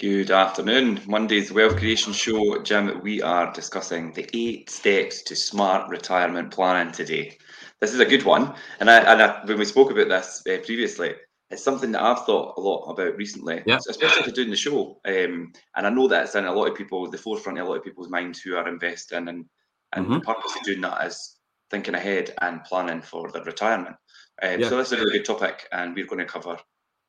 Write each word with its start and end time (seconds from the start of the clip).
Good 0.00 0.30
afternoon. 0.30 0.98
Monday's 1.06 1.52
Wealth 1.52 1.76
Creation 1.76 2.14
Show. 2.14 2.62
Jim, 2.62 3.02
we 3.02 3.20
are 3.20 3.52
discussing 3.52 4.14
the 4.14 4.26
eight 4.32 4.70
steps 4.70 5.20
to 5.24 5.36
smart 5.36 5.90
retirement 5.90 6.50
planning 6.50 6.90
today. 6.90 7.36
This 7.82 7.92
is 7.92 8.00
a 8.00 8.06
good 8.06 8.24
one. 8.24 8.54
And, 8.80 8.90
I, 8.90 9.00
and 9.00 9.20
I, 9.20 9.44
when 9.44 9.58
we 9.58 9.66
spoke 9.66 9.90
about 9.90 10.08
this 10.08 10.42
uh, 10.48 10.56
previously, 10.64 11.16
it's 11.50 11.62
something 11.62 11.92
that 11.92 12.02
I've 12.02 12.24
thought 12.24 12.54
a 12.56 12.60
lot 12.62 12.86
about 12.90 13.18
recently, 13.18 13.62
Yeah. 13.66 13.78
especially 13.90 14.22
for 14.22 14.30
doing 14.30 14.48
the 14.48 14.56
show. 14.56 15.02
Um, 15.04 15.52
and 15.76 15.86
I 15.86 15.90
know 15.90 16.08
that 16.08 16.24
it's 16.24 16.34
in 16.34 16.46
a 16.46 16.52
lot 16.54 16.68
of 16.70 16.78
people, 16.78 17.10
the 17.10 17.18
forefront 17.18 17.58
of 17.58 17.66
a 17.66 17.68
lot 17.68 17.76
of 17.76 17.84
people's 17.84 18.08
minds 18.08 18.40
who 18.40 18.56
are 18.56 18.68
investing. 18.68 19.28
And, 19.28 19.44
and 19.92 20.06
the 20.06 20.20
Mhm. 20.20 20.24
purpose 20.24 20.56
of 20.56 20.62
doing 20.62 20.80
that 20.80 21.08
is 21.08 21.36
thinking 21.70 21.94
ahead 21.94 22.32
and 22.40 22.64
planning 22.64 23.02
for 23.02 23.30
their 23.30 23.44
retirement. 23.44 23.96
Um, 24.40 24.60
Yeah. 24.60 24.68
So, 24.70 24.78
this 24.78 24.92
is 24.92 24.98
a 24.98 25.02
really 25.02 25.18
good 25.18 25.26
topic. 25.26 25.68
And 25.72 25.94
we're 25.94 26.06
going 26.06 26.20
to 26.20 26.24
cover 26.24 26.58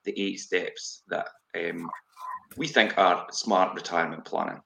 the 0.03 0.19
eight 0.21 0.41
steps 0.41 1.03
that 1.07 1.29
um, 1.55 1.89
we 2.57 2.67
think 2.67 2.97
are 2.97 3.27
smart 3.31 3.75
retirement 3.75 4.25
planning. 4.25 4.61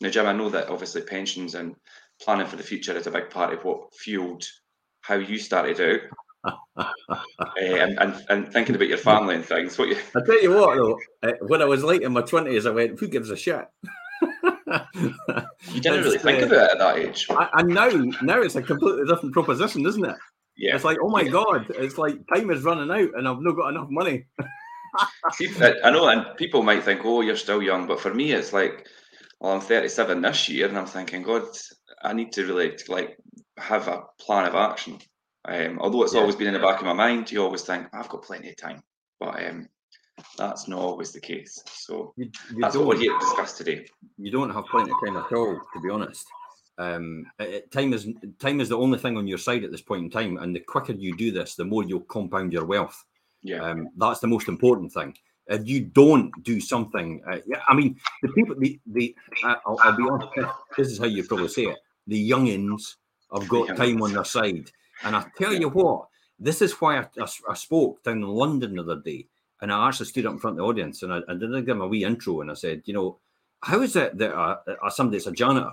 Now, 0.00 0.10
Jim, 0.10 0.26
I 0.26 0.32
know 0.32 0.48
that 0.50 0.68
obviously 0.68 1.02
pensions 1.02 1.54
and 1.54 1.76
planning 2.20 2.46
for 2.46 2.56
the 2.56 2.62
future 2.62 2.96
is 2.96 3.06
a 3.06 3.10
big 3.10 3.30
part 3.30 3.52
of 3.52 3.64
what 3.64 3.94
fueled 3.94 4.44
how 5.00 5.16
you 5.16 5.38
started 5.38 5.80
out 5.80 6.54
uh, 6.76 6.84
and, 7.60 7.98
and, 7.98 8.24
and 8.28 8.52
thinking 8.52 8.74
about 8.74 8.88
your 8.88 8.98
family 8.98 9.34
and 9.34 9.44
things. 9.44 9.78
What 9.78 9.88
you, 9.88 9.96
I 10.16 10.20
tell 10.24 10.42
you 10.42 10.54
what, 10.54 10.76
though, 10.76 10.98
uh, 11.22 11.32
when 11.46 11.62
I 11.62 11.66
was 11.66 11.84
late 11.84 12.02
in 12.02 12.12
my 12.12 12.22
twenties, 12.22 12.66
I 12.66 12.70
went, 12.70 12.98
"Who 12.98 13.08
gives 13.08 13.30
a 13.30 13.36
shit?" 13.36 13.64
you 14.22 15.80
didn't 15.80 16.04
really 16.04 16.18
think 16.18 16.42
uh, 16.42 16.46
about 16.46 16.64
it 16.64 16.70
at 16.72 16.78
that 16.78 16.98
age. 16.98 17.26
And 17.54 17.68
now, 17.68 17.88
now 18.22 18.40
it's 18.40 18.56
a 18.56 18.62
completely 18.62 19.04
different 19.06 19.34
proposition, 19.34 19.86
isn't 19.86 20.04
it? 20.04 20.16
Yeah. 20.56 20.74
It's 20.74 20.84
like, 20.84 20.98
oh 21.02 21.08
my 21.08 21.24
god, 21.24 21.66
it's 21.70 21.98
like 21.98 22.16
time 22.32 22.50
is 22.50 22.62
running 22.62 22.90
out, 22.90 23.16
and 23.16 23.28
I've 23.28 23.40
not 23.40 23.56
got 23.56 23.68
enough 23.68 23.88
money. 23.90 24.26
See, 25.32 25.48
I 25.84 25.90
know, 25.90 26.08
and 26.08 26.36
people 26.36 26.62
might 26.62 26.82
think, 26.84 27.00
"Oh, 27.04 27.20
you're 27.22 27.36
still 27.36 27.62
young," 27.62 27.86
but 27.86 28.00
for 28.00 28.12
me, 28.12 28.32
it's 28.32 28.52
like, 28.52 28.86
well, 29.40 29.52
I'm 29.52 29.60
37 29.60 30.20
this 30.20 30.48
year, 30.48 30.68
and 30.68 30.76
I'm 30.78 30.86
thinking, 30.86 31.22
God, 31.22 31.44
I 32.02 32.12
need 32.12 32.32
to 32.32 32.46
really 32.46 32.76
like 32.88 33.16
have 33.58 33.88
a 33.88 34.04
plan 34.18 34.46
of 34.46 34.54
action. 34.54 34.98
Um, 35.44 35.78
although 35.80 36.02
it's 36.04 36.14
Yeah. 36.14 36.20
always 36.20 36.36
been 36.36 36.48
in 36.48 36.54
the 36.54 36.60
back 36.60 36.78
of 36.80 36.86
my 36.86 36.92
mind, 36.92 37.30
you 37.32 37.42
always 37.42 37.62
think 37.62 37.86
I've 37.92 38.08
got 38.08 38.22
plenty 38.22 38.50
of 38.50 38.56
time, 38.56 38.82
but 39.18 39.42
um, 39.44 39.68
that's 40.36 40.68
not 40.68 40.78
always 40.78 41.12
the 41.12 41.20
case. 41.20 41.62
So 41.66 42.12
You, 42.16 42.30
you 42.50 42.60
that's 42.60 42.76
what 42.76 42.86
we're 42.86 42.96
here 42.98 43.12
to 43.14 43.18
discuss 43.18 43.56
today. 43.56 43.86
you 44.18 44.30
don't 44.30 44.50
have 44.50 44.66
plenty 44.66 44.92
of 44.92 45.00
time 45.04 45.16
at 45.16 45.32
all, 45.32 45.60
to 45.74 45.80
be 45.80 45.90
honest. 45.90 46.26
Um, 46.78 47.26
it- 47.38 47.70
time 47.70 47.92
is 47.92 48.08
time 48.38 48.60
is 48.60 48.68
the 48.68 48.78
only 48.78 48.98
thing 48.98 49.16
on 49.16 49.26
your 49.26 49.38
side 49.38 49.64
at 49.64 49.70
this 49.70 49.82
point 49.82 50.04
in 50.04 50.10
time, 50.10 50.36
and 50.38 50.54
the 50.54 50.60
quicker 50.60 50.92
you 50.92 51.16
do 51.16 51.30
this, 51.32 51.54
the 51.54 51.64
more 51.64 51.82
you'll 51.84 52.00
compound 52.00 52.52
your 52.52 52.64
wealth. 52.64 53.04
Yeah, 53.42 53.62
Um, 53.62 53.88
that's 53.96 54.20
the 54.20 54.28
most 54.28 54.48
important 54.48 54.92
thing. 54.92 55.16
If 55.48 55.66
you 55.66 55.80
don't 55.80 56.30
do 56.44 56.60
something, 56.60 57.22
uh, 57.30 57.38
yeah, 57.46 57.60
I 57.68 57.74
mean, 57.74 57.98
the 58.22 58.28
people, 58.28 58.54
the, 58.58 58.80
the 58.86 59.14
uh, 59.44 59.56
I'll, 59.66 59.78
I'll 59.82 59.96
be 59.96 60.04
honest, 60.08 60.28
this 60.76 60.88
is 60.88 60.98
how 60.98 61.06
you 61.06 61.24
probably 61.24 61.48
say 61.48 61.64
it. 61.64 61.78
The 62.06 62.30
youngins 62.30 62.96
have 63.32 63.48
got 63.48 63.76
time 63.76 64.02
on 64.02 64.12
their 64.12 64.24
side. 64.24 64.70
And 65.04 65.16
I 65.16 65.26
tell 65.36 65.52
you 65.52 65.68
what, 65.68 66.06
this 66.38 66.62
is 66.62 66.72
why 66.74 66.98
I 66.98 67.06
I 67.48 67.54
spoke 67.54 68.02
down 68.04 68.18
in 68.18 68.28
London 68.28 68.76
the 68.76 68.82
other 68.82 69.00
day. 69.00 69.26
And 69.60 69.72
I 69.72 69.88
actually 69.88 70.06
stood 70.06 70.26
up 70.26 70.32
in 70.32 70.38
front 70.38 70.54
of 70.54 70.58
the 70.58 70.68
audience 70.68 71.02
and 71.02 71.12
I, 71.12 71.20
I 71.28 71.34
did 71.34 71.52
give 71.52 71.66
them 71.66 71.82
a 71.82 71.86
wee 71.86 72.04
intro 72.04 72.40
and 72.40 72.50
I 72.50 72.54
said, 72.54 72.82
you 72.84 72.94
know, 72.94 73.18
how 73.62 73.80
is 73.80 73.94
it 73.94 74.18
that 74.18 74.34
uh, 74.36 74.58
uh, 74.66 74.90
somebody 74.90 75.18
that's 75.18 75.28
a 75.28 75.32
janitor, 75.32 75.70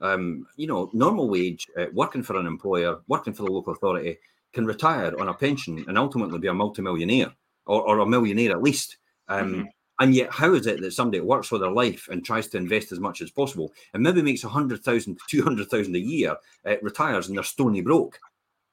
um, 0.00 0.46
you 0.56 0.66
know, 0.66 0.90
normal 0.94 1.28
wage, 1.28 1.66
uh, 1.78 1.86
working 1.92 2.22
for 2.22 2.36
an 2.38 2.46
employer, 2.46 2.98
working 3.08 3.34
for 3.34 3.42
the 3.44 3.52
local 3.52 3.74
authority, 3.74 4.18
can 4.56 4.66
retire 4.66 5.12
on 5.20 5.28
a 5.28 5.34
pension 5.46 5.74
and 5.88 5.96
ultimately 5.98 6.38
be 6.40 6.48
a 6.48 6.54
multimillionaire 6.62 7.32
or, 7.66 7.80
or 7.88 7.98
a 8.00 8.06
millionaire 8.14 8.52
at 8.56 8.62
least. 8.68 8.90
Um, 9.28 9.54
Mhm. 9.54 9.66
And 9.98 10.14
yet, 10.14 10.30
how 10.40 10.50
is 10.58 10.66
it 10.66 10.80
that 10.82 10.92
somebody 10.92 11.20
works 11.20 11.48
for 11.48 11.58
their 11.58 11.76
life 11.84 12.02
and 12.10 12.22
tries 12.22 12.48
to 12.48 12.58
invest 12.58 12.92
as 12.92 13.00
much 13.00 13.22
as 13.22 13.30
possible 13.40 13.68
and 13.92 14.02
maybe 14.02 14.20
makes 14.22 14.44
a 14.44 14.48
hundred 14.58 14.80
thousand 14.84 15.16
to 15.16 15.24
two 15.32 15.42
hundred 15.46 15.66
thousand 15.70 15.96
a 15.96 16.06
year, 16.14 16.36
uh, 16.68 16.76
retires 16.82 17.28
and 17.28 17.34
they're 17.36 17.54
stony 17.54 17.80
broke? 17.82 18.14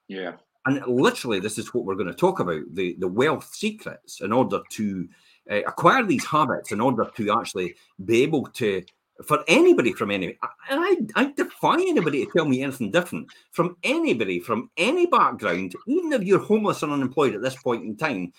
yeah, 0.08 0.34
And 0.66 0.76
literally, 0.86 1.40
this 1.40 1.58
is 1.58 1.74
what 1.74 1.86
we're 1.86 2.02
going 2.02 2.14
to 2.16 2.24
talk 2.26 2.40
about 2.40 2.64
the, 2.74 2.96
the 3.00 3.08
wealth 3.08 3.48
secrets 3.54 4.22
in 4.22 4.32
order 4.34 4.60
to 4.78 5.08
uh, 5.50 5.62
acquire 5.72 6.04
these 6.06 6.26
habits, 6.26 6.72
in 6.72 6.82
order 6.82 7.06
to 7.16 7.24
actually 7.40 7.76
be 8.04 8.24
able 8.24 8.46
to, 8.60 8.84
for 9.28 9.44
anybody 9.48 9.94
from 9.94 10.12
any, 10.12 10.28
and 10.70 10.80
I, 10.80 10.96
I 11.16 11.34
defy 11.36 11.76
anybody 11.76 12.26
to 12.26 12.32
tell 12.32 12.46
me 12.46 12.62
anything 12.64 12.92
different, 12.92 13.28
from 13.52 13.78
anybody 13.84 14.40
from 14.40 14.70
any 14.78 15.06
background, 15.06 15.74
even 15.88 16.14
if 16.14 16.24
you're 16.24 16.40
homeless 16.40 16.84
and 16.84 16.92
unemployed 16.92 17.36
at 17.36 17.42
this 17.42 17.56
point 17.56 17.84
in 17.84 17.96
time. 17.96 18.34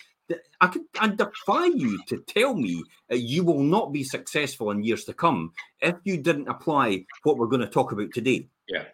I 0.63 0.69
could 0.69 0.83
I 0.99 1.09
defy 1.09 1.67
you 1.67 2.03
to 2.07 2.17
tell 2.27 2.55
me 2.55 2.83
uh, 3.13 3.15
you 3.15 3.45
will 3.45 3.63
not 3.63 3.93
be 3.93 4.03
successful 4.03 4.71
in 4.71 4.83
years 4.83 5.05
to 5.05 5.13
come 5.13 5.53
if 5.83 5.97
you 6.05 6.17
didn't 6.17 6.49
apply 6.49 7.05
what 7.25 7.37
we're 7.37 7.47
going 7.47 7.61
to 7.61 7.69
talk 7.69 7.93
about 7.93 8.11
today 8.15 8.49
Yeah. 8.67 8.85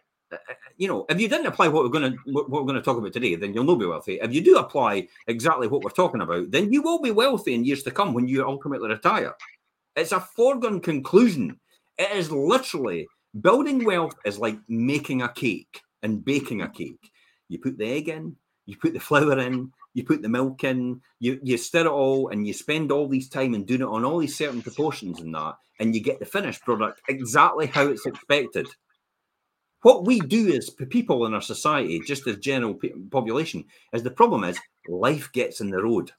you 0.77 0.89
know, 0.89 1.07
if 1.09 1.21
you 1.21 1.29
didn't 1.29 1.47
apply 1.47 1.69
what 1.69 1.85
we're 1.85 1.89
going 2.01 2.13
to 2.13 2.19
what 2.33 2.51
we're 2.51 2.63
going 2.63 2.75
to 2.75 2.83
talk 2.83 2.97
about 2.99 3.13
today, 3.13 3.37
then 3.37 3.55
you'll 3.55 3.65
not 3.65 3.79
be 3.79 3.87
wealthy. 3.87 4.19
If 4.21 4.33
you 4.33 4.41
do 4.41 4.57
apply 4.59 5.07
exactly 5.29 5.69
what 5.69 5.83
we're 5.83 5.91
talking 5.91 6.21
about, 6.21 6.51
then 6.51 6.73
you 6.73 6.83
will 6.83 7.01
be 7.01 7.11
wealthy 7.11 7.55
in 7.55 7.65
years 7.65 7.83
to 7.85 7.91
come 7.91 8.13
when 8.13 8.27
you 8.27 8.45
ultimately 8.45 8.89
retire. 8.89 9.35
It's 9.97 10.13
a 10.13 10.21
foregone 10.21 10.81
conclusion. 10.81 11.59
It 12.01 12.11
is 12.17 12.33
literally 12.33 13.07
building 13.41 13.85
wealth 13.85 14.15
is 14.25 14.39
like 14.39 14.59
making 14.69 15.23
a 15.23 15.29
cake 15.29 15.81
and 16.03 16.25
baking 16.25 16.63
a 16.63 16.69
cake. 16.69 17.13
You 17.49 17.59
put 17.59 17.79
the 17.79 17.87
egg 17.87 18.09
in, 18.09 18.37
you 18.67 18.77
put 18.77 18.95
the 18.95 19.01
flour 19.01 19.39
in, 19.39 19.73
you 19.95 20.05
put 20.05 20.23
the 20.23 20.29
milk 20.29 20.65
in, 20.65 21.01
you 21.19 21.39
you 21.43 21.57
stir 21.59 21.87
it 21.87 21.87
all, 21.87 22.29
and 22.29 22.47
you 22.47 22.55
spend 22.55 22.91
all 22.91 23.09
these 23.09 23.29
time 23.29 23.55
and 23.55 23.67
doing 23.67 23.83
it 23.83 23.95
on 23.97 24.05
all 24.05 24.19
these 24.19 24.37
certain 24.37 24.63
proportions 24.63 25.21
and 25.21 25.35
that, 25.35 25.57
and 25.79 25.95
you 25.95 26.03
get 26.03 26.19
the 26.19 26.25
finished 26.25 26.63
product 26.65 27.01
exactly 27.09 27.67
how 27.67 27.87
it's 27.87 28.07
expected 28.07 28.67
what 29.83 30.05
we 30.05 30.21
do 30.21 30.53
as 30.53 30.71
people 30.71 31.25
in 31.27 31.35
our 31.35 31.41
society, 31.41 32.01
just 32.07 32.27
as 32.27 32.37
general 32.39 32.79
population, 33.11 33.65
is 33.93 34.03
the 34.03 34.11
problem 34.11 34.45
is 34.45 34.59
life 34.89 35.31
gets 35.33 35.61
in 35.61 35.71
the 35.71 35.83
road, 35.83 36.13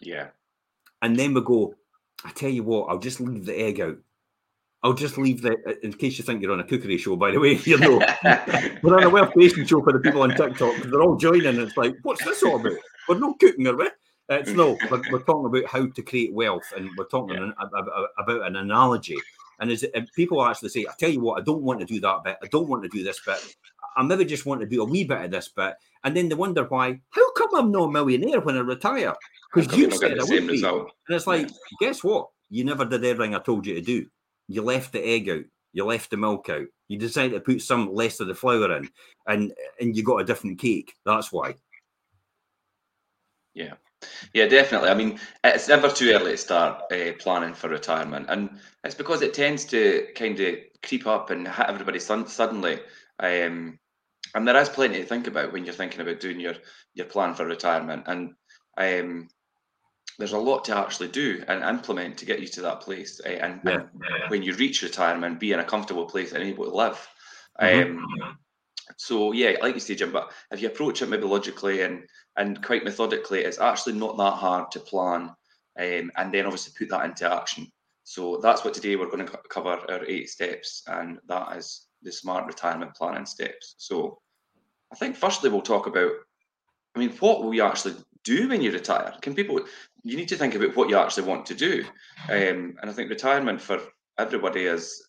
yeah, 0.00 0.28
and 1.02 1.16
then 1.16 1.34
we 1.34 1.42
go. 1.42 1.74
I 2.24 2.30
tell 2.30 2.50
you 2.50 2.62
what, 2.62 2.88
I'll 2.88 2.98
just 2.98 3.20
leave 3.20 3.44
the 3.44 3.58
egg 3.58 3.80
out. 3.80 3.98
I'll 4.82 4.94
just 4.94 5.16
leave 5.18 5.42
the. 5.42 5.52
uh, 5.66 5.74
In 5.82 5.92
case 5.92 6.18
you 6.18 6.24
think 6.24 6.42
you're 6.42 6.52
on 6.52 6.60
a 6.60 6.64
cookery 6.64 6.98
show, 6.98 7.14
by 7.16 7.30
the 7.30 7.38
way, 7.40 7.52
you 7.64 7.78
know 7.78 7.98
we're 8.82 8.96
on 8.96 9.04
a 9.04 9.10
wealth 9.10 9.32
creation 9.32 9.64
show 9.66 9.82
for 9.82 9.92
the 9.92 10.00
people 10.00 10.22
on 10.22 10.30
TikTok. 10.30 10.74
'cause 10.76 10.90
They're 10.90 11.02
all 11.02 11.16
joining. 11.16 11.46
And 11.46 11.58
it's 11.60 11.76
like, 11.76 11.94
what's 12.02 12.24
this 12.24 12.42
all 12.42 12.56
about? 12.60 12.72
We're 13.08 13.18
not 13.18 13.38
cooking, 13.38 13.66
are 13.68 13.76
we? 13.76 13.88
It's 14.28 14.50
no. 14.50 14.76
We're, 14.90 15.02
we're 15.10 15.22
talking 15.22 15.46
about 15.46 15.70
how 15.70 15.86
to 15.86 16.02
create 16.02 16.32
wealth, 16.32 16.64
and 16.76 16.88
we're 16.96 17.04
talking 17.06 17.36
Yeah. 17.36 17.44
an- 17.44 17.54
about, 17.60 17.88
about 18.18 18.46
an 18.46 18.56
analogy. 18.56 19.16
And 19.60 19.70
as 19.70 19.84
people 20.16 20.44
actually 20.44 20.70
say, 20.70 20.86
I 20.88 20.92
tell 20.98 21.10
you 21.10 21.20
what, 21.20 21.40
I 21.40 21.44
don't 21.44 21.62
want 21.62 21.78
to 21.80 21.86
do 21.86 22.00
that 22.00 22.24
bit. 22.24 22.36
I 22.42 22.46
don't 22.48 22.68
want 22.68 22.82
to 22.82 22.88
do 22.88 23.04
this 23.04 23.20
bit. 23.24 23.38
I 23.96 24.02
maybe 24.02 24.24
just 24.24 24.46
want 24.46 24.60
to 24.62 24.66
do 24.66 24.82
a 24.82 24.84
wee 24.84 25.04
bit 25.04 25.24
of 25.26 25.30
this 25.30 25.48
bit. 25.48 25.74
And 26.02 26.16
then 26.16 26.28
they 26.28 26.34
wonder 26.34 26.64
why. 26.64 27.00
How 27.10 27.32
come 27.34 27.54
I'm 27.54 27.70
not 27.70 27.84
a 27.88 27.92
millionaire 27.92 28.40
when 28.40 28.56
I 28.56 28.60
retire? 28.60 29.14
Because 29.54 29.76
you 29.76 29.90
said 29.92 30.18
I 30.18 30.24
would 30.24 30.28
be. 30.46 30.48
result. 30.48 30.90
And 31.06 31.14
it's 31.16 31.26
like, 31.28 31.48
guess 31.78 32.02
what? 32.02 32.28
You 32.50 32.64
never 32.64 32.84
did 32.84 33.04
everything 33.04 33.34
I 33.36 33.38
told 33.38 33.66
you 33.66 33.74
to 33.74 33.80
do. 33.80 34.06
You 34.52 34.62
left 34.62 34.92
the 34.92 35.02
egg 35.02 35.30
out. 35.30 35.44
You 35.72 35.86
left 35.86 36.10
the 36.10 36.18
milk 36.18 36.50
out. 36.50 36.66
You 36.88 36.98
decided 36.98 37.32
to 37.32 37.40
put 37.40 37.62
some 37.62 37.94
less 37.94 38.20
of 38.20 38.28
the 38.28 38.34
flour 38.34 38.76
in, 38.76 38.88
and 39.26 39.52
and 39.80 39.96
you 39.96 40.04
got 40.04 40.20
a 40.20 40.24
different 40.24 40.58
cake. 40.58 40.92
That's 41.06 41.32
why. 41.32 41.54
Yeah, 43.54 43.74
yeah, 44.34 44.46
definitely. 44.46 44.90
I 44.90 44.94
mean, 44.94 45.18
it's 45.42 45.68
never 45.68 45.88
too 45.88 46.10
early 46.12 46.32
to 46.32 46.36
start 46.36 46.92
uh, 46.92 47.12
planning 47.18 47.54
for 47.54 47.70
retirement, 47.70 48.26
and 48.28 48.50
it's 48.84 48.94
because 48.94 49.22
it 49.22 49.32
tends 49.32 49.64
to 49.66 50.08
kind 50.14 50.38
of 50.38 50.56
creep 50.82 51.06
up 51.06 51.30
and 51.30 51.48
hit 51.48 51.66
everybody 51.66 51.98
sun- 51.98 52.26
suddenly. 52.26 52.80
Um, 53.20 53.78
and 54.34 54.46
there 54.46 54.56
is 54.56 54.68
plenty 54.68 54.98
to 54.98 55.06
think 55.06 55.26
about 55.26 55.52
when 55.52 55.64
you're 55.64 55.74
thinking 55.74 56.02
about 56.02 56.20
doing 56.20 56.40
your 56.40 56.54
your 56.92 57.06
plan 57.06 57.34
for 57.34 57.46
retirement, 57.46 58.04
and 58.06 58.34
um, 58.76 59.28
there's 60.22 60.30
a 60.34 60.38
lot 60.38 60.64
to 60.64 60.76
actually 60.76 61.08
do 61.08 61.42
and 61.48 61.64
implement 61.64 62.16
to 62.16 62.24
get 62.24 62.38
you 62.38 62.46
to 62.46 62.60
that 62.62 62.80
place. 62.80 63.20
uh, 63.26 63.28
and, 63.28 63.60
and 63.64 63.88
when 64.28 64.40
you 64.40 64.54
reach 64.54 64.80
retirement, 64.80 65.40
be 65.40 65.50
in 65.50 65.58
a 65.58 65.64
comfortable 65.64 66.06
place 66.06 66.30
and 66.30 66.44
able 66.44 66.64
to 66.64 66.70
live. 66.70 67.08
Mhm. 67.60 67.98
Um, 67.98 68.38
so 68.96 69.32
yeah, 69.32 69.56
like 69.60 69.74
you 69.74 69.80
say, 69.80 69.96
Jim, 69.96 70.12
but 70.12 70.30
if 70.52 70.62
you 70.62 70.68
approach 70.68 71.02
it 71.02 71.08
maybe 71.08 71.24
logically 71.24 71.82
and 71.82 72.06
and 72.36 72.62
quite 72.62 72.84
methodically, 72.84 73.40
it's 73.40 73.58
actually 73.58 73.94
not 73.94 74.16
that 74.16 74.34
hard 74.34 74.70
to 74.70 74.78
plan, 74.78 75.34
um, 75.80 76.12
and 76.16 76.32
then 76.32 76.46
obviously 76.46 76.72
put 76.78 76.90
that 76.90 77.04
into 77.04 77.28
action. 77.28 77.66
So 78.04 78.36
that's 78.36 78.64
what 78.64 78.74
today 78.74 78.94
we're 78.94 79.10
going 79.10 79.26
to 79.26 79.40
cover 79.50 79.70
our 79.90 80.04
eight 80.06 80.30
steps, 80.30 80.84
and 80.86 81.18
that 81.26 81.56
is 81.56 81.88
the 82.02 82.12
smart 82.12 82.46
retirement 82.46 82.94
planning 82.94 83.26
steps. 83.26 83.74
So 83.78 84.20
I 84.92 84.94
think 84.94 85.16
firstly 85.16 85.50
we'll 85.50 85.62
talk 85.62 85.88
about, 85.88 86.12
I 86.94 87.00
mean, 87.00 87.10
what 87.18 87.42
will 87.42 87.54
you 87.54 87.64
actually 87.64 87.96
do 88.24 88.48
when 88.48 88.62
you 88.62 88.70
retire? 88.70 89.12
Can 89.20 89.34
people? 89.34 89.60
You 90.04 90.16
need 90.16 90.28
to 90.28 90.36
think 90.36 90.54
about 90.54 90.76
what 90.76 90.88
you 90.88 90.96
actually 90.96 91.28
want 91.28 91.46
to 91.46 91.54
do, 91.54 91.84
um, 92.28 92.76
and 92.80 92.90
I 92.90 92.92
think 92.92 93.08
retirement 93.08 93.60
for 93.60 93.80
everybody 94.18 94.64
is 94.64 95.02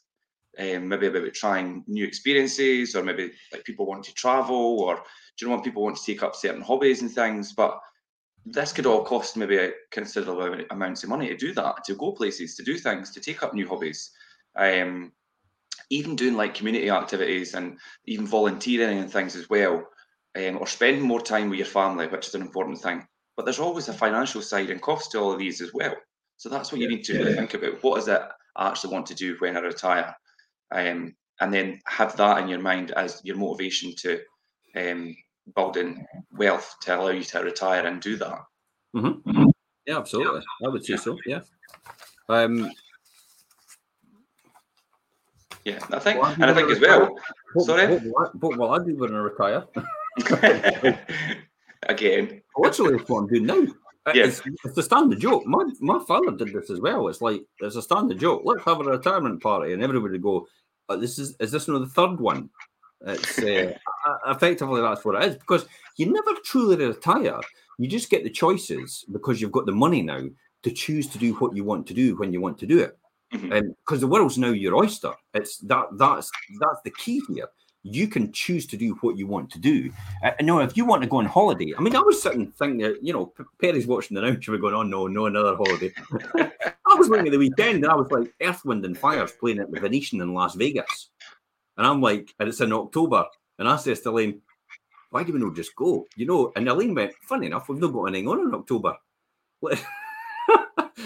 um, 0.60 0.88
maybe 0.88 1.08
about 1.08 1.34
trying 1.34 1.84
new 1.88 2.06
experiences, 2.06 2.96
or 2.96 3.04
maybe 3.04 3.32
like 3.52 3.64
people 3.64 3.86
want 3.86 4.04
to 4.06 4.14
travel, 4.14 4.80
or 4.82 4.96
do 4.96 5.02
you 5.42 5.48
know 5.48 5.56
when 5.56 5.64
people 5.64 5.84
want 5.84 5.98
to 5.98 6.06
take 6.06 6.22
up 6.22 6.36
certain 6.36 6.62
hobbies 6.62 7.02
and 7.02 7.12
things. 7.12 7.54
But 7.54 7.80
this 8.46 8.74
could 8.74 8.86
all 8.86 9.04
cost 9.04 9.38
maybe 9.38 9.58
a 9.58 9.72
considerable 9.90 10.64
amounts 10.70 11.04
of 11.04 11.10
money 11.10 11.28
to 11.30 11.38
do 11.38 11.54
that, 11.54 11.84
to 11.86 11.96
go 11.96 12.12
places, 12.12 12.56
to 12.56 12.64
do 12.64 12.78
things, 12.78 13.12
to 13.12 13.20
take 13.20 13.42
up 13.42 13.54
new 13.54 13.68
hobbies. 13.68 14.12
Um, 14.56 15.12
even 15.90 16.16
doing 16.16 16.36
like 16.36 16.54
community 16.54 16.90
activities 16.90 17.54
and 17.54 17.78
even 18.06 18.26
volunteering 18.26 19.00
and 19.00 19.12
things 19.12 19.36
as 19.36 19.50
well, 19.50 19.84
um, 20.36 20.58
or 20.58 20.68
spending 20.68 21.04
more 21.04 21.22
time 21.22 21.50
with 21.50 21.60
your 21.60 21.68
family, 21.68 22.08
which 22.08 22.28
is 22.28 22.36
an 22.36 22.42
important 22.42 22.80
thing. 22.80 23.08
But 23.36 23.46
there's 23.46 23.60
always 23.60 23.90
a 23.90 23.94
financial 23.94 24.42
side 24.42 24.70
and 24.70 24.82
cost 24.82 25.12
to 25.12 25.20
all 25.20 25.32
of 25.32 25.40
these 25.40 25.62
as 25.62 25.74
well. 25.74 25.96
So 26.38 26.50
that's 26.50 26.72
what 26.72 26.82
you 26.82 26.88
need 26.88 27.04
to 27.06 27.18
really 27.18 27.36
think 27.36 27.54
about. 27.54 27.84
What 27.84 28.00
is 28.00 28.08
it 28.08 28.22
I 28.56 28.68
actually 28.68 28.94
want 28.94 29.08
to 29.08 29.16
do 29.16 29.36
when 29.40 29.58
I 29.58 29.62
retire? 29.62 30.16
Um, 30.72 31.16
and 31.40 31.54
then 31.54 31.80
have 31.88 32.16
that 32.18 32.40
in 32.40 32.48
your 32.48 32.60
mind 32.60 32.92
as 32.92 33.22
your 33.24 33.38
motivation 33.38 33.94
to 33.98 34.20
um, 34.76 35.16
building 35.56 36.06
wealth 36.32 36.76
to 36.82 36.96
allow 36.96 37.10
you 37.10 37.24
to 37.24 37.40
retire 37.40 37.86
and 37.86 38.02
do 38.02 38.18
that. 38.18 38.40
Mm-hmm. 38.96 39.50
Yeah, 39.86 39.98
absolutely. 39.98 40.42
I 40.64 40.70
would 40.70 40.86
say 40.86 40.96
so. 40.98 41.18
Yeah. 41.26 41.42
Um, 42.30 42.72
yeah, 45.66 45.80
I 45.92 46.00
think, 46.00 46.22
well, 46.22 46.34
and 46.34 46.46
I 46.46 46.54
think 46.54 46.70
as 46.70 46.80
well. 46.80 47.16
What, 47.54 47.66
sorry, 47.66 47.98
what, 48.00 48.36
what, 48.36 48.58
will 48.58 48.72
I 48.72 48.84
do 48.84 48.96
when 48.96 49.16
I 49.16 49.20
retire? 49.20 49.66
Again, 51.90 52.42
what 52.56 52.80
I'm 52.80 53.28
doing 53.28 53.46
now. 53.46 53.68
Yes. 54.14 54.42
It's, 54.46 54.66
it's 54.66 54.78
a 54.78 54.84
standard 54.84 55.20
joke. 55.20 55.46
My 55.46 55.64
my 55.80 56.04
father 56.06 56.32
did 56.32 56.54
this 56.54 56.70
as 56.70 56.82
well. 56.82 57.08
It's 57.08 57.22
like 57.22 57.42
it's 57.60 57.76
a 57.76 57.82
standard 57.82 58.20
joke. 58.20 58.42
Let's 58.44 58.64
have 58.64 58.82
a 58.82 58.84
retirement 58.84 59.42
party, 59.42 59.74
and 59.74 59.82
everybody 59.82 60.18
go. 60.18 60.48
Oh, 60.90 60.98
this 60.98 61.18
is 61.18 61.36
is 61.40 61.52
this 61.52 61.68
not 61.68 61.80
the 61.80 61.88
third 61.88 62.20
one? 62.20 62.50
It's 63.06 63.40
uh, 63.40 63.74
effectively 64.28 64.82
that's 64.82 65.06
what 65.06 65.22
it 65.22 65.30
is 65.30 65.36
because 65.36 65.66
you 65.98 66.12
never 66.12 66.32
truly 66.44 66.76
retire. 66.86 67.40
You 67.78 67.88
just 67.88 68.10
get 68.10 68.24
the 68.24 68.30
choices 68.30 69.06
because 69.12 69.42
you've 69.42 69.52
got 69.52 69.66
the 69.66 69.72
money 69.72 70.02
now 70.02 70.24
to 70.64 70.72
choose 70.72 71.08
to 71.08 71.18
do 71.18 71.34
what 71.36 71.56
you 71.56 71.64
want 71.64 71.88
to 71.88 71.94
do 71.94 72.16
when 72.18 72.34
you 72.34 72.42
want 72.42 72.58
to 72.60 72.68
do 72.68 72.80
it. 72.80 72.98
Mm-hmm. 73.34 73.52
And 73.52 73.76
because 73.86 74.02
the 74.02 74.08
world's 74.08 74.38
now 74.38 74.50
your 74.50 74.76
oyster, 74.76 75.14
it's 75.34 75.58
that 75.60 75.86
that's 75.94 76.30
that's 76.60 76.82
the 76.84 76.92
key 76.92 77.22
here. 77.30 77.48
You 77.84 78.08
can 78.08 78.32
choose 78.32 78.66
to 78.68 78.78
do 78.78 78.94
what 79.02 79.18
you 79.18 79.28
want 79.28 79.52
to 79.52 79.60
do. 79.60 79.92
Uh, 80.24 80.32
no, 80.42 80.60
if 80.60 80.78
you 80.78 80.86
want 80.86 81.04
to 81.04 81.10
go 81.10 81.18
on 81.18 81.26
holiday, 81.26 81.74
I 81.78 81.82
mean, 81.82 81.96
I 81.96 82.00
was 82.00 82.22
sitting 82.22 82.52
thinking, 82.52 82.80
that, 82.80 83.04
you 83.04 83.12
know, 83.12 83.34
Perry's 83.60 83.86
watching 83.86 84.16
the 84.16 84.22
news, 84.22 84.48
we're 84.48 84.58
going, 84.58 84.74
oh 84.74 84.84
no, 84.84 85.08
no, 85.08 85.26
another 85.26 85.56
holiday. 85.56 85.94
I 86.36 86.96
was 86.96 87.10
looking 87.10 87.28
at 87.28 87.32
the 87.32 87.38
weekend 87.38 87.84
and 87.84 87.92
I 87.92 87.96
was 87.96 88.10
like, 88.10 88.34
Earth, 88.42 88.64
Wind 88.64 88.86
and 88.86 88.98
Fire's 88.98 89.34
playing 89.34 89.60
at 89.60 89.70
the 89.72 89.80
Venetian 89.80 90.22
in 90.22 90.34
Las 90.34 90.56
Vegas. 90.56 91.10
And 91.78 91.86
I'm 91.86 92.02
like, 92.02 92.34
and 92.40 92.48
it's 92.48 92.62
in 92.62 92.72
October. 92.72 93.26
And 93.60 93.68
I 93.68 93.76
says 93.78 94.02
to 94.02 94.10
Elaine, 94.10 94.42
why 95.10 95.24
do 95.24 95.34
we 95.34 95.40
not 95.40 95.56
just 95.56 95.76
go? 95.76 96.08
You 96.16 96.26
know, 96.26 96.52
and 96.56 96.68
Elaine 96.68 96.96
went, 96.96 97.14
funny 97.22 97.48
enough, 97.48 97.70
we've 97.70 97.80
not 97.80 97.94
got 97.94 98.06
anything 98.06 98.28
on 98.28 98.40
in 98.40 98.54
October. 98.54 98.96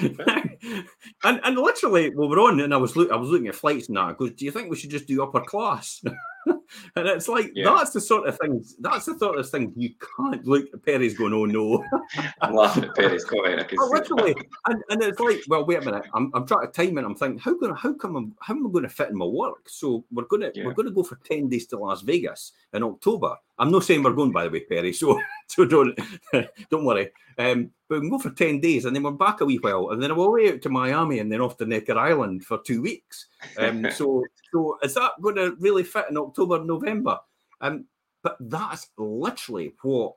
and 0.01 1.39
and 1.43 1.57
literally, 1.57 2.09
we 2.09 2.27
were 2.27 2.39
on, 2.39 2.59
and 2.59 2.73
I 2.73 2.77
was 2.77 2.95
look, 2.95 3.11
I 3.11 3.15
was 3.15 3.29
looking 3.29 3.47
at 3.47 3.55
flights 3.55 3.87
and 3.87 3.97
that. 3.97 4.03
I 4.03 4.13
go, 4.13 4.29
do 4.29 4.45
you 4.45 4.51
think 4.51 4.69
we 4.69 4.75
should 4.75 4.89
just 4.89 5.07
do 5.07 5.21
upper 5.23 5.41
class? 5.41 6.03
and 6.95 7.07
it's 7.07 7.27
like 7.27 7.51
yeah. 7.55 7.73
that's 7.75 7.91
the 7.91 8.01
sort 8.01 8.27
of 8.27 8.37
things. 8.39 8.75
That's 8.79 9.05
the 9.05 9.17
sort 9.17 9.39
of 9.39 9.49
thing 9.49 9.73
you 9.75 9.91
can't 10.17 10.45
look. 10.45 10.65
Perry's 10.85 11.17
going, 11.17 11.33
oh 11.33 11.45
no. 11.45 11.83
I'm 12.41 12.53
laughing 12.53 12.85
at 12.85 12.95
Perry's 12.95 13.25
comment. 13.25 13.59
I 13.59 13.75
oh, 13.79 13.89
literally, 13.89 14.35
and, 14.67 14.83
and 14.89 15.03
it's 15.03 15.19
like, 15.19 15.41
well, 15.47 15.65
wait 15.65 15.81
a 15.81 15.85
minute. 15.85 16.05
I'm, 16.13 16.31
I'm 16.33 16.45
trying 16.45 16.67
to 16.67 16.71
time 16.71 16.97
it. 16.97 17.05
I'm 17.05 17.15
thinking, 17.15 17.39
how 17.39 17.55
gonna 17.57 17.75
how 17.75 17.93
come 17.93 18.15
I'm, 18.15 18.35
how 18.41 18.55
am 18.55 18.67
I 18.67 18.71
going 18.71 18.83
to 18.83 18.89
fit 18.89 19.09
in 19.09 19.17
my 19.17 19.25
work? 19.25 19.69
So 19.69 20.05
we're 20.11 20.25
gonna 20.25 20.51
yeah. 20.53 20.65
we're 20.65 20.73
gonna 20.73 20.91
go 20.91 21.03
for 21.03 21.17
ten 21.23 21.49
days 21.49 21.67
to 21.67 21.77
Las 21.77 22.01
Vegas 22.01 22.53
in 22.73 22.83
October. 22.83 23.35
I'm 23.59 23.71
not 23.71 23.83
saying 23.83 24.03
we're 24.03 24.13
going, 24.13 24.31
by 24.31 24.43
the 24.43 24.49
way, 24.49 24.61
Perry. 24.61 24.93
So 24.93 25.19
so 25.47 25.65
don't 25.65 25.97
don't 26.69 26.85
worry. 26.85 27.11
Um, 27.37 27.71
but 27.87 27.95
we 27.95 28.01
can 28.01 28.09
go 28.09 28.19
for 28.19 28.31
10 28.31 28.59
days 28.59 28.85
and 28.85 28.95
then 28.95 29.03
we're 29.03 29.11
back 29.11 29.41
a 29.41 29.45
wee 29.45 29.57
while 29.57 29.91
and 29.91 30.01
then 30.01 30.15
we're 30.15 30.25
away 30.25 30.53
out 30.53 30.61
to 30.63 30.69
Miami 30.69 31.19
and 31.19 31.31
then 31.31 31.39
off 31.39 31.57
to 31.57 31.65
Necker 31.65 31.97
Island 31.97 32.43
for 32.43 32.59
two 32.65 32.81
weeks. 32.81 33.27
Um, 33.57 33.89
so, 33.95 34.23
so 34.51 34.77
is 34.81 34.95
that 34.95 35.11
going 35.21 35.35
to 35.35 35.55
really 35.59 35.83
fit 35.83 36.05
in 36.09 36.17
October, 36.17 36.63
November? 36.63 37.19
Um, 37.61 37.85
but 38.23 38.37
that's 38.39 38.89
literally 38.97 39.73
what 39.83 40.15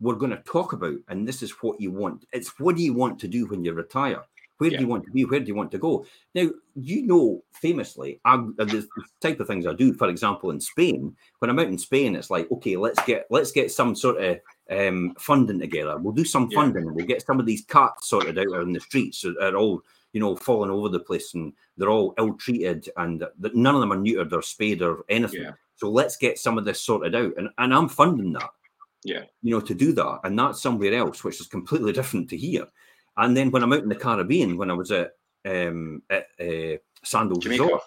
we're 0.00 0.14
going 0.14 0.30
to 0.30 0.42
talk 0.44 0.72
about. 0.72 0.96
And 1.08 1.28
this 1.28 1.42
is 1.42 1.50
what 1.62 1.80
you 1.80 1.92
want. 1.92 2.24
It's 2.32 2.58
what 2.58 2.76
do 2.76 2.82
you 2.82 2.94
want 2.94 3.18
to 3.20 3.28
do 3.28 3.46
when 3.46 3.64
you 3.64 3.74
retire? 3.74 4.22
Where 4.62 4.70
yeah. 4.70 4.78
do 4.78 4.84
you 4.84 4.88
want 4.88 5.04
to 5.06 5.10
be? 5.10 5.24
Where 5.24 5.40
do 5.40 5.48
you 5.48 5.56
want 5.56 5.72
to 5.72 5.78
go? 5.78 6.06
Now, 6.36 6.48
you 6.76 7.04
know, 7.04 7.42
famously, 7.52 8.20
I, 8.24 8.36
the 8.36 8.86
type 9.20 9.40
of 9.40 9.48
things 9.48 9.66
I 9.66 9.72
do. 9.72 9.92
For 9.92 10.08
example, 10.08 10.52
in 10.52 10.60
Spain, 10.60 11.16
when 11.40 11.50
I'm 11.50 11.58
out 11.58 11.66
in 11.66 11.78
Spain, 11.78 12.14
it's 12.14 12.30
like, 12.30 12.48
okay, 12.52 12.76
let's 12.76 13.04
get 13.04 13.26
let's 13.28 13.50
get 13.50 13.72
some 13.72 13.96
sort 13.96 14.22
of 14.22 14.38
um, 14.70 15.16
funding 15.18 15.58
together. 15.58 15.98
We'll 15.98 16.12
do 16.12 16.24
some 16.24 16.48
funding, 16.48 16.86
and 16.86 16.94
we'll 16.94 17.06
get 17.06 17.26
some 17.26 17.40
of 17.40 17.46
these 17.46 17.64
cats 17.64 18.06
sorted 18.06 18.38
out 18.38 18.54
in 18.62 18.72
the 18.72 18.78
streets. 18.78 19.22
that 19.22 19.52
are 19.52 19.56
all 19.56 19.82
you 20.12 20.20
know 20.20 20.36
falling 20.36 20.70
over 20.70 20.88
the 20.88 21.00
place, 21.00 21.34
and 21.34 21.52
they're 21.76 21.90
all 21.90 22.14
ill 22.16 22.34
treated, 22.34 22.88
and 22.98 23.24
none 23.40 23.74
of 23.74 23.80
them 23.80 23.92
are 23.92 23.96
neutered 23.96 24.32
or 24.32 24.42
spayed 24.42 24.80
or 24.80 25.04
anything. 25.08 25.42
Yeah. 25.42 25.52
So 25.74 25.90
let's 25.90 26.16
get 26.16 26.38
some 26.38 26.56
of 26.56 26.64
this 26.64 26.80
sorted 26.80 27.16
out, 27.16 27.32
and 27.36 27.48
and 27.58 27.74
I'm 27.74 27.88
funding 27.88 28.32
that. 28.34 28.50
Yeah, 29.02 29.24
you 29.42 29.50
know, 29.50 29.60
to 29.60 29.74
do 29.74 29.92
that, 29.94 30.20
and 30.22 30.38
that's 30.38 30.62
somewhere 30.62 30.94
else, 30.94 31.24
which 31.24 31.40
is 31.40 31.48
completely 31.48 31.92
different 31.92 32.30
to 32.30 32.36
here. 32.36 32.68
And 33.16 33.36
then 33.36 33.50
when 33.50 33.62
I'm 33.62 33.72
out 33.72 33.82
in 33.82 33.88
the 33.88 33.94
Caribbean, 33.94 34.56
when 34.56 34.70
I 34.70 34.74
was 34.74 34.90
at 34.90 35.12
um, 35.44 36.02
at 36.08 36.26
uh, 36.40 36.78
Sandals 37.04 37.44
Resort, 37.46 37.82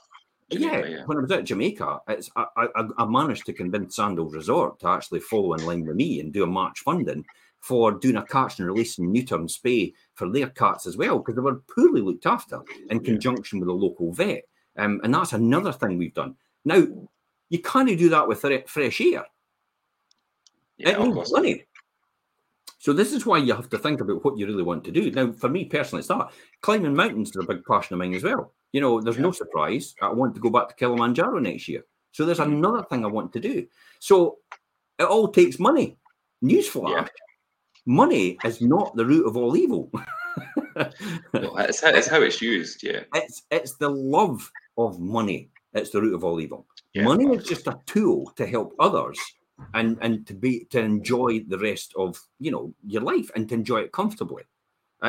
Jamaica, 0.51 0.77
yeah, 0.77 0.85
yeah, 0.85 1.03
when 1.05 1.17
I 1.17 1.21
was 1.21 1.31
at 1.31 1.45
Jamaica, 1.45 2.01
it's 2.07 2.29
I, 2.35 2.45
I, 2.57 2.83
I, 2.97 3.05
managed 3.05 3.45
to 3.47 3.53
convince 3.53 3.95
Sandals 3.95 4.35
Resort 4.35 4.79
to 4.81 4.87
actually 4.87 5.21
follow 5.21 5.53
in 5.53 5.65
line 5.65 5.85
with 5.85 5.95
me 5.95 6.19
and 6.19 6.33
do 6.33 6.43
a 6.43 6.47
match 6.47 6.81
funding 6.81 7.25
for 7.65 7.93
doing 7.93 8.17
a 8.17 8.23
catch 8.23 8.59
and 8.59 8.67
release 8.67 8.99
neuter 8.99 9.35
and 9.35 9.49
spay 9.49 9.93
for 10.13 10.29
their 10.29 10.47
cats 10.49 10.85
as 10.85 10.97
well 10.97 11.17
because 11.17 11.33
they 11.33 11.41
were 11.41 11.63
poorly 11.73 12.01
looked 12.01 12.27
after 12.27 12.61
in 12.91 12.99
conjunction 12.99 13.59
with 13.59 13.69
a 13.69 13.73
local 13.73 14.13
vet. 14.13 14.43
Um, 14.77 15.01
and 15.03 15.13
that's 15.13 15.33
another 15.33 15.71
thing 15.71 15.97
we've 15.97 16.13
done. 16.13 16.35
Now, 16.63 16.85
you 17.49 17.59
can't 17.59 17.97
do 17.97 18.09
that 18.09 18.27
with 18.27 18.41
fresh 18.67 19.01
air. 19.01 19.25
Yeah, 20.77 20.89
it 20.89 20.99
needs 20.99 21.31
money. 21.31 21.63
So 22.85 22.93
this 22.93 23.13
is 23.13 23.25
why 23.25 23.39
you 23.39 23.55
have 23.55 23.67
to 23.69 23.79
think 23.79 23.99
about 23.99 24.23
what 24.23 24.37
you 24.37 24.45
really 24.45 24.61
want 24.61 24.83
to 24.83 24.91
do. 24.91 25.09
Now, 25.09 25.31
for 25.31 25.49
me 25.49 25.65
personally, 25.65 26.01
it's 26.01 26.07
that 26.09 26.29
climbing 26.61 26.95
mountains 26.95 27.31
is 27.31 27.37
a 27.37 27.43
big 27.43 27.65
passion 27.65 27.95
of 27.95 27.97
mine 27.97 28.13
as 28.13 28.21
well. 28.21 28.53
You 28.73 28.81
know, 28.81 29.01
there's 29.01 29.15
yeah. 29.15 29.23
no 29.23 29.31
surprise. 29.31 29.95
I 30.03 30.13
want 30.13 30.35
to 30.35 30.39
go 30.39 30.51
back 30.51 30.69
to 30.69 30.75
Kilimanjaro 30.75 31.39
next 31.39 31.67
year. 31.67 31.83
So 32.11 32.25
there's 32.25 32.37
mm-hmm. 32.37 32.63
another 32.63 32.83
thing 32.83 33.03
I 33.03 33.07
want 33.07 33.33
to 33.33 33.39
do. 33.39 33.65
So 33.97 34.37
it 34.99 35.05
all 35.05 35.29
takes 35.29 35.57
money. 35.57 35.97
Newsflash: 36.43 36.91
yeah. 36.91 37.07
money 37.87 38.37
is 38.45 38.61
not 38.61 38.95
the 38.95 39.05
root 39.07 39.25
of 39.25 39.35
all 39.35 39.57
evil. 39.57 39.89
no, 40.75 40.91
it's, 41.33 41.81
how, 41.81 41.89
it's 41.89 42.07
how 42.07 42.21
it's 42.21 42.39
used. 42.39 42.83
Yeah, 42.83 42.99
it's 43.15 43.41
it's 43.49 43.77
the 43.77 43.89
love 43.89 44.47
of 44.77 44.99
money. 44.99 45.49
It's 45.73 45.89
the 45.89 46.01
root 46.01 46.13
of 46.13 46.23
all 46.23 46.39
evil. 46.39 46.67
Yeah. 46.93 47.05
Money 47.05 47.35
is 47.35 47.45
just 47.45 47.65
a 47.65 47.79
tool 47.87 48.31
to 48.35 48.45
help 48.45 48.75
others 48.77 49.17
and 49.73 49.97
and 50.01 50.27
to 50.27 50.33
be 50.33 50.65
to 50.69 50.79
enjoy 50.79 51.39
the 51.47 51.57
rest 51.57 51.93
of 51.97 52.19
you 52.39 52.51
know 52.51 52.73
your 52.85 53.01
life 53.01 53.29
and 53.35 53.47
to 53.49 53.55
enjoy 53.55 53.79
it 53.79 53.91
comfortably 53.91 54.43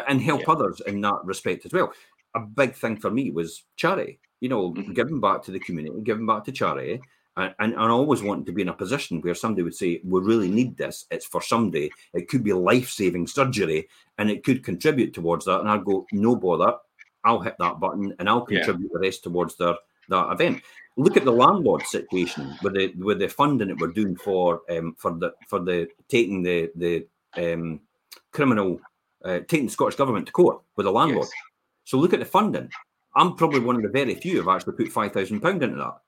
and 0.08 0.20
help 0.20 0.42
yeah. 0.42 0.52
others 0.52 0.80
in 0.86 1.00
that 1.00 1.18
respect 1.24 1.64
as 1.66 1.72
well 1.72 1.92
a 2.34 2.40
big 2.40 2.74
thing 2.74 2.96
for 2.96 3.10
me 3.10 3.30
was 3.30 3.64
charity 3.76 4.20
you 4.40 4.48
know 4.48 4.72
mm-hmm. 4.72 4.92
giving 4.92 5.20
back 5.20 5.42
to 5.42 5.50
the 5.50 5.58
community 5.58 6.00
giving 6.02 6.26
back 6.26 6.44
to 6.44 6.52
charity 6.52 7.00
and, 7.36 7.54
and, 7.58 7.72
and 7.74 7.82
I 7.82 7.90
always 7.90 8.22
wanted 8.22 8.46
to 8.46 8.52
be 8.52 8.62
in 8.62 8.68
a 8.68 8.74
position 8.74 9.20
where 9.20 9.34
somebody 9.34 9.62
would 9.62 9.74
say, 9.74 10.00
We 10.04 10.20
really 10.20 10.50
need 10.50 10.76
this. 10.76 11.04
It's 11.10 11.26
for 11.26 11.42
somebody. 11.42 11.92
It 12.14 12.28
could 12.28 12.42
be 12.42 12.52
life 12.52 12.88
saving 12.88 13.26
surgery 13.26 13.88
and 14.18 14.30
it 14.30 14.42
could 14.42 14.64
contribute 14.64 15.12
towards 15.12 15.44
that. 15.44 15.60
And 15.60 15.68
I'd 15.68 15.84
go, 15.84 16.06
No 16.12 16.36
bother. 16.36 16.78
I'll 17.24 17.40
hit 17.40 17.56
that 17.58 17.78
button 17.78 18.14
and 18.18 18.28
I'll 18.28 18.46
contribute 18.46 18.90
yeah. 18.90 18.98
the 18.98 19.06
rest 19.06 19.22
towards 19.24 19.56
their 19.56 19.74
that 20.08 20.32
event 20.32 20.62
look 20.96 21.16
at 21.16 21.24
the 21.24 21.32
landlord 21.32 21.82
situation 21.82 22.54
with 22.62 22.74
the 22.74 22.92
with 22.98 23.18
the 23.18 23.28
funding 23.28 23.68
that 23.68 23.78
we're 23.78 23.88
doing 23.88 24.16
for 24.16 24.62
um, 24.70 24.94
for 24.98 25.12
the 25.12 25.32
for 25.48 25.60
the 25.60 25.88
taking 26.08 26.42
the 26.42 26.70
the 26.76 27.06
um, 27.36 27.80
criminal 28.32 28.80
uh, 29.24 29.40
taking 29.48 29.66
the 29.66 29.72
Scottish 29.72 29.96
government 29.96 30.26
to 30.26 30.32
court 30.32 30.60
with 30.76 30.84
the 30.84 30.92
landlord. 30.92 31.26
Yes. 31.26 31.32
So 31.84 31.98
look 31.98 32.12
at 32.12 32.20
the 32.20 32.26
funding. 32.26 32.70
I'm 33.14 33.34
probably 33.34 33.60
one 33.60 33.76
of 33.76 33.82
the 33.82 33.88
very 33.88 34.14
few 34.14 34.36
who've 34.36 34.48
actually 34.48 34.74
put 34.74 34.92
five 34.92 35.12
thousand 35.12 35.40
pound 35.40 35.62
into 35.62 35.76
that. 35.76 35.98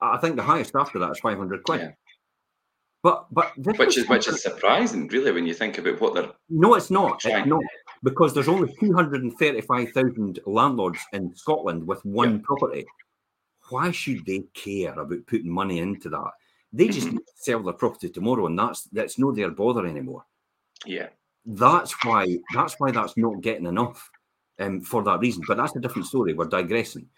I 0.00 0.16
think 0.16 0.36
the 0.36 0.42
highest 0.42 0.74
after 0.74 0.98
that 0.98 1.12
is 1.12 1.20
five 1.20 1.38
hundred 1.38 1.62
quid. 1.64 1.80
Yeah. 1.80 1.90
But 3.02 3.26
but 3.30 3.52
which 3.56 3.96
is 3.96 4.08
which 4.08 4.28
is 4.28 4.42
surprising, 4.42 5.08
really, 5.08 5.32
when 5.32 5.46
you 5.46 5.54
think 5.54 5.78
about 5.78 6.00
what 6.00 6.14
they're. 6.14 6.30
No, 6.50 6.74
it's 6.74 6.90
not. 6.90 7.24
It's 7.24 7.46
not 7.46 7.62
because 8.02 8.34
there's 8.34 8.48
only 8.48 8.74
two 8.78 8.92
hundred 8.92 9.22
and 9.22 9.32
thirty-five 9.38 9.92
thousand 9.92 10.38
landlords 10.44 10.98
in 11.14 11.34
Scotland 11.34 11.86
with 11.86 12.04
one 12.04 12.34
yeah. 12.34 12.40
property 12.44 12.86
why 13.70 13.90
should 13.90 14.24
they 14.26 14.44
care 14.54 14.92
about 14.92 15.26
putting 15.26 15.50
money 15.50 15.78
into 15.78 16.08
that? 16.10 16.30
They 16.72 16.88
just 16.88 17.08
mm-hmm. 17.08 17.18
sell 17.36 17.62
their 17.62 17.74
property 17.74 18.10
tomorrow, 18.10 18.46
and 18.46 18.58
that's 18.58 18.84
that's 18.84 19.18
no 19.18 19.32
their 19.32 19.50
bother 19.50 19.86
anymore. 19.86 20.24
Yeah, 20.86 21.08
that's 21.44 21.92
why 22.04 22.38
that's 22.54 22.74
why 22.78 22.90
that's 22.90 23.16
not 23.16 23.40
getting 23.40 23.66
enough 23.66 24.08
um, 24.58 24.80
for 24.80 25.02
that 25.04 25.20
reason. 25.20 25.42
But 25.46 25.56
that's 25.56 25.74
a 25.74 25.80
different 25.80 26.06
story. 26.06 26.34
We're 26.34 26.46
digressing. 26.46 27.08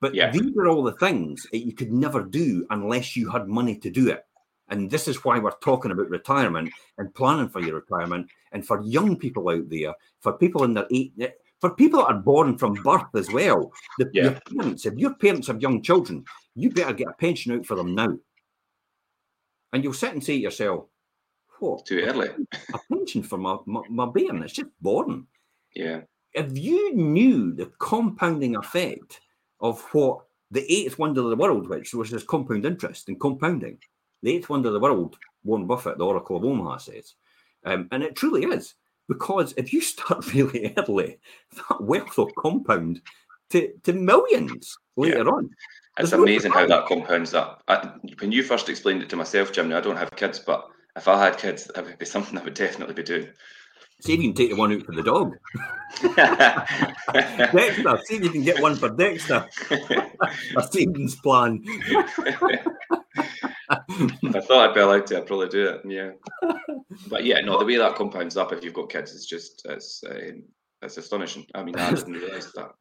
But 0.00 0.14
yeah. 0.14 0.30
these 0.30 0.56
are 0.56 0.68
all 0.68 0.82
the 0.82 0.92
things 0.92 1.46
that 1.52 1.58
you 1.58 1.74
could 1.74 1.92
never 1.92 2.22
do 2.22 2.66
unless 2.70 3.16
you 3.16 3.30
had 3.30 3.48
money 3.48 3.76
to 3.78 3.90
do 3.90 4.08
it. 4.08 4.24
And 4.68 4.90
this 4.90 5.08
is 5.08 5.24
why 5.24 5.38
we're 5.38 5.50
talking 5.62 5.90
about 5.90 6.08
retirement 6.08 6.70
and 6.96 7.14
planning 7.14 7.48
for 7.48 7.60
your 7.60 7.74
retirement. 7.74 8.28
And 8.52 8.66
for 8.66 8.82
young 8.82 9.16
people 9.16 9.48
out 9.50 9.68
there, 9.68 9.94
for 10.20 10.32
people 10.32 10.64
in 10.64 10.74
their 10.74 10.86
eight, 10.90 11.12
for 11.60 11.70
people 11.74 12.00
that 12.00 12.06
are 12.06 12.18
born 12.18 12.56
from 12.58 12.74
birth 12.74 13.14
as 13.14 13.30
well, 13.30 13.72
the, 13.98 14.10
Yeah. 14.12 14.22
your 14.24 14.40
parents, 14.62 14.86
if 14.86 14.94
your 14.94 15.14
parents 15.14 15.46
have 15.48 15.60
young 15.62 15.82
children, 15.82 16.24
you 16.54 16.70
better 16.70 16.92
get 16.94 17.08
a 17.08 17.12
pension 17.12 17.52
out 17.52 17.66
for 17.66 17.74
them 17.76 17.94
now. 17.94 18.16
And 19.72 19.84
you'll 19.84 19.92
sit 19.92 20.12
and 20.12 20.22
say 20.24 20.36
to 20.36 20.42
yourself, 20.42 20.86
what? 21.58 21.84
Too 21.86 22.00
early. 22.00 22.30
A 22.72 22.78
pension 22.92 23.22
for 23.22 23.36
my, 23.38 23.58
my, 23.66 23.82
my 23.88 24.06
bairn? 24.06 24.42
It's 24.42 24.54
just 24.54 24.70
born 24.80 25.26
Yeah. 25.74 26.00
if 26.32 26.56
you 26.56 26.94
knew 26.96 27.52
the 27.52 27.66
compounding 27.78 28.56
effect 28.56 29.20
of 29.60 29.80
what 29.92 30.24
the 30.50 30.64
eighth 30.72 30.98
wonder 30.98 31.20
of 31.20 31.30
the 31.30 31.36
world, 31.36 31.68
which 31.68 31.92
was 31.94 32.12
is 32.12 32.24
compound 32.24 32.64
interest 32.64 33.08
and 33.08 33.20
compounding, 33.20 33.78
the 34.22 34.32
eighth 34.36 34.48
wonder 34.48 34.68
of 34.68 34.74
the 34.74 34.80
world, 34.80 35.16
Warren 35.44 35.66
Buffett, 35.66 35.98
the 35.98 36.06
Oracle 36.06 36.36
of 36.36 36.44
Omaha 36.44 36.78
says, 36.78 37.14
um, 37.64 37.88
and 37.92 38.02
it 38.02 38.16
truly 38.16 38.44
is 38.44 38.74
because 39.10 39.52
if 39.56 39.72
you 39.72 39.80
start 39.80 40.32
really 40.34 40.72
early, 40.78 41.18
that 41.56 41.82
wealth 41.82 42.16
will 42.16 42.30
compound 42.38 43.02
to, 43.50 43.70
to 43.82 43.92
millions 43.92 44.78
later 44.96 45.28
on. 45.28 45.50
It's 45.98 46.10
There's 46.10 46.12
no 46.12 46.22
amazing 46.22 46.52
how 46.52 46.66
that 46.66 46.86
compounds 46.86 47.34
up. 47.34 47.62
I, 47.66 47.90
when 48.20 48.30
you 48.30 48.44
first 48.44 48.68
explained 48.68 49.02
it 49.02 49.08
to 49.10 49.16
myself, 49.16 49.52
Jim, 49.52 49.68
now 49.68 49.78
I 49.78 49.80
don't 49.80 49.96
have 49.96 50.12
kids, 50.12 50.38
but 50.38 50.64
if 50.96 51.08
I 51.08 51.22
had 51.22 51.38
kids, 51.38 51.68
that 51.74 51.84
would 51.84 51.98
be 51.98 52.06
something 52.06 52.38
I 52.38 52.44
would 52.44 52.54
definitely 52.54 52.94
be 52.94 53.02
doing. 53.02 53.28
See 54.00 54.14
if 54.14 54.20
you 54.20 54.28
can 54.28 54.34
take 54.34 54.50
the 54.50 54.56
one 54.56 54.72
out 54.72 54.86
for 54.86 54.92
the 54.92 55.02
dog. 55.02 55.36
Dexter, 57.52 57.98
see 58.04 58.16
if 58.16 58.24
you 58.24 58.30
can 58.30 58.42
get 58.42 58.62
one 58.62 58.74
for 58.74 58.88
Dexter. 58.88 59.46
A 60.56 60.62
savings 60.70 61.16
plan. 61.16 61.62
If 63.90 64.36
I 64.36 64.40
thought 64.40 64.70
I'd 64.70 64.74
be 64.74 64.80
allowed 64.80 65.06
to, 65.08 65.18
I'd 65.18 65.26
probably 65.26 65.48
do 65.48 65.66
it. 65.68 65.80
Yeah. 65.84 66.10
But 67.08 67.24
yeah, 67.24 67.40
no, 67.40 67.58
the 67.58 67.64
way 67.64 67.76
that 67.76 67.96
compounds 67.96 68.36
up 68.36 68.52
if 68.52 68.62
you've 68.64 68.74
got 68.74 68.90
kids 68.90 69.12
is 69.12 69.26
just 69.26 69.62
it's 69.66 70.02
um, 70.08 70.44
it's 70.82 70.96
astonishing. 70.96 71.46
I 71.54 71.62
mean, 71.62 71.76
I 71.76 71.92
didn't 71.92 72.14
realise 72.14 72.52
that. 72.52 72.72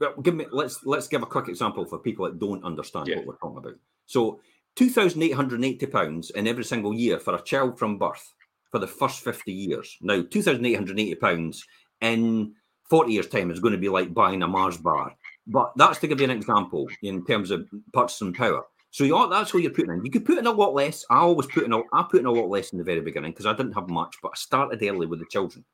But 0.00 0.20
give 0.24 0.34
me 0.34 0.46
let's 0.50 0.84
let's 0.84 1.06
give 1.06 1.22
a 1.22 1.26
quick 1.26 1.48
example 1.48 1.84
for 1.84 1.98
people 1.98 2.24
that 2.24 2.40
don't 2.40 2.64
understand 2.64 3.06
Yeah. 3.06 3.18
what 3.18 3.26
we're 3.26 3.36
talking 3.36 3.58
about. 3.58 3.74
So 4.06 4.40
two 4.74 4.90
thousand 4.90 5.22
eight 5.22 5.34
hundred 5.34 5.64
eighty 5.64 5.86
pounds 5.86 6.30
in 6.30 6.48
every 6.48 6.64
single 6.64 6.92
year 6.92 7.20
for 7.20 7.36
a 7.36 7.42
child 7.42 7.78
from 7.78 7.98
birth 7.98 8.32
for 8.72 8.80
the 8.80 8.86
first 8.88 9.20
fifty 9.20 9.52
years. 9.52 9.96
Now 10.00 10.22
two 10.28 10.42
thousand 10.42 10.66
eight 10.66 10.74
hundred 10.74 10.98
eighty 10.98 11.14
pounds 11.14 11.64
in 12.00 12.54
forty 12.90 13.12
years' 13.12 13.28
time 13.28 13.52
is 13.52 13.60
going 13.60 13.74
to 13.74 13.78
be 13.78 13.88
like 13.90 14.12
buying 14.12 14.42
a 14.42 14.48
Mars 14.48 14.76
bar. 14.76 15.14
But 15.46 15.72
that's 15.76 16.00
to 16.00 16.08
give 16.08 16.20
you 16.20 16.24
an 16.24 16.30
example 16.36 16.88
in 17.02 17.24
terms 17.24 17.52
of 17.52 17.68
purchasing 17.92 18.32
power. 18.32 18.64
So 18.92 19.04
you, 19.04 19.28
that's 19.30 19.54
what 19.54 19.62
you're 19.62 19.72
putting 19.72 19.90
in. 19.90 20.04
You 20.04 20.10
could 20.10 20.26
put 20.26 20.36
in 20.36 20.46
a 20.46 20.50
lot 20.50 20.74
less. 20.74 21.02
I 21.08 21.16
always 21.16 21.46
put 21.46 21.64
in 21.64 21.72
a, 21.72 21.80
I 21.94 22.02
put 22.02 22.20
in 22.20 22.26
a 22.26 22.30
lot 22.30 22.50
less 22.50 22.72
in 22.72 22.78
the 22.78 22.84
very 22.84 23.00
beginning 23.00 23.32
because 23.32 23.46
I 23.46 23.54
didn't 23.54 23.72
have 23.72 23.88
much, 23.88 24.16
but 24.22 24.32
I 24.34 24.36
started 24.36 24.82
early 24.82 25.06
with 25.06 25.18
the 25.18 25.26
children. 25.26 25.64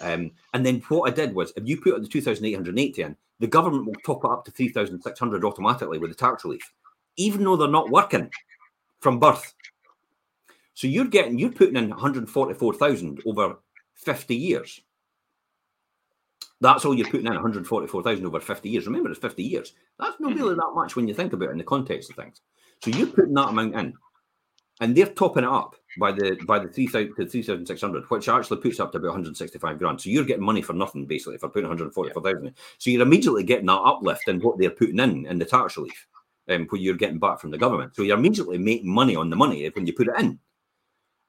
Um, 0.00 0.32
and 0.52 0.66
then 0.66 0.82
what 0.88 1.08
I 1.08 1.14
did 1.14 1.32
was, 1.32 1.52
if 1.56 1.66
you 1.66 1.80
put 1.80 2.02
the 2.02 2.08
2,880 2.08 3.02
in, 3.02 3.16
the 3.38 3.46
government 3.46 3.86
will 3.86 3.94
top 4.04 4.24
it 4.24 4.30
up 4.30 4.44
to 4.44 4.50
3,600 4.50 5.44
automatically 5.44 5.98
with 5.98 6.10
the 6.10 6.16
tax 6.16 6.44
relief, 6.44 6.72
even 7.16 7.44
though 7.44 7.56
they're 7.56 7.68
not 7.68 7.90
working 7.90 8.30
from 8.98 9.20
birth. 9.20 9.54
So 10.74 10.88
you're 10.88 11.06
getting, 11.06 11.38
you're 11.38 11.52
putting 11.52 11.76
in 11.76 11.88
144,000 11.90 13.22
over 13.26 13.58
50 13.94 14.34
years. 14.34 14.80
That's 16.60 16.84
all 16.84 16.94
you're 16.94 17.06
putting 17.06 17.26
in 17.26 17.34
144,000 17.34 18.26
over 18.26 18.40
50 18.40 18.68
years. 18.68 18.86
Remember, 18.86 19.10
it's 19.10 19.20
50 19.20 19.42
years. 19.42 19.74
That's 20.00 20.18
not 20.18 20.34
really 20.34 20.54
that 20.56 20.72
much 20.74 20.96
when 20.96 21.06
you 21.06 21.14
think 21.14 21.32
about 21.32 21.50
it 21.50 21.52
in 21.52 21.58
the 21.58 21.64
context 21.64 22.10
of 22.10 22.16
things. 22.16 22.40
So 22.82 22.90
you're 22.90 23.06
putting 23.08 23.34
that 23.34 23.48
amount 23.48 23.74
in, 23.74 23.94
and 24.80 24.96
they're 24.96 25.06
topping 25.06 25.44
it 25.44 25.50
up 25.50 25.76
by 25.98 26.12
the 26.12 26.36
by 26.46 26.58
the 26.58 26.68
3,000 26.68 27.14
to 27.16 27.26
3,600, 27.26 28.04
which 28.04 28.28
actually 28.28 28.60
puts 28.60 28.80
up 28.80 28.92
to 28.92 28.98
about 28.98 29.08
165 29.08 29.78
grand. 29.78 30.00
So 30.00 30.10
you're 30.10 30.24
getting 30.24 30.44
money 30.44 30.62
for 30.62 30.72
nothing 30.72 31.06
basically 31.06 31.38
for 31.38 31.48
putting 31.48 31.68
144,000. 31.68 32.46
in. 32.46 32.54
So 32.78 32.90
you're 32.90 33.02
immediately 33.02 33.44
getting 33.44 33.66
that 33.66 33.80
uplift 33.80 34.28
in 34.28 34.40
what 34.40 34.58
they're 34.58 34.70
putting 34.70 34.98
in 34.98 35.26
in 35.26 35.38
the 35.38 35.44
tax 35.44 35.76
relief, 35.76 36.06
um, 36.48 36.66
what 36.68 36.80
you're 36.80 36.94
getting 36.94 37.18
back 37.18 37.40
from 37.40 37.50
the 37.50 37.58
government. 37.58 37.96
So 37.96 38.02
you're 38.02 38.18
immediately 38.18 38.58
making 38.58 38.90
money 38.90 39.16
on 39.16 39.30
the 39.30 39.36
money 39.36 39.68
when 39.74 39.86
you 39.86 39.92
put 39.92 40.08
it 40.08 40.18
in. 40.18 40.38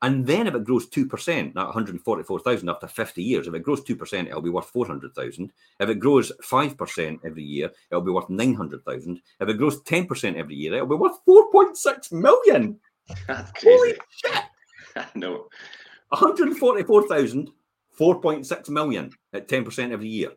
And 0.04 0.28
then 0.28 0.46
if 0.46 0.54
it 0.54 0.64
grows 0.64 0.88
2%, 0.90 1.54
that 1.56 1.66
144,000 1.66 2.70
after 2.70 2.88
50 2.88 3.24
years, 3.24 3.48
if 3.48 3.54
it 3.54 3.64
grows 3.64 3.82
2%, 3.82 4.28
it'll 4.28 4.42
be 4.42 4.50
worth 4.52 4.70
400,000. 4.70 5.52
If 5.80 5.90
it 5.90 5.96
grows 5.96 6.32
5% 6.44 7.20
every 7.26 7.44
year, 7.44 7.72
it'll 7.90 8.04
be 8.04 8.12
worth 8.12 8.30
900,000. 8.30 9.22
If 9.40 9.50
it 9.50 9.58
grows 9.58 9.82
10% 9.82 10.36
every 10.36 10.56
year, 10.56 10.76
it'll 10.76 10.88
be 10.88 10.96
worth 10.96 11.18
4.6 11.28 12.12
million. 12.12 12.80
That's 13.28 13.52
Holy 13.64 13.94
shit! 14.12 14.44
no. 15.16 15.48
144,000, 16.10 17.50
4.6 18.00 18.70
million 18.70 19.12
at 19.34 19.48
10% 19.48 19.92
every 19.92 20.10
year. 20.10 20.32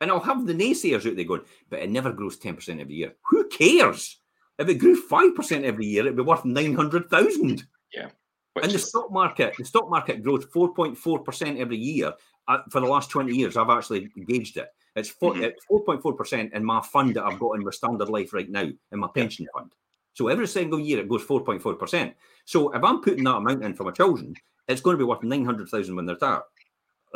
And 0.00 0.10
I'll 0.12 0.20
have 0.20 0.46
the 0.46 0.54
naysayers 0.54 1.08
out 1.08 1.16
there 1.16 1.24
going, 1.24 1.42
but 1.68 1.80
it 1.80 1.90
never 1.90 2.12
grows 2.12 2.38
10% 2.38 2.80
every 2.80 2.94
year. 2.94 3.14
Who 3.30 3.48
cares? 3.48 4.18
If 4.56 4.68
it 4.68 4.74
grew 4.74 5.00
5% 5.02 5.64
every 5.64 5.86
year, 5.86 6.02
it'd 6.02 6.16
be 6.16 6.22
worth 6.22 6.44
900,000. 6.44 7.66
Which 8.04 8.17
And 8.62 8.70
the 8.70 8.76
is, 8.76 8.88
stock 8.88 9.10
market, 9.10 9.54
the 9.58 9.64
stock 9.64 9.90
market 9.90 10.22
grows 10.22 10.46
4.4% 10.46 11.58
every 11.58 11.76
year. 11.76 12.12
Uh, 12.46 12.58
for 12.70 12.80
the 12.80 12.86
last 12.86 13.10
20 13.10 13.34
years, 13.34 13.56
I've 13.56 13.68
actually 13.68 14.10
gauged 14.26 14.56
it. 14.56 14.68
It's, 14.96 15.10
four, 15.10 15.34
Mhm. 15.34 15.52
4.4% 15.70 16.52
in 16.52 16.64
my 16.64 16.80
fund 16.80 17.14
that 17.14 17.24
I've 17.24 17.38
got 17.38 17.52
in 17.52 17.64
my 17.64 17.70
Standard 17.70 18.08
Life 18.08 18.32
right 18.32 18.48
now, 18.48 18.62
in 18.92 18.98
my 18.98 19.08
pension 19.14 19.46
fund. 19.52 19.74
So 20.14 20.28
every 20.28 20.48
single 20.48 20.80
year 20.80 20.98
it 20.98 21.08
goes 21.08 21.24
4.4%. 21.24 22.14
So 22.44 22.72
if 22.72 22.82
I'm 22.82 23.00
putting 23.02 23.24
that 23.24 23.36
amount 23.36 23.62
in 23.64 23.74
for 23.74 23.84
my 23.84 23.92
children, 23.92 24.34
it's 24.66 24.80
going 24.80 24.94
to 24.94 24.98
be 24.98 25.04
worth 25.04 25.22
900,000 25.22 25.94
when 25.94 26.06
they 26.06 26.14
retire. 26.14 26.42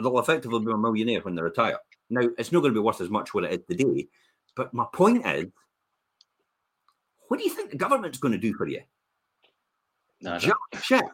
They'll 0.00 0.18
effectively 0.18 0.64
be 0.64 0.70
a 0.72 0.76
millionaire 0.78 1.20
when 1.20 1.34
they 1.34 1.42
retire. 1.42 1.78
Now, 2.10 2.28
it's 2.38 2.52
not 2.52 2.60
going 2.60 2.72
to 2.74 2.80
be 2.80 2.84
worth 2.84 3.00
as 3.00 3.10
much 3.10 3.34
what 3.34 3.44
it 3.44 3.52
is 3.52 3.66
today. 3.68 4.08
But 4.54 4.72
my 4.72 4.86
point 4.92 5.26
is, 5.26 5.46
what 7.28 7.38
do 7.38 7.44
you 7.44 7.50
think 7.54 7.70
the 7.70 7.76
government's 7.76 8.18
going 8.18 8.32
to 8.32 8.38
do 8.38 8.54
for 8.54 8.66
you? 8.66 8.82
no, 10.20 10.32
no. 10.34 10.38
Jack 10.38 10.56
shit. 10.82 11.04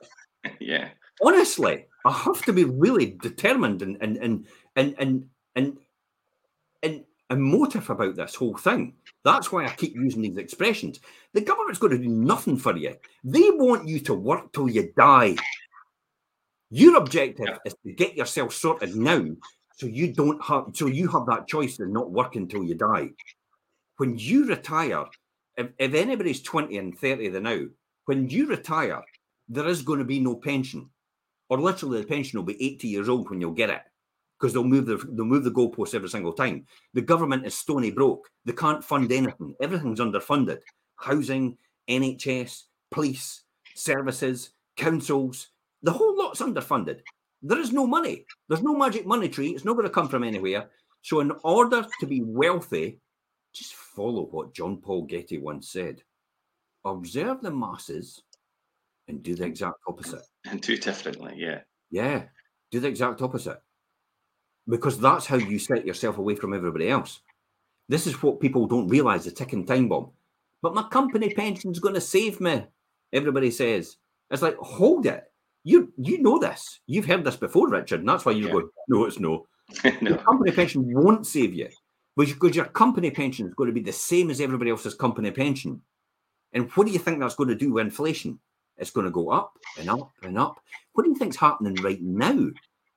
yeah. 0.61 0.91
honestly, 1.23 1.87
I 2.05 2.13
have 2.13 2.45
to 2.45 2.53
be 2.53 2.65
really 2.65 3.17
determined 3.23 3.83
and 3.83 3.97
and 4.01 4.17
and 4.19 4.47
and 4.77 4.95
and 4.99 5.29
and 5.57 5.79
and 6.83 7.05
emotive 7.31 7.91
about 7.91 8.17
this 8.17 8.35
whole 8.35 8.57
thing. 8.57 8.95
That's 9.25 9.53
why 9.53 9.67
I 9.67 9.71
keep 9.71 9.95
using 9.95 10.23
these 10.23 10.39
expressions. 10.39 11.01
The 11.35 11.41
government's 11.43 11.81
going 11.81 11.93
to 11.93 12.03
do 12.03 12.09
nothing 12.09 12.57
for 12.57 12.77
you. 12.77 12.97
They 13.25 13.51
want 13.51 13.87
you 13.89 14.01
to 14.01 14.15
work 14.15 14.53
till 14.53 14.69
you 14.71 14.93
die. 14.97 15.37
Your 16.71 16.97
objective 16.97 17.47
Yeah. 17.49 17.59
is 17.65 17.75
to 17.85 17.93
get 17.93 18.15
yourself 18.17 18.55
sorted 18.55 18.95
now, 18.97 19.25
so 19.77 19.87
you 19.87 20.13
don't 20.13 20.43
have 20.45 20.67
so 20.75 20.87
you 20.87 21.09
have 21.09 21.27
that 21.27 21.49
choice 21.49 21.79
of 21.81 21.89
not 21.89 22.11
working 22.11 22.47
till 22.49 22.63
you 22.65 22.75
die. 22.75 23.11
When 23.97 24.17
you 24.19 24.47
retire, 24.47 25.05
if, 25.57 25.69
if 25.79 25.95
anybody's 25.95 26.43
20 26.43 26.79
and 26.79 26.97
30 26.97 27.29
the 27.31 27.41
now, 27.41 27.65
when 28.05 28.29
you 28.29 28.47
retire, 28.47 29.03
there 29.49 29.69
is 29.69 29.83
going 29.83 29.99
to 29.99 30.05
be 30.05 30.21
no 30.21 30.35
pension 30.35 30.89
or 31.49 31.61
literally 31.61 32.01
the 32.01 32.07
pension 32.07 32.39
will 32.39 32.45
be 32.45 32.63
80 32.63 32.89
years 32.89 33.09
old 33.09 33.31
when 33.31 33.41
you'll 33.41 33.53
get 33.53 33.71
it 33.71 33.83
because 34.39 34.53
they'll 34.53 34.65
move 34.65 34.87
the 34.87 34.97
they'll 34.97 35.25
move 35.25 35.45
the 35.45 35.51
goalposts 35.51 35.95
every 35.95 36.09
single 36.09 36.33
time. 36.33 36.67
The 36.95 37.01
government 37.01 37.47
is 37.47 37.55
stony 37.55 37.91
broke. 37.91 38.29
They 38.45 38.53
can't 38.53 38.85
fund 38.85 39.11
anything. 39.11 39.55
Everything's 39.61 40.01
underfunded. 40.01 40.61
Housing, 40.97 41.57
NHS, 41.89 42.65
police, 42.91 43.43
services, 43.75 44.51
councils, 44.77 45.49
the 45.83 45.93
whole 45.93 46.17
lot's 46.17 46.41
underfunded. 46.41 47.01
There 47.43 47.59
is 47.59 47.73
no 47.73 47.87
money. 47.87 48.27
There's 48.49 48.63
no 48.63 48.77
magic 48.77 49.07
money 49.07 49.29
tree. 49.29 49.51
It's 49.51 49.65
not 49.65 49.75
going 49.75 49.87
to 49.87 49.93
come 49.93 50.09
from 50.09 50.25
anywhere. 50.25 50.69
So, 51.03 51.21
in 51.21 51.33
order 51.45 51.87
to 52.01 52.07
be 52.07 52.23
wealthy, 52.23 52.99
just 53.55 53.75
follow 53.75 54.25
what 54.25 54.55
John 54.55 54.79
Paul 54.79 55.03
Getty 55.05 55.39
once 55.39 55.71
said. 55.71 56.03
Observe 56.85 57.41
the 57.41 57.51
masses 57.51 58.23
and 59.09 59.23
do 59.23 59.35
the 59.35 59.45
exact 59.45 59.79
opposite. 59.87 60.23
And 60.49 60.61
do 60.61 60.77
differently. 60.77 61.35
Yeah. 61.37 61.61
Yeah, 61.91 62.25
do 62.71 62.81
the 62.81 62.89
exact 62.89 63.23
opposite. 63.23 63.61
Because 64.69 65.01
that's 65.01 65.25
how 65.27 65.37
you 65.37 65.59
set 65.59 65.87
yourself 65.87 66.19
away 66.19 66.35
from 66.35 66.53
everybody 66.53 66.91
else. 66.91 67.21
This 67.89 68.07
is 68.07 68.23
what 68.23 68.41
people 68.41 68.67
don't 68.67 68.89
realize 68.89 69.25
the 69.25 69.31
ticking 69.31 69.65
time 69.65 69.89
bomb. 69.89 70.11
But 70.61 70.75
my 70.75 70.83
company 70.83 71.33
pension's 71.33 71.79
going 71.79 71.95
to 71.95 72.01
save 72.01 72.41
me, 72.41 72.65
everybody 73.13 73.51
says. 73.51 73.97
It's 74.31 74.43
like, 74.43 74.57
hold 74.59 75.07
it. 75.07 75.25
You 75.65 75.93
you 75.97 76.21
know 76.23 76.39
this. 76.39 76.81
You've 76.87 77.07
heard 77.07 77.25
this 77.25 77.37
before, 77.37 77.69
Richard, 77.69 78.01
and 78.01 78.09
that's 78.09 78.25
why 78.25 78.33
you're 78.33 78.49
Yeah. 78.49 78.53
going, 78.53 78.69
no, 78.89 79.05
it's 79.05 79.19
no. 79.21 79.47
Your 80.01 80.19
company 80.19 80.53
pension 80.53 80.83
won't 80.93 81.27
save 81.27 81.55
you 81.55 81.69
because 82.17 82.55
your 82.57 82.67
company 82.67 83.11
pension 83.11 83.47
is 83.47 83.55
going 83.55 83.69
to 83.69 83.75
be 83.75 83.81
the 83.81 83.93
same 83.93 84.29
as 84.31 84.41
everybody 84.41 84.71
else's 84.71 84.95
company 84.95 85.31
pension. 85.31 85.81
And 86.53 86.71
what 86.73 86.87
do 86.87 86.93
you 86.93 86.99
think 86.99 87.21
that's 87.21 87.35
going 87.35 87.49
to 87.51 87.55
do 87.55 87.73
with 87.73 87.85
inflation? 87.87 88.39
It's 88.79 88.91
going 88.91 89.07
to 89.07 89.11
go 89.11 89.31
up 89.31 89.59
and 89.79 89.91
up 89.91 90.11
and 90.23 90.39
up. 90.39 90.61
What 90.93 91.05
do 91.05 91.11
you 91.11 91.17
think's 91.17 91.37
happening 91.37 91.75
right 91.83 92.01
now? 92.01 92.51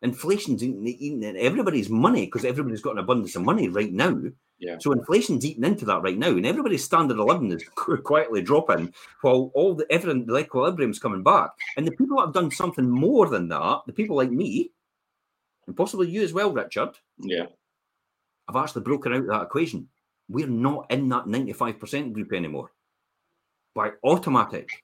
Inflation's 0.04 0.64
eating, 0.64 1.24
everybody's 1.38 1.90
money 1.90 2.26
because 2.26 2.46
everybody's 2.46 2.82
got 2.82 2.94
an 2.94 3.00
abundance 3.00 3.36
of 3.36 3.44
money 3.44 3.68
right 3.68 3.94
now. 3.94 4.20
Yeah. 4.58 4.78
So 4.80 4.92
inflation's 4.92 5.46
eating 5.46 5.64
into 5.64 5.86
that 5.86 6.04
right 6.04 6.18
now, 6.18 6.30
and 6.30 6.46
everybody's 6.46 6.84
standard 6.84 7.20
of 7.20 7.26
living 7.26 7.52
is 7.52 7.64
quietly 8.04 8.42
dropping 8.44 8.94
while 9.22 9.52
all 9.56 9.74
the 9.74 9.92
everything 9.92 10.26
the 10.26 10.38
equilibrium's 10.38 11.00
coming 11.00 11.24
back. 11.24 11.50
And 11.78 11.86
the 11.88 11.92
people 11.92 12.18
that 12.18 12.28
have 12.28 12.34
done 12.34 12.52
something 12.52 12.88
more 12.88 13.28
than 13.28 13.48
that, 13.50 13.82
the 13.88 13.94
people 13.94 14.16
like 14.16 14.32
me, 14.32 14.72
and 15.68 15.76
possibly 15.76 16.10
you 16.10 16.22
as 16.24 16.34
well, 16.34 16.52
Richard, 16.52 16.92
Yeah. 17.18 17.46
I've 18.48 18.56
actually 18.56 18.82
broken 18.82 19.14
out 19.14 19.28
that 19.28 19.44
equation. 19.44 19.88
We're 20.28 20.48
not 20.48 20.92
in 20.92 21.10
that 21.10 21.26
95% 21.26 22.14
group 22.14 22.34
anymore. 22.34 22.72
By 23.74 23.92
automatic, 24.04 24.84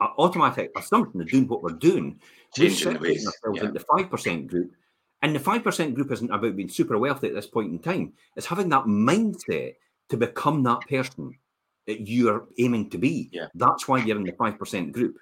automatic 0.00 0.70
assumption 0.76 1.20
of 1.20 1.28
doing 1.28 1.48
what 1.48 1.62
we're 1.62 1.70
doing, 1.70 2.20
we're 2.58 2.70
separating 2.70 3.26
ourselves 3.26 3.58
Yeah. 3.60 3.68
into 3.68 3.80
5% 3.80 4.46
group. 4.48 4.72
And 5.22 5.34
the 5.34 5.40
5% 5.40 5.94
group 5.94 6.12
isn't 6.12 6.30
about 6.30 6.56
being 6.56 6.68
super 6.68 6.98
wealthy 6.98 7.28
at 7.28 7.34
this 7.34 7.46
point 7.46 7.72
in 7.72 7.78
time. 7.78 8.12
It's 8.36 8.46
having 8.46 8.68
that 8.70 8.84
mindset 8.84 9.74
to 10.10 10.16
become 10.16 10.62
that 10.64 10.80
person 10.88 11.36
that 11.86 12.06
you're 12.08 12.46
aiming 12.58 12.90
to 12.90 12.98
be. 12.98 13.30
Yeah. 13.32 13.48
That's 13.54 13.88
why 13.88 13.98
you're 13.98 14.18
in 14.18 14.24
the 14.24 14.32
5% 14.32 14.92
group. 14.92 15.16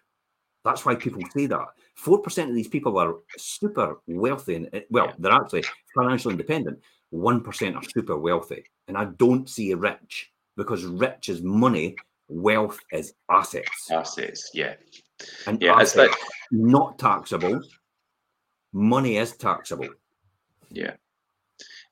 That's 0.65 0.85
why 0.85 0.95
people 0.95 1.23
say 1.33 1.47
that. 1.47 1.69
4% 1.95 2.49
of 2.49 2.55
these 2.55 2.69
people 2.69 2.99
are 2.99 3.17
super 3.37 4.01
wealthy. 4.07 4.57
And, 4.57 4.75
uh, 4.75 4.81
well, 4.91 5.07
Yeah. 5.07 5.15
they're 5.19 5.33
actually 5.33 5.65
financially 5.95 6.33
independent. 6.33 6.81
1% 7.11 7.77
are 7.77 7.83
super 7.83 8.17
wealthy. 8.17 8.65
And 8.89 8.97
I 8.97 9.05
don't 9.05 9.49
see 9.49 9.73
rich 9.75 10.33
because 10.57 10.85
rich 10.85 11.29
is 11.29 11.43
money, 11.43 11.97
wealth 12.29 12.79
is 12.93 13.15
assets. 13.31 13.91
Assets. 13.91 14.51
Yeah. 14.55 14.75
And 15.47 15.61
Yeah. 15.63 15.75
Assets 15.75 15.97
like 15.97 16.19
not 16.51 16.99
taxable. 16.99 17.61
Money 18.73 19.17
is 19.17 19.37
taxable. 19.37 19.89
Yeah. 20.71 20.95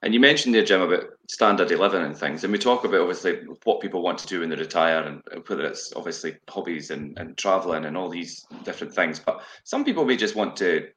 And 0.02 0.12
you 0.12 0.18
mentioned 0.18 0.54
there, 0.54 0.64
Jim, 0.64 0.82
about 0.82 1.04
standard 1.30 1.70
of 1.70 1.78
living 1.78 2.02
and 2.02 2.16
things. 2.16 2.42
And 2.42 2.52
we 2.52 2.58
talk 2.58 2.84
about 2.84 3.02
obviously 3.02 3.42
what 3.62 3.80
people 3.80 4.02
want 4.02 4.18
to 4.18 4.26
do 4.26 4.40
when 4.40 4.48
they 4.48 4.56
retire 4.56 5.00
and 5.02 5.22
whether 5.46 5.64
it's 5.64 5.92
obviously 5.94 6.36
hobbies 6.48 6.90
and, 6.90 7.16
and 7.18 7.38
traveling 7.38 7.84
and 7.84 7.96
all 7.96 8.08
these 8.08 8.44
different 8.64 8.92
things. 8.92 9.20
But 9.20 9.42
some 9.62 9.84
people 9.84 10.04
may 10.04 10.16
just 10.16 10.34
want 10.34 10.56
to 10.56 10.88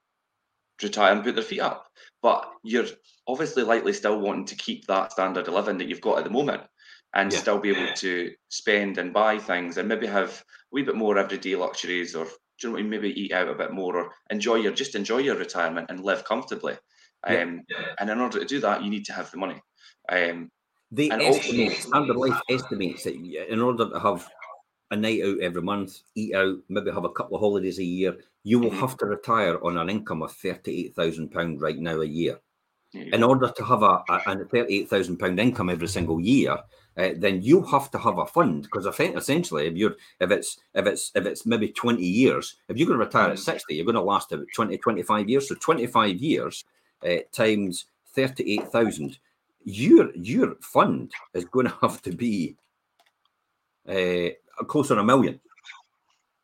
retire 0.81 1.13
and 1.13 1.23
put 1.23 1.35
their 1.35 1.43
feet 1.43 1.59
up. 1.59 1.85
But 2.23 2.49
you're 2.63 2.87
obviously 3.27 3.61
likely 3.61 3.93
still 3.93 4.19
wanting 4.19 4.45
to 4.45 4.55
keep 4.55 4.87
that 4.87 5.11
standard 5.11 5.47
of 5.47 5.53
living 5.53 5.77
that 5.77 5.87
you've 5.87 6.01
got 6.01 6.17
at 6.17 6.23
the 6.23 6.31
moment 6.31 6.63
and 7.15 7.31
Yeah. 7.31 7.39
still 7.39 7.59
be 7.59 7.69
able 7.69 7.93
to 7.95 8.31
spend 8.49 8.97
and 8.97 9.13
buy 9.13 9.37
things 9.39 9.77
and 9.77 9.87
maybe 9.87 10.07
have 10.07 10.29
a 10.41 10.43
wee 10.71 10.83
bit 10.83 10.95
more 10.95 11.17
everyday 11.17 11.55
luxuries 11.55 12.15
or 12.15 12.25
do 12.25 12.31
you 12.61 12.69
know 12.69 12.73
what 12.73 12.79
I 12.79 12.81
mean? 12.83 12.89
Maybe 12.91 13.19
eat 13.21 13.33
out 13.33 13.49
a 13.49 13.53
bit 13.55 13.71
more 13.73 13.97
or 13.97 14.11
enjoy 14.29 14.55
your 14.55 14.71
just 14.73 14.95
enjoy 14.95 15.17
your 15.19 15.35
retirement 15.37 15.87
and 15.89 15.99
live 16.03 16.23
comfortably. 16.23 16.77
Yeah. 17.27 17.41
Um, 17.41 17.61
and 17.99 18.09
in 18.09 18.19
order 18.19 18.39
to 18.39 18.45
do 18.45 18.59
that, 18.61 18.83
you 18.83 18.89
need 18.89 19.05
to 19.05 19.13
have 19.13 19.31
the 19.31 19.37
money. 19.37 19.61
Um, 20.09 20.51
They 20.91 21.09
And 21.09 21.21
also- 21.21 21.69
Standard 21.69 22.15
Life 22.15 22.39
estimates 22.49 23.03
that 23.03 23.15
in 23.15 23.59
order 23.59 23.89
to 23.89 23.99
have 23.99 24.29
a 24.91 24.95
night 24.95 25.23
out 25.23 25.39
every 25.39 25.61
month, 25.63 26.01
eat 26.13 26.35
out, 26.35 26.57
maybe 26.69 26.91
have 26.91 27.03
a 27.05 27.09
couple 27.11 27.35
of 27.35 27.41
holidays 27.41 27.79
a 27.79 27.83
year, 27.83 28.15
you 28.43 28.59
will 28.59 28.69
Mhm. 28.69 28.79
have 28.79 28.95
to 28.97 29.05
retire 29.07 29.57
on 29.65 29.77
an 29.79 29.89
income 29.89 30.21
of 30.21 30.31
£38,000 30.31 31.59
right 31.59 31.79
now 31.79 31.99
a 32.01 32.05
year. 32.05 32.39
In 32.95 33.23
order 33.23 33.49
to 33.49 33.63
have 33.65 33.83
a, 33.83 34.03
a, 34.09 34.21
a 34.27 34.35
£38,000 34.45 35.39
income 35.39 35.69
every 35.69 35.87
single 35.87 36.19
year, 36.19 36.57
uh, 36.97 37.09
then 37.17 37.41
you 37.41 37.61
have 37.63 37.91
to 37.91 37.97
have 37.97 38.17
a 38.19 38.25
fund 38.25 38.63
because 38.63 38.85
essentially, 38.85 39.67
if 39.67 39.75
you're 39.75 39.95
if 40.21 40.31
it's 40.31 40.59
if 40.73 40.85
it's 40.85 41.11
if 41.13 41.25
it's 41.25 41.45
maybe 41.45 41.67
20 41.69 42.01
years, 42.01 42.55
if 42.69 42.77
you're 42.77 42.87
going 42.87 42.99
to 42.99 43.05
retire 43.05 43.31
at 43.31 43.37
Mhm. 43.37 43.43
60, 43.43 43.75
you're 43.75 43.85
going 43.85 43.95
to 43.95 44.01
last 44.01 44.31
about 44.31 44.47
20, 44.55 44.77
25 44.77 45.29
years. 45.29 45.49
So 45.49 45.55
25 45.55 46.15
years 46.17 46.63
uh, 47.05 47.17
times 47.33 47.85
38,000, 48.13 49.19
your 49.65 50.15
your 50.15 50.55
fund 50.61 51.11
is 51.33 51.43
going 51.45 51.67
to 51.67 51.75
have 51.81 52.01
to 52.03 52.11
be 52.11 52.55
uh, 53.89 54.29
closer 54.67 54.95
to 54.95 55.01
a 55.01 55.03
million. 55.03 55.39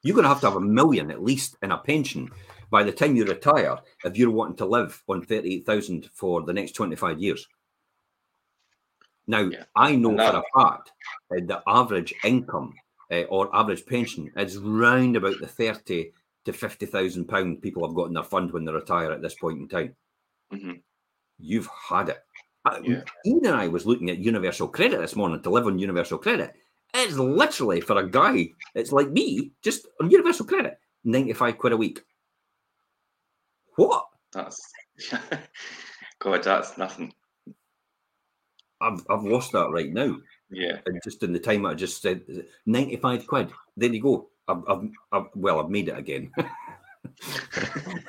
You're 0.03 0.15
going 0.15 0.23
to 0.23 0.29
have 0.29 0.41
to 0.41 0.47
have 0.47 0.57
a 0.57 0.61
million 0.61 1.11
at 1.11 1.23
least 1.23 1.55
in 1.61 1.71
a 1.71 1.77
pension 1.77 2.29
by 2.71 2.81
the 2.83 2.91
time 2.91 3.15
you 3.15 3.25
retire 3.25 3.77
if 4.05 4.17
you're 4.17 4.31
wanting 4.31 4.55
to 4.55 4.65
live 4.65 5.03
on 5.07 5.21
38,000 5.21 6.09
for 6.13 6.41
the 6.41 6.53
next 6.53 6.71
25 6.71 7.19
years. 7.19 7.45
Now, 9.27 9.41
Yeah. 9.41 9.65
I 9.75 9.95
know 9.95 10.11
And 10.11 10.19
for 10.19 10.37
a 10.37 10.61
fact 10.63 10.91
uh, 11.31 11.41
the 11.45 11.61
average 11.67 12.13
income 12.23 12.73
uh, 13.11 13.23
or 13.23 13.53
average 13.55 13.85
pension 13.85 14.31
is 14.37 14.57
round 14.57 15.15
about 15.17 15.35
the 15.39 15.47
30 15.47 16.11
to 16.45 16.53
50,000 16.53 17.25
pound 17.25 17.61
people 17.61 17.85
have 17.85 17.95
got 17.95 18.07
in 18.07 18.13
their 18.13 18.23
fund 18.23 18.51
when 18.51 18.65
they 18.65 18.71
retire 18.71 19.11
at 19.11 19.21
this 19.21 19.35
point 19.35 19.59
in 19.59 19.67
time. 19.67 19.95
Mhm. 20.51 20.81
You've 21.37 21.69
had 21.89 22.09
it. 22.09 22.23
Uh, 22.65 22.79
Yeah. 22.83 23.03
Ian 23.25 23.45
and 23.45 23.55
I 23.55 23.67
was 23.67 23.85
looking 23.85 24.09
at 24.09 24.17
universal 24.17 24.67
credit 24.67 24.99
this 24.99 25.15
morning 25.15 25.41
to 25.43 25.49
live 25.49 25.67
on 25.67 25.77
universal 25.77 26.17
credit. 26.17 26.55
It's 26.93 27.17
literally 27.17 27.81
for 27.81 27.97
a 27.97 28.09
guy, 28.09 28.53
it's 28.75 28.91
like 28.91 29.09
me, 29.11 29.51
just 29.61 29.87
on 30.01 30.09
universal 30.11 30.45
credit, 30.45 30.79
95 31.03 31.57
quid 31.57 31.73
a 31.73 31.77
week. 31.77 32.03
What? 33.75 34.05
That's 34.33 34.59
God, 36.19 36.43
that's 36.43 36.77
nothing. 36.77 37.13
I've, 38.79 39.05
I've 39.09 39.23
lost 39.23 39.51
that 39.51 39.69
right 39.69 39.91
now. 39.91 40.17
Yeah, 40.49 40.79
And 40.85 40.99
just 41.03 41.23
in 41.23 41.33
the 41.33 41.39
time 41.39 41.65
I 41.65 41.73
just 41.73 42.01
said 42.01 42.23
95 42.65 43.27
quid. 43.27 43.51
There 43.77 43.93
you 43.93 44.01
go. 44.01 44.29
I've, 44.47 44.63
I've, 44.67 44.89
I've 45.11 45.25
well, 45.35 45.59
I've 45.59 45.69
made 45.69 45.87
it 45.87 45.97
again. 45.97 46.31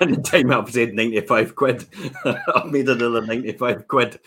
and 0.01 0.17
the 0.17 0.23
time 0.23 0.51
I've 0.51 0.71
said 0.71 0.95
95 0.95 1.55
quid, 1.55 1.85
I've 2.25 2.67
made 2.73 2.89
another 2.89 3.25
95 3.25 3.87
quid. 3.87 4.19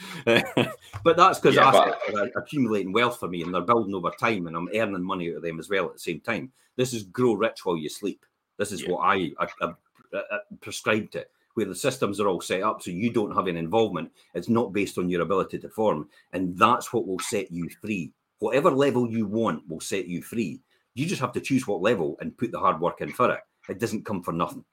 but 1.03 1.17
that's 1.17 1.39
because 1.39 1.55
Yeah, 1.55 1.67
assets 1.69 1.97
are 2.13 2.29
accumulating 2.41 2.93
wealth 2.93 3.19
for 3.19 3.27
me 3.27 3.41
and 3.41 3.53
they're 3.53 3.61
building 3.61 3.93
over 3.93 4.11
time 4.11 4.47
and 4.47 4.55
I'm 4.55 4.69
earning 4.73 5.03
money 5.03 5.31
out 5.31 5.37
of 5.37 5.43
them 5.43 5.59
as 5.59 5.69
well 5.69 5.87
at 5.87 5.93
the 5.93 5.99
same 5.99 6.21
time. 6.21 6.51
This 6.77 6.93
is 6.93 7.03
grow 7.03 7.33
rich 7.33 7.65
while 7.65 7.77
you 7.77 7.89
sleep. 7.89 8.25
This 8.57 8.71
is 8.71 8.83
Yeah. 8.83 8.91
what 8.91 8.99
I, 9.01 9.31
I, 9.39 9.73
Uh, 10.13 10.17
uh, 10.17 10.21
I, 10.31 10.35
I 10.35 10.39
prescribe 10.61 11.09
where 11.53 11.65
the 11.65 11.75
systems 11.75 12.19
are 12.19 12.27
all 12.27 12.41
set 12.41 12.63
up 12.63 12.81
so 12.81 12.91
you 12.91 13.11
don't 13.11 13.35
have 13.35 13.47
an 13.47 13.57
involvement. 13.57 14.11
It's 14.33 14.49
not 14.49 14.73
based 14.73 14.97
on 14.97 15.09
your 15.09 15.21
ability 15.21 15.59
to 15.59 15.69
form. 15.69 16.09
And 16.33 16.57
that's 16.57 16.91
what 16.91 17.07
will 17.07 17.19
set 17.19 17.51
you 17.51 17.69
free. 17.81 18.11
Whatever 18.39 18.71
level 18.71 19.09
you 19.09 19.25
want 19.25 19.67
will 19.69 19.79
set 19.79 20.07
you 20.07 20.21
free. 20.21 20.59
You 20.95 21.05
just 21.05 21.21
have 21.21 21.31
to 21.33 21.41
choose 21.41 21.67
what 21.67 21.81
level 21.81 22.17
and 22.19 22.37
put 22.37 22.51
the 22.51 22.59
hard 22.59 22.81
work 22.81 23.01
in 23.01 23.11
for 23.11 23.31
it. 23.31 23.39
It 23.69 23.79
doesn't 23.79 24.05
come 24.05 24.21
for 24.21 24.33
nothing. 24.33 24.65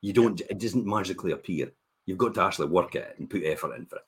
You 0.00 0.12
don't, 0.12 0.40
it 0.40 0.58
doesn't 0.58 0.86
magically 0.86 1.32
appear. 1.32 1.70
You've 2.06 2.18
got 2.18 2.34
to 2.34 2.42
actually 2.42 2.68
work 2.68 2.96
at 2.96 3.02
it 3.02 3.16
and 3.18 3.30
put 3.30 3.44
effort 3.44 3.76
in 3.76 3.86
for 3.86 3.96
it. 3.96 4.02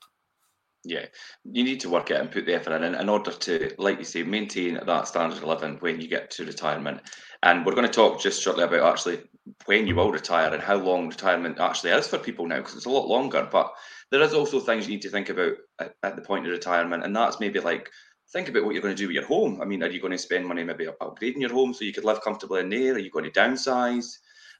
yeah. 0.85 1.05
You 1.43 1.63
need 1.63 1.79
to 1.81 1.89
work 1.89 2.11
it 2.11 2.19
and 2.19 2.31
put 2.31 2.45
the 2.45 2.53
effort 2.55 2.73
in 2.73 2.83
in, 2.83 2.95
in 2.95 3.09
order 3.09 3.31
to, 3.31 3.73
like 3.77 3.97
you 3.99 4.03
say, 4.03 4.23
maintain 4.23 4.79
that 4.85 5.07
standard 5.07 5.37
of 5.37 5.43
living 5.43 5.77
when 5.77 5.99
you 5.99 6.07
get 6.07 6.31
to 6.31 6.45
retirement. 6.45 7.01
And 7.43 7.65
we're 7.65 7.75
going 7.75 7.87
to 7.87 7.93
talk 7.93 8.19
just 8.19 8.41
shortly 8.41 8.63
about 8.63 8.91
actually 8.91 9.23
when 9.65 9.87
you 9.87 9.95
will 9.95 10.11
retire 10.11 10.53
and 10.53 10.61
how 10.61 10.75
long 10.75 11.07
retirement 11.07 11.59
actually 11.59 11.91
is 11.91 12.07
for 12.07 12.17
people 12.17 12.47
now, 12.47 12.57
because 12.57 12.75
it's 12.75 12.85
a 12.85 12.89
lot 12.89 13.07
longer. 13.07 13.47
But 13.51 13.73
there 14.11 14.21
is 14.21 14.33
also 14.33 14.59
things 14.59 14.85
you 14.87 14.93
need 14.93 15.01
to 15.03 15.09
think 15.09 15.29
about 15.29 15.53
at, 15.79 15.95
at 16.03 16.15
the 16.15 16.21
point 16.21 16.45
of 16.45 16.51
retirement, 16.51 17.03
and 17.03 17.15
that's 17.15 17.39
maybe 17.39 17.59
like 17.59 17.89
think 18.31 18.49
about 18.49 18.65
what 18.65 18.73
you're 18.73 18.81
going 18.81 18.95
to 18.95 19.01
do 19.01 19.07
with 19.07 19.15
your 19.15 19.25
home. 19.25 19.61
I 19.61 19.65
mean, 19.65 19.83
are 19.83 19.89
you 19.89 20.01
going 20.01 20.11
to 20.11 20.17
spend 20.17 20.47
money 20.47 20.63
maybe 20.63 20.87
upgrading 20.87 21.41
your 21.41 21.53
home 21.53 21.73
so 21.73 21.85
you 21.85 21.93
could 21.93 22.05
live 22.05 22.21
comfortably 22.21 22.61
in 22.61 22.69
there? 22.69 22.95
Are 22.95 22.99
you 22.99 23.11
going 23.11 23.29
to 23.29 23.39
downsize? 23.39 24.17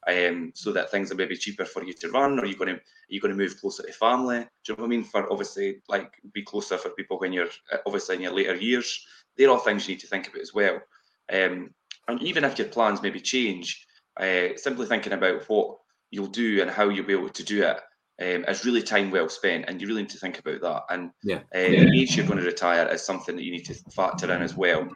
Um, 0.07 0.51
so 0.53 0.71
that 0.71 0.91
things 0.91 1.11
are 1.11 1.15
maybe 1.15 1.35
cheaper 1.35 1.65
for 1.65 1.83
you 1.83 1.93
to 1.93 2.11
run, 2.11 2.39
are 2.39 2.45
you 2.45 2.55
going 2.55 2.75
to 2.75 2.75
are 2.75 3.09
you 3.09 3.19
going 3.19 3.35
to 3.35 3.37
move 3.37 3.59
closer 3.59 3.81
to 3.81 3.91
family? 3.91 4.39
Do 4.39 4.73
you 4.73 4.75
know 4.77 4.83
what 4.83 4.87
I 4.87 4.89
mean? 4.89 5.03
For 5.03 5.31
obviously, 5.31 5.81
like 5.87 6.11
be 6.31 6.43
closer 6.43 6.77
for 6.77 6.89
people 6.89 7.17
when 7.17 7.33
you're 7.33 7.49
uh, 7.71 7.77
obviously 7.87 8.15
in 8.15 8.21
your 8.21 8.33
later 8.33 8.55
years. 8.55 9.03
They're 9.35 9.49
all 9.49 9.57
things 9.57 9.87
you 9.87 9.95
need 9.95 10.01
to 10.01 10.07
think 10.07 10.27
about 10.27 10.41
as 10.41 10.53
well. 10.53 10.79
Um, 11.33 11.73
and 12.07 12.21
even 12.21 12.43
if 12.43 12.57
your 12.59 12.67
plans 12.67 13.01
maybe 13.01 13.19
change, 13.19 13.84
uh, 14.19 14.55
simply 14.55 14.85
thinking 14.85 15.13
about 15.13 15.47
what 15.49 15.77
you'll 16.11 16.27
do 16.27 16.61
and 16.61 16.71
how 16.71 16.89
you'll 16.89 17.05
be 17.05 17.13
able 17.13 17.29
to 17.29 17.43
do 17.43 17.63
it 17.63 17.77
um, 18.21 18.45
is 18.45 18.65
really 18.65 18.81
time 18.81 19.11
well 19.11 19.29
spent, 19.29 19.65
and 19.67 19.81
you 19.81 19.87
really 19.87 20.03
need 20.03 20.11
to 20.11 20.19
think 20.19 20.39
about 20.39 20.61
that. 20.61 20.83
And 20.89 21.11
Yeah. 21.23 21.39
uh, 21.53 21.59
the 21.59 22.01
age 22.01 22.15
you're 22.15 22.25
going 22.25 22.39
to 22.39 22.45
retire 22.45 22.87
is 22.87 23.05
something 23.05 23.35
that 23.35 23.43
you 23.43 23.51
need 23.51 23.65
to 23.65 23.73
factor 23.91 24.33
in 24.33 24.41
as 24.41 24.55
well. 24.55 24.87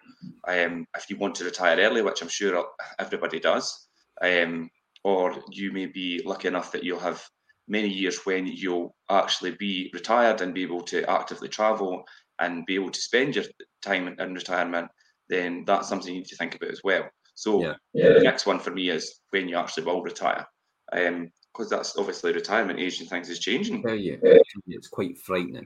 Um, 0.48 0.88
if 0.96 1.10
you 1.10 1.18
want 1.18 1.36
to 1.36 1.44
retire 1.44 1.78
early, 1.80 2.02
which 2.02 2.22
I'm 2.22 2.30
sure 2.30 2.66
everybody 2.98 3.40
does, 3.40 3.88
um, 4.22 4.70
or 5.04 5.36
you 5.52 5.72
may 5.72 5.86
be 5.86 6.22
lucky 6.26 6.48
enough 6.48 6.72
that 6.72 6.84
you'll 6.84 7.00
have 7.00 7.24
many 7.68 7.88
years 7.88 8.26
when 8.26 8.48
you'll 8.48 8.96
actually 9.10 9.52
be 9.52 9.92
retired 9.94 10.42
and 10.42 10.54
be 10.54 10.64
able 10.64 10.82
to 10.82 11.10
actively 11.10 11.48
travel 11.48 12.04
and 12.40 12.66
be 12.66 12.76
able 12.76 12.90
to 12.90 13.02
spend 13.02 13.36
your 13.36 13.46
time 13.82 14.08
in, 14.08 14.20
in 14.20 14.34
retirement, 14.34 14.90
then 15.28 15.64
that's 15.66 15.88
something 15.88 16.14
you 16.14 16.22
need 16.22 16.28
to 16.28 16.36
think 16.36 16.56
about 16.56 16.72
as 16.72 16.82
well. 16.84 17.08
So 17.40 17.62
Yeah. 17.62 17.76
the 17.94 18.20
next 18.22 18.46
one 18.46 18.60
for 18.60 18.72
me 18.72 18.90
is 18.90 19.22
when 19.30 19.48
you 19.48 19.56
actually 19.56 19.86
will 19.86 20.04
retire, 20.04 20.46
because 20.92 21.70
that's 21.70 21.98
obviously 21.98 22.34
retirement 22.34 22.80
age 22.80 23.00
and 23.00 23.10
things 23.10 23.30
is 23.30 23.40
changing. 23.40 23.82
tell 23.82 23.96
you, 23.96 24.18
tell 24.18 24.34
you, 24.34 24.78
it's 24.78 24.90
quite 24.90 25.18
frightening. 25.18 25.66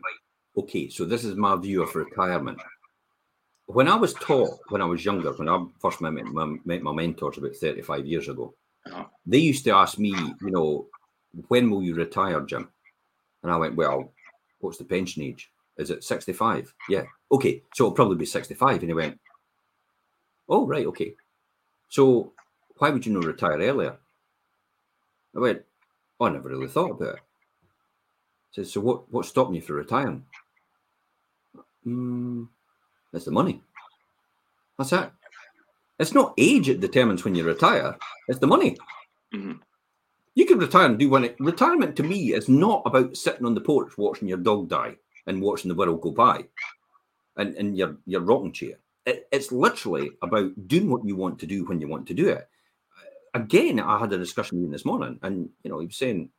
Okay, 0.55 0.88
so 0.88 1.03
this 1.03 1.23
is 1.25 1.36
my 1.36 1.55
view 1.55 1.81
of 1.81 1.95
retirement. 1.95 2.59
When 3.65 3.88
I 3.88 3.95
was 3.95 4.13
taught, 4.13 4.59
when 4.69 4.83
I 4.83 4.86
was 4.86 5.03
younger, 5.03 5.33
when 5.33 5.49
I 5.49 5.65
first 5.81 5.99
met 5.99 6.13
my, 6.13 6.57
met 6.63 6.83
my 6.83 6.91
mentors 6.93 7.39
about 7.39 7.55
35 7.55 8.05
years 8.05 8.29
ago, 8.29 8.53
Uh-huh. 8.86 9.05
they 9.25 9.39
used 9.39 9.63
to 9.63 9.71
ask 9.71 9.97
me, 9.97 10.12
you 10.12 10.51
know, 10.51 10.89
when 11.47 11.71
will 11.71 11.81
you 11.81 11.95
retire, 11.95 12.41
Jim? 12.41 12.69
And 13.41 13.51
I 13.51 13.57
went, 13.57 13.75
Well, 13.75 14.13
what's 14.59 14.77
the 14.77 14.86
pension 14.86 15.23
age? 15.23 15.51
Is 15.77 15.89
it 15.89 16.03
65? 16.03 16.71
Yeah. 16.88 17.05
Okay. 17.31 17.63
So 17.73 17.86
it'll 17.86 17.95
probably 17.95 18.17
be 18.17 18.27
65. 18.27 18.81
And 18.81 18.89
he 18.91 18.93
went, 18.93 19.19
Oh, 20.47 20.67
right. 20.67 20.86
Okay. 20.86 21.15
So 21.93 22.34
why 22.79 22.89
would 22.89 23.06
you 23.06 23.13
not 23.13 23.25
retire 23.25 23.60
earlier? 23.60 23.95
I 25.36 25.39
went, 25.39 25.62
oh, 26.19 26.25
I 26.25 26.32
never 26.32 26.49
really 26.49 26.67
thought 26.67 26.89
about 26.89 27.17
it. 27.17 27.19
He 28.49 28.63
says, 28.63 28.73
so 28.73 28.82
what, 28.82 29.13
what's 29.13 29.29
stopping 29.29 29.53
you 29.53 29.62
from 29.62 29.75
retiring? 29.75 30.25
Mm, 31.86 32.47
it's 33.13 33.25
the 33.25 33.32
money. 33.32 33.62
That's 34.75 34.91
it. 34.91 35.12
It's 35.99 36.15
not 36.15 36.34
age 36.36 36.65
that 36.65 36.79
determines 36.79 37.23
when 37.23 37.36
you 37.36 37.43
retire. 37.43 37.95
It's 38.27 38.39
the 38.39 38.47
money. 38.47 38.75
Mm-hmm. 39.32 39.60
You 40.34 40.45
can 40.47 40.58
retire 40.58 40.88
and 40.88 40.97
do 40.97 41.12
one. 41.12 41.29
Retirement 41.38 41.95
to 41.97 42.03
me 42.03 42.34
is 42.34 42.49
not 42.49 42.82
about 42.88 43.15
sitting 43.15 43.45
on 43.45 43.53
the 43.53 43.62
porch 43.62 43.99
watching 43.99 44.27
your 44.27 44.39
dog 44.39 44.67
die 44.67 44.95
and 45.27 45.43
watching 45.43 45.69
the 45.69 45.75
world 45.75 46.01
go 46.01 46.10
by, 46.10 46.45
and 47.38 47.53
in 47.53 47.75
your 47.75 47.97
your 48.08 48.21
rocking 48.21 48.51
chair. 48.51 48.79
It, 49.06 49.28
it's 49.32 49.52
literally 49.52 50.12
about 50.22 50.68
doing 50.68 50.89
what 50.89 51.06
you 51.06 51.16
want 51.16 51.39
to 51.39 51.46
do 51.46 51.66
when 51.66 51.82
you 51.82 51.88
want 51.88 52.08
to 52.08 52.13
do 52.13 52.30
it. 52.30 52.48
Again, 53.34 53.80
I 53.80 53.98
had 54.00 54.13
a 54.13 54.18
discussion 54.18 54.58
with 54.58 54.66
him 54.66 54.72
this 54.72 54.86
morning, 54.86 55.20
and 55.24 55.50
you 55.63 55.72
know 55.72 55.80
he 55.80 55.88
was 55.88 55.98
saying 55.98 56.30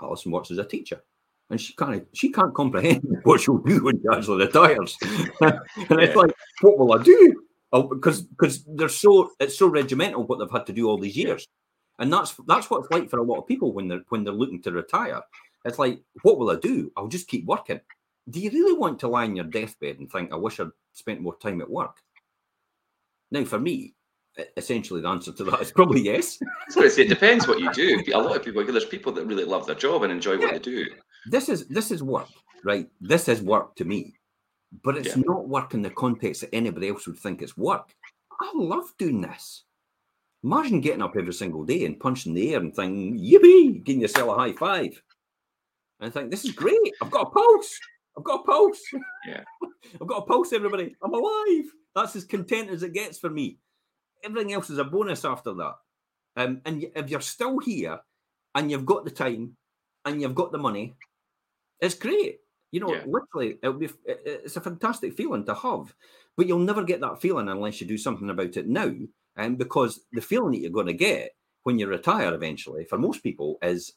Alison 0.00 0.32
works 0.32 0.50
as 0.50 0.58
a 0.58 0.64
teacher, 0.64 1.02
and 1.50 1.60
she 1.60 1.74
can't 1.74 2.06
she 2.12 2.30
can't 2.30 2.54
comprehend 2.54 3.02
what 3.24 3.40
she'll 3.40 3.58
do 3.58 3.82
when 3.84 4.00
she 4.00 4.08
actually 4.12 4.44
retires. 4.44 4.96
and 5.40 6.00
it's 6.00 6.16
like, 6.16 6.32
what 6.60 6.78
will 6.78 6.92
I 6.92 7.02
do? 7.02 7.42
Oh, 7.72 7.84
because 7.84 8.22
because 8.22 8.64
they're 8.64 8.88
so 8.88 9.30
it's 9.40 9.58
so 9.58 9.66
regimental 9.66 10.24
what 10.24 10.38
they've 10.38 10.50
had 10.50 10.66
to 10.66 10.72
do 10.72 10.88
all 10.88 10.98
these 10.98 11.16
years, 11.16 11.46
and 11.98 12.12
that's 12.12 12.34
that's 12.46 12.68
what 12.68 12.80
it's 12.80 12.90
like 12.90 13.08
for 13.08 13.18
a 13.18 13.24
lot 13.24 13.38
of 13.38 13.46
people 13.46 13.72
when 13.72 13.88
they're 13.88 14.04
when 14.10 14.22
they're 14.22 14.34
looking 14.34 14.62
to 14.62 14.72
retire. 14.72 15.22
It's 15.64 15.78
like, 15.78 16.00
what 16.22 16.38
will 16.38 16.50
I 16.50 16.56
do? 16.56 16.92
I'll 16.96 17.08
just 17.08 17.28
keep 17.28 17.46
working. 17.46 17.80
Do 18.28 18.40
you 18.40 18.50
really 18.50 18.78
want 18.78 18.98
to 19.00 19.08
lie 19.08 19.24
in 19.24 19.36
your 19.36 19.44
deathbed 19.44 19.98
and 19.98 20.10
think, 20.10 20.32
I 20.32 20.36
wish 20.36 20.60
I'd 20.60 20.68
spent 20.92 21.20
more 21.20 21.36
time 21.36 21.60
at 21.60 21.70
work? 21.70 21.96
Now, 23.32 23.44
for 23.44 23.58
me, 23.58 23.94
essentially 24.56 25.00
the 25.00 25.08
answer 25.08 25.32
to 25.32 25.44
that 25.44 25.60
is 25.60 25.72
probably 25.72 26.02
yes. 26.02 26.38
so 26.68 26.82
it 26.82 27.08
depends 27.08 27.48
what 27.48 27.58
you 27.58 27.72
do. 27.72 28.02
A 28.14 28.18
lot 28.18 28.36
of 28.36 28.44
people, 28.44 28.64
there's 28.64 28.84
people 28.84 29.12
that 29.12 29.26
really 29.26 29.44
love 29.44 29.66
their 29.66 29.74
job 29.74 30.04
and 30.04 30.12
enjoy 30.12 30.34
yeah. 30.34 30.38
what 30.38 30.52
they 30.52 30.58
do. 30.60 30.86
This 31.26 31.48
is 31.48 31.66
this 31.68 31.90
is 31.90 32.02
work, 32.02 32.28
right? 32.64 32.88
This 33.00 33.28
is 33.28 33.42
work 33.42 33.74
to 33.76 33.84
me 33.84 34.14
but 34.82 34.96
it's 34.96 35.16
yeah. 35.16 35.22
not 35.26 35.48
work 35.48 35.74
in 35.74 35.82
the 35.82 35.90
context 35.90 36.40
that 36.40 36.54
anybody 36.54 36.88
else 36.88 37.06
would 37.06 37.18
think 37.18 37.42
it's 37.42 37.56
work. 37.56 37.94
I 38.40 38.50
love 38.54 38.92
doing 38.98 39.20
this. 39.20 39.64
Imagine 40.42 40.80
getting 40.80 41.02
up 41.02 41.14
every 41.16 41.34
single 41.34 41.64
day 41.64 41.84
and 41.84 42.00
punching 42.00 42.34
the 42.34 42.54
air 42.54 42.60
and 42.60 42.74
thinking, 42.74 43.18
yippee, 43.18 43.84
giving 43.84 44.00
yourself 44.00 44.30
a 44.30 44.40
high 44.40 44.52
five. 44.52 45.00
And 46.00 46.08
I 46.08 46.10
think, 46.10 46.30
this 46.30 46.44
is 46.44 46.52
great. 46.52 46.76
I've 47.00 47.10
got 47.10 47.28
a 47.28 47.30
pulse. 47.30 47.78
I've 48.16 48.24
got 48.24 48.40
a 48.40 48.44
pulse. 48.44 48.80
Yeah. 49.26 49.44
I've 50.00 50.08
got 50.08 50.22
a 50.22 50.26
pulse, 50.26 50.52
everybody. 50.52 50.96
I'm 51.02 51.14
alive. 51.14 51.64
That's 51.94 52.16
as 52.16 52.24
content 52.24 52.70
as 52.70 52.82
it 52.82 52.94
gets 52.94 53.18
for 53.18 53.30
me. 53.30 53.58
Everything 54.24 54.52
else 54.52 54.70
is 54.70 54.78
a 54.78 54.84
bonus 54.84 55.24
after 55.24 55.52
that. 55.54 55.74
Um, 56.36 56.60
and 56.64 56.86
if 56.94 57.10
you're 57.10 57.20
still 57.20 57.58
here 57.58 57.98
and 58.54 58.70
you've 58.70 58.86
got 58.86 59.04
the 59.04 59.10
time 59.10 59.56
and 60.04 60.20
you've 60.20 60.34
got 60.34 60.52
the 60.52 60.58
money, 60.58 60.94
it's 61.80 61.94
great. 61.94 62.38
You 62.70 62.80
know, 62.80 62.94
yeah. 62.94 63.02
literally, 63.06 63.58
it'll 63.62 63.74
be 63.74 63.90
it's 64.06 64.56
a 64.56 64.60
fantastic 64.60 65.14
feeling 65.14 65.44
to 65.44 65.54
have, 65.54 65.94
but 66.36 66.46
you'll 66.46 66.58
never 66.58 66.82
get 66.82 67.00
that 67.02 67.20
feeling 67.20 67.48
unless 67.48 67.80
you 67.80 67.86
do 67.86 67.98
something 67.98 68.30
about 68.30 68.56
it 68.56 68.66
now. 68.66 68.90
And 69.36 69.58
because 69.58 70.00
the 70.12 70.22
feeling 70.22 70.52
that 70.52 70.60
you're 70.60 70.70
going 70.70 70.86
to 70.86 70.94
get 70.94 71.32
when 71.64 71.78
you 71.78 71.86
retire 71.86 72.32
eventually, 72.32 72.84
for 72.84 72.98
most 72.98 73.22
people, 73.22 73.58
is 73.60 73.92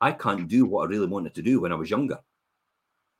I 0.00 0.12
can't 0.12 0.48
do 0.48 0.64
what 0.64 0.86
I 0.86 0.90
really 0.90 1.06
wanted 1.06 1.34
to 1.36 1.42
do 1.42 1.60
when 1.60 1.72
I 1.72 1.76
was 1.76 1.90
younger. 1.90 2.18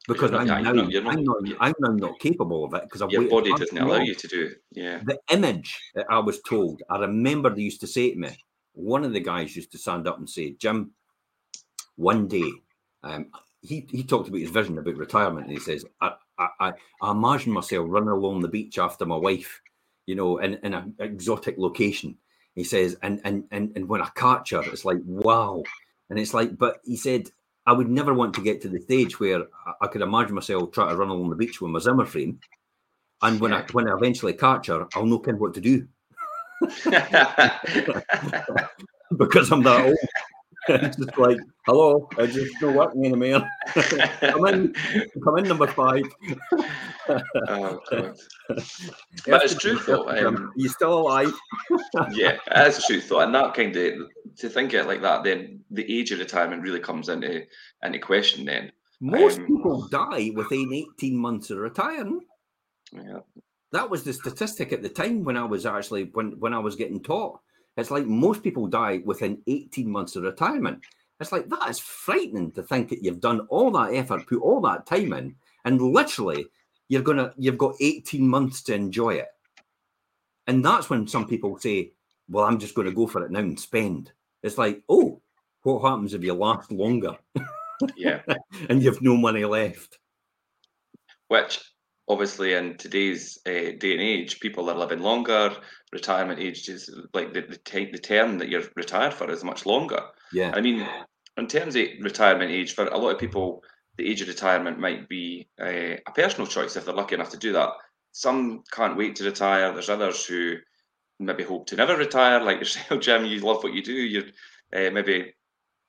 Because 0.09 0.33
I'm, 0.33 0.47
now, 0.47 0.61
not, 0.61 0.75
not, 0.75 1.07
I'm, 1.07 1.25
not, 1.25 1.37
I'm 1.61 1.75
now 1.79 1.93
not 1.93 2.19
capable 2.19 2.65
of 2.65 2.75
it 2.75 2.85
because 2.85 3.13
your 3.13 3.29
body 3.29 3.53
doesn't 3.53 3.77
allow 3.77 4.01
you 4.01 4.15
to 4.15 4.29
do. 4.29 4.47
It. 4.47 4.63
Yeah. 4.73 5.01
The 5.05 5.19
image 5.31 5.79
that 5.95 6.07
I 6.09 6.19
was 6.19 6.41
told, 6.41 6.83
I 6.89 6.99
remember 6.99 7.51
they 7.51 7.63
used 7.63 7.81
to 7.83 7.87
say 7.87 8.13
to 8.13 8.19
me, 8.19 8.31
one 8.73 9.05
of 9.05 9.13
the 9.13 9.21
guys 9.21 9.55
used 9.55 9.73
to 9.73 9.79
stand 9.79 10.09
up 10.09 10.19
and 10.19 10.29
say, 10.29 10.53
Jim, 10.53 10.93
one 11.97 12.29
day, 12.29 12.51
um, 13.03 13.27
he 13.63 13.87
he 13.91 14.03
talked 14.03 14.29
about 14.29 14.41
his 14.41 14.51
vision 14.51 14.79
about 14.79 14.97
retirement, 14.97 15.47
and 15.47 15.55
he 15.55 15.61
says, 15.61 15.85
I, 16.01 16.13
I, 16.39 16.73
I 17.03 17.11
imagine 17.11 17.53
myself 17.53 17.87
running 17.89 18.09
along 18.09 18.41
the 18.41 18.49
beach 18.49 18.79
after 18.79 19.05
my 19.05 19.17
wife, 19.17 19.61
you 20.07 20.15
know, 20.15 20.39
in, 20.39 20.55
in 20.63 20.73
an 20.73 20.95
exotic 20.99 21.59
location. 21.59 22.17
He 22.55 22.65
says, 22.65 22.97
and 23.03 23.21
and 23.25 23.45
and 23.51 23.73
and 23.77 23.89
when 23.89 24.01
I 24.01 24.09
catch 24.15 24.51
her, 24.51 24.63
it's 24.63 24.87
like 24.87 24.99
wow, 25.05 25.63
and 26.09 26.19
it's 26.19 26.33
like, 26.33 26.57
but 26.57 26.79
he 26.85 26.97
said, 26.97 27.29
I 27.71 27.73
would 27.73 27.89
never 27.89 28.13
want 28.13 28.35
to 28.35 28.43
get 28.43 28.61
to 28.63 28.69
the 28.69 28.81
stage 28.81 29.21
where 29.21 29.45
I, 29.81 29.87
could 29.87 30.03
imagine 30.03 30.35
myself 30.35 30.73
trying 30.73 30.89
to 30.89 30.97
run 30.97 31.09
along 31.09 31.31
the 31.31 31.37
beach 31.37 31.61
with 31.61 31.71
my 31.71 31.79
Zimmer 31.79 32.05
frame, 32.05 32.41
and 33.23 33.39
when 33.39 33.53
I 33.53 33.65
when 33.71 33.89
I 33.89 33.95
eventually 33.95 34.33
catch 34.33 34.67
her, 34.67 34.89
I'll 34.93 35.07
know 35.07 35.21
kind 35.21 35.39
what 35.39 35.55
to 35.55 35.61
do. 35.61 35.87
because 39.17 39.53
I'm 39.53 39.63
that 39.63 39.87
old. 39.87 39.97
It's 40.69 40.97
just 40.97 41.19
like, 41.19 41.39
hello, 41.67 42.09
I 42.19 42.27
just 42.27 42.61
know 42.61 42.73
what 42.73 42.97
me 42.97 43.11
man. 43.13 43.49
come 44.21 44.47
in, 44.47 44.75
come 45.25 45.39
in 45.39 45.49
number 45.49 45.67
five. 45.67 46.05
oh, 47.49 47.81
God. 47.91 48.17
But 49.27 49.45
it's 49.45 49.55
true 49.55 49.79
though. 49.87 50.09
Um, 50.09 50.53
you 50.57 50.69
still 50.69 50.99
alive? 50.99 51.33
yeah, 52.13 52.39
that's 52.49 52.87
true 52.87 53.01
though. 53.01 53.21
And 53.21 53.35
that 53.35 53.55
kind 53.55 53.77
of 53.77 53.95
to 54.39 54.49
think 54.49 54.75
it 54.75 54.87
like 54.87 55.03
that, 55.03 55.25
then 55.25 55.61
the 55.71 55.99
age 55.99 56.11
of 56.13 56.19
retirement 56.19 56.63
really 56.63 56.81
comes 56.81 57.09
into 57.09 57.45
into 57.83 57.99
question. 57.99 58.45
Then 58.45 58.73
most 59.01 59.39
um, 59.39 59.47
people 59.47 59.89
die 59.89 60.31
within 60.35 60.73
eighteen 60.73 61.17
months 61.17 61.51
of 61.51 61.59
retiring. 61.59 62.21
Yeah, 62.93 63.21
that 63.73 63.91
was 63.91 64.03
the 64.05 64.13
statistic 64.13 64.73
at 64.73 64.83
the 64.83 64.89
time 64.89 65.25
when 65.25 65.37
I 65.37 65.45
was 65.45 65.67
actually 65.67 66.05
when 66.13 66.39
when 66.41 66.55
I 66.55 66.59
was 66.59 66.77
getting 66.77 67.03
taught. 67.03 67.41
It's 67.77 67.91
like 67.91 68.07
most 68.07 68.43
people 68.43 68.67
die 68.67 69.01
within 69.05 69.43
18 69.47 69.91
months 69.91 70.17
of 70.17 70.25
retirement. 70.25 70.83
It's 71.21 71.33
like 71.33 71.49
that 71.49 71.69
is 71.69 71.79
frightening 71.79 72.53
to 72.53 72.63
think 72.63 72.89
that 72.89 73.03
you've 73.03 73.21
done 73.21 73.41
all 73.49 73.71
that 73.73 73.95
effort, 73.95 74.27
put 74.27 74.41
all 74.41 74.61
that 74.63 74.87
time 74.87 75.13
in, 75.13 75.37
and 75.65 75.81
literally 75.81 76.47
you're 76.89 77.03
gonna 77.03 77.33
you've 77.37 77.59
got 77.59 77.77
18 77.81 78.27
months 78.27 78.63
to 78.65 78.75
enjoy 78.75 79.15
it. 79.15 79.29
And 80.47 80.65
that's 80.65 80.91
when 80.91 81.07
some 81.07 81.27
people 81.27 81.59
say, 81.59 81.93
Well, 82.29 82.45
I'm 82.45 82.59
just 82.59 82.75
gonna 82.75 82.93
go 82.93 83.07
for 83.07 83.25
it 83.25 83.31
now 83.31 83.41
and 83.41 83.59
spend. 83.59 84.13
It's 84.43 84.59
like, 84.59 84.83
oh, 84.89 85.21
what 85.63 85.89
happens 85.89 86.15
if 86.15 86.25
you 86.25 86.35
last 86.35 86.73
longer? 86.73 87.17
Yeah. 87.97 88.23
and 88.69 88.83
you've 88.83 89.03
no 89.03 89.17
money 89.17 89.45
left. 89.45 89.99
Which 91.29 91.61
obviously 92.11 92.55
in 92.55 92.77
today's 92.77 93.39
uh, 93.47 93.73
day 93.79 93.93
and 93.93 94.03
age, 94.03 94.41
people 94.41 94.69
are 94.69 94.77
living 94.77 94.99
longer. 94.99 95.55
Retirement 95.93 96.41
age 96.41 96.69
is 96.69 96.91
like 97.15 97.33
the, 97.33 97.43
the, 97.43 97.57
t- 97.57 97.91
the 97.91 97.99
term 97.99 98.39
that 98.39 98.49
you're 98.49 98.65
retired 98.75 99.15
for 99.15 99.31
is 99.31 99.45
much 99.45 99.65
longer. 99.65 100.03
Yeah. 100.33 100.53
I 100.53 100.61
mean, 100.61 100.87
in 101.37 101.47
terms 101.47 101.77
of 101.77 101.87
retirement 102.01 102.51
age, 102.51 102.75
for 102.75 102.87
a 102.87 102.99
lot 102.99 103.15
of 103.15 103.21
people, 103.21 103.63
the 103.97 104.11
age 104.11 104.21
of 104.23 104.29
retirement 104.29 104.81
might 104.81 105.09
be 105.09 105.49
a, 105.61 106.01
a 106.07 106.13
personal 106.13 106.49
choice 106.49 106.75
if 106.75 106.85
they're 106.85 106.95
lucky 106.95 107.15
enough 107.15 107.31
to 107.31 107.39
do 107.39 107.53
that. 107.53 107.71
Some 108.11 108.65
can't 108.73 108.97
wait 108.97 109.15
to 109.17 109.25
retire. 109.25 109.73
There's 109.73 109.89
others 109.89 110.27
who 110.27 110.57
maybe 111.21 111.45
hope 111.45 111.67
to 111.69 111.77
never 111.77 111.97
retire, 111.97 112.43
like 112.43 112.59
yourself, 112.59 113.01
Jim. 113.05 113.25
You 113.25 113.39
love 113.39 113.63
what 113.63 113.73
you 113.73 113.85
do. 113.85 113.93
You're 113.93 114.25
uh, 114.75 114.91
maybe 114.91 115.33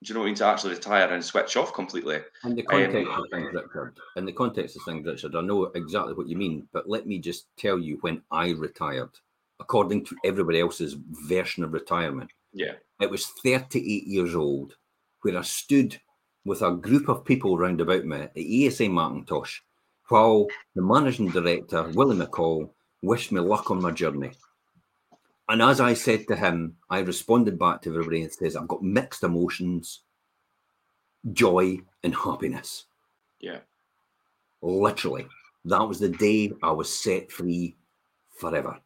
do 0.02 0.08
you 0.08 0.14
know 0.14 0.20
what 0.20 0.26
I 0.26 0.28
mean? 0.30 0.34
To 0.36 0.46
actually 0.46 0.74
retire 0.74 1.08
and 1.08 1.24
switch 1.24 1.56
off 1.56 1.72
completely. 1.72 2.18
In 2.44 2.56
the 2.56 2.62
context 2.62 3.12
um, 3.12 3.20
of 3.20 3.24
things, 3.30 3.52
Richard. 3.52 3.96
In 4.16 4.24
the 4.24 4.32
context 4.32 4.76
of 4.76 4.82
things, 4.82 5.06
Richard, 5.06 5.36
I 5.36 5.40
know 5.42 5.64
exactly 5.64 6.14
what 6.14 6.28
you 6.28 6.36
mean, 6.36 6.66
but 6.72 6.88
let 6.88 7.06
me 7.06 7.18
just 7.18 7.46
tell 7.56 7.78
you 7.78 7.98
when 8.00 8.20
I 8.30 8.50
retired, 8.50 9.10
according 9.60 10.04
to 10.06 10.16
everybody 10.24 10.60
else's 10.60 10.96
version 11.28 11.62
of 11.62 11.72
retirement. 11.72 12.32
Yeah. 12.52 12.72
It 13.00 13.10
was 13.10 13.26
38 13.44 14.06
years 14.06 14.34
old, 14.34 14.74
where 15.22 15.38
I 15.38 15.42
stood 15.42 16.00
with 16.44 16.62
a 16.62 16.72
group 16.72 17.08
of 17.08 17.24
people 17.24 17.56
round 17.56 17.80
about 17.80 18.04
me 18.04 18.16
at 18.16 18.32
ESA 18.36 18.84
Mackintosh, 18.84 19.60
while 20.08 20.48
the 20.74 20.82
managing 20.82 21.30
director, 21.30 21.88
Willie 21.94 22.16
McCall, 22.16 22.70
wished 23.02 23.30
me 23.30 23.40
luck 23.40 23.70
on 23.70 23.80
my 23.80 23.92
journey. 23.92 24.32
And 25.48 25.60
as 25.60 25.80
I 25.80 25.94
said 25.94 26.28
to 26.28 26.36
him, 26.36 26.76
I 26.88 27.00
responded 27.00 27.58
back 27.58 27.82
to 27.82 27.90
everybody 27.90 28.22
and 28.22 28.32
says, 28.32 28.56
I've 28.56 28.68
got 28.68 28.82
mixed 28.82 29.22
emotions, 29.22 30.00
joy 31.32 31.80
and 32.02 32.14
happiness. 32.14 32.84
Yeah. 33.40 33.58
Literally. 34.60 35.26
That 35.64 35.82
was 35.82 35.98
the 35.98 36.08
day 36.08 36.52
I 36.62 36.70
was 36.70 36.92
set 36.92 37.30
free 37.30 37.76
forever. 38.36 38.78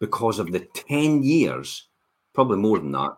Because 0.00 0.38
of 0.38 0.52
the 0.52 0.60
10 0.60 1.22
years, 1.22 1.88
probably 2.34 2.58
more 2.58 2.78
than 2.78 2.92
that, 2.92 3.16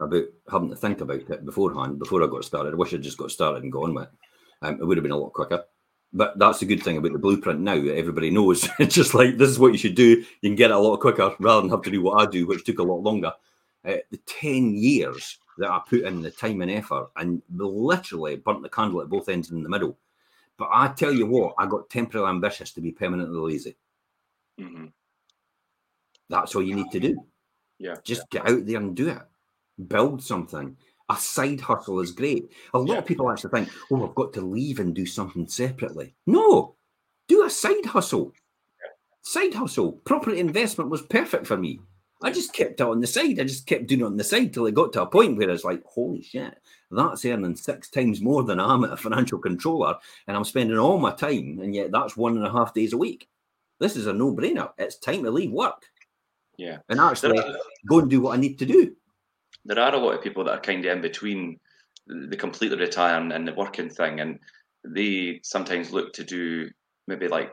about 0.00 0.24
having 0.50 0.70
to 0.70 0.76
think 0.76 1.00
about 1.00 1.30
it 1.30 1.46
beforehand, 1.46 1.98
before 1.98 2.22
I 2.22 2.26
got 2.26 2.44
started. 2.44 2.72
I 2.72 2.76
wish 2.76 2.92
I'd 2.92 3.02
just 3.02 3.18
got 3.18 3.30
started 3.30 3.62
and 3.62 3.72
gone 3.72 3.94
with 3.94 4.04
it. 4.04 4.10
Um, 4.62 4.80
it 4.80 4.84
would 4.84 4.96
have 4.96 5.02
been 5.02 5.12
a 5.12 5.16
lot 5.16 5.32
quicker 5.32 5.64
but 6.14 6.38
that's 6.38 6.60
the 6.60 6.66
good 6.66 6.82
thing 6.82 6.96
about 6.96 7.12
the 7.12 7.18
blueprint 7.18 7.60
now 7.60 7.74
that 7.74 7.96
everybody 7.96 8.30
knows. 8.30 8.68
it's 8.78 8.94
just 8.94 9.14
like 9.14 9.36
this 9.36 9.50
is 9.50 9.58
what 9.58 9.72
you 9.72 9.78
should 9.78 9.96
do. 9.96 10.24
You 10.40 10.50
can 10.50 10.54
get 10.54 10.70
it 10.70 10.76
a 10.76 10.78
lot 10.78 11.00
quicker 11.00 11.34
rather 11.40 11.60
than 11.60 11.70
have 11.70 11.82
to 11.82 11.90
do 11.90 12.02
what 12.02 12.26
I 12.26 12.30
do, 12.30 12.46
which 12.46 12.64
took 12.64 12.78
a 12.78 12.84
lot 12.84 13.02
longer. 13.02 13.32
Uh, 13.84 13.96
the 14.10 14.16
10 14.26 14.76
years 14.76 15.38
that 15.58 15.70
I 15.70 15.80
put 15.86 16.02
in 16.02 16.22
the 16.22 16.30
time 16.30 16.62
and 16.62 16.70
effort 16.70 17.10
and 17.16 17.42
literally 17.54 18.36
burnt 18.36 18.62
the 18.62 18.68
candle 18.68 19.02
at 19.02 19.08
both 19.08 19.28
ends 19.28 19.50
in 19.50 19.62
the 19.62 19.68
middle. 19.68 19.98
But 20.56 20.70
I 20.72 20.88
tell 20.88 21.12
you 21.12 21.26
what, 21.26 21.54
I 21.58 21.66
got 21.66 21.90
temporarily 21.90 22.30
ambitious 22.30 22.72
to 22.72 22.80
be 22.80 22.92
permanently 22.92 23.52
lazy. 23.52 23.76
hmm 24.58 24.86
That's 26.30 26.54
all 26.54 26.62
you 26.62 26.76
need 26.76 26.92
to 26.92 27.00
do. 27.00 27.16
Yeah. 27.78 27.96
Just 28.04 28.30
get 28.30 28.48
out 28.48 28.64
there 28.64 28.78
and 28.78 28.96
do 28.96 29.08
it. 29.08 29.22
Build 29.88 30.22
something. 30.22 30.76
A 31.10 31.16
side 31.16 31.60
hustle 31.60 32.00
is 32.00 32.12
great. 32.12 32.50
A 32.72 32.78
lot 32.78 32.88
Yeah. 32.94 32.98
of 32.98 33.06
people 33.06 33.30
actually 33.30 33.50
think, 33.50 33.68
oh, 33.90 34.06
I've 34.08 34.14
got 34.14 34.32
to 34.34 34.40
leave 34.40 34.80
and 34.80 34.94
do 34.94 35.04
something 35.04 35.46
separately. 35.46 36.14
No, 36.26 36.76
do 37.28 37.44
a 37.44 37.50
side 37.50 37.84
hustle. 37.84 38.32
Side 39.22 39.54
hustle. 39.54 39.92
Property 40.04 40.38
investment 40.40 40.90
was 40.90 41.02
perfect 41.02 41.46
for 41.46 41.56
me. 41.56 41.80
I 42.22 42.30
just 42.30 42.54
kept 42.54 42.80
it 42.80 42.86
on 42.86 43.00
the 43.00 43.06
side. 43.06 43.38
I 43.38 43.44
just 43.44 43.66
kept 43.66 43.86
doing 43.86 44.00
it 44.00 44.04
on 44.04 44.16
the 44.16 44.24
side 44.24 44.54
till 44.54 44.64
it 44.66 44.74
got 44.74 44.92
to 44.94 45.02
a 45.02 45.06
point 45.06 45.36
where 45.36 45.50
it's 45.50 45.64
like, 45.64 45.82
holy 45.84 46.22
shit, 46.22 46.54
that's 46.90 47.24
earning 47.26 47.56
six 47.56 47.90
times 47.90 48.22
more 48.22 48.42
than 48.42 48.58
I 48.60 48.72
am 48.72 48.84
at 48.84 48.92
a 48.92 48.96
financial 48.96 49.38
controller, 49.38 49.96
and 50.26 50.36
I'm 50.36 50.44
spending 50.44 50.78
all 50.78 50.96
my 50.98 51.12
time, 51.12 51.58
and 51.60 51.74
yet 51.74 51.90
that's 51.92 52.16
one 52.16 52.36
and 52.38 52.46
a 52.46 52.50
half 52.52 52.72
days 52.72 52.94
a 52.94 52.98
week. 52.98 53.28
This 53.78 53.96
is 53.96 54.06
a 54.06 54.12
no 54.12 54.34
brainer. 54.34 54.70
It's 54.78 54.96
time 54.96 55.22
to 55.24 55.30
leave 55.30 55.50
work 55.50 55.84
Yeah. 56.56 56.78
and 56.88 56.98
actually 57.00 57.38
go 57.86 57.98
and 57.98 58.08
do 58.08 58.20
what 58.22 58.38
I 58.38 58.40
need 58.40 58.58
to 58.60 58.66
do. 58.66 58.94
There 59.64 59.78
are 59.78 59.94
a 59.94 59.98
lot 59.98 60.14
of 60.14 60.22
people 60.22 60.44
that 60.44 60.52
are 60.52 60.60
kind 60.60 60.84
of 60.84 60.96
in 60.96 61.02
between 61.02 61.58
the 62.06 62.36
completely 62.36 62.78
retiring 62.78 63.32
and 63.32 63.46
the 63.48 63.54
working 63.54 63.90
thing, 63.90 64.20
and 64.20 64.38
they 64.84 65.40
sometimes 65.42 65.92
look 65.92 66.12
to 66.14 66.24
do 66.24 66.70
maybe 67.06 67.28
like 67.28 67.52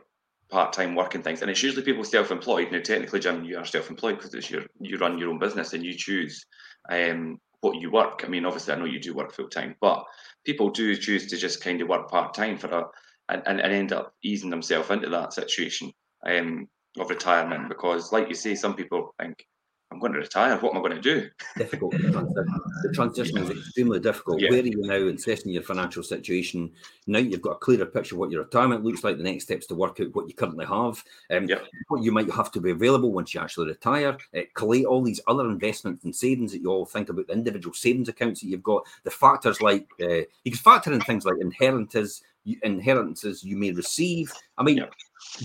part-time 0.50 0.94
working 0.94 1.22
things, 1.22 1.40
and 1.40 1.50
it's 1.50 1.62
usually 1.62 1.84
people 1.84 2.04
self-employed. 2.04 2.70
Now, 2.70 2.80
technically, 2.80 3.20
Jim, 3.20 3.44
you 3.44 3.58
are 3.58 3.64
self-employed 3.64 4.16
because 4.18 4.34
it's 4.34 4.50
your 4.50 4.64
you 4.80 4.98
run 4.98 5.18
your 5.18 5.30
own 5.30 5.38
business 5.38 5.72
and 5.72 5.84
you 5.84 5.94
choose 5.94 6.44
um, 6.90 7.40
what 7.60 7.80
you 7.80 7.90
work. 7.90 8.22
I 8.24 8.28
mean, 8.28 8.44
obviously, 8.44 8.74
I 8.74 8.76
know 8.78 8.84
you 8.84 9.00
do 9.00 9.14
work 9.14 9.32
full-time, 9.32 9.76
but 9.80 10.04
people 10.44 10.70
do 10.70 10.94
choose 10.96 11.26
to 11.28 11.36
just 11.36 11.62
kind 11.62 11.80
of 11.80 11.88
work 11.88 12.10
part-time 12.10 12.58
for 12.58 12.68
a 12.68 12.84
and, 13.28 13.42
and, 13.46 13.60
and 13.60 13.72
end 13.72 13.92
up 13.92 14.14
easing 14.22 14.50
themselves 14.50 14.90
into 14.90 15.08
that 15.08 15.32
situation 15.32 15.92
um, 16.26 16.68
of 16.98 17.08
retirement 17.08 17.68
because, 17.68 18.12
like 18.12 18.28
you 18.28 18.34
say, 18.34 18.54
some 18.54 18.74
people 18.74 19.14
think. 19.18 19.46
I'm 19.92 19.98
going 19.98 20.12
to 20.14 20.18
retire. 20.20 20.56
What 20.56 20.70
am 20.74 20.78
I 20.78 20.88
going 20.88 21.00
to 21.00 21.00
do? 21.00 21.28
Difficult. 21.58 21.92
The 21.92 22.92
transition 22.94 23.36
is 23.38 23.50
extremely 23.50 24.00
difficult. 24.00 24.40
Yeah. 24.40 24.50
Where 24.50 24.60
are 24.62 24.66
you 24.66 24.80
now 24.82 24.94
assessing 25.08 25.52
your 25.52 25.62
financial 25.62 26.02
situation? 26.02 26.72
Now 27.06 27.18
you've 27.18 27.42
got 27.42 27.52
a 27.52 27.56
clearer 27.56 27.84
picture 27.84 28.14
of 28.14 28.20
what 28.20 28.30
your 28.30 28.44
retirement 28.44 28.84
looks 28.84 29.04
like. 29.04 29.18
The 29.18 29.22
next 29.22 29.44
steps 29.44 29.66
to 29.66 29.74
work 29.74 30.00
out 30.00 30.14
what 30.14 30.28
you 30.28 30.34
currently 30.34 30.64
have, 30.64 31.04
um, 31.30 31.44
Yeah. 31.46 31.60
what 31.88 32.02
you 32.02 32.10
might 32.10 32.30
have 32.32 32.50
to 32.52 32.60
be 32.60 32.70
available 32.70 33.12
once 33.12 33.34
you 33.34 33.40
actually 33.40 33.68
retire. 33.68 34.16
Uh, 34.36 34.40
collate 34.54 34.86
all 34.86 35.02
these 35.02 35.20
other 35.26 35.46
investments 35.48 36.04
and 36.04 36.16
savings 36.16 36.52
that 36.52 36.62
you 36.62 36.70
all 36.70 36.86
think 36.86 37.10
about. 37.10 37.26
The 37.26 37.34
individual 37.34 37.74
savings 37.74 38.08
accounts 38.08 38.40
that 38.40 38.48
you've 38.48 38.62
got. 38.62 38.86
The 39.04 39.10
factors 39.10 39.60
like 39.60 39.86
uh, 40.00 40.22
you 40.44 40.52
can 40.52 40.54
factor 40.54 40.92
in 40.92 41.00
things 41.02 41.26
like 41.26 41.36
inheritance, 41.40 42.22
inheritances 42.62 43.44
you 43.44 43.56
may 43.56 43.72
receive. 43.72 44.32
I 44.56 44.62
mean, 44.62 44.78
Yeah. 44.78 44.86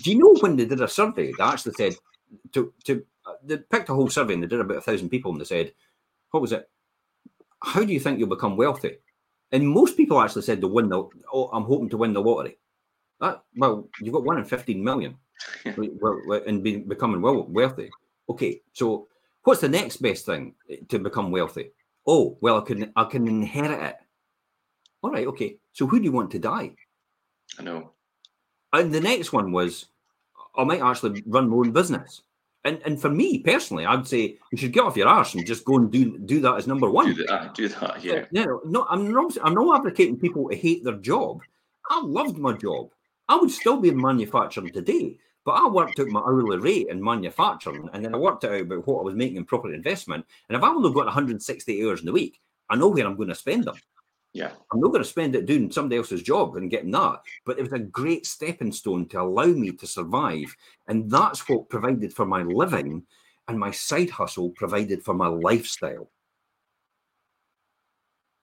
do 0.01 0.11
you 0.11 0.19
know 0.19 0.35
when 0.39 0.55
they 0.55 0.65
did 0.65 0.81
a 0.81 0.87
survey 0.87 1.33
that 1.37 1.53
actually 1.53 1.73
said 1.73 1.95
to 2.53 2.73
to 2.85 3.05
they 3.43 3.57
picked 3.57 3.89
a 3.89 3.93
whole 3.93 4.09
survey 4.09 4.33
and 4.33 4.43
they 4.43 4.47
did 4.47 4.59
about 4.59 4.77
a 4.77 4.81
thousand 4.81 5.09
people 5.09 5.31
and 5.31 5.39
they 5.41 5.45
said, 5.45 5.73
what 6.31 6.41
was 6.41 6.51
it? 6.51 6.69
How 7.63 7.83
do 7.83 7.91
you 7.91 7.99
think 7.99 8.19
you'll 8.19 8.29
become 8.29 8.57
wealthy? 8.57 8.97
And 9.51 9.67
most 9.67 9.97
people 9.97 10.19
actually 10.21 10.41
said 10.41 10.61
to 10.61 10.67
win 10.67 10.89
the. 10.89 11.07
Oh, 11.31 11.49
I'm 11.53 11.63
hoping 11.63 11.89
to 11.89 11.97
win 11.97 12.13
the 12.13 12.21
lottery. 12.21 12.57
That 13.19 13.43
well, 13.55 13.87
you've 14.01 14.13
got 14.13 14.25
one 14.25 14.37
in 14.37 14.45
fifteen 14.45 14.83
million, 14.83 15.17
well, 15.77 16.21
well, 16.27 16.41
and 16.45 16.61
be, 16.61 16.77
becoming 16.77 17.21
well 17.21 17.47
wealthy. 17.49 17.89
Okay, 18.29 18.61
so 18.73 19.07
what's 19.43 19.61
the 19.61 19.69
next 19.69 19.97
best 19.97 20.25
thing 20.25 20.53
to 20.89 20.99
become 20.99 21.31
wealthy? 21.31 21.71
Oh, 22.05 22.37
well, 22.41 22.57
I 22.57 22.61
can 22.61 22.91
I 22.95 23.05
can 23.05 23.27
inherit 23.27 23.81
it. 23.81 23.95
All 25.01 25.11
right, 25.11 25.27
okay. 25.27 25.57
So 25.71 25.87
who 25.87 25.99
do 25.99 26.05
you 26.05 26.11
want 26.11 26.29
to 26.31 26.39
die? 26.39 26.73
I 27.57 27.63
know. 27.63 27.91
And 28.73 28.93
the 28.93 28.99
next 28.99 29.31
one 29.31 29.51
was, 29.53 29.85
I 30.57 30.65
might 30.65 30.81
actually 30.81 31.23
run 31.25 31.49
my 31.49 31.55
own 31.55 31.71
business. 31.71 32.21
And 32.67 32.81
and 32.83 32.99
for 32.99 33.09
me 33.09 33.39
personally, 33.39 33.85
I'd 33.85 34.05
say 34.05 34.37
you 34.51 34.57
should 34.57 34.73
get 34.73 34.83
off 34.83 34.97
your 34.97 35.07
arse 35.07 35.33
and 35.33 35.47
just 35.47 35.63
go 35.63 35.77
and 35.77 35.89
do 35.89 36.17
do 36.19 36.41
that 36.41 36.55
as 36.55 36.67
number 36.67 36.89
one. 36.89 37.13
Do 37.13 37.25
that. 37.25 37.31
Uh, 37.31 37.47
do 37.53 37.69
that. 37.69 38.03
Yeah. 38.03 38.25
No, 38.31 38.59
no, 38.65 38.85
I'm 38.89 39.09
not. 39.09 39.37
I'm 39.41 39.53
not 39.53 39.77
advocating 39.77 40.19
people 40.19 40.49
to 40.49 40.55
hate 40.55 40.83
their 40.83 40.97
job. 40.97 41.39
I 41.89 42.01
loved 42.01 42.37
my 42.37 42.51
job. 42.51 42.89
I 43.29 43.37
would 43.37 43.51
still 43.51 43.77
be 43.79 43.87
in 43.87 44.01
manufacturing 44.01 44.73
today, 44.73 45.17
but 45.45 45.53
I 45.53 45.65
worked 45.65 45.97
out 46.01 46.07
my 46.07 46.19
hourly 46.19 46.57
rate 46.57 46.87
in 46.89 47.01
manufacturing, 47.01 47.89
and 47.93 48.03
then 48.03 48.13
I 48.13 48.17
worked 48.17 48.43
out 48.43 48.59
about 48.59 48.85
what 48.85 48.99
I 48.99 49.03
was 49.03 49.15
making 49.15 49.37
in 49.37 49.45
property 49.45 49.73
investment. 49.73 50.25
And 50.49 50.57
if 50.57 50.61
I've 50.61 50.75
only 50.75 50.91
got 50.93 51.05
160 51.05 51.85
hours 51.85 52.01
in 52.01 52.05
the 52.05 52.11
week, 52.11 52.41
I 52.69 52.75
know 52.75 52.89
where 52.89 53.05
I'm 53.05 53.15
going 53.15 53.29
to 53.29 53.35
spend 53.35 53.63
them. 53.63 53.75
Yeah. 54.37 54.51
I'm 54.71 54.79
not 54.79 54.89
going 54.91 55.03
to 55.03 55.09
spend 55.09 55.35
it 55.35 55.47
doing 55.47 55.71
somebody 55.71 55.97
else's 55.97 56.21
job 56.21 56.57
and 56.57 56.69
getting 56.69 56.91
that. 56.91 57.21
But 57.43 57.57
it 57.57 57.63
was 57.63 57.73
a 57.73 57.79
great 57.79 58.27
stepping 58.27 58.71
stone 58.71 59.07
to 59.07 59.21
allow 59.21 59.47
me 59.47 59.71
to 59.71 59.87
survive. 59.87 60.55
And 60.87 61.09
that's 61.09 61.49
what 61.49 61.69
provided 61.69 62.13
for 62.13 62.27
my 62.27 62.43
living 62.43 63.01
and 63.47 63.57
my 63.57 63.71
side 63.71 64.11
hustle 64.11 64.51
provided 64.51 65.03
for 65.03 65.15
my 65.15 65.25
lifestyle. 65.25 66.11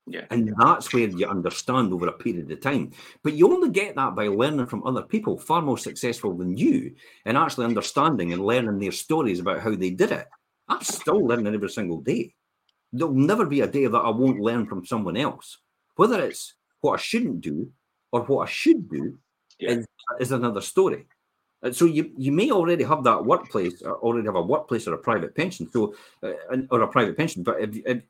Yeah. 0.09 0.25
And 0.33 0.53
that's 0.59 0.93
where 0.93 1.07
you 1.07 1.29
understand 1.29 1.93
over 1.93 2.09
a 2.09 2.13
period 2.13 2.51
of 2.51 2.61
time. 2.61 2.91
But 3.23 3.35
you 3.35 3.53
only 3.53 3.71
get 3.71 3.95
that 3.95 4.17
by 4.17 4.27
learning 4.27 4.67
from 4.67 4.85
other 4.85 5.03
people 5.03 5.39
far 5.39 5.63
more 5.63 5.79
successful 5.79 6.37
than 6.37 6.57
you 6.57 6.97
and 7.25 7.37
actually 7.37 7.67
understanding 7.67 8.33
and 8.33 8.45
learning 8.45 8.81
their 8.81 8.91
stories 8.91 9.39
about 9.39 9.61
how 9.61 9.77
they 9.77 9.91
did 9.91 10.11
it. 10.11 10.27
I'm 10.67 10.83
still 10.83 11.25
learning 11.25 11.55
every 11.55 11.71
single 11.71 12.01
day. 12.01 12.35
There'll 12.93 13.15
never 13.15 13.47
be 13.47 13.61
a 13.61 13.69
day 13.69 13.87
that 13.87 13.97
I 13.97 14.11
won't 14.11 14.41
learn 14.41 14.67
from 14.67 14.85
someone 14.85 15.17
else. 15.17 15.59
Whether 15.97 16.23
it's 16.23 16.55
what 16.81 16.95
I 16.95 17.03
shouldn't 17.03 17.41
do 17.41 17.71
or 18.13 18.23
what 18.23 18.49
I 18.49 18.51
should 18.51 18.89
do 18.89 19.19
Yeah. 19.59 19.71
is, 19.73 19.87
is 20.21 20.33
another 20.33 20.61
story. 20.61 21.07
And 21.63 21.75
so 21.75 21.87
you, 21.87 22.13
you 22.19 22.31
may 22.31 22.51
already 22.51 22.85
have 22.85 23.05
that 23.05 23.25
workplace, 23.25 23.81
or 23.83 23.97
already 23.97 24.27
have 24.27 24.35
a 24.37 24.43
workplace 24.43 24.87
or 24.87 24.95
a 24.95 24.99
private 24.99 25.35
pension, 25.35 25.69
so 25.71 25.95
uh, 26.23 26.33
or 26.71 26.83
a 26.83 26.89
private 26.89 27.17
pension. 27.17 27.43
But 27.43 27.61
if, 27.61 27.71
if 27.87 28.03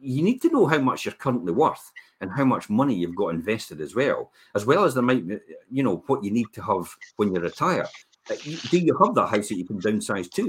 you 0.00 0.22
need 0.22 0.40
to 0.42 0.48
know 0.50 0.66
how 0.66 0.78
much 0.78 1.04
you're 1.04 1.14
currently 1.14 1.52
worth 1.52 1.90
and 2.20 2.30
how 2.30 2.44
much 2.44 2.70
money 2.70 2.94
you've 2.94 3.14
got 3.16 3.28
invested 3.34 3.80
as 3.82 3.94
well, 3.94 4.32
as 4.54 4.64
well 4.64 4.84
as 4.84 4.94
there 4.94 5.02
might 5.02 5.26
be, 5.28 5.38
you 5.70 5.82
know, 5.82 6.02
what 6.06 6.24
you 6.24 6.30
need 6.30 6.46
to 6.54 6.62
have 6.62 6.88
when 7.16 7.34
you 7.34 7.40
retire. 7.40 7.86
Uh, 8.30 8.36
Do 8.70 8.78
you 8.78 8.96
have 9.04 9.14
that 9.14 9.28
house 9.28 9.48
that 9.48 9.56
you 9.56 9.66
can 9.66 9.80
downsize 9.80 10.30
to? 10.32 10.44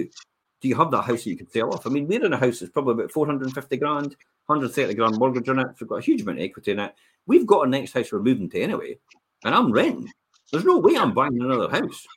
Do 0.61 0.67
you 0.67 0.75
have 0.75 0.91
that 0.91 1.03
house 1.03 1.23
that 1.23 1.29
you 1.29 1.37
can 1.37 1.49
sell 1.49 1.73
off? 1.73 1.85
I 1.87 1.89
mean, 1.89 2.07
we're 2.07 2.25
in 2.25 2.33
a 2.33 2.37
house 2.37 2.59
that's 2.59 2.71
probably 2.71 2.93
about 2.93 3.11
450 3.11 3.77
grand, 3.77 4.15
130 4.49 4.95
grand 4.95 5.15
mortgage 5.17 5.47
on 5.49 5.59
it. 5.59 5.67
So 5.77 5.81
we've 5.81 5.89
got 5.89 5.97
a 5.97 6.01
huge 6.01 6.21
amount 6.23 6.39
of 6.39 6.43
equity 6.43 6.71
in 6.71 6.79
it. 6.79 6.95
We've 7.27 7.45
got 7.45 7.67
a 7.67 7.69
next 7.69 7.93
house 7.93 8.11
we're 8.11 8.19
moving 8.19 8.49
to 8.49 8.61
anyway, 8.61 8.97
and 9.43 9.53
I'm 9.53 9.71
renting. 9.71 10.11
There's 10.51 10.65
no 10.65 10.79
way 10.79 10.95
I'm 10.97 11.13
buying 11.13 11.39
another 11.39 11.69
house. 11.69 12.07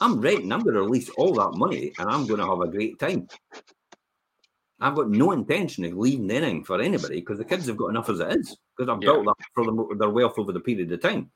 I'm 0.00 0.20
renting. 0.20 0.50
I'm 0.52 0.64
going 0.64 0.74
to 0.74 0.82
release 0.82 1.08
all 1.10 1.36
that 1.36 1.52
money, 1.52 1.94
and 1.98 2.10
I'm 2.10 2.26
going 2.26 2.40
to 2.40 2.46
have 2.46 2.60
a 2.60 2.66
great 2.68 2.98
time. 2.98 3.28
I've 4.80 4.96
got 4.96 5.08
no 5.08 5.32
intention 5.32 5.84
of 5.84 5.96
leaving 5.96 6.30
anything 6.30 6.64
for 6.64 6.80
anybody 6.80 7.20
because 7.20 7.38
the 7.38 7.44
kids 7.44 7.66
have 7.68 7.78
got 7.78 7.88
enough 7.88 8.10
as 8.10 8.20
it 8.20 8.36
is 8.36 8.58
because 8.76 8.90
I've 8.90 9.02
Yeah. 9.02 9.12
built 9.12 9.24
that 9.26 9.46
for 9.54 9.64
them, 9.64 9.98
their 9.98 10.10
wealth 10.10 10.38
over 10.38 10.52
the 10.52 10.60
period 10.60 10.92
of 10.92 11.00
time. 11.00 11.30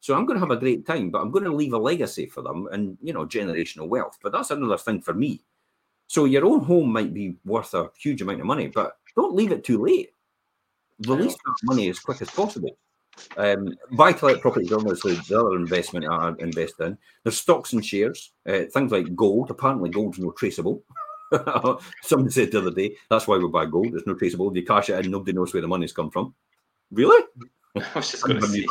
So 0.00 0.14
I'm 0.14 0.24
going 0.24 0.36
to 0.38 0.46
have 0.46 0.56
a 0.56 0.60
great 0.60 0.86
time, 0.86 1.10
but 1.10 1.20
I'm 1.20 1.30
going 1.30 1.44
to 1.44 1.54
leave 1.54 1.72
a 1.72 1.78
legacy 1.78 2.26
for 2.26 2.42
them 2.42 2.68
and 2.72 2.96
you 3.02 3.12
know 3.12 3.26
generational 3.26 3.88
wealth. 3.88 4.18
But 4.22 4.32
that's 4.32 4.50
another 4.50 4.78
thing 4.78 5.02
for 5.02 5.12
me. 5.12 5.42
So 6.06 6.24
your 6.24 6.46
own 6.46 6.60
home 6.60 6.92
might 6.92 7.12
be 7.12 7.36
worth 7.44 7.74
a 7.74 7.90
huge 7.98 8.22
amount 8.22 8.40
of 8.40 8.46
money, 8.46 8.68
but 8.68 8.96
don't 9.16 9.34
leave 9.34 9.52
it 9.52 9.64
too 9.64 9.82
late. 9.82 10.10
Release 11.06 11.34
that 11.34 11.56
money 11.64 11.88
as 11.88 11.98
quick 11.98 12.22
as 12.22 12.30
possible. 12.30 12.76
Um, 13.36 13.74
buy 13.92 14.12
to 14.12 14.26
let 14.26 14.40
property 14.40 14.66
is 14.66 14.72
obviously 14.72 15.14
the 15.14 15.40
other 15.40 15.56
investment 15.56 16.06
I 16.06 16.32
invest 16.38 16.80
in. 16.80 16.96
There's 17.22 17.38
stocks 17.38 17.72
and 17.72 17.84
shares, 17.84 18.32
uh, 18.46 18.64
things 18.72 18.92
like 18.92 19.14
gold. 19.14 19.50
Apparently, 19.50 19.90
gold's 19.90 20.18
no 20.18 20.32
traceable. 20.32 20.82
Somebody 22.02 22.30
said 22.30 22.52
the 22.52 22.58
other 22.58 22.70
day, 22.70 22.94
that's 23.10 23.26
why 23.26 23.36
we 23.36 23.48
buy 23.48 23.66
gold. 23.66 23.94
It's 23.94 24.06
no 24.06 24.14
traceable. 24.14 24.54
You 24.56 24.64
cash 24.64 24.90
it 24.90 25.04
in, 25.04 25.10
nobody 25.10 25.32
knows 25.32 25.52
where 25.52 25.62
the 25.62 25.68
money's 25.68 25.92
come 25.92 26.10
from. 26.10 26.34
Really? 26.90 27.24
I 27.76 27.80
was 27.94 28.10
just 28.10 28.22
going 28.22 28.40
to 28.40 28.46
never 28.46 28.54
say. 28.54 28.66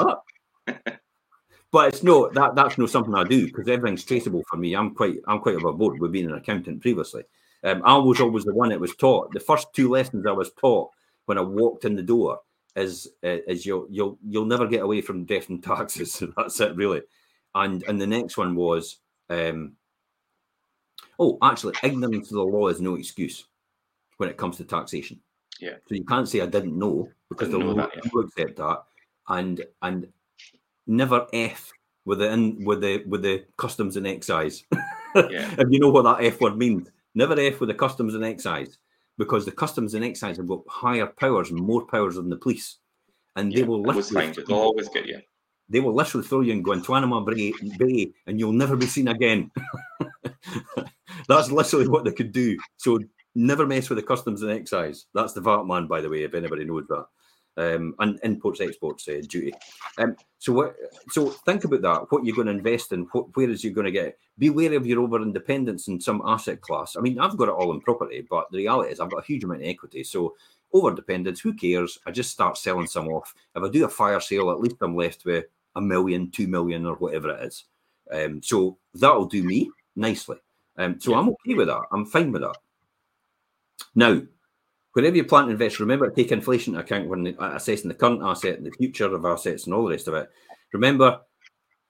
that. 0.68 1.00
but 1.72 1.90
it's 1.90 2.04
no 2.04 2.30
that 2.30 2.56
that's 2.56 2.78
no 2.78 2.86
something 2.86 3.14
I 3.14 3.24
do 3.24 3.46
because 3.48 3.68
everything's 3.68 4.06
traceable 4.06 4.44
for 4.50 4.58
me. 4.58 4.76
I'm 4.76 4.96
quite 4.96 5.18
I'm 5.28 5.40
quite 5.40 5.56
of 5.56 5.66
a 5.66 5.74
board 5.74 6.00
with 6.00 6.12
being 6.12 6.26
an 6.26 6.36
accountant 6.36 6.82
previously. 6.82 7.24
Um, 7.66 7.82
I 7.84 7.98
was 7.98 8.22
always 8.22 8.46
the 8.46 8.54
one 8.54 8.70
that 8.70 8.80
was 8.80 8.96
taught. 8.96 9.34
The 9.34 9.40
first 9.40 9.68
two 9.74 9.90
lessons 9.90 10.26
I 10.28 10.32
was 10.32 10.52
taught 10.54 10.92
when 11.26 11.38
I 11.40 11.42
walked 11.42 11.84
in 11.84 11.96
the 11.96 12.04
door 12.04 12.40
is 12.76 13.08
uh, 13.24 13.38
is 13.48 13.66
you'll 13.66 13.88
you'll 13.90 14.18
you'll 14.24 14.46
never 14.46 14.68
get 14.68 14.84
away 14.84 15.02
from 15.02 15.26
death 15.26 15.50
and 15.50 15.64
taxes. 15.64 16.22
that's 16.38 16.60
it 16.60 16.76
really. 16.76 17.02
And 17.56 17.84
and 17.88 18.00
the 18.00 18.08
next 18.08 18.38
one 18.38 18.56
was 18.56 18.98
um, 19.30 19.74
oh 21.20 21.38
actually 21.42 21.74
ignorance 21.84 22.30
of 22.30 22.36
the 22.36 22.44
law 22.44 22.68
is 22.68 22.82
no 22.82 22.96
excuse 22.96 23.46
when 24.18 24.30
it 24.30 24.38
comes 24.38 24.58
to 24.58 24.64
taxation. 24.64 25.20
Yeah. 25.60 25.76
So 25.88 25.96
you 25.96 26.06
can't 26.06 26.30
say 26.30 26.42
I 26.42 26.48
didn't 26.48 26.78
know 26.78 27.10
because 27.30 27.50
Didn't 27.50 27.62
know 27.62 27.74
know 27.74 27.82
that, 27.82 27.92
yeah. 27.96 28.10
you 28.14 28.20
accept 28.22 28.58
that 28.58 28.84
and 29.30 29.66
and 29.82 30.08
never 30.86 31.26
f 31.34 31.72
with 32.06 32.20
the 32.20 32.32
in 32.32 32.64
with 32.64 32.82
the 32.82 33.04
with 33.08 33.24
the 33.24 33.46
customs 33.58 33.98
and 33.98 34.08
excise. 34.08 34.64
Yeah. 35.16 35.50
if 35.58 35.70
you 35.72 35.80
know 35.80 35.92
what 35.92 36.02
that 36.02 36.26
f 36.26 36.42
word 36.42 36.58
means, 36.58 36.92
never 37.16 37.40
f 37.40 37.60
with 37.60 37.70
the 37.70 37.76
customs 37.76 38.14
and 38.14 38.24
excise 38.24 38.78
because 39.18 39.46
the 39.46 39.52
customs 39.52 39.94
and 39.94 40.06
excise 40.06 40.38
have 40.38 40.48
got 40.48 40.62
higher 40.68 41.08
powers 41.08 41.50
and 41.50 41.60
more 41.60 41.86
powers 41.88 42.16
than 42.16 42.30
the 42.30 42.38
police, 42.38 42.78
and 43.36 43.52
yeah, 43.52 43.60
they 43.60 43.64
will 43.64 43.82
literally 43.82 44.32
they'll 44.48 44.58
always 44.58 44.90
get 44.90 45.08
you. 45.08 45.20
They 45.68 45.80
will 45.80 45.96
literally 45.96 46.28
throw 46.28 46.42
you 46.42 46.52
in 46.52 46.62
Guantanamo 46.62 47.22
Bay, 47.22 48.14
and 48.28 48.40
you'll 48.40 48.52
never 48.52 48.76
be 48.76 48.86
seen 48.86 49.08
again. 49.08 49.50
That's 51.28 51.50
literally 51.50 51.88
what 51.88 52.06
they 52.06 52.12
could 52.12 52.32
do. 52.32 52.58
So 52.78 53.00
never 53.34 53.66
mess 53.66 53.90
with 53.90 53.98
the 53.98 54.04
customs 54.04 54.44
and 54.44 54.52
excise. 54.52 55.08
That's 55.16 55.34
the 55.34 55.42
VAT 55.42 55.64
man, 55.64 55.88
by 55.88 56.02
the 56.02 56.10
way, 56.10 56.22
if 56.22 56.36
anybody 56.36 56.66
knows 56.66 56.86
that 56.90 57.08
um, 57.58 57.96
and 58.00 58.20
imports 58.24 58.62
exports 58.62 59.08
uh, 59.08 59.22
duty. 59.28 59.54
Um, 59.98 60.16
so 60.40 60.54
what? 60.54 60.76
So 61.10 61.30
think 61.30 61.64
about 61.64 61.82
that. 61.82 62.12
What 62.12 62.26
you're 62.26 62.36
going 62.36 62.48
to 62.48 62.54
invest 62.54 62.92
in? 62.92 63.04
What, 63.12 63.36
where 63.36 63.50
is 63.50 63.64
you 63.64 63.72
going 63.72 63.86
to 63.86 63.92
get? 63.92 64.18
Be 64.38 64.50
wary 64.50 64.76
of 64.76 64.86
your 64.86 65.02
over 65.02 65.22
independence 65.22 65.88
in 65.88 66.00
some 66.00 66.22
asset 66.26 66.62
class. 66.62 66.96
I 66.98 67.02
mean, 67.02 67.20
I've 67.20 67.38
got 67.38 67.48
it 67.48 67.54
all 67.54 67.72
in 67.72 67.82
property, 67.82 68.26
but 68.30 68.52
the 68.52 68.60
reality 68.60 68.92
is 68.92 69.00
I've 69.00 69.12
got 69.12 69.24
a 69.24 69.26
huge 69.26 69.44
amount 69.44 69.62
of 69.62 69.68
equity. 69.68 70.04
So 70.04 70.36
over 70.74 70.94
dependence, 70.94 71.40
who 71.40 71.54
cares? 71.54 72.00
I 72.06 72.12
just 72.12 72.32
start 72.32 72.58
selling 72.58 72.88
some 72.88 73.08
off. 73.08 73.34
If 73.56 73.64
I 73.64 73.70
do 73.70 73.86
a 73.86 73.90
fire 73.90 74.20
sale, 74.20 74.52
at 74.52 74.60
least 74.60 74.76
I'm 74.82 74.96
left 74.96 75.24
with 75.24 75.46
a 75.76 75.82
million, 75.82 76.32
two 76.32 76.48
million, 76.48 76.86
or 76.86 76.96
whatever 76.96 77.30
it 77.30 77.46
is. 77.46 77.66
Um, 78.12 78.44
so 78.44 78.78
that'll 78.94 79.26
do 79.26 79.44
me 79.44 79.72
nicely. 79.96 80.38
Um, 80.78 81.00
so. 81.00 81.16
I'm 81.16 81.30
okay 81.30 81.54
with 81.54 81.68
that. 81.68 81.84
I'm 81.92 82.06
fine 82.06 82.32
with 82.32 82.42
that. 82.42 82.58
Now, 83.96 84.22
wherever 84.96 85.16
you 85.16 85.26
plan 85.26 85.46
to 85.46 85.52
invest, 85.52 85.82
remember 85.82 86.10
to 86.10 86.16
take 86.16 86.32
inflation 86.32 86.74
into 86.74 86.86
account 86.86 87.10
when 87.10 87.36
uh, 87.38 87.52
assessing 87.54 87.90
the 87.90 87.94
current 87.94 88.22
asset 88.24 88.58
and 88.58 88.66
the 88.66 88.72
future 88.72 89.14
of 89.14 89.26
assets 89.26 89.66
and 89.66 89.74
all 89.74 89.84
the 89.84 89.92
rest 89.92 90.08
of 90.08 90.14
it. 90.14 90.30
Remember, 90.72 91.20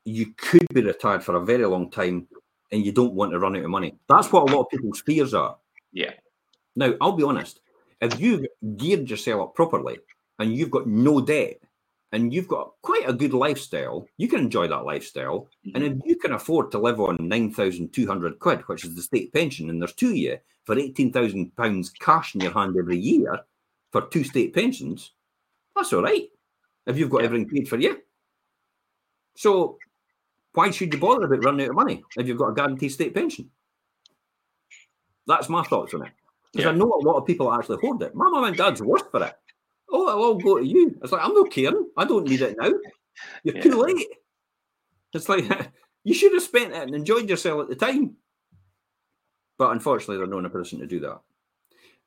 you 0.05 0.33
could 0.37 0.65
be 0.73 0.81
retired 0.81 1.23
for 1.23 1.35
a 1.35 1.45
very 1.45 1.65
long 1.65 1.91
time 1.91 2.27
and 2.71 2.83
you 2.83 2.91
don't 2.91 3.13
want 3.13 3.31
to 3.31 3.39
run 3.39 3.55
out 3.55 3.63
of 3.63 3.69
money. 3.69 3.95
That's 4.09 4.31
what 4.31 4.49
a 4.49 4.53
lot 4.53 4.63
of 4.63 4.69
people's 4.69 5.01
fears 5.01 5.35
are. 5.35 5.55
Yeah. 5.93 6.13
Now, 6.75 6.95
I'll 6.99 7.11
be 7.11 7.23
honest, 7.23 7.59
if 8.01 8.19
you've 8.19 8.47
geared 8.75 9.07
yourself 9.07 9.49
up 9.49 9.55
properly 9.55 9.99
and 10.39 10.55
you've 10.55 10.71
got 10.71 10.87
no 10.87 11.21
debt 11.21 11.59
and 12.11 12.33
you've 12.33 12.47
got 12.47 12.73
quite 12.81 13.07
a 13.07 13.13
good 13.13 13.33
lifestyle, 13.33 14.07
you 14.17 14.27
can 14.27 14.39
enjoy 14.39 14.67
that 14.67 14.85
lifestyle. 14.85 15.49
Mm-hmm. 15.65 15.75
And 15.75 15.85
if 15.85 16.05
you 16.05 16.15
can 16.15 16.33
afford 16.33 16.71
to 16.71 16.79
live 16.79 16.99
on 16.99 17.17
9,200 17.19 18.39
quid, 18.39 18.61
which 18.67 18.85
is 18.85 18.95
the 18.95 19.01
state 19.01 19.33
pension, 19.33 19.69
and 19.69 19.81
there's 19.81 19.93
two 19.93 20.13
year, 20.15 20.41
for 20.63 20.75
£18,000 20.75 21.99
cash 21.99 22.35
in 22.35 22.41
your 22.41 22.53
hand 22.53 22.75
every 22.77 22.97
year 22.97 23.39
for 23.91 24.07
two 24.07 24.23
state 24.23 24.53
pensions, 24.53 25.11
that's 25.75 25.93
all 25.93 26.03
right. 26.03 26.29
If 26.85 26.97
you've 26.97 27.09
got 27.09 27.21
yeah. 27.21 27.25
everything 27.25 27.49
paid 27.49 27.67
for 27.67 27.77
you. 27.77 28.01
So 29.35 29.77
why 30.53 30.71
should 30.71 30.93
you 30.93 30.99
bother 30.99 31.25
about 31.25 31.43
running 31.43 31.65
out 31.65 31.71
of 31.71 31.75
money 31.75 32.03
if 32.15 32.27
you've 32.27 32.37
got 32.37 32.49
a 32.49 32.53
guaranteed 32.53 32.91
state 32.91 33.13
pension? 33.13 33.49
That's 35.27 35.49
my 35.49 35.63
thoughts 35.63 35.93
on 35.93 36.03
it. 36.03 36.11
Because 36.51 36.65
yeah. 36.65 36.71
I 36.71 36.75
know 36.75 36.93
a 36.93 37.05
lot 37.05 37.17
of 37.17 37.25
people 37.25 37.51
actually 37.51 37.77
hoard 37.81 38.01
it. 38.01 38.15
My 38.15 38.29
mum 38.29 38.45
and 38.45 38.55
dad's 38.55 38.81
worse 38.81 39.03
for 39.11 39.23
it. 39.23 39.35
Oh, 39.95 40.09
it'll 40.09 40.23
all 40.23 40.35
go 40.35 40.57
to 40.59 40.65
you. 40.65 40.97
It's 41.01 41.13
like, 41.13 41.23
I'm 41.23 41.33
not 41.33 41.51
caring. 41.51 41.87
I 41.95 42.03
don't 42.03 42.27
need 42.27 42.41
it 42.41 42.57
now. 42.59 42.69
You're 43.43 43.55
yeah. 43.55 43.61
too 43.61 43.81
late. 43.81 44.07
It's 45.13 45.29
like, 45.29 45.45
you 46.03 46.13
should 46.13 46.33
have 46.33 46.43
spent 46.43 46.73
it 46.73 46.83
and 46.83 46.93
enjoyed 46.93 47.29
yourself 47.29 47.61
at 47.61 47.69
the 47.69 47.75
time. 47.75 48.17
But 49.57 49.71
unfortunately, 49.71 50.17
they're 50.17 50.27
not 50.27 50.39
in 50.39 50.45
a 50.45 50.49
position 50.49 50.79
to 50.79 50.87
do 50.87 50.99
that. 50.99 51.21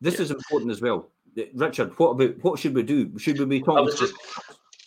This 0.02 0.16
yeah. 0.16 0.22
is 0.22 0.30
important 0.30 0.70
as 0.70 0.82
well. 0.82 1.08
Eh, 1.38 1.46
Richard, 1.54 1.98
what 1.98 2.10
about 2.10 2.44
what 2.44 2.58
should 2.58 2.74
we 2.74 2.82
do? 2.82 3.18
Should 3.18 3.38
we 3.38 3.46
be 3.46 3.62
talking? 3.62 3.96
Just, 3.96 4.14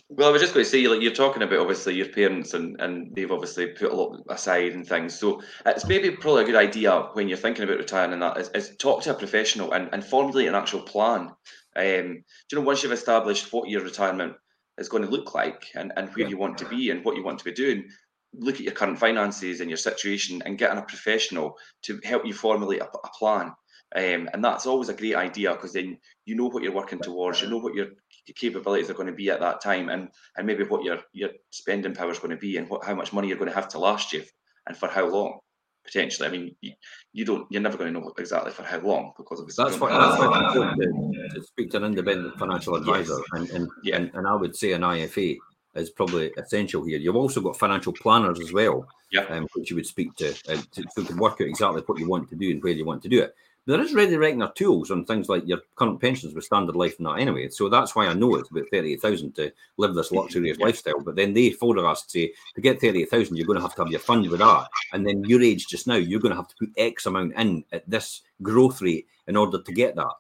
well, 0.10 0.30
I 0.30 0.32
was 0.32 0.42
just 0.42 0.54
going 0.54 0.64
to 0.64 0.70
say, 0.70 0.88
like 0.88 1.02
you're 1.02 1.12
talking 1.12 1.42
about, 1.42 1.60
obviously 1.60 1.96
your 1.96 2.10
parents, 2.10 2.54
and 2.54 2.80
and 2.80 3.16
they've 3.16 3.32
obviously 3.32 3.68
put 3.68 3.92
a 3.92 3.96
lot 3.96 4.24
aside 4.30 4.74
and 4.74 4.88
things. 4.88 5.18
So 5.18 5.42
it's 5.66 5.88
maybe 5.88 6.12
probably 6.12 6.44
a 6.44 6.46
good 6.46 6.56
idea 6.56 7.10
when 7.14 7.28
you're 7.28 7.38
thinking 7.38 7.64
about 7.64 7.80
retiring 7.80 8.14
and 8.14 8.22
that 8.22 8.38
is, 8.38 8.50
is 8.50 8.76
talk 8.78 9.02
to 9.04 9.12
a 9.12 9.16
professional 9.16 9.72
and, 9.72 9.90
and 9.92 10.06
formulate 10.06 10.48
an 10.48 10.56
actual 10.56 10.82
plan. 10.82 11.32
Um, 11.76 12.24
you 12.52 12.58
know, 12.58 12.62
once 12.62 12.84
you've 12.84 12.92
established 12.92 13.52
what 13.54 13.70
your 13.70 13.84
retirement 13.84 14.36
is 14.78 14.90
going 14.90 15.04
to 15.04 15.10
look 15.10 15.34
like 15.34 15.68
and, 15.76 15.92
and 15.96 16.10
where 16.10 16.26
yeah. 16.26 16.28
you 16.28 16.38
want 16.38 16.58
to 16.60 16.70
be 16.70 16.90
and 16.90 17.04
what 17.04 17.16
you 17.16 17.24
want 17.24 17.40
to 17.40 17.46
be 17.46 17.52
doing, 17.52 17.90
look 18.34 18.56
at 18.56 18.62
your 18.62 18.74
current 18.74 19.00
finances 19.00 19.62
and 19.62 19.70
your 19.70 19.78
situation 19.78 20.42
and 20.46 20.58
get 20.58 20.72
in 20.72 20.78
a 20.78 20.84
professional 20.84 21.58
to 21.84 22.00
help 22.04 22.26
you 22.26 22.34
formulate 22.34 22.82
a, 22.82 22.86
a 22.86 23.10
plan. 23.18 23.54
Um, 23.94 24.30
and 24.34 24.44
that's 24.44 24.66
always 24.66 24.88
a 24.88 24.94
great 24.94 25.16
idea 25.16 25.52
because 25.52 25.74
then 25.74 25.98
you 26.26 26.36
know 26.36 26.48
what 26.48 26.64
you're 26.64 26.72
working 26.72 27.00
towards, 27.00 27.42
you 27.42 27.50
know 27.50 27.58
what 27.58 27.74
your 27.74 27.88
capabilities 28.36 28.90
are 28.90 28.94
going 28.94 29.08
to 29.08 29.14
be 29.14 29.30
at 29.30 29.42
that 29.42 29.60
time, 29.60 29.90
and 29.90 30.08
and 30.38 30.48
maybe 30.48 30.64
what 30.64 30.86
your 30.86 31.00
your 31.12 31.32
spending 31.50 31.94
power 31.94 32.10
is 32.10 32.20
going 32.20 32.32
to 32.32 32.38
be, 32.38 32.56
and 32.56 32.70
what 32.70 32.86
how 32.86 32.96
much 32.96 33.12
money 33.12 33.28
you're 33.28 33.38
going 33.38 33.50
to 33.50 33.56
have 33.56 33.68
to 33.70 33.80
last 33.80 34.14
you, 34.14 34.24
and 34.68 34.78
for 34.78 34.88
how 34.88 35.06
long 35.10 35.40
potentially. 35.84 36.28
I 36.28 36.32
mean, 36.32 36.56
you, 36.62 36.74
you 37.14 37.26
don't, 37.26 37.48
you're 37.50 37.62
never 37.62 37.78
going 37.78 37.94
to 37.94 38.00
know 38.00 38.12
exactly 38.18 38.52
for 38.52 38.64
how 38.64 38.80
long 38.80 39.14
because 39.18 39.40
obviously 39.40 39.64
that's 39.64 39.80
why 39.80 39.92
that's 39.92 40.20
why 40.20 40.46
it's 40.46 40.56
important 40.56 41.14
to, 41.14 41.40
to, 41.40 41.44
speak 41.46 41.72
to 41.72 41.78
an 41.78 41.84
independent 41.86 42.38
financial 42.38 42.76
advisor, 42.76 43.18
yes. 43.18 43.24
and 43.34 43.50
and, 43.52 43.70
yeah. 43.84 43.96
and 43.98 44.12
and 44.14 44.28
I 44.28 44.36
would 44.36 44.56
say 44.56 44.74
an 44.74 44.82
IFA 44.82 45.38
is 45.76 45.90
probably 45.90 46.32
essential 46.38 46.84
here. 46.84 47.00
You've 47.00 47.16
also 47.16 47.42
got 47.42 47.58
financial 47.58 47.94
planners 47.94 48.40
as 48.40 48.52
well, 48.52 48.86
yeah. 49.12 49.22
um, 49.30 49.48
which 49.54 49.70
you 49.70 49.76
would 49.78 49.86
speak 49.86 50.14
to, 50.18 50.30
uh, 50.50 50.62
to, 50.74 50.84
so 50.92 51.04
to 51.04 51.16
work 51.16 51.34
out 51.34 51.48
exactly 51.48 51.82
what 51.86 52.00
you 52.00 52.10
want 52.10 52.30
to 52.30 52.36
do 52.36 52.52
and 52.52 52.64
where 52.64 52.74
you 52.74 52.86
want 52.86 53.02
to 53.04 53.10
do 53.10 53.22
it. 53.22 53.36
There 53.68 53.80
is 53.80 53.94
ready 53.94 54.18
reckoner 54.18 54.52
tools 54.56 54.90
on 54.90 55.06
things 55.06 55.30
like 55.30 55.44
your 55.46 55.60
current 55.76 56.02
pensions 56.02 56.34
with 56.34 56.46
standard 56.46 56.76
life 56.76 56.98
and 56.98 57.06
that 57.06 57.20
anyway. 57.20 57.50
So 57.50 57.70
that's 57.70 57.96
why 57.96 58.08
I 58.08 58.14
know 58.14 58.36
it's 58.36 58.50
about 58.50 58.70
38,000 58.72 59.36
to 59.36 59.52
live 59.78 59.94
this 59.94 60.12
luxurious 60.12 60.58
yeah. 60.60 60.66
lifestyle. 60.66 61.00
But 61.00 61.16
then 61.16 61.34
they 61.34 61.52
forecast 61.52 62.10
say 62.10 62.34
to 62.56 62.62
get 62.62 62.82
38,000, 62.82 63.36
you're 63.36 63.46
going 63.46 63.60
to 63.60 63.62
have 63.62 63.76
to 63.76 63.84
have 63.84 63.92
your 63.92 64.00
fund 64.00 64.28
with 64.30 64.40
that. 64.40 64.68
And 64.94 65.06
then 65.06 65.24
your 65.26 65.44
age 65.44 65.68
just 65.68 65.86
now, 65.86 65.96
you're 65.96 66.20
going 66.20 66.32
to 66.32 66.42
have 66.42 66.48
to 66.48 66.56
put 66.60 66.74
X 66.76 67.06
amount 67.06 67.36
in 67.36 67.64
at 67.72 67.88
this 67.88 68.22
growth 68.42 68.82
rate 68.82 69.06
in 69.28 69.38
order 69.38 69.62
to 69.62 69.72
get 69.72 69.96
that. 69.96 70.14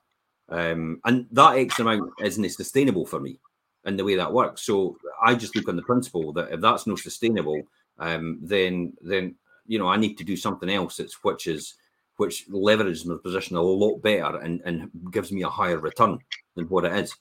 Um, 0.49 1.01
and 1.05 1.25
that 1.31 1.57
X 1.57 1.79
amount 1.79 2.11
isn't 2.21 2.49
sustainable 2.49 3.07
for 3.07 3.19
me 3.19 3.39
in 3.85 3.97
the 3.97 4.03
way 4.03 4.15
that 4.15 4.33
works. 4.33 4.61
So 4.61 4.97
I 5.23 5.33
just 5.33 5.55
look 5.55 5.67
on 5.67 5.77
the 5.77 5.81
principle 5.81 6.31
that 6.33 6.51
if 6.51 6.61
that's 6.61 6.85
not 6.85 6.99
sustainable, 6.99 7.63
um, 7.97 8.39
then 8.41 8.93
then 9.01 9.35
you 9.65 9.79
know 9.79 9.87
I 9.87 9.97
need 9.97 10.17
to 10.17 10.23
do 10.23 10.35
something 10.35 10.69
else 10.69 10.97
that's 10.97 11.23
which 11.23 11.47
is 11.47 11.75
which 12.21 12.47
leverages 12.49 13.03
my 13.03 13.15
position 13.17 13.57
a 13.57 13.61
lot 13.61 13.97
better 13.97 14.37
and, 14.37 14.61
and 14.63 14.91
gives 15.09 15.31
me 15.31 15.41
a 15.41 15.49
higher 15.49 15.79
return 15.79 16.19
than 16.55 16.65
what 16.65 16.85
it 16.85 16.93
is. 16.93 17.15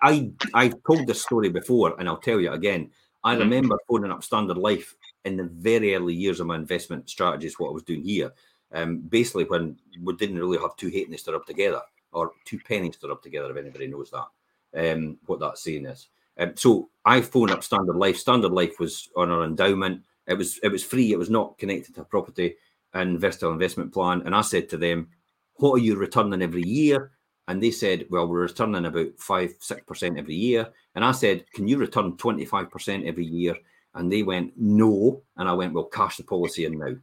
I 0.00 0.30
I've 0.54 0.76
told 0.86 1.08
this 1.08 1.20
story 1.20 1.48
before 1.48 1.96
and 1.98 2.08
I'll 2.08 2.28
tell 2.28 2.40
you 2.40 2.52
again. 2.52 2.92
I 3.24 3.32
mm-hmm. 3.32 3.42
remember 3.42 3.76
phoning 3.88 4.12
up 4.12 4.22
Standard 4.22 4.56
Life 4.56 4.94
in 5.24 5.36
the 5.36 5.44
very 5.44 5.96
early 5.96 6.14
years 6.14 6.38
of 6.38 6.46
my 6.46 6.54
investment 6.54 7.10
strategies, 7.10 7.58
what 7.58 7.70
I 7.70 7.72
was 7.72 7.82
doing 7.82 8.04
here. 8.04 8.32
Um, 8.72 8.98
basically 8.98 9.44
when 9.46 9.76
we 10.00 10.14
didn't 10.14 10.38
really 10.38 10.58
have 10.58 10.76
two 10.76 10.90
halfpennies 10.90 11.24
to 11.24 11.32
rub 11.32 11.44
together 11.44 11.82
or 12.12 12.30
two 12.44 12.60
pennies 12.60 12.96
to 12.98 13.08
rub 13.08 13.20
together, 13.20 13.50
if 13.50 13.56
anybody 13.56 13.88
knows 13.88 14.12
that 14.12 14.92
um, 14.92 15.18
what 15.26 15.40
that 15.40 15.58
saying 15.58 15.86
is. 15.86 16.06
Um, 16.38 16.52
so 16.54 16.88
I 17.04 17.20
phoned 17.20 17.50
up 17.50 17.64
Standard 17.64 17.96
Life. 17.96 18.18
Standard 18.18 18.52
Life 18.52 18.78
was 18.78 19.08
on 19.16 19.32
our 19.32 19.42
endowment. 19.42 20.04
It 20.28 20.38
was 20.38 20.58
it 20.62 20.68
was 20.68 20.84
free. 20.84 21.12
It 21.12 21.18
was 21.18 21.30
not 21.30 21.58
connected 21.58 21.96
to 21.96 22.04
property 22.04 22.54
investor 22.94 23.50
investment 23.50 23.92
plan. 23.92 24.22
And 24.24 24.34
I 24.34 24.42
said 24.42 24.68
to 24.70 24.76
them, 24.76 25.08
"What 25.56 25.72
are 25.72 25.84
you 25.84 25.96
returning 25.96 26.42
every 26.42 26.62
year?" 26.62 27.12
And 27.48 27.62
they 27.62 27.70
said, 27.70 28.06
"Well, 28.10 28.26
we're 28.26 28.42
returning 28.42 28.86
about 28.86 29.18
five 29.18 29.54
six 29.60 29.82
percent 29.86 30.18
every 30.18 30.34
year." 30.34 30.72
And 30.94 31.04
I 31.04 31.12
said, 31.12 31.44
"Can 31.52 31.68
you 31.68 31.78
return 31.78 32.16
twenty 32.16 32.44
five 32.44 32.70
percent 32.70 33.04
every 33.04 33.26
year?" 33.26 33.56
And 33.94 34.10
they 34.10 34.22
went, 34.22 34.52
"No." 34.56 35.22
And 35.36 35.48
I 35.48 35.52
went, 35.52 35.72
"Well, 35.72 35.84
cash 35.84 36.16
the 36.16 36.24
policy 36.24 36.64
in 36.64 36.78
now," 36.78 36.94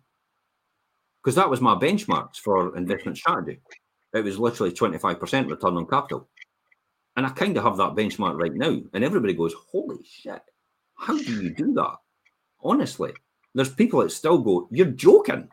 because 1.23 1.35
that 1.35 1.49
was 1.49 1.61
my 1.61 1.75
benchmarks 1.75 2.37
for 2.37 2.75
investment 2.75 3.17
strategy. 3.17 3.59
It 4.13 4.23
was 4.23 4.39
literally 4.39 4.73
twenty 4.73 4.97
five 4.97 5.19
percent 5.19 5.49
return 5.49 5.77
on 5.77 5.87
capital. 5.87 6.27
And 7.17 7.25
I 7.25 7.29
kind 7.29 7.57
of 7.57 7.63
have 7.65 7.75
that 7.77 7.93
benchmark 7.93 8.41
right 8.41 8.53
now. 8.53 8.79
And 8.93 9.03
everybody 9.03 9.33
goes, 9.33 9.53
holy 9.69 10.01
shit, 10.05 10.41
how 10.95 11.17
do 11.17 11.43
you 11.43 11.53
do 11.53 11.73
that? 11.73 11.97
Honestly, 12.61 13.11
there's 13.53 13.73
people 13.75 13.99
that 13.99 14.11
still 14.11 14.37
go, 14.37 14.69
you're 14.71 14.87
joking. 14.87 15.49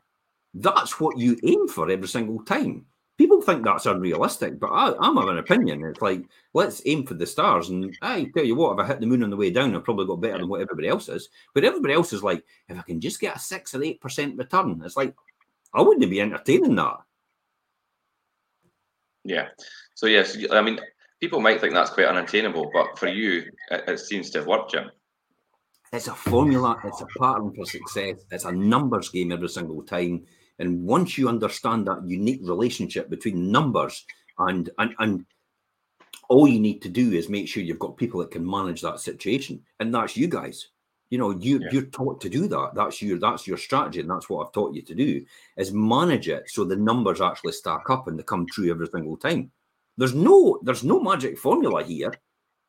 That's 0.60 0.98
what 0.98 1.18
you 1.18 1.38
aim 1.44 1.68
for 1.68 1.90
every 1.90 2.08
single 2.08 2.42
time. 2.44 2.86
People 3.16 3.42
think 3.42 3.64
that's 3.64 3.86
unrealistic, 3.86 4.60
but 4.60 4.68
I, 4.68 4.94
am 5.04 5.18
of 5.18 5.28
an 5.28 5.38
opinion. 5.38 5.84
It's 5.84 6.00
like, 6.00 6.22
let's 6.54 6.82
aim 6.86 7.04
for 7.04 7.14
the 7.14 7.26
stars. 7.26 7.68
And 7.68 7.96
I 8.00 8.30
tell 8.34 8.44
you 8.44 8.54
what, 8.54 8.78
if 8.78 8.84
I 8.84 8.86
hit 8.86 9.00
the 9.00 9.06
moon 9.06 9.24
on 9.24 9.30
the 9.30 9.36
way 9.36 9.50
down, 9.50 9.74
I've 9.74 9.84
probably 9.84 10.06
got 10.06 10.20
better 10.20 10.38
than 10.38 10.48
what 10.48 10.60
everybody 10.60 10.86
else 10.86 11.08
is. 11.08 11.28
But 11.52 11.64
everybody 11.64 11.94
else 11.94 12.12
is 12.12 12.22
like, 12.22 12.44
if 12.68 12.78
I 12.78 12.82
can 12.82 13.00
just 13.00 13.20
get 13.20 13.36
a 13.36 13.40
six 13.40 13.74
or 13.74 13.82
eight 13.82 14.00
percent 14.00 14.36
return, 14.36 14.80
it's 14.84 14.96
like, 14.96 15.14
I 15.74 15.82
wouldn't 15.82 16.08
be 16.10 16.20
entertaining 16.20 16.76
that. 16.76 16.98
Yeah. 19.24 19.48
So 19.94 20.06
yes, 20.06 20.36
I 20.52 20.62
mean, 20.62 20.80
people 21.20 21.40
might 21.40 21.60
think 21.60 21.74
that's 21.74 21.90
quite 21.90 22.06
unattainable, 22.06 22.70
but 22.72 22.98
for 22.98 23.08
you, 23.08 23.50
it, 23.70 23.84
it 23.86 23.98
seems 23.98 24.30
to 24.30 24.38
have 24.38 24.46
worked, 24.46 24.72
Jim. 24.72 24.90
It's 25.92 26.08
a 26.08 26.14
formula, 26.14 26.80
it's 26.84 27.00
a 27.00 27.06
pattern 27.18 27.52
for 27.54 27.64
success, 27.64 28.24
it's 28.30 28.44
a 28.44 28.52
numbers 28.52 29.08
game 29.08 29.32
every 29.32 29.48
single 29.48 29.82
time. 29.82 30.26
And 30.58 30.84
once 30.84 31.16
you 31.16 31.28
understand 31.28 31.86
that 31.86 32.06
unique 32.06 32.40
relationship 32.42 33.10
between 33.10 33.50
numbers 33.50 34.04
and 34.38 34.70
and 34.78 34.94
and 34.98 35.26
all 36.28 36.46
you 36.46 36.60
need 36.60 36.82
to 36.82 36.88
do 36.88 37.12
is 37.12 37.28
make 37.28 37.48
sure 37.48 37.62
you've 37.62 37.78
got 37.78 37.96
people 37.96 38.20
that 38.20 38.30
can 38.30 38.48
manage 38.48 38.82
that 38.82 39.00
situation, 39.00 39.62
and 39.80 39.94
that's 39.94 40.16
you 40.16 40.28
guys. 40.28 40.68
You 41.10 41.16
know, 41.16 41.30
you 41.30 41.58
yeah. 41.60 41.68
you're 41.72 41.86
taught 41.86 42.20
to 42.20 42.28
do 42.28 42.46
that. 42.48 42.72
That's 42.74 43.00
your 43.00 43.18
that's 43.18 43.46
your 43.46 43.56
strategy, 43.56 44.00
and 44.00 44.10
that's 44.10 44.28
what 44.28 44.46
I've 44.46 44.52
taught 44.52 44.74
you 44.74 44.82
to 44.82 44.94
do 44.94 45.24
is 45.56 45.72
manage 45.72 46.28
it 46.28 46.50
so 46.50 46.64
the 46.64 46.76
numbers 46.76 47.20
actually 47.20 47.52
stack 47.52 47.88
up 47.88 48.08
and 48.08 48.18
they 48.18 48.22
come 48.22 48.46
true 48.46 48.70
every 48.70 48.88
single 48.88 49.16
time. 49.16 49.50
There's 49.96 50.14
no 50.14 50.58
there's 50.62 50.84
no 50.84 51.00
magic 51.00 51.38
formula 51.38 51.82
here. 51.82 52.12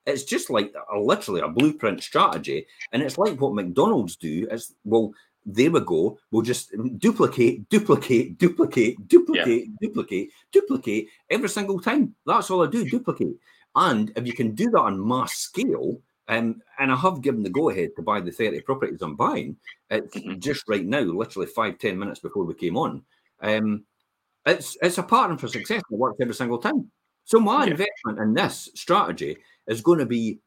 It's 0.06 0.24
just 0.24 0.50
like 0.50 0.74
a, 0.92 0.98
literally 0.98 1.42
a 1.42 1.50
blueprint 1.50 2.02
strategy, 2.02 2.66
and 2.94 3.04
it's 3.04 3.18
like 3.18 3.42
what 3.42 3.54
McDonald's 3.54 4.16
do. 4.16 4.48
Is 4.50 4.74
well, 4.86 5.12
there 5.54 5.72
we 5.72 5.80
go. 5.82 6.18
We'll 6.32 6.42
just 6.42 6.72
duplicate, 6.98 7.70
duplicate, 7.70 8.38
duplicate, 8.38 9.08
duplicate, 9.08 9.66
yeah. 9.66 9.76
duplicate, 9.82 10.30
duplicate 10.52 11.08
every 11.30 11.50
single 11.50 11.80
time. 11.80 12.16
That's 12.26 12.50
all 12.50 12.64
I 12.64 12.70
do, 12.70 12.86
duplicate. 12.86 13.36
And 13.76 14.12
if 14.16 14.26
you 14.26 14.34
can 14.34 14.56
do 14.56 14.70
that 14.72 14.80
on 14.80 15.08
mass 15.08 15.34
scale, 15.34 16.02
um, 16.28 16.62
and 16.78 16.92
I 16.92 16.96
have 16.96 17.22
given 17.22 17.42
the 17.42 17.50
go 17.50 17.70
ahead 17.70 17.92
to 17.96 18.04
buy 18.04 18.22
the 18.22 18.32
30 18.32 18.62
properties 18.62 19.02
I'm 19.02 19.16
buying. 19.16 19.58
It's 19.90 20.16
mm-hmm. 20.16 20.40
just 20.40 20.64
right 20.68 20.86
now, 20.86 21.02
literally 21.02 21.48
five, 21.48 21.80
10 21.80 21.98
minutes 21.98 22.20
before 22.20 22.46
we 22.46 22.54
came 22.54 22.78
on. 22.78 23.04
Um, 23.42 23.86
it's 24.46 24.78
it's 24.82 24.98
a 24.98 25.04
pattern 25.04 25.38
for 25.38 25.48
success 25.48 25.82
that 25.90 25.96
works 25.96 26.20
every 26.22 26.36
single 26.36 26.60
time. 26.60 26.92
So 27.26 27.40
my 27.40 27.66
yeah. 27.66 27.72
investment 27.72 28.20
in 28.20 28.34
this 28.34 28.70
strategy 28.76 29.38
is 29.68 29.82
going 29.82 30.00
to 30.00 30.06
be, 30.06 30.40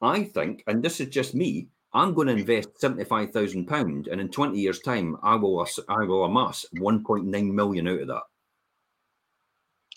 I 0.00 0.24
think, 0.24 0.62
and 0.66 0.82
this 0.82 1.00
is 1.00 1.08
just 1.08 1.34
me, 1.34 1.68
I'm 1.92 2.14
going 2.14 2.28
to 2.28 2.34
invest 2.34 2.80
seventy-five 2.80 3.30
thousand 3.30 3.66
pound, 3.66 4.08
and 4.08 4.20
in 4.20 4.28
twenty 4.28 4.60
years' 4.60 4.80
time, 4.80 5.16
I 5.22 5.34
will 5.36 5.66
I 5.88 6.04
will 6.04 6.24
amass 6.24 6.66
one 6.78 7.04
point 7.04 7.26
nine 7.26 7.54
million 7.54 7.88
out 7.88 8.00
of 8.00 8.08
that. 8.08 8.22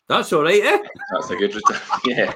That's 0.09 0.33
all 0.33 0.43
right, 0.43 0.63
eh? 0.63 0.79
That's 1.11 1.29
a 1.29 1.35
good 1.35 1.53
return. 1.53 1.81
yeah, 2.05 2.33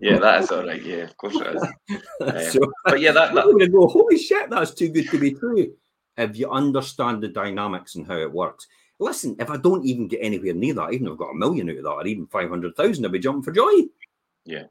yeah, 0.00 0.18
that 0.18 0.42
is 0.42 0.50
all 0.50 0.66
right. 0.66 0.82
Yeah, 0.82 1.04
of 1.04 1.16
course 1.16 1.36
it 1.36 1.56
is. 1.56 2.02
Um, 2.20 2.40
so, 2.50 2.60
but 2.84 3.00
yeah, 3.00 3.12
that, 3.12 3.34
that... 3.34 3.44
I'm 3.44 3.52
going 3.52 3.58
to 3.60 3.68
go. 3.68 3.86
Holy 3.86 4.18
shit, 4.18 4.50
that's 4.50 4.74
too 4.74 4.88
good 4.88 5.08
to 5.10 5.18
be 5.18 5.32
true. 5.32 5.72
If 6.16 6.36
you 6.36 6.50
understand 6.50 7.22
the 7.22 7.28
dynamics 7.28 7.94
and 7.94 8.06
how 8.06 8.16
it 8.16 8.32
works. 8.32 8.66
Listen, 8.98 9.36
if 9.38 9.50
I 9.50 9.58
don't 9.58 9.84
even 9.84 10.08
get 10.08 10.20
anywhere 10.22 10.54
near 10.54 10.74
that, 10.74 10.94
even 10.94 11.06
if 11.06 11.12
I've 11.12 11.18
got 11.18 11.30
a 11.30 11.34
million 11.34 11.68
out 11.68 11.76
of 11.76 11.84
that, 11.84 11.90
or 11.90 12.06
even 12.06 12.26
five 12.26 12.48
hundred 12.48 12.74
thousand, 12.74 13.04
I'll 13.04 13.12
be 13.12 13.18
jumping 13.18 13.42
for 13.42 13.52
joy. 13.52 13.70
Yeah. 14.44 14.64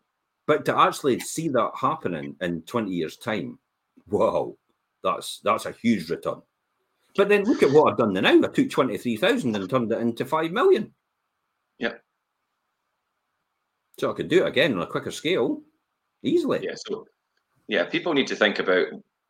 But 0.48 0.66
to 0.66 0.78
actually 0.78 1.20
see 1.20 1.48
that 1.50 1.72
happening 1.80 2.36
in 2.42 2.64
twenty 2.64 2.92
years' 2.92 3.18
time, 3.18 3.60
wow, 4.10 4.56
that's 5.04 5.40
that's 5.44 5.66
a 5.66 5.72
huge 5.72 6.10
return. 6.10 6.42
But 7.16 7.30
then 7.30 7.44
look 7.44 7.64
at 7.64 7.72
what 7.72 7.92
I've 7.92 7.98
done 7.98 8.14
now. 8.14 8.28
I 8.28 8.48
took 8.48 8.70
twenty 8.70 8.98
three 8.98 9.18
thousand 9.18 9.56
and 9.56 9.70
turned 9.70 9.92
it 9.92 10.00
into 10.00 10.26
five 10.26 10.52
million. 10.52 10.94
Yeah. 11.80 11.94
So 14.00 14.12
I 14.12 14.16
could 14.16 14.28
do 14.28 14.44
it 14.44 14.48
again 14.48 14.74
on 14.74 14.82
a 14.82 14.88
quicker 14.88 15.12
scale, 15.12 15.62
easily. 16.24 16.60
Yeah. 16.64 16.76
So 16.76 17.06
yeah, 17.68 17.86
people 17.86 18.14
need 18.14 18.28
to 18.28 18.36
think 18.36 18.60
about 18.60 18.88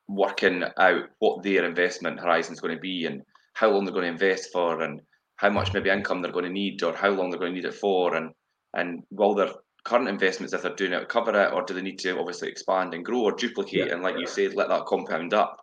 working 0.08 0.64
out 0.78 1.04
what 1.20 1.44
their 1.44 1.66
investment 1.66 2.20
horizon 2.20 2.54
is 2.54 2.60
going 2.60 2.76
to 2.76 2.82
be 2.82 3.06
and 3.06 3.22
how 3.54 3.70
long 3.70 3.86
they're 3.86 3.94
going 3.94 4.06
to 4.06 4.12
invest 4.12 4.52
for 4.52 4.82
and 4.82 5.02
how 5.38 5.50
much 5.50 5.74
maybe 5.74 5.90
income 5.90 6.22
they're 6.22 6.32
going 6.32 6.46
to 6.46 6.52
need 6.52 6.82
or 6.84 6.94
how 6.94 7.10
long 7.10 7.30
they're 7.30 7.40
going 7.40 7.54
to 7.54 7.56
need 7.56 7.68
it 7.68 7.74
for 7.74 8.16
and 8.16 8.32
and 8.74 9.04
will 9.10 9.34
their 9.34 9.50
current 9.86 10.10
investments 10.10 10.54
if 10.54 10.64
they're 10.64 10.76
doing 10.76 10.94
it 10.94 11.08
cover 11.08 11.40
it 11.40 11.54
or 11.54 11.64
do 11.64 11.74
they 11.74 11.82
need 11.82 12.00
to 12.00 12.20
obviously 12.20 12.50
expand 12.50 12.94
and 12.94 13.06
grow 13.06 13.22
or 13.22 13.32
duplicate? 13.32 13.88
Yeah. 13.88 13.94
and 13.94 14.04
like 14.04 14.18
you 14.18 14.28
said 14.28 14.56
let 14.56 14.70
that 14.70 14.86
compound 14.86 15.34
up. 15.34 15.62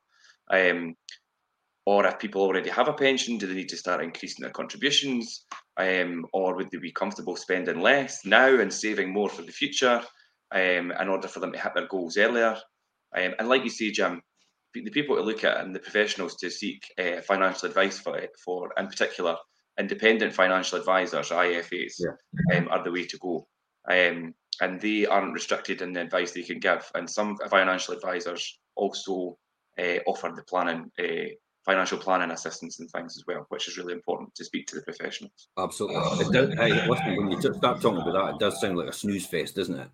Um, 0.50 0.94
or 1.84 2.06
if 2.06 2.20
people 2.20 2.42
already 2.42 2.70
have 2.70 2.88
a 2.88 2.92
pension 2.92 3.36
do 3.36 3.46
they 3.46 3.54
need 3.54 3.68
to 3.70 3.76
start 3.76 4.02
increasing 4.02 4.42
their 4.42 4.52
contributions? 4.52 5.44
Um, 5.76 6.24
or 6.32 6.54
would 6.54 6.70
they 6.70 6.78
be 6.78 6.92
comfortable 6.92 7.36
spending 7.36 7.80
less 7.80 8.24
now 8.24 8.60
and 8.60 8.72
saving 8.72 9.12
more 9.12 9.28
for 9.28 9.42
the 9.42 9.52
future 9.52 10.02
um, 10.52 10.92
in 10.92 11.08
order 11.08 11.28
for 11.28 11.40
them 11.40 11.52
to 11.52 11.58
hit 11.58 11.72
their 11.74 11.88
goals 11.88 12.16
earlier? 12.16 12.56
Um, 13.14 13.34
and 13.38 13.48
like 13.48 13.64
you 13.64 13.70
say 13.70 13.90
jim 13.90 14.22
the 14.74 14.90
people 14.90 15.16
to 15.16 15.22
look 15.22 15.44
at 15.44 15.58
and 15.58 15.74
the 15.74 15.80
professionals 15.80 16.36
to 16.36 16.50
seek 16.50 16.82
uh, 16.98 17.20
financial 17.20 17.68
advice 17.68 17.98
for, 17.98 18.18
for 18.42 18.72
in 18.78 18.86
particular 18.86 19.36
independent 19.78 20.32
financial 20.32 20.78
advisors 20.78 21.28
IFAs 21.28 21.94
yeah. 21.98 22.56
um, 22.56 22.68
are 22.68 22.82
the 22.82 22.90
way 22.90 23.04
to 23.04 23.18
go 23.18 23.46
um, 23.88 24.34
and 24.60 24.80
they 24.80 25.06
aren't 25.06 25.32
restricted 25.32 25.82
in 25.82 25.92
the 25.92 26.00
advice 26.00 26.32
they 26.32 26.42
can 26.42 26.60
give. 26.60 26.90
And 26.94 27.08
some 27.08 27.36
financial 27.50 27.94
advisors 27.94 28.58
also 28.76 29.38
uh, 29.78 29.98
offer 30.06 30.32
the 30.34 30.44
planning 30.44 30.90
uh, 30.98 31.34
financial 31.64 31.96
planning 31.96 32.30
assistance 32.32 32.80
and 32.80 32.90
things 32.90 33.16
as 33.16 33.24
well, 33.26 33.46
which 33.50 33.68
is 33.68 33.78
really 33.78 33.92
important 33.92 34.34
to 34.34 34.44
speak 34.44 34.66
to 34.66 34.74
the 34.74 34.82
professionals. 34.82 35.48
Absolutely. 35.56 36.32
Does, 36.32 36.54
hey, 36.54 36.88
listen, 36.88 37.16
when 37.16 37.30
you 37.30 37.40
start 37.40 37.80
talking 37.80 38.00
about 38.00 38.12
that, 38.12 38.34
it 38.34 38.40
does 38.40 38.60
sound 38.60 38.76
like 38.76 38.88
a 38.88 38.92
snooze 38.92 39.26
fest, 39.26 39.54
doesn't 39.54 39.78
it? 39.78 39.88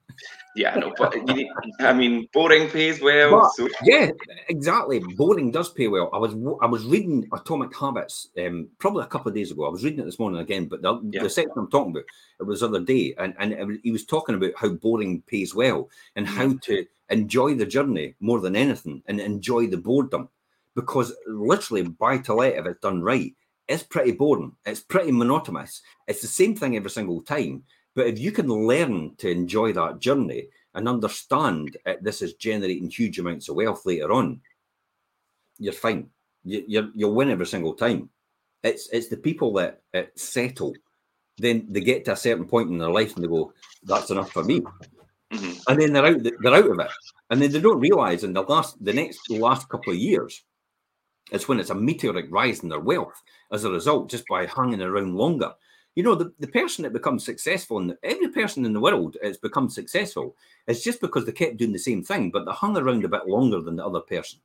Yeah, 0.56 0.74
I 0.74 0.78
know, 0.78 0.94
but 0.96 1.14
need, 1.26 1.46
I 1.80 1.92
mean, 1.92 2.26
boring 2.32 2.68
pays 2.68 3.02
well. 3.02 3.30
But, 3.30 3.50
so. 3.50 3.68
Yeah, 3.84 4.10
exactly. 4.48 4.98
Boring 4.98 5.50
does 5.50 5.70
pay 5.70 5.88
well. 5.88 6.10
I 6.12 6.18
was 6.18 6.32
I 6.62 6.66
was 6.66 6.84
reading 6.84 7.28
Atomic 7.32 7.76
Habits 7.76 8.28
um, 8.38 8.68
probably 8.78 9.04
a 9.04 9.08
couple 9.08 9.28
of 9.28 9.34
days 9.34 9.50
ago. 9.50 9.66
I 9.66 9.70
was 9.70 9.84
reading 9.84 10.00
it 10.00 10.04
this 10.06 10.18
morning 10.18 10.40
again, 10.40 10.66
but 10.66 10.82
the, 10.82 11.00
yeah. 11.12 11.22
the 11.22 11.30
section 11.30 11.52
I'm 11.56 11.70
talking 11.70 11.92
about 11.92 12.04
it 12.40 12.44
was 12.44 12.60
the 12.60 12.68
other 12.68 12.80
day, 12.80 13.14
and 13.18 13.34
and 13.38 13.78
he 13.82 13.92
was 13.92 14.06
talking 14.06 14.34
about 14.34 14.52
how 14.56 14.70
boring 14.70 15.22
pays 15.26 15.54
well 15.54 15.90
and 16.16 16.26
how 16.26 16.46
mm. 16.46 16.62
to 16.62 16.86
enjoy 17.10 17.54
the 17.54 17.66
journey 17.66 18.14
more 18.20 18.40
than 18.40 18.56
anything 18.56 19.02
and 19.06 19.20
enjoy 19.20 19.66
the 19.66 19.76
boredom 19.76 20.28
because 20.78 21.12
literally 21.26 21.82
buy 21.82 22.18
to 22.18 22.34
let, 22.34 22.54
if 22.54 22.64
it's 22.64 22.80
done 22.80 23.02
right, 23.02 23.34
it's 23.66 23.82
pretty 23.82 24.12
boring. 24.12 24.52
It's 24.64 24.78
pretty 24.78 25.10
monotonous. 25.10 25.82
It's 26.06 26.22
the 26.22 26.28
same 26.28 26.54
thing 26.54 26.76
every 26.76 26.90
single 26.90 27.20
time. 27.20 27.64
But 27.96 28.06
if 28.06 28.20
you 28.20 28.30
can 28.30 28.46
learn 28.46 29.16
to 29.16 29.28
enjoy 29.28 29.72
that 29.72 29.98
journey 29.98 30.46
and 30.74 30.88
understand 30.88 31.76
that 31.84 32.04
this 32.04 32.22
is 32.22 32.34
generating 32.34 32.88
huge 32.88 33.18
amounts 33.18 33.48
of 33.48 33.56
wealth 33.56 33.84
later 33.86 34.12
on, 34.12 34.40
you're 35.58 35.72
fine. 35.72 36.10
You, 36.44 36.62
you 36.68 36.92
you'll 36.94 37.14
win 37.14 37.30
every 37.30 37.46
single 37.46 37.74
time. 37.74 38.08
It's 38.62 38.88
it's 38.90 39.08
the 39.08 39.16
people 39.16 39.52
that, 39.54 39.82
that 39.92 40.16
settle. 40.16 40.74
Then 41.38 41.66
they 41.68 41.80
get 41.80 42.04
to 42.04 42.12
a 42.12 42.16
certain 42.16 42.46
point 42.46 42.70
in 42.70 42.78
their 42.78 42.90
life 42.90 43.16
and 43.16 43.24
they 43.24 43.28
go, 43.28 43.52
"That's 43.82 44.10
enough 44.10 44.30
for 44.30 44.44
me," 44.44 44.60
mm-hmm. 44.60 45.52
and 45.66 45.80
then 45.80 45.92
they're 45.92 46.06
out. 46.06 46.22
They're 46.22 46.54
out 46.54 46.70
of 46.70 46.78
it, 46.78 46.90
and 47.30 47.42
then 47.42 47.50
they 47.50 47.60
don't 47.60 47.80
realize 47.80 48.22
in 48.22 48.32
the 48.32 48.42
last 48.42 48.82
the 48.84 48.92
next 48.92 49.28
last 49.28 49.68
couple 49.68 49.92
of 49.92 49.98
years 49.98 50.44
it's 51.30 51.48
when 51.48 51.60
it's 51.60 51.70
a 51.70 51.74
meteoric 51.74 52.26
rise 52.30 52.60
in 52.60 52.68
their 52.68 52.80
wealth 52.80 53.22
as 53.52 53.64
a 53.64 53.70
result, 53.70 54.10
just 54.10 54.26
by 54.28 54.46
hanging 54.46 54.82
around 54.82 55.14
longer. 55.14 55.52
You 55.94 56.02
know, 56.04 56.14
the, 56.14 56.32
the 56.38 56.46
person 56.46 56.84
that 56.84 56.92
becomes 56.92 57.24
successful, 57.24 57.78
and 57.78 57.96
every 58.02 58.28
person 58.28 58.64
in 58.64 58.72
the 58.72 58.80
world 58.80 59.16
has 59.22 59.36
become 59.36 59.68
successful, 59.68 60.36
is 60.66 60.84
just 60.84 61.00
because 61.00 61.26
they 61.26 61.32
kept 61.32 61.56
doing 61.56 61.72
the 61.72 61.78
same 61.78 62.04
thing, 62.04 62.30
but 62.30 62.44
they 62.44 62.52
hung 62.52 62.76
around 62.76 63.04
a 63.04 63.08
bit 63.08 63.26
longer 63.26 63.60
than 63.60 63.76
the 63.76 63.84
other 63.84 64.00
person. 64.00 64.38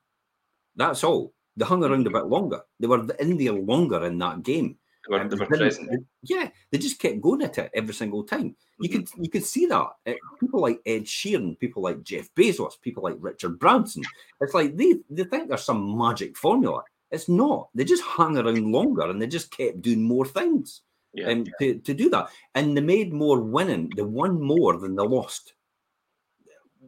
That's 0.76 1.04
all. 1.04 1.34
They 1.56 1.66
hung 1.66 1.84
around 1.84 2.08
a 2.08 2.10
mm-hmm. 2.10 2.14
bit 2.14 2.26
longer. 2.26 2.62
They 2.80 2.88
were 2.88 3.06
in 3.20 3.38
there 3.38 3.54
longer 3.54 4.06
in 4.06 4.18
that 4.20 4.44
game. 4.44 4.78
Were, 5.10 5.28
they 5.28 5.36
were 5.36 5.46
present. 5.46 6.08
Yeah, 6.22 6.50
they 6.72 6.78
just 6.78 7.00
kept 7.00 7.20
going 7.20 7.42
at 7.42 7.58
it 7.58 7.72
every 7.74 7.94
single 7.94 8.24
time. 8.24 8.56
You 8.80 8.90
mm-hmm. 8.90 9.00
could 9.00 9.10
you 9.24 9.30
could 9.30 9.44
see 9.44 9.66
that 9.66 9.88
uh, 10.08 10.14
people 10.40 10.62
like 10.62 10.80
Ed 10.86 11.04
Sheeran, 11.04 11.60
people 11.60 11.84
like 11.84 12.04
Jeff 12.04 12.34
Bezos, 12.36 12.80
people 12.82 13.04
like 13.04 13.18
Richard 13.20 13.60
Branson. 13.60 14.04
It's 14.40 14.54
like 14.54 14.78
they 14.78 14.96
they 15.10 15.26
think 15.26 15.50
there's 15.50 15.66
some 15.66 15.98
magic 15.98 16.38
formula. 16.38 16.84
It's 17.12 17.28
not. 17.30 17.70
They 17.76 17.84
just 17.84 18.04
hung 18.04 18.38
around 18.38 18.72
longer 18.72 19.10
and 19.10 19.22
they 19.22 19.28
just 19.28 19.52
kept 19.52 19.82
doing 19.82 20.04
more 20.04 20.26
things. 20.26 20.82
Yeah, 21.14 21.30
and 21.30 21.48
yeah. 21.60 21.74
to, 21.74 21.80
to 21.80 21.94
do 21.94 22.10
that. 22.10 22.30
And 22.56 22.76
they 22.76 22.82
made 22.82 23.14
more 23.14 23.40
winning. 23.40 23.92
They 23.96 24.02
won 24.02 24.42
more 24.42 24.80
than 24.80 24.96
they 24.96 25.04
lost. 25.04 25.54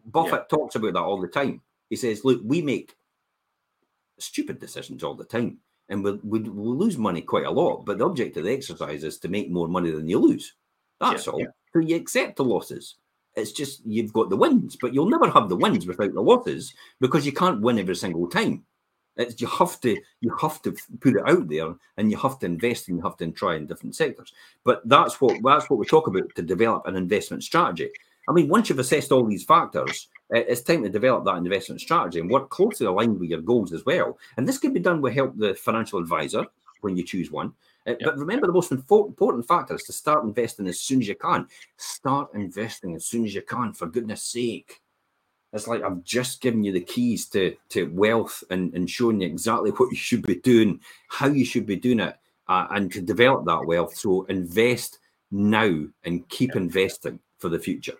Buffett 0.05 0.47
yeah. 0.49 0.57
talks 0.57 0.75
about 0.75 0.93
that 0.93 1.03
all 1.03 1.21
the 1.21 1.27
time. 1.27 1.61
He 1.89 1.95
says, 1.95 2.25
look, 2.25 2.41
we 2.43 2.61
make 2.61 2.95
stupid 4.17 4.59
decisions 4.59 5.03
all 5.03 5.13
the 5.13 5.25
time 5.25 5.59
and 5.89 6.03
we'll, 6.03 6.19
we'll, 6.23 6.43
we'll, 6.43 6.77
lose 6.77 6.97
money 6.97 7.21
quite 7.21 7.45
a 7.45 7.51
lot. 7.51 7.85
But 7.85 7.97
the 7.97 8.05
object 8.05 8.37
of 8.37 8.45
the 8.45 8.53
exercise 8.53 9.03
is 9.03 9.19
to 9.19 9.27
make 9.27 9.51
more 9.51 9.67
money 9.67 9.91
than 9.91 10.07
you 10.07 10.19
lose. 10.19 10.53
That's 10.99 11.27
yeah, 11.27 11.33
all. 11.33 11.39
Yeah. 11.39 11.47
So 11.73 11.79
you 11.79 11.95
accept 11.95 12.37
the 12.37 12.43
losses. 12.43 12.95
It's 13.35 13.51
just 13.51 13.81
you've 13.85 14.13
got 14.13 14.29
the 14.29 14.37
wins, 14.37 14.77
but 14.79 14.93
you'll 14.93 15.09
never 15.09 15.29
have 15.29 15.49
the 15.49 15.57
wins 15.57 15.85
without 15.85 16.13
the 16.13 16.21
losses 16.21 16.73
because 17.01 17.25
you 17.25 17.33
can't 17.33 17.61
win 17.61 17.79
every 17.79 17.95
single 17.95 18.29
time. 18.29 18.63
It's 19.17 19.39
you 19.39 19.47
have 19.47 19.79
to 19.81 19.97
you 20.21 20.35
have 20.41 20.61
to 20.63 20.75
put 20.99 21.15
it 21.15 21.27
out 21.27 21.47
there 21.47 21.73
and 21.97 22.11
you 22.11 22.17
have 22.17 22.39
to 22.39 22.45
invest 22.45 22.87
and 22.87 22.97
you 22.97 23.03
have 23.03 23.17
to 23.17 23.31
try 23.31 23.55
in 23.55 23.67
different 23.67 23.95
sectors. 23.95 24.33
But 24.63 24.87
that's 24.87 25.19
what 25.21 25.37
that's 25.43 25.69
what 25.69 25.79
we 25.79 25.85
talk 25.85 26.07
about 26.07 26.33
to 26.35 26.41
develop 26.41 26.85
an 26.85 26.95
investment 26.95 27.43
strategy. 27.43 27.89
I 28.27 28.33
mean, 28.33 28.47
once 28.47 28.69
you've 28.69 28.79
assessed 28.79 29.11
all 29.11 29.25
these 29.25 29.43
factors, 29.43 30.07
it's 30.31 30.61
time 30.61 30.83
to 30.83 30.89
develop 30.89 31.25
that 31.25 31.37
investment 31.37 31.81
strategy 31.81 32.19
and 32.19 32.29
work 32.29 32.49
closely 32.49 32.87
aligned 32.87 33.19
with 33.19 33.29
your 33.29 33.41
goals 33.41 33.73
as 33.73 33.85
well. 33.85 34.17
And 34.37 34.47
this 34.47 34.57
can 34.57 34.73
be 34.73 34.79
done 34.79 35.01
with 35.01 35.13
help 35.13 35.37
the 35.37 35.53
financial 35.53 35.99
advisor 35.99 36.45
when 36.81 36.97
you 36.97 37.03
choose 37.03 37.31
one. 37.31 37.53
Uh, 37.87 37.91
yep. 37.91 37.99
But 38.03 38.17
remember, 38.17 38.47
the 38.47 38.53
most 38.53 38.71
important 38.71 39.47
factor 39.47 39.75
is 39.75 39.83
to 39.83 39.93
start 39.93 40.23
investing 40.23 40.67
as 40.67 40.79
soon 40.79 41.01
as 41.01 41.07
you 41.07 41.15
can. 41.15 41.47
Start 41.77 42.33
investing 42.33 42.95
as 42.95 43.05
soon 43.05 43.25
as 43.25 43.35
you 43.35 43.43
can, 43.43 43.73
for 43.73 43.85
goodness 43.85 44.23
sake. 44.23 44.81
It's 45.53 45.67
like 45.67 45.83
I've 45.83 46.03
just 46.03 46.41
given 46.41 46.63
you 46.63 46.71
the 46.71 46.81
keys 46.81 47.27
to, 47.29 47.55
to 47.69 47.85
wealth 47.93 48.43
and, 48.49 48.73
and 48.73 48.89
showing 48.89 49.21
you 49.21 49.27
exactly 49.27 49.71
what 49.71 49.91
you 49.91 49.95
should 49.95 50.23
be 50.23 50.35
doing, 50.35 50.81
how 51.09 51.27
you 51.27 51.45
should 51.45 51.65
be 51.65 51.77
doing 51.77 51.99
it, 51.99 52.15
uh, 52.47 52.67
and 52.71 52.91
to 52.91 53.01
develop 53.01 53.45
that 53.45 53.65
wealth. 53.65 53.95
So 53.95 54.23
invest 54.23 54.99
now 55.31 55.85
and 56.03 56.27
keep 56.29 56.55
investing 56.55 57.19
for 57.37 57.49
the 57.49 57.59
future. 57.59 57.95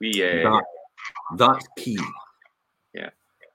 We 0.00 0.22
uh, 0.22 0.50
that, 0.50 0.64
that's 1.36 1.66
key. 1.76 1.98
Yeah, 2.94 3.10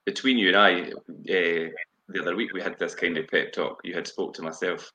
between 0.05 0.37
you 0.37 0.49
and 0.49 0.57
I, 0.57 0.81
uh, 0.81 1.69
the 2.09 2.21
other 2.21 2.35
week 2.35 2.53
we 2.53 2.61
had 2.61 2.77
this 2.77 2.95
kind 2.95 3.17
of 3.17 3.27
pep 3.27 3.51
talk. 3.51 3.81
You 3.83 3.95
had 3.95 4.07
spoke 4.07 4.33
to 4.35 4.43
myself, 4.43 4.91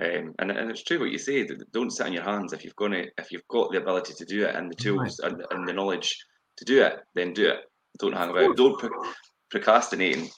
um, 0.00 0.34
and, 0.38 0.50
and 0.50 0.70
it's 0.70 0.84
true 0.84 1.00
what 1.00 1.10
you 1.10 1.18
say. 1.18 1.48
Don't 1.72 1.90
sit 1.90 2.06
on 2.06 2.12
your 2.12 2.22
hands 2.22 2.52
if 2.52 2.64
you've 2.64 2.76
got 2.76 2.92
it, 2.92 3.12
if 3.18 3.32
you've 3.32 3.46
got 3.48 3.72
the 3.72 3.78
ability 3.78 4.14
to 4.14 4.24
do 4.24 4.44
it 4.44 4.54
and 4.54 4.70
the 4.70 4.76
tools 4.76 5.20
right. 5.22 5.32
and, 5.32 5.44
and, 5.50 5.68
the 5.68 5.72
knowledge 5.72 6.16
to 6.56 6.64
do 6.64 6.82
it. 6.82 7.00
Then 7.14 7.32
do 7.32 7.48
it. 7.48 7.60
Don't 7.98 8.16
hang 8.16 8.30
about. 8.30 8.56
Don't 8.56 8.78
pro- 8.78 9.12
procrastinate. 9.50 10.30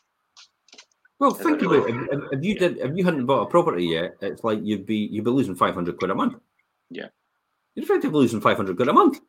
Well, 1.20 1.30
think 1.30 1.62
about 1.62 1.88
it. 1.88 1.94
If, 2.10 2.20
if, 2.32 2.44
you 2.44 2.58
did, 2.58 2.78
if 2.78 2.96
you 2.96 3.04
hadn't 3.04 3.26
bought 3.26 3.42
a 3.42 3.50
property 3.50 3.84
yet, 3.86 4.16
it's 4.20 4.42
like 4.42 4.60
you'd 4.62 4.86
be 4.86 5.08
you'd 5.10 5.24
be 5.24 5.30
losing 5.30 5.54
five 5.54 5.74
hundred 5.74 5.98
quid 5.98 6.10
a 6.10 6.14
month. 6.14 6.34
Yeah, 6.90 7.08
you're 7.74 7.84
effectively 7.84 8.20
losing 8.20 8.40
five 8.40 8.56
hundred 8.56 8.76
quid 8.76 8.88
a 8.88 8.92
month. 8.92 9.20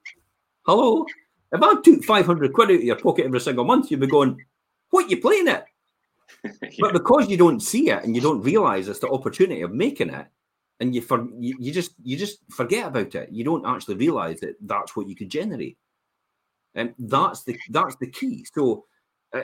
Hello, 0.65 1.05
if 1.52 1.62
I 1.62 1.82
took 1.82 2.04
five 2.04 2.26
hundred 2.26 2.54
quid 2.54 2.72
out 2.72 2.76
of 2.76 2.84
your 2.84 2.96
pocket 2.98 3.26
every 3.26 3.39
single 3.39 3.66
month, 3.66 3.91
you'd 3.91 4.00
be 4.00 4.08
going, 4.08 4.43
"What 4.89 5.06
are 5.06 5.10
you 5.10 5.22
playing 5.22 5.48
at?" 5.48 5.66
yeah. 6.43 6.52
But 6.80 6.93
because 6.93 7.30
you 7.30 7.38
don't 7.38 7.60
see 7.60 7.89
it 7.89 8.04
and 8.04 8.16
you 8.16 8.22
don't 8.22 8.41
realize 8.41 8.88
it's 8.88 9.00
the 9.00 9.10
opportunity 9.10 9.62
of 9.62 9.72
making 9.72 10.10
it, 10.10 10.28
and 10.80 10.93
you 10.93 11.02
for 11.02 11.28
you, 11.39 11.56
you 11.60 11.72
just 11.72 11.93
you 12.04 12.18
just 12.18 12.39
forget 12.50 12.88
about 12.88 13.16
it. 13.16 13.30
You 13.32 13.43
don't 13.43 13.66
actually 13.66 13.96
realize 13.96 14.39
that 14.41 14.56
that's 14.62 14.96
what 14.96 15.08
you 15.08 15.16
could 15.16 15.30
generate, 15.30 15.78
and 16.74 16.93
that's 16.98 17.43
the 17.43 17.58
that's 17.70 17.96
the 17.98 18.08
key. 18.08 18.46
So. 18.54 18.86
Uh, 19.34 19.43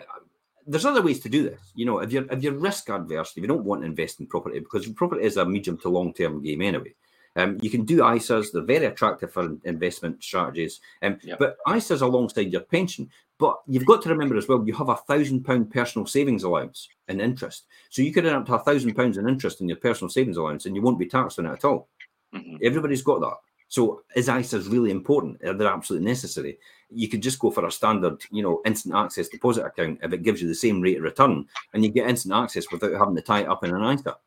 there's 0.68 0.86
other 0.86 1.02
ways 1.02 1.20
to 1.20 1.28
do 1.28 1.44
this. 1.44 1.60
You 1.74 1.86
know, 1.88 2.00
if 2.00 2.12
you're 2.12 2.32
if 2.32 2.44
you're 2.44 2.54
risk 2.54 2.88
adverse, 2.92 3.34
if 3.36 3.42
you 3.42 3.48
don't 3.48 3.66
want 3.66 3.82
to 3.82 3.88
invest 3.88 4.20
in 4.20 4.28
property, 4.28 4.60
because 4.60 4.88
property 4.90 5.24
is 5.24 5.38
a 5.38 5.44
medium 5.44 5.76
to 5.80 5.90
long 5.90 6.14
term 6.14 6.42
game 6.44 6.62
anyway. 6.62 6.94
Um, 7.36 7.58
you 7.62 7.70
can 7.70 7.86
do 7.86 8.00
ISAs; 8.00 8.52
they're 8.52 8.62
very 8.62 8.86
attractive 8.86 9.32
for 9.32 9.58
investment 9.64 10.24
strategies. 10.24 10.82
Um, 11.02 11.18
yep. 11.24 11.40
But 11.40 11.58
ISAs 11.68 12.02
alongside 12.02 12.52
your 12.52 12.62
pension. 12.62 13.10
But 13.38 13.60
you've 13.66 13.88
got 13.88 14.04
to 14.04 14.10
remember 14.10 14.38
as 14.38 14.48
well, 14.48 14.64
you 14.68 14.74
have 14.76 14.90
a 14.90 14.96
thousand 14.96 15.44
pound 15.44 15.72
personal 15.72 16.06
savings 16.06 16.44
allowance 16.44 16.88
in 17.08 17.20
interest. 17.20 17.66
So 17.90 18.04
you 18.04 18.14
could 18.14 18.26
earn 18.26 18.36
up 18.36 18.46
to 18.46 18.54
a 18.54 18.60
thousand 18.60 18.94
pounds 18.94 19.18
in 19.18 19.28
interest 19.28 19.62
in 19.62 19.68
your 19.68 19.78
personal 19.78 20.10
savings 20.10 20.38
allowance, 20.38 20.66
and 20.66 20.76
you 20.76 20.82
won't 20.82 21.00
be 21.00 21.08
taxed 21.08 21.40
on 21.40 21.48
it 21.48 21.54
at 21.54 21.66
all. 21.66 21.90
Mm-hmm. 22.36 22.58
Everybody's 22.64 23.02
got 23.02 23.22
that. 23.22 23.38
So 23.68 24.04
is 24.16 24.28
ISAs 24.28 24.70
really 24.70 24.92
important? 24.92 25.40
They're 25.42 25.66
absolutely 25.66 26.06
necessary. 26.06 26.60
You 26.90 27.08
could 27.08 27.24
just 27.24 27.40
go 27.40 27.50
for 27.52 27.66
a 27.66 27.72
standard, 27.72 28.22
you 28.30 28.44
know, 28.44 28.62
instant 28.66 28.94
access 28.94 29.30
deposit 29.30 29.66
account 29.66 30.00
if 30.04 30.12
it 30.12 30.24
gives 30.24 30.42
you 30.42 30.48
the 30.50 30.54
same 30.54 30.82
rate 30.82 30.98
of 30.98 31.04
return, 31.04 31.46
and 31.74 31.84
you 31.84 31.90
get 31.90 32.10
instant 32.10 32.34
access 32.34 32.66
without 32.70 32.94
having 32.94 33.16
to 33.16 33.22
tie 33.22 33.42
it 33.42 33.48
up 33.48 33.64
in 33.64 33.74
an 33.74 33.98
ISA. 33.98 34.18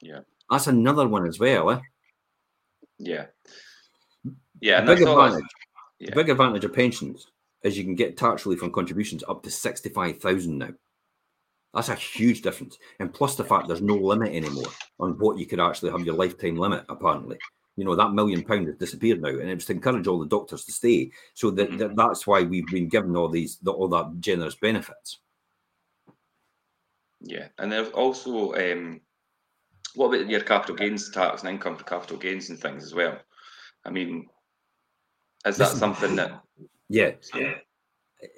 Yeah, 0.00 0.20
that's 0.50 0.66
another 0.66 1.06
one 1.06 1.26
as 1.26 1.38
well. 1.38 1.70
Eh? 1.70 1.78
Yeah, 2.98 3.26
yeah. 4.60 4.80
Big 4.80 5.02
advantage. 5.02 5.44
Yeah. 6.00 6.14
Big 6.14 6.28
advantage 6.28 6.64
of 6.64 6.72
pensions 6.72 7.26
is 7.62 7.76
you 7.76 7.84
can 7.84 7.94
get 7.94 8.16
tax 8.16 8.46
relief 8.46 8.62
on 8.62 8.72
contributions 8.72 9.24
up 9.28 9.42
to 9.42 9.50
sixty-five 9.50 10.18
thousand 10.18 10.58
now. 10.58 10.70
That's 11.74 11.90
a 11.90 11.94
huge 11.94 12.42
difference, 12.42 12.78
and 12.98 13.12
plus 13.12 13.36
the 13.36 13.44
fact 13.44 13.68
there's 13.68 13.82
no 13.82 13.94
limit 13.94 14.32
anymore 14.32 14.70
on 14.98 15.18
what 15.18 15.38
you 15.38 15.46
could 15.46 15.60
actually 15.60 15.90
have 15.90 16.04
your 16.04 16.14
lifetime 16.14 16.56
limit. 16.56 16.84
Apparently, 16.88 17.36
you 17.76 17.84
know 17.84 17.94
that 17.94 18.12
million 18.12 18.42
pound 18.42 18.66
has 18.66 18.76
disappeared 18.76 19.20
now, 19.20 19.28
and 19.28 19.48
it 19.48 19.54
was 19.54 19.66
to 19.66 19.74
encourage 19.74 20.06
all 20.06 20.18
the 20.18 20.26
doctors 20.26 20.64
to 20.64 20.72
stay. 20.72 21.10
So 21.34 21.50
that, 21.50 21.68
mm-hmm. 21.68 21.78
that 21.78 21.96
that's 21.96 22.26
why 22.26 22.42
we've 22.42 22.66
been 22.66 22.88
given 22.88 23.16
all 23.16 23.28
these 23.28 23.58
the, 23.58 23.70
all 23.70 23.88
that 23.88 24.18
generous 24.18 24.54
benefits. 24.54 25.18
Yeah, 27.20 27.48
and 27.58 27.70
there's 27.70 27.90
also 27.90 28.54
um, 28.54 29.00
what 29.98 30.14
about 30.14 30.30
your 30.30 30.40
capital 30.40 30.76
gains 30.76 31.10
tax 31.10 31.42
and 31.42 31.50
income 31.50 31.76
for 31.76 31.82
capital 31.82 32.16
gains 32.16 32.50
and 32.50 32.60
things 32.60 32.84
as 32.84 32.94
well? 32.94 33.18
I 33.84 33.90
mean, 33.90 34.28
is 35.44 35.56
that 35.56 35.64
Listen, 35.64 35.78
something 35.78 36.16
that? 36.16 36.40
Yeah, 36.90 37.10
yeah. 37.34 37.54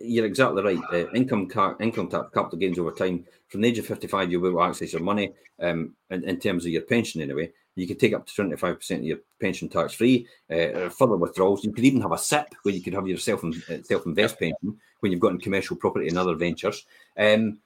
You're 0.00 0.26
exactly 0.26 0.61
right. 0.61 0.80
Uh, 0.92 1.08
income 1.12 1.46
car, 1.46 1.76
income 1.78 2.08
tax, 2.08 2.26
capital 2.34 2.58
gains 2.58 2.80
over 2.80 2.90
time. 2.90 3.24
From 3.46 3.61
the 3.61 3.68
age 3.68 3.78
of 3.78 3.86
55, 3.86 4.32
you 4.32 4.40
will 4.40 4.61
access 4.61 4.92
your 4.92 5.02
money 5.02 5.32
um, 5.61 5.94
in, 6.11 6.24
in 6.24 6.40
terms 6.40 6.64
of 6.64 6.72
your 6.72 6.82
pension 6.82 7.20
anyway. 7.20 7.52
You 7.76 7.86
could 7.86 8.00
take 8.00 8.12
up 8.14 8.26
to 8.26 8.42
25% 8.42 8.96
of 8.96 9.04
your 9.04 9.18
pension 9.40 9.68
tax 9.68 9.92
free, 9.92 10.26
uh, 10.50 10.88
further 10.88 11.16
withdrawals. 11.16 11.62
You 11.62 11.72
could 11.72 11.84
even 11.84 12.00
have 12.00 12.11
a 12.11 12.18
SIPP 12.18 12.56
where 12.64 12.74
you 12.74 12.82
could 12.82 12.94
have 12.94 13.06
your 13.06 13.18
self 13.18 13.44
uh, 13.44 13.82
self 13.84 14.04
invest 14.04 14.38
pension 14.40 14.76
when 14.98 15.12
you've 15.12 15.20
got 15.20 15.32
in 15.32 15.38
commercial 15.38 15.76
property 15.76 16.08
and 16.08 16.18
other 16.18 16.34
ventures. 16.34 16.86
Um, 17.16 17.61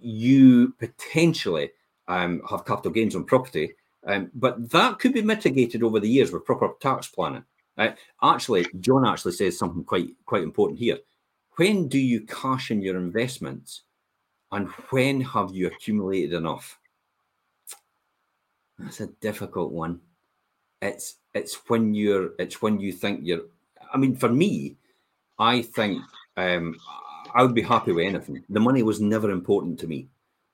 you 0.00 0.74
potentially 0.78 1.70
um, 2.08 2.42
have 2.48 2.64
capital 2.64 2.90
gains 2.90 3.14
on 3.14 3.24
property, 3.24 3.72
um, 4.06 4.30
but 4.34 4.70
that 4.70 4.98
could 4.98 5.12
be 5.12 5.22
mitigated 5.22 5.82
over 5.82 6.00
the 6.00 6.08
years 6.08 6.32
with 6.32 6.44
proper 6.44 6.70
tax 6.80 7.06
planning. 7.06 7.44
Uh, 7.76 7.90
actually, 8.22 8.66
John 8.80 9.06
actually 9.06 9.32
says 9.32 9.58
something 9.58 9.84
quite 9.84 10.10
quite 10.26 10.42
important 10.42 10.78
here. 10.78 10.98
When 11.56 11.88
do 11.88 11.98
you 11.98 12.22
cash 12.22 12.70
in 12.70 12.82
your 12.82 12.96
investments, 12.96 13.82
and 14.50 14.68
when 14.90 15.20
have 15.20 15.54
you 15.54 15.68
accumulated 15.68 16.32
enough? 16.32 16.78
That's 18.78 19.00
a 19.00 19.08
difficult 19.20 19.72
one. 19.72 20.00
It's 20.80 21.16
it's 21.34 21.60
when 21.68 21.94
you're 21.94 22.30
it's 22.38 22.62
when 22.62 22.80
you 22.80 22.92
think 22.92 23.20
you're. 23.22 23.42
I 23.92 23.96
mean, 23.96 24.16
for 24.16 24.28
me, 24.28 24.76
I 25.38 25.62
think 25.62 26.02
um, 26.36 26.76
I 27.34 27.42
would 27.42 27.54
be 27.54 27.62
happy 27.62 27.92
with 27.92 28.06
anything. 28.06 28.44
The 28.48 28.60
money 28.60 28.82
was 28.82 29.00
never 29.00 29.30
important 29.30 29.78
to 29.80 29.86
me. 29.86 30.08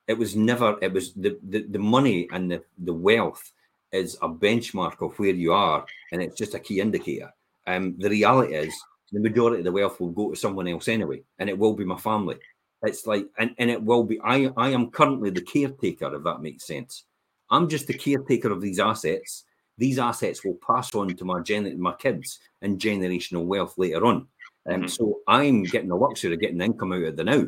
It 0.07 0.17
was 0.17 0.35
never. 0.35 0.77
It 0.81 0.93
was 0.93 1.13
the 1.13 1.37
the, 1.49 1.63
the 1.63 1.79
money 1.79 2.27
and 2.31 2.51
the, 2.51 2.63
the 2.77 2.93
wealth 2.93 3.51
is 3.91 4.17
a 4.21 4.29
benchmark 4.29 5.01
of 5.01 5.17
where 5.17 5.33
you 5.33 5.53
are, 5.53 5.85
and 6.11 6.21
it's 6.21 6.37
just 6.37 6.53
a 6.53 6.59
key 6.59 6.79
indicator. 6.79 7.33
Um, 7.67 7.95
the 7.97 8.09
reality 8.09 8.55
is, 8.55 8.73
the 9.11 9.19
majority 9.19 9.59
of 9.59 9.65
the 9.65 9.71
wealth 9.71 9.99
will 9.99 10.09
go 10.09 10.29
to 10.29 10.35
someone 10.35 10.67
else 10.67 10.87
anyway, 10.87 11.23
and 11.39 11.49
it 11.49 11.57
will 11.57 11.73
be 11.73 11.85
my 11.85 11.97
family. 11.97 12.37
It's 12.83 13.07
like, 13.07 13.25
and, 13.39 13.55
and 13.57 13.71
it 13.71 13.81
will 13.81 14.03
be. 14.03 14.19
I 14.21 14.51
I 14.57 14.69
am 14.69 14.91
currently 14.91 15.31
the 15.31 15.41
caretaker, 15.41 16.13
if 16.15 16.23
that 16.23 16.41
makes 16.41 16.67
sense. 16.67 17.05
I'm 17.49 17.69
just 17.69 17.87
the 17.87 17.93
caretaker 17.93 18.51
of 18.51 18.61
these 18.61 18.79
assets. 18.79 19.45
These 19.77 19.99
assets 19.99 20.43
will 20.43 20.57
pass 20.65 20.93
on 20.95 21.15
to 21.15 21.25
my 21.25 21.41
gen- 21.41 21.79
my 21.79 21.93
kids 21.93 22.39
and 22.61 22.79
generational 22.79 23.45
wealth 23.45 23.77
later 23.77 24.05
on. 24.05 24.27
Um, 24.67 24.81
mm-hmm. 24.81 24.87
So 24.87 25.19
I'm 25.27 25.63
getting 25.63 25.89
the 25.89 25.95
luxury 25.95 26.33
of 26.33 26.39
getting 26.39 26.57
the 26.57 26.65
income 26.65 26.93
out 26.93 27.03
of 27.03 27.17
the 27.17 27.23
now, 27.23 27.45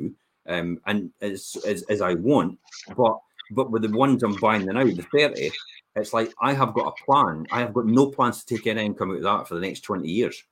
um, 0.48 0.80
and 0.86 1.12
as, 1.22 1.58
as 1.66 1.84
as 1.84 2.02
I 2.02 2.14
want. 2.16 2.58
But 2.95 3.18
but 3.52 3.72
with 3.72 3.84
the 3.84 3.98
ones 3.98 4.24
I'm 4.24 4.36
buying 4.36 4.66
the 4.66 4.74
now, 4.74 4.84
the 4.84 5.06
thirty, 5.12 5.52
it's 5.95 6.14
like 6.14 6.34
I 6.41 6.54
have 6.54 6.74
got 6.74 6.93
a 6.93 7.04
plan. 7.04 7.45
I 7.52 7.60
have 7.60 7.74
got 7.74 7.86
no 7.86 8.08
plans 8.08 8.43
to 8.43 8.56
take 8.56 8.68
any 8.68 8.86
income 8.86 9.12
out 9.12 9.18
of 9.18 9.24
that 9.24 9.48
for 9.48 9.56
the 9.56 9.62
next 9.62 9.82
twenty 9.82 10.10
years. 10.10 10.43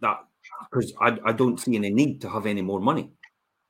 That 0.00 0.24
because 0.70 0.92
I, 1.00 1.18
I 1.24 1.32
don't 1.32 1.60
see 1.60 1.76
any 1.76 1.90
need 1.90 2.20
to 2.22 2.28
have 2.28 2.46
any 2.46 2.62
more 2.62 2.80
money. 2.80 3.10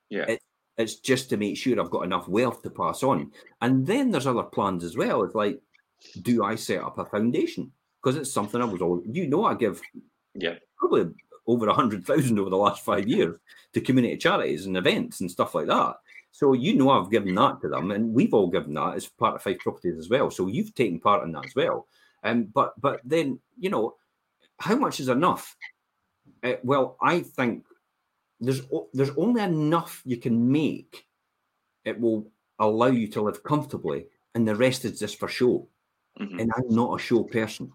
Yeah. 0.08 0.24
It, 0.28 0.40
it's 0.78 0.96
just 0.96 1.28
to 1.30 1.36
make 1.36 1.56
sure 1.56 1.78
I've 1.80 1.90
got 1.90 2.04
enough 2.04 2.28
wealth 2.28 2.62
to 2.62 2.70
pass 2.70 3.02
on. 3.02 3.30
And 3.60 3.86
then 3.86 4.10
there's 4.10 4.26
other 4.26 4.42
plans 4.42 4.84
as 4.84 4.96
well. 4.96 5.22
It's 5.22 5.34
like, 5.34 5.60
do 6.22 6.44
I 6.44 6.54
set 6.54 6.82
up 6.82 6.98
a 6.98 7.04
foundation? 7.04 7.70
Because 8.02 8.16
it's 8.16 8.32
something 8.32 8.60
I 8.60 8.64
was 8.64 8.80
all 8.80 9.02
you 9.06 9.26
know, 9.28 9.44
I 9.44 9.54
give 9.54 9.80
yeah 10.34 10.54
probably 10.78 11.12
over 11.46 11.68
a 11.68 11.74
hundred 11.74 12.04
thousand 12.04 12.38
over 12.38 12.50
the 12.50 12.56
last 12.56 12.84
five 12.84 13.08
years 13.08 13.36
to 13.72 13.80
community 13.80 14.16
charities 14.16 14.66
and 14.66 14.76
events 14.76 15.20
and 15.20 15.30
stuff 15.30 15.54
like 15.54 15.66
that. 15.66 15.96
So 16.30 16.54
you 16.54 16.74
know 16.74 16.90
I've 16.90 17.10
given 17.10 17.34
that 17.34 17.60
to 17.60 17.68
them, 17.68 17.90
and 17.90 18.12
we've 18.12 18.32
all 18.32 18.48
given 18.48 18.74
that 18.74 18.94
as 18.94 19.06
part 19.06 19.34
of 19.34 19.42
Fife 19.42 19.58
Properties 19.58 19.98
as 19.98 20.08
well. 20.08 20.30
So 20.30 20.46
you've 20.46 20.74
taken 20.74 20.98
part 20.98 21.24
in 21.24 21.32
that 21.32 21.46
as 21.46 21.54
well. 21.54 21.86
Um, 22.24 22.44
but 22.44 22.80
but 22.80 23.00
then 23.04 23.38
you 23.58 23.70
know, 23.70 23.96
how 24.58 24.76
much 24.76 25.00
is 25.00 25.08
enough? 25.08 25.56
Uh, 26.42 26.54
well, 26.62 26.96
I 27.02 27.20
think 27.20 27.64
there's 28.40 28.62
there's 28.92 29.10
only 29.16 29.42
enough 29.42 30.02
you 30.04 30.16
can 30.16 30.50
make. 30.50 31.06
It 31.84 32.00
will 32.00 32.30
allow 32.58 32.86
you 32.86 33.08
to 33.08 33.22
live 33.22 33.42
comfortably, 33.42 34.06
and 34.34 34.46
the 34.46 34.56
rest 34.56 34.84
is 34.84 34.98
just 34.98 35.18
for 35.18 35.28
show. 35.28 35.68
Mm-hmm. 36.20 36.38
And 36.38 36.52
I'm 36.56 36.68
not 36.68 37.00
a 37.00 37.02
show 37.02 37.24
person. 37.24 37.72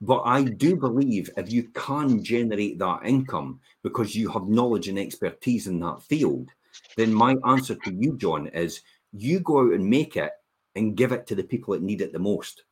But 0.00 0.22
I 0.22 0.44
do 0.44 0.76
believe 0.76 1.28
if 1.36 1.50
you 1.50 1.64
can 1.74 2.22
generate 2.22 2.78
that 2.78 3.00
income 3.04 3.60
because 3.82 4.14
you 4.14 4.28
have 4.30 4.46
knowledge 4.46 4.88
and 4.88 4.98
expertise 4.98 5.66
in 5.66 5.80
that 5.80 6.02
field, 6.02 6.50
then 6.96 7.12
my 7.12 7.36
answer 7.46 7.74
to 7.74 7.92
you, 7.92 8.16
John, 8.16 8.46
is 8.48 8.82
you 9.12 9.40
go 9.40 9.66
out 9.66 9.72
and 9.72 9.88
make 9.88 10.16
it 10.16 10.32
and 10.76 10.96
give 10.96 11.10
it 11.10 11.26
to 11.26 11.34
the 11.34 11.42
people 11.42 11.74
that 11.74 11.82
need 11.82 12.00
it 12.00 12.12
the 12.12 12.18
most. 12.18 12.62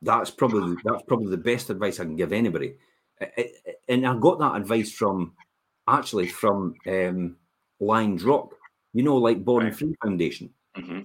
That's 0.00 0.30
probably 0.30 0.76
that's 0.84 1.02
probably 1.02 1.30
the 1.30 1.36
best 1.36 1.68
advice 1.68 2.00
I 2.00 2.04
can 2.04 2.16
give 2.16 2.32
anybody 2.32 2.76
and 3.88 4.06
I 4.06 4.16
got 4.18 4.38
that 4.38 4.56
advice 4.56 4.92
from 4.92 5.32
actually 5.88 6.28
from 6.28 6.74
um, 6.86 7.36
Lions 7.80 8.24
Rock, 8.24 8.54
you 8.92 9.02
know, 9.02 9.16
like 9.16 9.44
Born 9.44 9.64
right. 9.64 9.74
Free 9.74 9.94
Foundation. 10.02 10.50
Mm-hmm. 10.76 11.00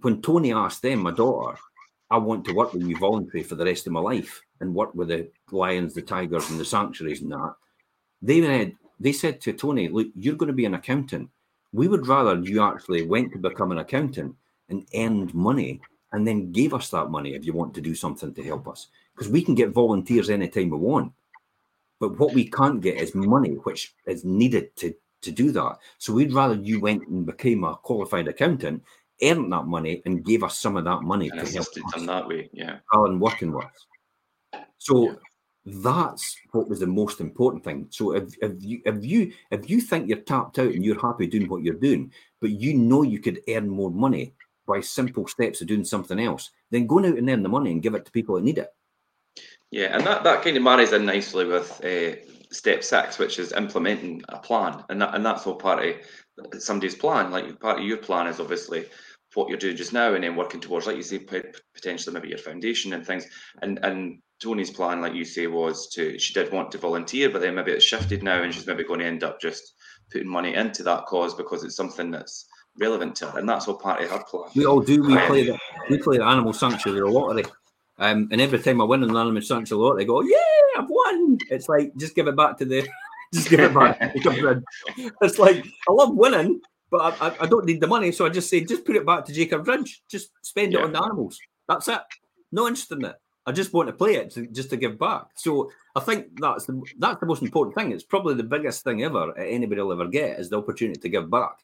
When 0.00 0.22
Tony 0.22 0.52
asked 0.52 0.82
them, 0.82 1.00
my 1.00 1.12
daughter, 1.12 1.58
I 2.10 2.16
want 2.18 2.44
to 2.46 2.54
work 2.54 2.72
with 2.72 2.84
you 2.84 2.96
voluntary 2.96 3.42
for 3.42 3.54
the 3.54 3.64
rest 3.64 3.86
of 3.86 3.92
my 3.92 4.00
life 4.00 4.40
and 4.60 4.74
work 4.74 4.94
with 4.94 5.08
the 5.08 5.30
lions, 5.50 5.94
the 5.94 6.02
tigers, 6.02 6.50
and 6.50 6.58
the 6.58 6.64
sanctuaries 6.64 7.22
and 7.22 7.32
that. 7.32 7.54
They 8.22 8.40
said, 8.40 8.76
they 8.98 9.12
said 9.12 9.40
to 9.42 9.52
Tony, 9.52 9.88
look, 9.88 10.08
you're 10.14 10.36
going 10.36 10.48
to 10.48 10.54
be 10.54 10.64
an 10.64 10.74
accountant. 10.74 11.30
We 11.72 11.86
would 11.86 12.06
rather 12.06 12.40
you 12.40 12.62
actually 12.62 13.02
went 13.02 13.32
to 13.32 13.38
become 13.38 13.72
an 13.72 13.78
accountant 13.78 14.34
and 14.68 14.86
earned 14.94 15.34
money 15.34 15.80
and 16.12 16.26
then 16.26 16.52
gave 16.52 16.72
us 16.72 16.88
that 16.90 17.10
money 17.10 17.34
if 17.34 17.44
you 17.44 17.52
want 17.52 17.74
to 17.74 17.80
do 17.80 17.94
something 17.94 18.32
to 18.34 18.42
help 18.42 18.66
us. 18.66 18.88
Because 19.14 19.30
we 19.30 19.42
can 19.42 19.54
get 19.54 19.70
volunteers 19.70 20.30
anytime 20.30 20.70
we 20.70 20.78
want. 20.78 21.12
But 22.00 22.18
what 22.18 22.32
we 22.32 22.48
can't 22.48 22.80
get 22.80 22.96
is 22.96 23.14
money, 23.14 23.50
which 23.50 23.94
is 24.06 24.24
needed 24.24 24.74
to 24.76 24.94
to 25.20 25.30
do 25.30 25.50
that. 25.52 25.78
So 25.98 26.12
we'd 26.12 26.32
rather 26.32 26.54
you 26.54 26.80
went 26.80 27.06
and 27.08 27.26
became 27.26 27.64
a 27.64 27.74
qualified 27.76 28.28
accountant, 28.28 28.82
earned 29.22 29.52
that 29.52 29.66
money, 29.66 30.02
and 30.04 30.24
gave 30.24 30.42
us 30.42 30.58
some 30.58 30.76
of 30.76 30.84
that 30.84 31.02
money 31.02 31.28
and 31.28 31.40
to 31.40 31.52
help 31.52 31.66
us 31.66 31.92
them 31.94 32.06
that 32.06 32.26
way. 32.26 32.50
Yeah, 32.52 32.78
than 32.92 33.20
working 33.20 33.52
with. 33.52 33.66
So. 34.78 35.10
Yeah. 35.10 35.16
That's 35.70 36.34
what 36.52 36.66
was 36.66 36.80
the 36.80 36.86
most 36.86 37.20
important 37.20 37.62
thing. 37.62 37.88
So 37.90 38.12
if, 38.12 38.32
if 38.40 38.52
you 38.58 38.80
if 38.86 39.04
you 39.04 39.32
if 39.50 39.68
you 39.68 39.82
think 39.82 40.08
you're 40.08 40.20
tapped 40.20 40.58
out 40.58 40.72
and 40.72 40.82
you're 40.82 40.98
happy 40.98 41.26
doing 41.26 41.46
what 41.46 41.62
you're 41.62 41.74
doing, 41.74 42.10
but 42.40 42.52
you 42.52 42.72
know 42.72 43.02
you 43.02 43.18
could 43.18 43.42
earn 43.46 43.68
more 43.68 43.90
money 43.90 44.32
by 44.66 44.80
simple 44.80 45.26
steps 45.26 45.60
of 45.60 45.66
doing 45.66 45.84
something 45.84 46.18
else, 46.18 46.52
then 46.70 46.86
go 46.86 47.00
out 47.00 47.18
and 47.18 47.28
earn 47.28 47.42
the 47.42 47.50
money 47.50 47.70
and 47.70 47.82
give 47.82 47.94
it 47.94 48.06
to 48.06 48.12
people 48.12 48.36
that 48.36 48.44
need 48.44 48.56
it. 48.56 48.72
Yeah, 49.70 49.94
and 49.94 50.06
that, 50.06 50.24
that 50.24 50.42
kind 50.42 50.56
of 50.56 50.62
marries 50.62 50.92
in 50.94 51.04
nicely 51.04 51.44
with 51.44 51.70
uh, 51.84 52.16
step 52.50 52.82
six, 52.82 53.18
which 53.18 53.38
is 53.38 53.52
implementing 53.52 54.22
a 54.28 54.38
plan, 54.38 54.84
and 54.88 55.00
that, 55.02 55.14
and 55.14 55.24
that's 55.24 55.46
all 55.46 55.56
part 55.56 55.84
of 55.84 56.62
somebody's 56.62 56.94
plan. 56.94 57.30
Like 57.30 57.60
part 57.60 57.78
of 57.78 57.84
your 57.84 57.98
plan 57.98 58.26
is 58.26 58.40
obviously 58.40 58.86
what 59.34 59.48
you're 59.48 59.58
doing 59.58 59.76
just 59.76 59.92
now, 59.92 60.14
and 60.14 60.24
then 60.24 60.36
working 60.36 60.60
towards, 60.60 60.86
like 60.86 60.96
you 60.96 61.02
say, 61.02 61.18
potentially 61.74 62.14
maybe 62.14 62.28
your 62.28 62.38
foundation 62.38 62.92
and 62.92 63.06
things. 63.06 63.26
And 63.62 63.78
and 63.82 64.20
Tony's 64.40 64.70
plan, 64.70 65.00
like 65.00 65.14
you 65.14 65.24
say, 65.24 65.46
was 65.46 65.88
to 65.90 66.18
she 66.18 66.34
did 66.34 66.52
want 66.52 66.70
to 66.72 66.78
volunteer, 66.78 67.30
but 67.30 67.40
then 67.40 67.54
maybe 67.54 67.72
it's 67.72 67.84
shifted 67.84 68.22
now, 68.22 68.42
and 68.42 68.54
she's 68.54 68.66
maybe 68.66 68.84
going 68.84 69.00
to 69.00 69.06
end 69.06 69.24
up 69.24 69.40
just 69.40 69.74
putting 70.10 70.28
money 70.28 70.54
into 70.54 70.82
that 70.84 71.06
cause 71.06 71.34
because 71.34 71.64
it's 71.64 71.76
something 71.76 72.10
that's 72.10 72.46
relevant 72.78 73.16
to 73.16 73.26
her, 73.26 73.38
and 73.38 73.48
that's 73.48 73.68
all 73.68 73.76
part 73.76 74.02
of 74.02 74.10
her 74.10 74.22
plan. 74.24 74.50
We 74.54 74.66
all 74.66 74.80
do. 74.80 75.02
We 75.02 75.16
um, 75.16 75.26
play 75.26 75.44
the 75.44 75.58
we 75.90 75.98
play 75.98 76.18
the 76.18 76.24
animal 76.24 76.52
sanctuary 76.52 77.00
lottery. 77.10 77.44
Um, 77.98 78.28
and 78.30 78.40
every 78.40 78.60
time 78.60 78.80
I 78.80 78.84
win 78.84 79.02
an 79.02 79.16
animal 79.16 79.42
sanctuary 79.42 79.82
lottery, 79.82 80.02
I 80.04 80.06
go, 80.06 80.22
"Yeah, 80.22 80.78
I've 80.78 80.88
won!" 80.88 81.38
It's 81.50 81.68
like 81.68 81.94
just 81.96 82.14
give 82.14 82.28
it 82.28 82.36
back 82.36 82.56
to 82.58 82.64
the, 82.64 82.86
just 83.34 83.50
give 83.50 83.60
it 83.60 83.74
back. 83.74 83.98
it's 85.22 85.38
like 85.38 85.64
I 85.88 85.92
love 85.92 86.14
winning, 86.14 86.60
but 86.90 87.20
I, 87.20 87.34
I, 87.40 87.46
don't 87.46 87.66
need 87.66 87.80
the 87.80 87.86
money, 87.86 88.12
so 88.12 88.24
I 88.24 88.28
just 88.28 88.48
say, 88.48 88.64
just 88.64 88.84
put 88.84 88.96
it 88.96 89.04
back 89.06 89.24
to 89.24 89.32
Jacob 89.32 89.66
Ridge. 89.66 90.02
Just 90.08 90.30
spend 90.42 90.72
yeah. 90.72 90.80
it 90.80 90.84
on 90.84 90.92
the 90.92 91.02
animals. 91.02 91.38
That's 91.66 91.88
it. 91.88 92.00
No 92.52 92.66
interest 92.66 92.92
in 92.92 93.04
it. 93.04 93.16
I 93.46 93.52
just 93.52 93.72
want 93.72 93.88
to 93.88 93.94
play 93.94 94.16
it 94.16 94.30
to, 94.32 94.46
just 94.46 94.70
to 94.70 94.76
give 94.76 94.98
back. 94.98 95.24
So 95.34 95.70
I 95.96 96.00
think 96.00 96.38
that's 96.40 96.66
the 96.66 96.82
that's 96.98 97.18
the 97.18 97.26
most 97.26 97.42
important 97.42 97.74
thing. 97.76 97.92
It's 97.92 98.04
probably 98.04 98.34
the 98.34 98.42
biggest 98.42 98.84
thing 98.84 99.02
ever 99.02 99.36
anybody 99.38 99.80
will 99.80 99.92
ever 99.92 100.06
get 100.06 100.38
is 100.38 100.50
the 100.50 100.58
opportunity 100.58 101.00
to 101.00 101.08
give 101.08 101.30
back. 101.30 101.56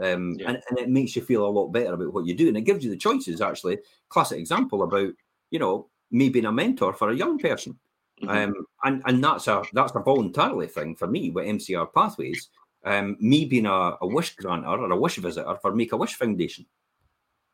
Um, 0.00 0.36
yeah. 0.38 0.50
and, 0.50 0.62
and 0.68 0.78
it 0.78 0.88
makes 0.88 1.16
you 1.16 1.22
feel 1.22 1.46
a 1.46 1.48
lot 1.48 1.68
better 1.68 1.94
about 1.94 2.12
what 2.12 2.26
you 2.26 2.34
do. 2.34 2.48
And 2.48 2.56
it 2.56 2.62
gives 2.62 2.84
you 2.84 2.90
the 2.90 2.96
choices, 2.96 3.40
actually. 3.40 3.78
Classic 4.08 4.38
example 4.38 4.82
about, 4.82 5.10
you 5.50 5.58
know, 5.58 5.88
me 6.10 6.28
being 6.28 6.46
a 6.46 6.52
mentor 6.52 6.92
for 6.92 7.10
a 7.10 7.16
young 7.16 7.38
person. 7.38 7.78
Mm-hmm. 8.22 8.30
Um, 8.30 8.66
and, 8.84 9.02
and 9.06 9.24
that's 9.24 9.46
a 9.46 9.62
that's 9.72 9.94
a 9.94 10.00
voluntarily 10.00 10.66
thing 10.66 10.96
for 10.96 11.06
me 11.06 11.30
with 11.30 11.46
MCR 11.46 11.92
Pathways. 11.94 12.48
Um, 12.84 13.16
me 13.20 13.44
being 13.44 13.66
a, 13.66 13.96
a 14.00 14.06
wish 14.06 14.34
granter 14.36 14.68
or 14.68 14.90
a 14.90 14.96
wish 14.96 15.16
visitor 15.16 15.56
for 15.60 15.74
Make 15.74 15.92
a 15.92 15.96
Wish 15.96 16.14
Foundation. 16.14 16.66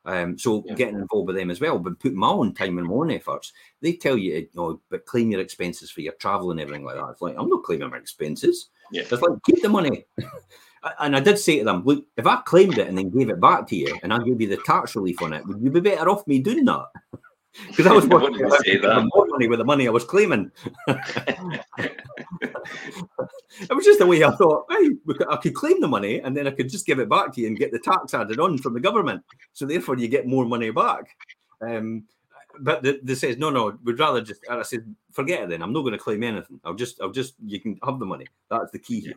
Um, 0.05 0.37
so 0.37 0.63
yeah. 0.65 0.75
getting 0.75 0.99
involved 0.99 1.27
with 1.27 1.35
them 1.35 1.49
as 1.49 1.59
well, 1.59 1.79
but 1.79 1.99
putting 1.99 2.17
my 2.17 2.27
own 2.27 2.53
time 2.53 2.77
and 2.77 2.87
my 2.87 2.93
own 2.93 3.11
efforts. 3.11 3.53
They 3.81 3.93
tell 3.93 4.17
you, 4.17 4.35
you 4.35 4.49
know, 4.53 4.79
but 4.89 5.05
claim 5.07 5.31
your 5.31 5.41
expenses 5.41 5.89
for 5.89 6.01
your 6.01 6.13
travel 6.13 6.51
and 6.51 6.59
everything 6.59 6.85
like 6.85 6.95
that. 6.95 7.09
It's 7.09 7.21
like 7.21 7.35
I'm 7.37 7.49
not 7.49 7.63
claiming 7.63 7.89
my 7.89 7.97
expenses. 7.97 8.69
Yeah. 8.91 9.01
It's 9.01 9.11
like 9.11 9.31
keep 9.45 9.63
the 9.63 9.69
money. 9.69 10.05
and 10.99 11.15
I 11.15 11.19
did 11.19 11.39
say 11.39 11.59
to 11.59 11.65
them, 11.65 11.83
look, 11.83 12.05
if 12.17 12.27
I 12.27 12.37
claimed 12.37 12.77
it 12.77 12.87
and 12.87 12.97
then 12.97 13.09
gave 13.09 13.29
it 13.29 13.41
back 13.41 13.67
to 13.67 13.75
you 13.75 13.97
and 14.03 14.13
I 14.13 14.19
gave 14.19 14.39
you 14.39 14.47
the 14.47 14.57
tax 14.57 14.95
relief 14.95 15.21
on 15.23 15.33
it, 15.33 15.45
would 15.47 15.59
you 15.61 15.71
be 15.71 15.79
better 15.79 16.07
off 16.09 16.27
me 16.27 16.39
doing 16.39 16.65
that? 16.65 16.85
Because 17.67 17.87
I 17.91 17.93
was 17.93 18.05
working 18.07 18.41
more 18.41 19.27
money 19.27 19.47
with 19.47 19.59
the 19.59 19.65
money 19.65 19.87
I 19.87 19.91
was 19.91 20.03
claiming. 20.03 20.51
it 20.87 21.03
was 23.69 23.85
just 23.85 23.99
the 23.99 24.05
way 24.05 24.23
I 24.23 24.31
thought, 24.31 24.65
hey, 24.69 24.89
I 25.29 25.37
could 25.37 25.55
claim 25.55 25.79
the 25.81 25.87
money 25.87 26.19
and 26.21 26.35
then 26.35 26.47
I 26.47 26.51
could 26.51 26.69
just 26.69 26.85
give 26.85 26.99
it 26.99 27.09
back 27.09 27.33
to 27.33 27.41
you 27.41 27.47
and 27.47 27.57
get 27.57 27.71
the 27.71 27.79
tax 27.79 28.13
added 28.13 28.39
on 28.39 28.57
from 28.57 28.73
the 28.73 28.79
government. 28.79 29.23
So 29.53 29.65
therefore, 29.65 29.97
you 29.97 30.07
get 30.07 30.27
more 30.27 30.45
money 30.45 30.71
back. 30.71 31.15
Um, 31.61 32.03
but 32.59 32.83
they, 32.83 32.99
they 33.03 33.15
says 33.15 33.37
no, 33.37 33.49
no, 33.49 33.77
we'd 33.83 33.99
rather 33.99 34.21
just. 34.21 34.41
And 34.49 34.59
I 34.59 34.63
said, 34.63 34.95
forget 35.11 35.43
it 35.43 35.49
then. 35.49 35.61
I'm 35.61 35.73
not 35.73 35.81
going 35.81 35.93
to 35.93 35.97
claim 35.97 36.23
anything. 36.23 36.59
I'll 36.63 36.73
just, 36.73 37.01
I'll 37.01 37.11
just. 37.11 37.35
You 37.45 37.59
can 37.59 37.77
have 37.83 37.99
the 37.99 38.05
money. 38.05 38.27
That's 38.49 38.71
the 38.71 38.79
key 38.79 39.01
here. 39.01 39.15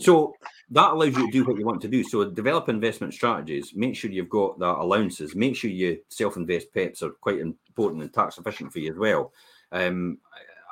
So 0.00 0.34
that 0.70 0.92
allows 0.92 1.16
you 1.16 1.26
to 1.26 1.32
do 1.32 1.44
what 1.44 1.58
you 1.58 1.64
want 1.64 1.80
to 1.82 1.88
do. 1.88 2.02
So 2.02 2.24
develop 2.24 2.68
investment 2.68 3.14
strategies. 3.14 3.72
Make 3.74 3.94
sure 3.94 4.10
you've 4.10 4.28
got 4.28 4.58
that 4.58 4.78
allowances. 4.78 5.36
Make 5.36 5.56
sure 5.56 5.70
you 5.70 6.00
self-invest 6.08 6.74
PEPs 6.74 7.02
are 7.02 7.10
quite 7.10 7.38
important 7.38 8.02
and 8.02 8.12
tax 8.12 8.38
efficient 8.38 8.72
for 8.72 8.80
you 8.80 8.90
as 8.92 8.98
well. 8.98 9.32
Um, 9.70 10.18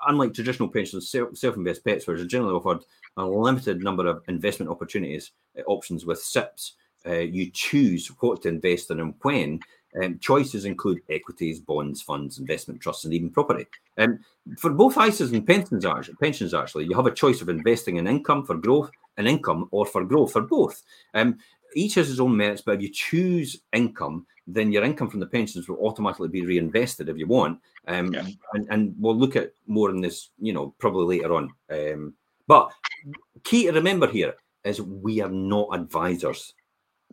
unlike 0.08 0.34
traditional 0.34 0.68
pensions, 0.68 1.10
self-invest 1.10 1.84
PEPs 1.84 2.08
are 2.08 2.24
generally 2.26 2.54
offered 2.54 2.84
a 3.16 3.24
limited 3.24 3.82
number 3.82 4.06
of 4.06 4.22
investment 4.28 4.70
opportunities 4.70 5.32
uh, 5.58 5.62
options 5.66 6.04
with 6.04 6.18
SIPPs. 6.18 6.72
Uh, 7.06 7.18
you 7.18 7.50
choose 7.50 8.08
what 8.20 8.42
to 8.42 8.48
invest 8.48 8.90
in 8.90 9.00
and 9.00 9.14
when. 9.22 9.60
Um, 10.02 10.18
choices 10.20 10.64
include 10.64 11.02
equities, 11.10 11.60
bonds, 11.60 12.00
funds, 12.00 12.38
investment 12.38 12.80
trusts, 12.80 13.04
and 13.04 13.12
even 13.12 13.28
property. 13.28 13.66
Um, 13.98 14.20
for 14.56 14.70
both 14.70 14.94
ISAs 14.94 15.34
and 15.34 15.46
pensions, 15.46 15.84
pensions, 16.18 16.54
actually, 16.54 16.86
you 16.86 16.96
have 16.96 17.04
a 17.04 17.14
choice 17.14 17.42
of 17.42 17.50
investing 17.50 17.96
in 17.96 18.06
income 18.06 18.46
for 18.46 18.56
growth 18.56 18.90
an 19.16 19.26
income 19.26 19.68
or 19.70 19.86
for 19.86 20.04
growth 20.04 20.36
or 20.36 20.42
both. 20.42 20.82
Um, 21.14 21.38
each 21.74 21.94
has 21.94 22.10
its 22.10 22.20
own 22.20 22.36
merits, 22.36 22.62
but 22.62 22.76
if 22.76 22.82
you 22.82 22.90
choose 22.90 23.60
income, 23.72 24.26
then 24.46 24.72
your 24.72 24.84
income 24.84 25.08
from 25.08 25.20
the 25.20 25.26
pensions 25.26 25.68
will 25.68 25.78
automatically 25.86 26.28
be 26.28 26.44
reinvested 26.44 27.08
if 27.08 27.16
you 27.16 27.26
want. 27.26 27.60
Um, 27.86 28.12
yeah. 28.12 28.26
and, 28.54 28.66
and, 28.70 28.94
we'll 28.98 29.16
look 29.16 29.36
at 29.36 29.52
more 29.66 29.90
in 29.90 30.00
this, 30.00 30.30
you 30.38 30.52
know, 30.52 30.74
probably 30.78 31.18
later 31.18 31.34
on. 31.34 31.50
Um, 31.70 32.14
but 32.46 32.72
key 33.44 33.64
to 33.64 33.72
remember 33.72 34.06
here 34.06 34.34
is 34.64 34.80
we 34.80 35.20
are 35.20 35.30
not 35.30 35.68
advisors. 35.72 36.54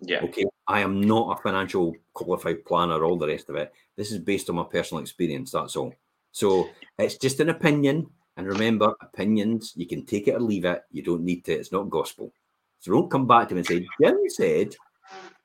Yeah. 0.02 0.22
Okay. 0.24 0.46
I 0.68 0.82
am 0.82 1.02
not 1.02 1.38
a 1.38 1.42
financial 1.42 1.96
qualified 2.14 2.66
planner, 2.66 3.04
all 3.04 3.18
the 3.18 3.28
rest 3.28 3.50
of 3.50 3.56
it. 3.56 3.74
This 3.96 4.12
is 4.12 4.20
based 4.20 4.50
on 4.50 4.56
my 4.56 4.64
personal 4.64 5.02
experience. 5.02 5.52
That's 5.52 5.76
all. 5.76 5.94
So 6.32 6.70
it's 6.98 7.18
just 7.18 7.40
an 7.40 7.50
opinion. 7.50 8.08
And 8.40 8.48
remember, 8.48 8.96
opinions, 9.02 9.74
you 9.76 9.86
can 9.86 10.06
take 10.06 10.30
it 10.30 10.36
or 10.36 10.40
leave 10.40 10.64
it. 10.64 10.84
You 10.94 11.04
don't 11.04 11.26
need 11.26 11.44
to. 11.44 11.52
It's 11.52 11.74
not 11.74 11.90
gospel. 11.90 12.32
So 12.80 12.94
don't 12.94 13.12
come 13.12 13.28
back 13.28 13.50
to 13.50 13.54
me 13.54 13.60
and 13.60 13.68
say, 13.68 13.86
Jim 14.02 14.18
said. 14.30 14.76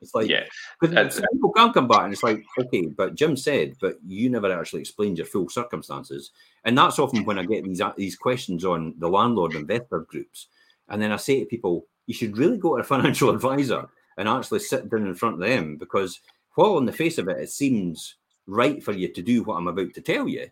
It's 0.01 0.15
like, 0.15 0.29
yeah, 0.29 0.45
because 0.81 1.21
people 1.33 1.51
can 1.51 1.73
come 1.73 1.89
back 1.89 2.05
and 2.05 2.13
it's 2.13 2.23
like, 2.23 2.45
okay, 2.57 2.87
but 2.87 3.17
Jim 3.17 3.37
said, 3.37 3.75
but 3.81 3.97
you 4.07 4.31
never 4.31 4.53
actually 4.53 4.83
explained 4.83 5.19
your 5.19 5.27
full 5.27 5.49
circumstances. 5.49 6.31
And 6.65 6.79
that's 6.79 7.01
often 7.01 7.25
when 7.25 7.37
I 7.37 7.45
get 7.45 7.65
these 7.65 7.81
uh, 7.81 7.95
these 7.97 8.15
questions 8.15 8.65
on 8.65 8.95
the 8.99 9.09
landlord 9.09 9.57
investor 9.57 10.07
groups. 10.09 10.47
And 10.89 11.03
then 11.03 11.11
I 11.11 11.17
say 11.17 11.41
to 11.41 11.47
people, 11.47 11.87
you 12.07 12.15
should 12.15 12.39
really 12.39 12.59
go 12.59 12.77
to 12.77 12.83
a 12.83 12.85
financial 12.95 13.31
advisor 13.31 13.89
and 14.19 14.29
actually 14.29 14.61
sit 14.61 14.89
down 14.89 15.09
in 15.09 15.17
front 15.17 15.43
of 15.43 15.49
them 15.49 15.79
because 15.79 16.21
while 16.55 16.77
on 16.77 16.87
the 16.87 16.93
face 16.93 17.19
of 17.19 17.27
it, 17.27 17.39
it 17.39 17.51
seems 17.51 18.15
right 18.47 18.81
for 18.85 18.93
you 18.93 19.13
to 19.13 19.23
do 19.23 19.43
what 19.43 19.57
I'm 19.57 19.67
about 19.67 19.95
to 19.95 20.01
tell 20.01 20.29
you, 20.29 20.47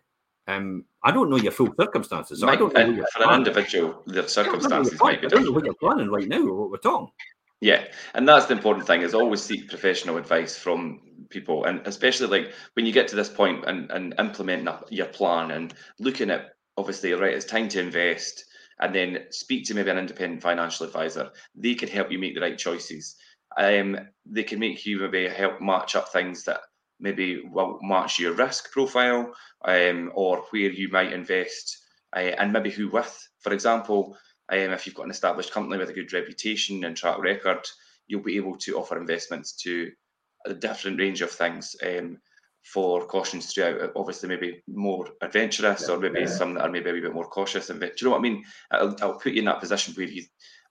um, 0.47 0.85
I 1.03 1.11
don't 1.11 1.29
know 1.29 1.37
your 1.37 1.51
full 1.51 1.73
circumstances. 1.79 2.39
So 2.41 2.47
I 2.47 2.55
don't 2.55 2.73
know 2.73 3.05
for 3.13 3.23
an 3.23 3.35
individual, 3.35 4.03
the 4.05 4.27
circumstances 4.27 4.99
might 4.99 5.21
be 5.21 5.27
different. 5.27 5.33
I 5.33 5.35
don't 5.37 5.45
know 5.45 5.51
what 5.51 5.65
you're 5.65 5.73
planning 5.75 6.09
right 6.09 6.27
now 6.27 6.41
or 6.45 6.53
what 6.61 6.71
we're 6.71 6.77
talking. 6.77 7.11
Yeah, 7.61 7.85
and 8.13 8.27
that's 8.27 8.47
the 8.47 8.53
important 8.53 8.85
thing 8.85 9.03
is 9.03 9.13
always 9.13 9.41
seek 9.41 9.69
professional 9.69 10.17
advice 10.17 10.57
from 10.57 10.99
people, 11.29 11.63
and 11.63 11.79
especially 11.87 12.27
like 12.27 12.53
when 12.73 12.85
you 12.85 12.91
get 12.91 13.07
to 13.09 13.15
this 13.15 13.29
point 13.29 13.63
and 13.65 13.89
and 13.91 14.13
implementing 14.19 14.67
your 14.89 15.05
plan 15.05 15.51
and 15.51 15.73
looking 15.97 16.29
at 16.29 16.55
obviously 16.77 17.13
right, 17.13 17.33
it's 17.33 17.45
time 17.45 17.69
to 17.69 17.79
invest, 17.79 18.43
and 18.81 18.93
then 18.93 19.25
speak 19.29 19.65
to 19.65 19.75
maybe 19.75 19.91
an 19.91 19.97
independent 19.97 20.41
financial 20.41 20.85
advisor. 20.85 21.29
They 21.55 21.75
could 21.75 21.89
help 21.89 22.11
you 22.11 22.19
make 22.19 22.35
the 22.35 22.41
right 22.41 22.57
choices. 22.57 23.15
Um, 23.57 23.97
they 24.25 24.43
can 24.43 24.59
make 24.59 24.85
you 24.85 24.99
maybe 24.99 25.29
help 25.29 25.61
match 25.61 25.95
up 25.95 26.09
things 26.09 26.43
that 26.43 26.59
maybe 27.03 27.43
will 27.51 27.77
match 27.83 28.17
your 28.17 28.33
risk 28.33 28.71
profile 28.71 29.33
um, 29.65 30.11
or 30.15 30.37
where 30.49 30.71
you 30.71 30.89
might 30.89 31.13
invest 31.13 31.77
uh, 32.15 32.19
and 32.19 32.51
maybe 32.51 32.71
who 32.71 32.89
with. 32.89 33.29
For 33.41 33.53
example, 33.53 34.17
um, 34.49 34.71
if 34.71 34.85
you've 34.85 34.95
got 34.95 35.05
an 35.05 35.11
established 35.11 35.51
company 35.51 35.77
with 35.77 35.89
a 35.89 35.93
good 35.93 36.13
reputation 36.13 36.85
and 36.85 36.95
track 36.95 37.19
record, 37.19 37.59
you'll 38.07 38.23
be 38.23 38.37
able 38.37 38.55
to 38.57 38.77
offer 38.77 38.97
investments 38.97 39.51
to 39.63 39.91
a 40.45 40.53
different 40.53 40.99
range 40.99 41.21
of 41.21 41.29
things 41.29 41.75
um, 41.85 42.17
for 42.63 43.05
cautions 43.05 43.51
throughout. 43.51 43.91
Obviously, 43.95 44.29
maybe 44.29 44.63
more 44.67 45.07
adventurous 45.21 45.89
or 45.89 45.99
maybe 45.99 46.21
yeah. 46.21 46.25
some 46.25 46.53
that 46.53 46.63
are 46.63 46.71
maybe 46.71 46.89
a 46.89 46.93
bit 46.93 47.13
more 47.13 47.27
cautious. 47.27 47.69
And 47.69 47.81
do 47.81 47.85
you 47.85 48.05
know 48.05 48.11
what 48.11 48.19
I 48.19 48.21
mean? 48.21 48.43
I'll, 48.71 48.95
I'll 49.01 49.19
put 49.19 49.33
you 49.33 49.39
in 49.39 49.45
that 49.45 49.59
position 49.59 49.93
where 49.93 50.07
you 50.07 50.23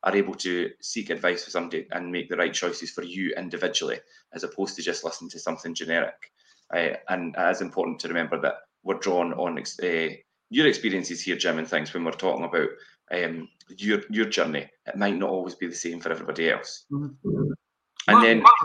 are 0.05 0.17
able 0.17 0.35
to 0.35 0.71
seek 0.81 1.11
advice 1.11 1.45
for 1.45 1.51
somebody 1.51 1.87
and 1.93 2.11
make 2.11 2.29
the 2.29 2.37
right 2.37 2.53
choices 2.53 2.91
for 2.91 3.05
you 3.05 3.33
individually, 3.37 4.01
as 4.33 4.45
opposed 4.45 4.77
to 4.77 4.83
just 4.83 5.05
listening 5.05 5.31
to 5.31 5.39
something 5.39 5.75
generic. 5.75 6.33
Uh, 6.75 6.95
and 7.09 7.35
it 7.37 7.51
is 7.51 7.61
important 7.61 8.01
to 8.01 8.09
remember 8.09 8.41
that 8.41 8.57
we're 8.83 8.99
drawn 8.99 9.33
on 9.35 9.59
uh, 9.59 10.09
your 10.51 10.67
experiences 10.67 11.23
here, 11.23 11.37
Jim, 11.37 11.59
and 11.59 11.69
things 11.69 11.93
when 11.95 12.05
we're 12.05 12.13
talking 12.13 12.45
about 12.45 12.69
um, 13.13 13.49
your 13.79 14.01
your 14.11 14.27
journey. 14.27 14.69
It 14.87 14.97
might 14.97 15.17
not 15.17 15.31
always 15.31 15.55
be 15.55 15.67
the 15.67 15.75
same 15.75 16.01
for 16.01 16.11
everybody 16.11 16.51
else. 16.51 16.87
Mm-hmm. 16.91 17.53
And 18.09 18.15
Mark, 18.17 18.25
then 18.27 18.43
Mark, 18.43 18.57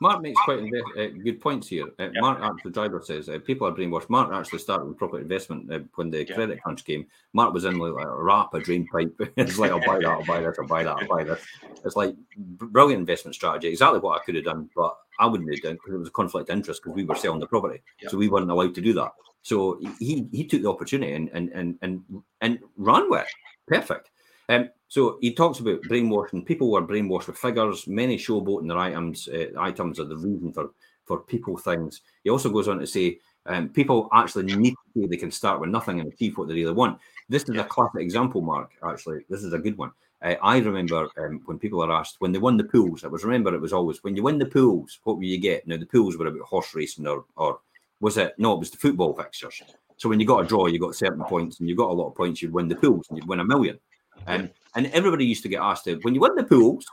Mark 0.00 0.22
makes 0.22 0.40
quite 0.44 0.60
uh, 0.98 1.06
good 1.22 1.40
points 1.40 1.68
here. 1.68 1.86
Uh, 1.98 2.04
Yeah. 2.14 2.20
Mark, 2.20 2.38
actually, 2.42 2.72
driver 2.72 3.02
says 3.04 3.28
uh, 3.28 3.38
people 3.44 3.66
are 3.66 3.72
brainwashed. 3.72 4.08
Mark 4.08 4.32
actually 4.32 4.60
started 4.60 4.86
with 4.86 4.96
property 4.96 5.22
investment 5.22 5.70
uh, 5.72 5.80
when 5.96 6.10
the 6.10 6.26
Yeah. 6.26 6.34
credit 6.34 6.62
crunch 6.62 6.84
came. 6.84 7.06
Mark 7.34 7.52
was 7.52 7.64
in 7.66 7.78
like 7.78 7.92
a 7.92 8.22
rap, 8.22 8.54
a 8.54 8.60
drain 8.60 8.86
pipe. 8.86 9.14
it's 9.36 9.58
like, 9.58 9.70
I'll 9.70 9.84
buy 9.84 9.98
that, 9.98 10.06
I'll 10.08 10.24
buy 10.24 10.40
this, 10.40 10.56
I'll 10.58 10.66
buy 10.66 10.82
that, 10.84 10.96
I'll 10.96 11.08
buy 11.08 11.24
this. 11.24 11.44
It's 11.84 11.96
like 11.96 12.14
br- 12.36 12.66
brilliant 12.66 13.00
investment 13.00 13.34
strategy. 13.34 13.68
Exactly 13.68 14.00
what 14.00 14.20
I 14.20 14.24
could 14.24 14.34
have 14.36 14.44
done, 14.44 14.70
but 14.74 14.96
I 15.18 15.26
wouldn't 15.26 15.50
have 15.52 15.62
done 15.62 15.74
because 15.74 15.94
it 15.94 15.98
was 15.98 16.08
a 16.08 16.12
conflict 16.12 16.48
of 16.48 16.56
interest 16.56 16.82
because 16.82 16.96
we 16.96 17.04
were 17.04 17.14
selling 17.16 17.40
the 17.40 17.46
property, 17.46 17.82
Yeah. 18.00 18.08
so 18.08 18.16
we 18.16 18.28
weren't 18.28 18.50
allowed 18.50 18.74
to 18.76 18.80
do 18.80 18.92
that. 18.94 19.12
So 19.42 19.78
he 20.00 20.26
he 20.32 20.44
took 20.44 20.62
the 20.62 20.68
opportunity 20.70 21.12
and 21.12 21.28
and 21.32 21.50
and 21.52 21.78
and, 21.82 22.02
and 22.40 22.58
ran 22.76 23.08
with 23.08 23.22
it. 23.22 23.28
Perfect. 23.68 24.10
Um, 24.48 24.68
so 24.88 25.18
he 25.20 25.34
talks 25.34 25.58
about 25.58 25.82
brainwashing. 25.82 26.44
People 26.44 26.70
were 26.70 26.86
brainwashed 26.86 27.26
with 27.26 27.36
figures. 27.38 27.86
Many 27.86 28.16
showboating 28.16 28.68
their 28.68 28.78
items. 28.78 29.28
Uh, 29.28 29.46
items 29.58 29.98
are 29.98 30.04
the 30.04 30.16
reason 30.16 30.52
for 30.52 30.70
for 31.04 31.20
people 31.20 31.56
things. 31.56 32.02
He 32.24 32.30
also 32.30 32.50
goes 32.50 32.66
on 32.66 32.80
to 32.80 32.86
say 32.86 33.20
um, 33.46 33.68
people 33.68 34.08
actually 34.12 34.56
need 34.56 34.72
to 34.72 35.00
say 35.02 35.06
they 35.06 35.16
can 35.16 35.30
start 35.30 35.60
with 35.60 35.70
nothing 35.70 36.00
and 36.00 36.12
achieve 36.12 36.36
what 36.36 36.48
they 36.48 36.54
really 36.54 36.72
want. 36.72 36.98
This 37.28 37.44
is 37.44 37.54
Yeah. 37.54 37.60
a 37.62 37.64
classic 37.64 38.00
example, 38.00 38.40
Mark. 38.40 38.72
Actually, 38.82 39.24
this 39.28 39.44
is 39.44 39.52
a 39.52 39.58
good 39.58 39.78
one. 39.78 39.92
Uh, 40.22 40.34
I 40.42 40.58
remember 40.58 41.08
um, 41.18 41.42
when 41.44 41.58
people 41.60 41.80
are 41.82 41.92
asked 41.92 42.16
when 42.18 42.32
they 42.32 42.38
won 42.40 42.56
the 42.56 42.64
pools. 42.64 43.04
I 43.04 43.08
was 43.08 43.24
remember 43.24 43.54
it 43.54 43.60
was 43.60 43.72
always 43.72 44.02
when 44.02 44.16
you 44.16 44.22
win 44.24 44.38
the 44.38 44.46
pools, 44.46 44.98
what 45.04 45.16
will 45.16 45.24
you 45.24 45.38
get? 45.38 45.66
Now 45.66 45.76
the 45.76 45.86
pools 45.86 46.16
were 46.16 46.26
about 46.26 46.40
horse 46.42 46.74
racing 46.74 47.06
or 47.06 47.24
or 47.36 47.60
was 48.00 48.16
it? 48.16 48.34
No, 48.38 48.54
it 48.54 48.58
was 48.58 48.70
the 48.70 48.76
football 48.78 49.14
fixtures. 49.14 49.62
So 49.96 50.08
when 50.08 50.20
you 50.20 50.26
got 50.26 50.44
a 50.44 50.46
draw, 50.46 50.66
you 50.66 50.78
got 50.78 50.94
certain 50.94 51.24
points, 51.24 51.60
and 51.60 51.68
you 51.68 51.74
got 51.76 51.90
a 51.90 51.92
lot 51.94 52.08
of 52.08 52.14
points, 52.14 52.42
you'd 52.42 52.52
win 52.52 52.68
the 52.68 52.76
pools, 52.76 53.06
and 53.08 53.16
you'd 53.16 53.28
win 53.28 53.40
a 53.40 53.44
million. 53.44 53.78
Um, 54.26 54.50
and 54.74 54.86
everybody 54.88 55.24
used 55.24 55.42
to 55.44 55.48
get 55.48 55.62
asked, 55.62 55.88
when 56.02 56.14
you 56.14 56.20
win 56.20 56.34
the 56.34 56.44
pools, 56.44 56.84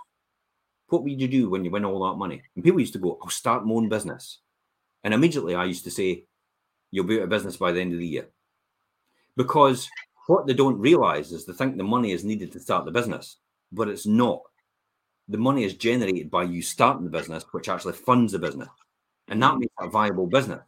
what 0.87 1.03
would 1.03 1.19
you 1.19 1.27
do 1.27 1.49
when 1.49 1.65
you 1.65 1.71
win 1.71 1.85
all 1.85 2.07
that 2.07 2.17
money? 2.17 2.41
And 2.55 2.63
people 2.63 2.79
used 2.79 2.93
to 2.93 2.99
go, 2.99 3.17
I'll 3.21 3.29
start 3.29 3.65
my 3.65 3.73
own 3.73 3.89
business. 3.89 4.39
And 5.03 5.13
immediately 5.13 5.55
I 5.55 5.65
used 5.65 5.83
to 5.85 5.91
say, 5.91 6.25
you'll 6.91 7.05
be 7.05 7.17
out 7.17 7.23
of 7.23 7.29
business 7.29 7.57
by 7.57 7.71
the 7.71 7.81
end 7.81 7.93
of 7.93 7.99
the 7.99 8.07
year. 8.07 8.27
Because 9.35 9.89
what 10.27 10.45
they 10.45 10.53
don't 10.53 10.79
realize 10.79 11.31
is 11.31 11.45
they 11.45 11.53
think 11.53 11.77
the 11.77 11.83
money 11.83 12.11
is 12.11 12.23
needed 12.23 12.51
to 12.51 12.59
start 12.59 12.85
the 12.85 12.91
business, 12.91 13.37
but 13.71 13.87
it's 13.87 14.05
not. 14.05 14.41
The 15.27 15.37
money 15.37 15.63
is 15.63 15.73
generated 15.73 16.29
by 16.29 16.43
you 16.43 16.61
starting 16.61 17.05
the 17.05 17.09
business, 17.09 17.43
which 17.51 17.69
actually 17.69 17.93
funds 17.93 18.33
the 18.33 18.39
business. 18.39 18.69
And 19.29 19.41
that 19.41 19.57
makes 19.57 19.73
it 19.79 19.87
a 19.87 19.89
viable 19.89 20.27
business. 20.27 20.61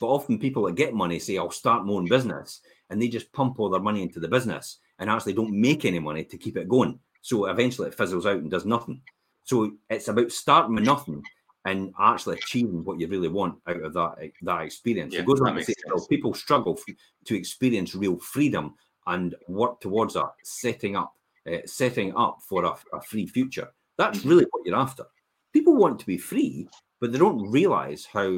But 0.00 0.08
often 0.08 0.38
people 0.38 0.64
that 0.64 0.74
get 0.74 0.94
money 0.94 1.18
say, 1.18 1.38
I'll 1.38 1.50
start 1.50 1.84
my 1.84 1.92
own 1.92 2.08
business. 2.08 2.60
And 2.88 3.00
they 3.00 3.08
just 3.08 3.32
pump 3.32 3.60
all 3.60 3.70
their 3.70 3.80
money 3.80 4.02
into 4.02 4.18
the 4.18 4.28
business 4.28 4.78
and 5.00 5.10
actually 5.10 5.32
don't 5.32 5.52
make 5.52 5.84
any 5.84 5.98
money 5.98 6.24
to 6.24 6.38
keep 6.38 6.56
it 6.56 6.68
going. 6.68 7.00
So 7.22 7.46
eventually 7.46 7.88
it 7.88 7.94
fizzles 7.94 8.26
out 8.26 8.36
and 8.38 8.50
does 8.50 8.64
nothing. 8.64 9.02
So 9.44 9.72
it's 9.88 10.08
about 10.08 10.30
starting 10.30 10.76
with 10.76 10.84
nothing 10.84 11.22
and 11.64 11.92
actually 11.98 12.36
achieving 12.36 12.84
what 12.84 13.00
you 13.00 13.08
really 13.08 13.28
want 13.28 13.58
out 13.66 13.82
of 13.82 13.92
that 13.94 14.30
that 14.42 14.62
experience. 14.62 15.14
Yeah, 15.14 15.20
it 15.20 15.26
goes 15.26 15.40
on 15.40 15.54
to 15.56 15.62
say, 15.62 15.74
well, 15.86 16.06
people 16.06 16.32
struggle 16.34 16.78
f- 16.78 16.94
to 17.24 17.36
experience 17.36 17.94
real 17.94 18.18
freedom 18.18 18.74
and 19.06 19.34
work 19.48 19.80
towards 19.80 20.14
that, 20.14 20.32
setting 20.42 20.96
up, 20.96 21.14
uh, 21.50 21.58
setting 21.66 22.14
up 22.16 22.38
for 22.48 22.64
a, 22.64 22.76
a 22.96 23.00
free 23.02 23.26
future. 23.26 23.68
That's 23.96 24.20
Mhm. 24.20 24.28
really 24.28 24.46
what 24.50 24.64
you're 24.64 24.76
after. 24.76 25.04
People 25.52 25.76
want 25.76 25.98
to 26.00 26.06
be 26.06 26.16
free, 26.16 26.68
but 27.00 27.12
they 27.12 27.18
don't 27.18 27.50
realize 27.50 28.06
how 28.06 28.30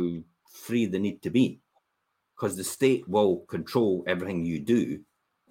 free 0.50 0.86
they 0.86 0.98
need 0.98 1.22
to 1.22 1.30
be 1.30 1.60
because 2.34 2.56
the 2.56 2.64
state 2.64 3.06
will 3.08 3.40
control 3.46 4.02
everything 4.06 4.44
you 4.44 4.58
do, 4.58 5.00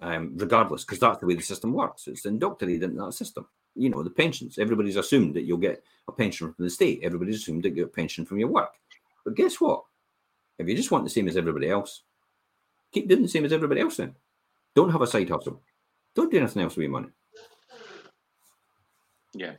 um, 0.02 0.32
regardless, 0.34 0.84
because 0.84 0.98
that's 0.98 1.20
the 1.20 1.26
way 1.26 1.34
the 1.34 1.42
system 1.42 1.72
works. 1.72 2.08
It's 2.08 2.26
indoctrinated 2.26 2.82
into 2.82 3.04
that 3.04 3.12
system. 3.12 3.46
You 3.74 3.88
know, 3.88 4.02
the 4.02 4.10
pensions. 4.10 4.58
Everybody's 4.58 4.96
assumed 4.96 5.34
that 5.34 5.42
you'll 5.42 5.58
get 5.58 5.82
a 6.08 6.12
pension 6.12 6.52
from 6.52 6.64
the 6.64 6.70
state. 6.70 7.00
Everybody's 7.02 7.36
assumed 7.36 7.62
that 7.62 7.70
you 7.70 7.76
get 7.76 7.84
a 7.84 7.88
pension 7.88 8.26
from 8.26 8.38
your 8.38 8.48
work. 8.48 8.72
But 9.24 9.36
guess 9.36 9.60
what? 9.60 9.84
If 10.58 10.68
you 10.68 10.74
just 10.74 10.90
want 10.90 11.04
the 11.04 11.10
same 11.10 11.28
as 11.28 11.36
everybody 11.36 11.70
else, 11.70 12.02
keep 12.92 13.08
doing 13.08 13.22
the 13.22 13.28
same 13.28 13.44
as 13.44 13.52
everybody 13.52 13.80
else 13.80 13.96
then. 13.96 14.14
Don't 14.74 14.90
have 14.90 15.02
a 15.02 15.06
side 15.06 15.30
hustle. 15.30 15.62
Don't 16.14 16.30
do 16.30 16.38
anything 16.38 16.62
else 16.62 16.76
with 16.76 16.82
your 16.82 16.92
money. 16.92 17.08
Yeah. 19.34 19.52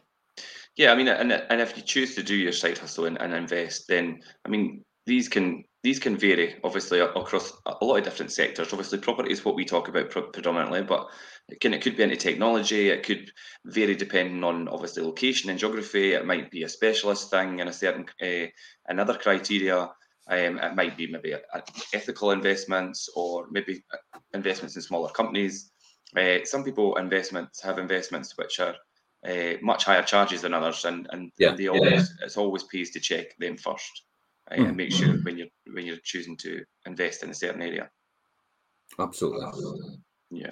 Yeah, 0.76 0.91
I 0.91 0.96
mean, 0.96 1.08
and 1.08 1.32
and 1.32 1.62
if 1.62 1.78
you 1.78 1.84
choose 1.84 2.16
to 2.16 2.24
do 2.24 2.36
your 2.36 2.52
side 2.52 2.78
hustle 2.78 3.06
and, 3.06 3.22
and 3.22 3.34
invest, 3.34 3.88
then 3.88 4.22
I 4.46 4.50
mean, 4.50 4.84
these 5.06 5.30
can 5.30 5.64
these 5.84 6.00
can 6.00 6.16
vary 6.18 6.60
obviously 6.64 7.00
across 7.00 7.52
a 7.66 7.86
lot 7.86 7.98
of 7.98 8.04
different 8.06 8.32
sectors. 8.32 8.72
Obviously, 8.72 9.00
property 9.00 9.32
is 9.32 9.44
what 9.44 9.56
we 9.56 9.66
talk 9.66 9.90
about 9.90 10.10
pre- 10.10 10.32
predominantly, 10.32 10.82
but 10.82 11.10
it 11.50 11.60
can 11.60 11.74
it 11.74 11.82
could 11.82 11.98
be 11.98 12.04
into 12.04 12.16
technology. 12.16 12.90
It 12.90 13.04
could 13.04 13.30
vary 13.66 13.96
depending 13.96 14.44
on 14.44 14.70
obviously 14.70 15.04
location 15.04 15.50
and 15.50 15.60
geography. 15.60 16.14
It 16.14 16.26
might 16.26 16.50
be 16.52 16.64
a 16.64 16.70
specialist 16.70 17.30
thing 17.30 17.60
in 17.60 17.68
a 17.68 17.74
certain 17.74 18.06
uh, 18.22 18.48
another 18.88 19.16
criteria. 19.18 19.92
Um, 20.30 20.58
it 20.58 20.76
might 20.76 20.96
be 20.96 21.08
maybe 21.12 21.34
a, 21.34 21.42
a 21.54 21.62
ethical 21.94 22.32
investments 22.32 23.10
or 23.14 23.48
maybe 23.52 23.84
uh, 23.94 24.20
investments 24.34 24.78
in 24.78 24.82
smaller 24.82 25.10
companies. 25.12 25.70
Uh, 26.18 26.46
some 26.46 26.64
people 26.64 26.96
investments 26.96 27.62
have 27.62 27.78
investments 27.78 28.38
which 28.38 28.60
are 28.62 28.76
uh, 29.28 29.54
much 29.62 29.84
higher 29.84 30.04
charges 30.04 30.42
than 30.42 30.54
others, 30.54 30.86
and 30.86 31.08
and, 31.12 31.32
Yeah, 31.38 31.50
and 31.50 31.58
they 31.58 31.64
yeah, 31.66 31.72
always 31.72 32.10
it's 32.22 32.38
always 32.38 32.64
pays 32.64 32.92
to 32.92 33.02
check 33.02 33.38
them 33.38 33.58
first 33.58 34.06
uh, 34.52 34.56
Mm. 34.56 34.68
and 34.68 34.78
make 34.78 34.92
sure 34.92 35.16
when 35.24 35.38
you're 35.38 35.48
when 35.74 35.86
you're 35.86 35.97
choosing 36.03 36.38
to 36.38 36.63
invest 36.86 37.24
in 37.24 37.30
a 37.30 37.34
certain 37.36 37.61
area. 37.61 37.89
Absolutely. 38.99 39.97
Yeah. 40.32 40.51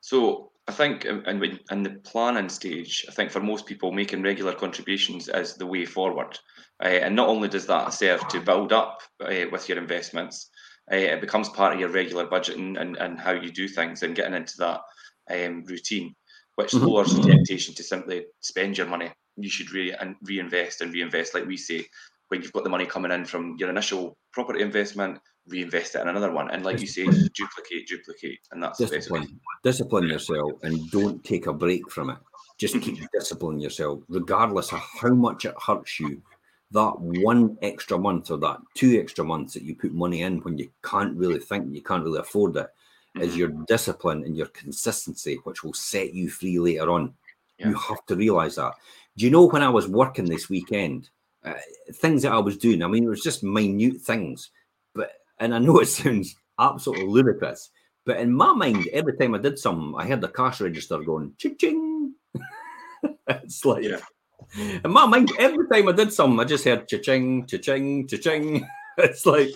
So 0.00 0.52
I 0.66 0.72
think 0.72 1.04
in, 1.04 1.24
in, 1.26 1.40
when- 1.40 1.60
in 1.70 1.82
the 1.82 1.90
planning 2.04 2.48
stage, 2.48 3.04
I 3.08 3.12
think 3.12 3.30
for 3.30 3.40
most 3.40 3.66
people, 3.66 3.92
making 3.92 4.22
regular 4.22 4.54
contributions 4.54 5.28
is 5.28 5.54
the 5.54 5.66
way 5.66 5.84
forward. 5.84 6.38
Uh, 6.82 6.88
and 6.88 7.14
not 7.14 7.28
only 7.28 7.48
does 7.48 7.66
that 7.66 7.92
serve 7.92 8.26
to 8.28 8.40
build 8.40 8.72
up 8.72 9.00
uh, 9.20 9.44
with 9.50 9.68
your 9.68 9.78
investments, 9.78 10.50
uh, 10.92 10.96
it 10.96 11.20
becomes 11.20 11.48
part 11.50 11.72
of 11.74 11.80
your 11.80 11.90
regular 11.90 12.26
budgeting 12.26 12.80
and, 12.80 12.96
and 12.96 13.18
how 13.18 13.32
you 13.32 13.50
do 13.50 13.68
things 13.68 14.02
and 14.02 14.16
getting 14.16 14.34
into 14.34 14.54
that 14.58 14.80
um, 15.30 15.64
routine, 15.64 16.14
which 16.56 16.72
Mhm. 16.72 16.86
lowers 16.86 17.14
the 17.14 17.22
temptation 17.22 17.74
to 17.74 17.82
simply 17.82 18.26
spend 18.40 18.76
your 18.76 18.86
money. 18.86 19.10
You 19.36 19.48
should 19.48 19.70
re- 19.72 19.92
and 19.92 20.16
reinvest 20.22 20.80
and 20.80 20.92
reinvest, 20.92 21.34
like 21.34 21.46
we 21.46 21.56
say, 21.56 21.86
when 22.34 22.42
you've 22.42 22.52
got 22.52 22.64
the 22.64 22.70
money 22.70 22.84
coming 22.84 23.12
in 23.12 23.24
from 23.24 23.54
your 23.60 23.70
initial 23.70 24.16
property 24.32 24.60
investment, 24.60 25.20
reinvest 25.46 25.94
it 25.94 26.00
in 26.00 26.08
another 26.08 26.32
one. 26.32 26.50
And 26.50 26.64
like 26.64 26.80
you 26.80 26.86
say, 26.88 27.04
duplicate, 27.04 27.86
duplicate. 27.86 28.40
And 28.50 28.60
that's 28.60 28.78
the 28.78 28.86
discipline. 28.88 29.40
discipline 29.62 30.08
yourself 30.08 30.54
and 30.64 30.90
don't 30.90 31.22
take 31.22 31.46
a 31.46 31.52
break 31.52 31.88
from 31.92 32.10
it. 32.10 32.18
Just 32.58 32.80
keep 32.80 32.98
disciplining 33.12 33.60
yourself 33.60 34.00
regardless 34.08 34.72
of 34.72 34.80
how 34.80 35.14
much 35.14 35.44
it 35.44 35.54
hurts 35.64 36.00
you. 36.00 36.20
That 36.72 36.98
one 36.98 37.56
extra 37.62 37.96
month 37.96 38.32
or 38.32 38.38
that 38.38 38.58
two 38.74 38.98
extra 39.00 39.24
months 39.24 39.54
that 39.54 39.62
you 39.62 39.76
put 39.76 39.94
money 39.94 40.22
in 40.22 40.38
when 40.38 40.58
you 40.58 40.68
can't 40.82 41.16
really 41.16 41.38
think 41.38 41.72
you 41.72 41.82
can't 41.82 42.02
really 42.02 42.18
afford 42.18 42.56
it 42.56 42.68
is 43.20 43.34
Mhm. 43.34 43.38
your 43.38 43.48
discipline 43.68 44.24
and 44.24 44.36
your 44.36 44.48
consistency 44.48 45.36
which 45.44 45.62
will 45.62 45.72
set 45.72 46.14
you 46.14 46.28
free 46.28 46.58
later 46.58 46.90
on. 46.90 47.14
You 47.58 47.74
have 47.74 48.04
to 48.06 48.16
realize 48.16 48.56
that. 48.56 48.74
Do 49.16 49.24
you 49.24 49.30
know 49.30 49.44
when 49.46 49.62
i 49.62 49.68
was 49.68 49.86
working 49.86 50.24
this 50.24 50.50
weekend 50.50 51.10
uh, 51.44 51.54
things 51.94 52.22
that 52.22 52.32
i 52.32 52.38
was 52.38 52.56
doing 52.56 52.82
i 52.82 52.86
mean 52.86 53.04
it 53.04 53.08
was 53.08 53.22
just 53.22 53.42
minute 53.44 54.00
things 54.00 54.50
but 54.94 55.12
and 55.38 55.54
i 55.54 55.58
know 55.58 55.78
it 55.80 55.86
sounds 55.86 56.34
absolutely 56.58 57.06
ludicrous 57.06 57.70
but 58.04 58.18
in 58.18 58.32
my 58.32 58.52
mind, 58.52 58.86
every 58.92 59.16
time 59.16 59.34
I 59.34 59.38
did 59.38 59.58
something, 59.58 59.94
I 59.96 60.06
heard 60.06 60.20
the 60.20 60.28
cash 60.28 60.60
register 60.60 60.98
going 60.98 61.34
ching. 61.38 62.14
it's 63.28 63.64
like, 63.64 63.84
Yeah. 63.84 64.00
in 64.84 64.90
my 64.90 65.06
mind, 65.06 65.32
every 65.38 65.66
time 65.68 65.88
I 65.88 65.92
did 65.92 66.12
something, 66.12 66.38
I 66.38 66.44
just 66.44 66.64
heard 66.64 66.86
cha-ching, 66.86 67.46
cha-ching, 67.46 68.06
cha-ching. 68.06 68.66
it's 68.98 69.24
like, 69.24 69.50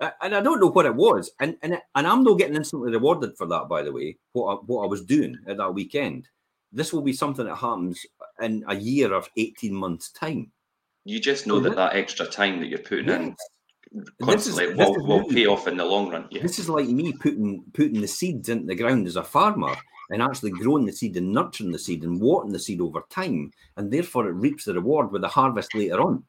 and 0.00 0.34
I 0.34 0.40
don't 0.40 0.60
know 0.60 0.70
what 0.70 0.86
it 0.86 0.94
was, 0.94 1.30
and 1.38 1.56
and 1.62 1.78
and 1.94 2.06
I'm 2.06 2.24
not 2.24 2.38
getting 2.38 2.56
instantly 2.56 2.90
rewarded 2.90 3.38
for 3.38 3.46
that. 3.46 3.68
By 3.68 3.82
the 3.82 3.92
way, 3.92 4.16
what 4.32 4.52
I, 4.52 4.54
what 4.66 4.82
I 4.82 4.86
was 4.88 5.04
doing 5.04 5.38
at 5.46 5.58
that 5.58 5.72
weekend, 5.72 6.28
this 6.72 6.92
will 6.92 7.02
be 7.02 7.12
something 7.12 7.46
that 7.46 7.54
happens 7.54 8.04
in 8.40 8.64
a 8.66 8.74
year 8.74 9.14
of 9.14 9.30
eighteen 9.36 9.74
months' 9.74 10.10
time. 10.10 10.50
You 11.04 11.20
just 11.20 11.46
know 11.46 11.56
So 11.56 11.68
that 11.68 11.76
that 11.76 11.96
extra 11.96 12.26
time 12.26 12.60
that 12.60 12.68
you're 12.68 12.78
putting 12.78 13.08
in 13.08 13.22
Yes. 13.28 13.36
Is- 13.94 14.16
constantly 14.22 14.66
this 14.68 14.76
will, 14.76 15.06
will 15.06 15.24
pay 15.28 15.46
off 15.46 15.66
in 15.68 15.76
the 15.76 15.84
long 15.84 16.10
run. 16.10 16.26
Yeah. 16.30 16.42
This 16.42 16.58
is 16.58 16.68
like 16.68 16.88
me 16.88 17.12
putting 17.12 17.62
putting 17.74 18.00
the 18.00 18.08
seeds 18.08 18.48
into 18.48 18.66
the 18.66 18.74
ground 18.74 19.06
as 19.06 19.16
a 19.16 19.24
farmer 19.24 19.74
and 20.10 20.22
actually 20.22 20.50
growing 20.52 20.86
the 20.86 20.92
seed 20.92 21.16
and 21.16 21.32
nurturing 21.32 21.72
the 21.72 21.78
seed 21.78 22.02
and 22.04 22.20
watering 22.20 22.52
the 22.52 22.58
seed 22.58 22.80
over 22.80 23.04
time, 23.10 23.52
and 23.76 23.90
therefore 23.90 24.28
it 24.28 24.32
reaps 24.32 24.64
the 24.64 24.74
reward 24.74 25.10
with 25.10 25.22
the 25.22 25.28
harvest 25.28 25.74
later 25.74 26.00
on. 26.00 26.24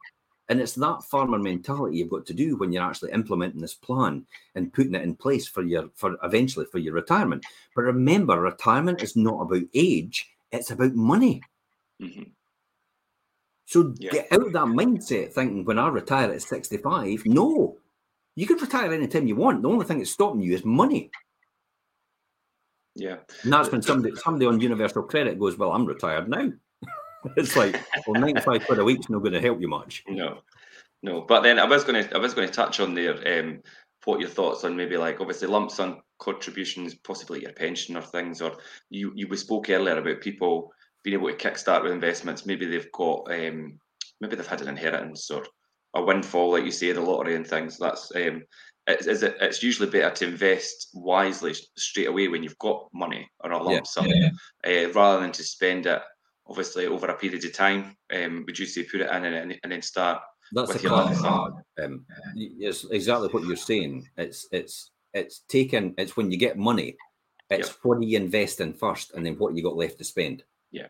And 0.50 0.60
it's 0.60 0.74
that 0.76 1.04
farmer 1.10 1.40
mentality 1.40 1.98
you've 1.98 2.10
got 2.10 2.26
to 2.26 2.34
do 2.34 2.58
when 2.58 2.72
you're 2.74 2.84
actually 2.84 3.12
implementing 3.14 3.62
this 3.62 3.74
plan 3.74 4.26
and 4.56 4.74
putting 4.74 4.96
it 4.96 5.02
in 5.02 5.16
place 5.16 5.48
for 5.48 5.64
your 5.64 5.90
for 5.96 6.18
eventually 6.24 6.66
for 6.66 6.80
your 6.80 6.94
retirement. 6.94 7.46
But 7.76 7.84
remember, 7.84 8.40
retirement 8.40 9.02
is 9.02 9.16
not 9.16 9.42
about 9.42 9.64
age; 9.74 10.30
it's 10.52 10.72
about 10.72 10.96
money. 10.96 11.42
Mhm. 12.02 12.32
So 13.66 13.93
Yeah. 13.97 14.11
get 14.11 14.32
out 14.32 14.47
of 14.47 14.53
that 14.53 14.66
mindset 14.66 15.34
thinking 15.34 15.66
when 15.66 15.80
I 15.80 15.88
retire 15.88 16.32
at 16.32 16.41
65. 16.41 17.26
No, 17.26 17.78
you 18.36 18.45
can 18.45 18.57
retire 18.57 18.93
anytime 18.93 19.28
you 19.28 19.36
want. 19.36 19.61
The 19.61 19.70
only 19.70 19.86
thing 19.86 19.99
that's 19.99 20.11
stopping 20.11 20.41
you 20.41 20.53
is 20.53 20.66
money. 20.66 21.11
Yeah. 22.95 23.18
And 23.43 23.53
that's 23.53 23.72
when 23.72 23.82
somebody 23.82 24.16
somebody 24.16 24.45
on 24.45 24.59
universal 24.59 25.03
credit 25.03 25.39
goes, 25.39 25.57
Well, 25.57 25.72
I'm 25.72 25.86
retired 25.86 26.30
now. 26.30 26.51
it's 27.38 27.55
like, 27.55 27.82
well, 28.05 28.20
95 28.20 28.66
quid 28.66 28.80
a 28.80 28.84
week's 28.84 29.09
not 29.09 29.20
going 29.20 29.34
to 29.34 29.41
help 29.41 29.61
you 29.61 29.68
much. 29.68 30.03
No, 30.07 30.39
no. 31.01 31.22
But 31.22 31.41
then 31.41 31.57
I 31.57 31.66
was 31.66 31.84
going 31.84 32.03
to, 32.03 32.16
I 32.16 32.20
was 32.20 32.34
going 32.34 32.47
to 32.47 32.53
touch 32.53 32.80
on 32.80 32.93
there. 32.93 33.39
Um, 33.39 33.61
what 34.05 34.20
your 34.20 34.30
thoughts 34.30 34.66
on 34.66 34.76
maybe 34.76 34.97
like 34.97 35.22
obviously 35.22 35.47
lump 35.47 35.72
sum 35.72 36.01
contributions, 36.20 36.93
possibly 36.93 37.41
your 37.41 37.53
pension 37.53 37.95
or 37.95 38.01
things, 38.01 38.41
or 38.41 38.57
you 38.89 39.14
you 39.16 39.28
we 39.28 39.38
spoke 39.38 39.70
earlier 39.70 39.97
about 39.97 40.22
people 40.22 40.74
being 41.04 41.18
able 41.18 41.30
to 41.30 41.36
kickstart 41.36 41.84
with 41.84 41.91
investments. 41.91 42.45
Maybe 42.45 42.66
they've 42.66 42.91
got 42.91 43.32
um, 43.32 43.80
maybe 44.22 44.36
they've 44.36 44.47
had 44.47 44.62
an 44.62 44.70
inheritance 44.70 45.30
or 45.30 45.45
a 45.95 46.04
windfall, 46.04 46.51
like 46.51 46.66
you 46.66 46.72
say, 46.72 46.91
the 46.91 47.01
lottery 47.01 47.36
and 47.36 47.45
things. 47.45 47.78
That's 47.78 48.12
um, 48.16 48.43
it's, 48.88 49.08
is 49.08 49.24
it, 49.24 49.38
it's 49.39 49.64
usually 49.64 49.89
better 49.89 50.14
to 50.16 50.28
invest 50.28 50.89
wisely 50.93 51.56
straight 51.78 52.08
away 52.08 52.28
when 52.28 52.43
you've 52.43 52.58
got 52.60 52.88
money 52.93 53.30
or 53.41 53.51
a 53.51 53.58
lump 53.58 53.70
yeah, 53.72 53.84
sum, 53.84 54.08
yeah. 54.08 54.30
Uh, 54.66 54.91
rather 54.91 55.22
than 55.22 55.32
to 55.34 55.43
spend 55.43 55.86
it 55.86 56.01
obviously 56.47 56.88
over 56.88 57.08
a 57.08 57.18
period 57.18 57.45
of 57.45 57.54
time. 57.54 57.95
Um, 58.14 58.43
would 58.45 58.60
you 58.60 58.66
say 58.66 58.84
put 58.84 59.01
it 59.01 59.10
in 59.10 59.26
and, 59.26 59.60
and 59.64 59.72
then 59.72 59.82
start 59.82 60.22
that's 60.51 60.74
the 60.74 60.88
classic. 60.88 61.26
Um, 61.26 62.06
it's 62.36 62.86
exactly 62.86 63.30
what 63.30 63.43
you're 63.43 63.56
saying. 63.56 64.08
It's 64.18 64.47
it's 64.51 64.91
it's 65.14 65.39
taken. 65.47 65.95
It's 65.97 66.16
when 66.16 66.32
you 66.32 66.38
get 66.38 66.58
money. 66.58 66.95
It's 67.49 67.70
yep. 67.70 67.78
what 67.84 68.01
do 68.01 68.08
you 68.08 68.18
invest 68.18 68.60
in 68.60 68.74
first, 68.74 69.14
and 69.14 69.26
then 69.26 69.36
what 69.36 69.56
you 69.56 69.64
got 69.64 69.76
left 69.76 69.97
to 69.99 70.04
spend. 70.04 70.43
Yeah. 70.74 70.88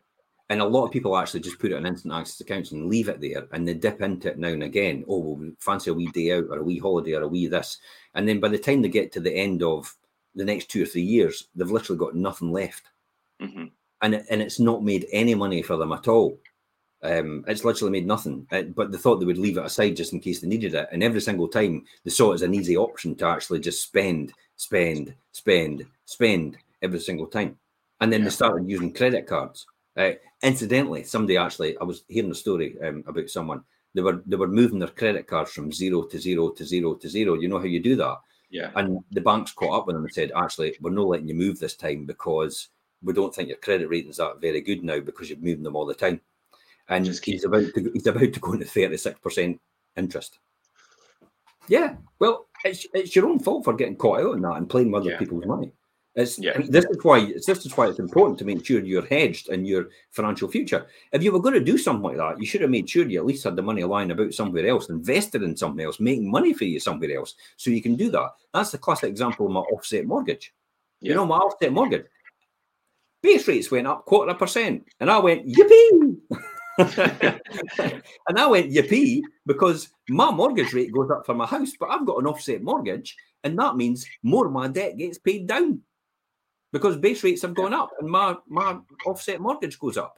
And 0.50 0.62
a 0.62 0.66
lot 0.66 0.86
of 0.86 0.92
people 0.92 1.16
actually 1.16 1.42
just 1.42 1.60
put 1.60 1.72
it 1.72 1.76
on 1.76 1.86
instant 1.86 2.14
access 2.14 2.40
accounts 2.42 2.72
and 2.72 2.90
leave 2.90 3.08
it 3.10 3.22
there, 3.22 3.48
and 3.52 3.68
they 3.68 3.76
dip 3.76 4.02
into 4.02 4.30
it 4.30 4.40
now 4.40 4.48
and 4.48 4.64
again. 4.64 5.06
Oh, 5.08 5.20
well, 5.20 5.52
fancy 5.60 5.92
a 5.92 5.94
wee 5.94 6.08
day 6.08 6.32
out, 6.34 6.46
or 6.50 6.58
a 6.58 6.64
wee 6.64 6.80
holiday, 6.80 7.14
or 7.14 7.22
a 7.22 7.28
wee 7.28 7.48
this, 7.48 7.78
and 8.16 8.28
then 8.28 8.40
by 8.40 8.50
the 8.50 8.58
time 8.58 8.82
they 8.82 8.90
get 8.90 9.12
to 9.14 9.20
the 9.20 9.34
end 9.34 9.62
of 9.62 9.96
the 10.36 10.44
next 10.44 10.70
two 10.70 10.84
or 10.84 10.86
three 10.88 11.04
years, 11.04 11.48
they've 11.56 11.70
literally 11.70 12.00
got 12.00 12.16
nothing 12.16 12.52
left, 12.52 12.84
mm-hmm. 13.42 13.66
and 14.02 14.16
and 14.30 14.42
it's 14.42 14.60
not 14.60 14.84
made 14.84 15.08
any 15.12 15.36
money 15.36 15.62
for 15.62 15.78
them 15.78 15.94
at 15.94 16.08
all. 16.08 16.38
Um, 17.04 17.44
it's 17.48 17.66
literally 17.66 17.92
made 17.92 18.08
nothing. 18.08 18.48
Uh, 18.52 18.64
but 18.64 18.92
they 18.92 18.98
thought 18.98 19.20
they 19.20 19.26
would 19.26 19.38
leave 19.38 19.58
it 19.58 19.66
aside 19.66 19.98
just 19.98 20.14
in 20.14 20.22
case 20.22 20.40
they 20.40 20.48
needed 20.48 20.74
it. 20.74 20.88
And 20.92 21.04
every 21.04 21.20
single 21.20 21.50
time 21.50 21.84
they 22.04 22.12
saw 22.12 22.32
it 22.32 22.36
as 22.36 22.42
an 22.44 22.56
easy 22.56 22.78
option 22.78 23.14
to 23.16 23.28
actually 23.28 23.60
just 23.60 23.84
spend, 23.84 24.34
spend, 24.56 25.14
spend, 25.34 25.86
spend 26.06 26.58
every 26.82 27.00
single 27.00 27.28
time. 27.28 27.58
And 28.00 28.12
then 28.12 28.22
yeah. 28.22 28.26
they 28.26 28.32
started 28.32 28.70
using 28.70 28.94
credit 28.94 29.28
cards. 29.28 29.68
Uh, 29.96 30.12
incidentally, 30.42 31.04
somebody 31.04 31.38
actually, 31.38 31.78
I 31.78 31.84
was 31.84 32.04
hearing 32.08 32.32
a 32.32 32.36
story 32.36 32.76
um, 32.82 33.04
about 33.08 33.30
someone. 33.30 33.64
They 33.94 34.02
were 34.02 34.24
they 34.26 34.38
were 34.38 34.48
moving 34.48 34.80
their 34.80 34.90
credit 34.90 35.28
cards 35.28 35.52
from 35.52 35.72
zero 35.72 36.04
to 36.04 36.20
zero 36.20 36.50
to 36.50 36.66
zero 36.66 36.96
to 36.96 37.08
zero. 37.08 37.36
You 37.36 37.48
know 37.48 37.60
how 37.60 37.66
you 37.66 37.80
do 37.80 37.96
that? 37.98 38.18
Yeah. 38.50 38.72
And 38.76 39.00
the 39.12 39.22
banks 39.22 39.52
caught 39.52 39.80
up 39.80 39.88
with 39.88 39.96
them 39.96 40.06
and 40.06 40.14
said, 40.14 40.32
actually, 40.36 40.76
we're 40.82 40.92
not 40.92 41.08
letting 41.08 41.28
you 41.28 41.36
move 41.36 41.60
this 41.60 41.76
time 41.76 42.06
because 42.06 42.70
we 43.04 43.14
don't 43.14 43.34
think 43.34 43.50
your 43.50 43.58
credit 43.58 43.90
ratings 43.90 44.20
are 44.20 44.36
very 44.40 44.62
good 44.62 44.84
now 44.84 45.00
because 45.00 45.30
you're 45.30 45.40
moving 45.40 45.64
them 45.64 45.76
all 45.76 45.86
the 45.86 45.94
time 45.94 46.22
and 46.90 47.06
Just 47.06 47.24
he's 47.26 47.46
about 47.46 47.74
to 47.74 47.92
he's 47.94 48.08
about 48.08 48.34
to 48.34 48.40
go 48.40 48.54
into 48.54 48.66
thirty 48.66 48.98
six 48.98 49.20
percent 49.20 49.60
interest. 49.96 50.40
Yeah, 51.68 51.96
well, 52.20 52.48
it's 52.66 52.86
it's 52.94 53.16
your 53.16 53.28
own 53.28 53.40
fault 53.40 53.64
for 53.64 53.74
getting 53.74 53.96
caught 53.96 54.20
out 54.20 54.34
on 54.34 54.42
that 54.42 54.58
and 54.58 54.70
playing 54.70 54.92
with 54.92 55.04
other 55.04 55.12
yeah. 55.12 55.20
people's 55.20 55.46
money. 55.46 55.72
It's, 56.16 56.38
yeah. 56.38 56.52
I 56.56 56.60
mean, 56.60 56.72
this 56.72 56.86
is 56.86 57.04
why 57.04 57.26
this 57.26 57.66
is 57.66 57.76
why 57.76 57.88
it's 57.88 57.98
important 57.98 58.38
to 58.40 58.46
make 58.46 58.64
sure 58.64 58.80
you're 58.80 59.06
hedged 59.06 59.50
in 59.50 59.66
your 59.66 59.90
financial 60.12 60.48
future. 60.48 60.86
If 61.12 61.24
you 61.24 61.32
were 61.32 61.42
going 61.42 61.56
to 61.56 61.60
do 61.60 61.78
something 61.78 62.04
like 62.04 62.18
that, 62.18 62.40
you 62.40 62.46
should 62.46 62.62
have 62.62 62.70
made 62.70 62.88
sure 62.88 63.08
you 63.08 63.20
at 63.20 63.26
least 63.26 63.44
had 63.44 63.56
the 63.56 63.64
money 63.64 63.84
lying 63.84 64.12
about 64.12 64.34
somewhere 64.34 64.68
else, 64.68 64.90
invested 64.90 65.42
in 65.42 65.58
something 65.58 65.84
else, 65.84 66.00
making 66.00 66.30
money 66.30 66.54
for 66.54 66.66
you 66.66 66.80
somewhere 66.80 67.18
else, 67.18 67.34
so 67.58 67.72
you 67.72 67.82
can 67.82 67.96
do 67.96 68.12
that. 68.12 68.30
That's 68.54 68.72
the 68.72 68.78
classic 68.78 69.10
example 69.10 69.48
of 69.48 69.54
my 69.54 69.62
offset 69.62 70.06
mortgage. 70.06 70.54
Yeah. 71.02 71.10
You 71.10 71.16
know, 71.16 71.26
my 71.26 71.38
offset 71.38 71.74
mortgage 71.74 72.06
base 73.24 73.48
rates 73.48 73.72
went 73.72 73.88
up 73.88 74.06
quarter 74.06 74.30
of 74.30 74.36
a 74.36 74.40
percent, 74.40 74.86
and 75.00 75.10
I 75.10 75.18
went 75.18 75.48
yippee. 75.48 76.18
and 78.28 78.40
I 78.40 78.46
went 78.46 78.72
yippee 78.72 79.22
because 79.48 79.90
my 80.10 80.30
mortgage 80.30 80.74
rate 80.74 80.92
goes 80.92 81.10
up 81.10 81.26
for 81.26 81.34
my 81.34 81.48
house, 81.48 81.72
but 81.80 81.90
I've 81.90 82.06
got 82.06 82.20
an 82.20 82.28
offset 82.28 82.62
mortgage, 82.62 83.16
and 83.44 83.58
that 83.58 83.78
means 83.78 84.06
more 84.22 84.46
of 84.46 84.52
my 84.52 84.68
debt 84.68 84.98
gets 84.98 85.18
paid 85.18 85.48
down 85.48 85.82
because 86.74 86.98
base 86.98 87.24
rates 87.24 87.44
have 87.44 87.54
gone 87.54 87.74
up 87.74 87.92
and 88.00 88.10
my 88.10 88.36
my 88.48 88.78
offset 89.06 89.40
mortgage 89.40 89.80
goes 89.80 89.96
up. 89.96 90.18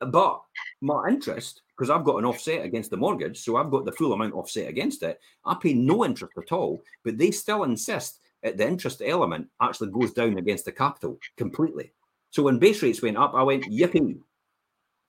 But 0.00 0.40
my 0.80 1.08
interest, 1.08 1.62
because 1.76 1.90
I've 1.90 2.04
got 2.04 2.18
an 2.18 2.24
offset 2.24 2.64
against 2.64 2.90
the 2.90 2.96
mortgage, 2.96 3.40
so 3.40 3.56
I've 3.56 3.70
got 3.70 3.84
the 3.84 3.92
full 3.92 4.12
amount 4.12 4.32
offset 4.32 4.68
against 4.68 5.02
it. 5.02 5.20
I 5.44 5.56
pay 5.60 5.74
no 5.74 6.04
interest 6.04 6.34
at 6.38 6.52
all, 6.52 6.80
but 7.04 7.18
they 7.18 7.32
still 7.32 7.64
insist 7.64 8.20
that 8.44 8.56
the 8.56 8.66
interest 8.66 9.02
element 9.04 9.48
actually 9.60 9.90
goes 9.90 10.12
down 10.12 10.38
against 10.38 10.64
the 10.64 10.72
capital 10.72 11.18
completely. 11.36 11.92
So 12.30 12.44
when 12.44 12.60
base 12.60 12.80
rates 12.80 13.02
went 13.02 13.16
up, 13.16 13.34
I 13.34 13.42
went 13.42 13.64
yippee. 13.64 14.20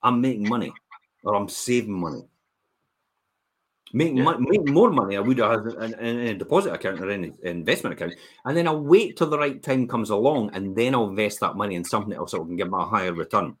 I'm 0.02 0.20
making 0.20 0.48
money 0.48 0.72
or 1.22 1.36
I'm 1.36 1.48
saving 1.48 2.00
money. 2.00 2.22
Make, 3.92 4.14
yeah. 4.14 4.36
make 4.38 4.68
more 4.68 4.90
money 4.90 5.16
I 5.16 5.20
would 5.20 5.38
have 5.38 5.66
in, 5.66 5.94
in, 5.94 6.18
in, 6.20 6.28
a 6.28 6.38
deposit 6.38 6.72
account 6.72 7.00
or 7.00 7.10
in 7.10 7.24
an 7.24 7.34
investment 7.42 7.94
account. 7.94 8.14
And 8.44 8.56
then 8.56 8.68
I'll 8.68 8.80
wait 8.80 9.16
till 9.16 9.28
the 9.28 9.38
right 9.38 9.60
time 9.60 9.88
comes 9.88 10.10
along 10.10 10.50
and 10.54 10.76
then 10.76 10.94
I'll 10.94 11.08
invest 11.08 11.40
that 11.40 11.56
money 11.56 11.74
in 11.74 11.84
something 11.84 12.12
else 12.12 12.32
that 12.32 12.38
can 12.38 12.56
give 12.56 12.70
me 12.70 12.78
a 12.78 12.84
higher 12.84 13.12
return. 13.12 13.56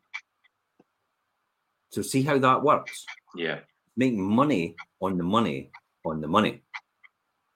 So 1.90 2.02
see 2.02 2.22
how 2.22 2.38
that 2.38 2.62
works. 2.62 3.04
Yeah. 3.34 3.60
Make 3.96 4.14
money 4.14 4.76
on 5.00 5.18
the 5.18 5.24
money 5.24 5.70
on 6.04 6.20
the 6.20 6.28
money. 6.28 6.62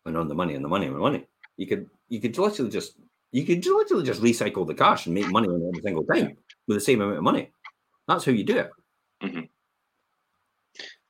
And 0.04 0.16
on 0.16 0.28
the 0.28 0.34
money 0.34 0.56
on 0.56 0.62
the 0.62 0.68
money 0.68 0.88
on 0.88 0.92
the 0.94 0.98
money. 0.98 1.26
You 1.56 1.66
could 1.66 1.88
you 2.08 2.20
could 2.20 2.36
literally 2.36 2.70
just 2.70 2.96
you 3.30 3.44
could 3.44 3.64
literally 3.64 4.04
just 4.04 4.20
recycle 4.20 4.66
the 4.66 4.74
cash 4.74 5.06
and 5.06 5.14
make 5.14 5.30
money 5.30 5.48
on 5.48 5.62
every 5.68 5.82
single 5.82 6.04
time 6.04 6.36
with 6.66 6.76
the 6.76 6.80
same 6.80 7.00
amount 7.00 7.18
of 7.18 7.24
money. 7.24 7.52
That's 8.06 8.24
how 8.24 8.32
you 8.32 8.44
do 8.44 8.58
it. 8.58 8.70
Mm-hmm. 9.22 9.40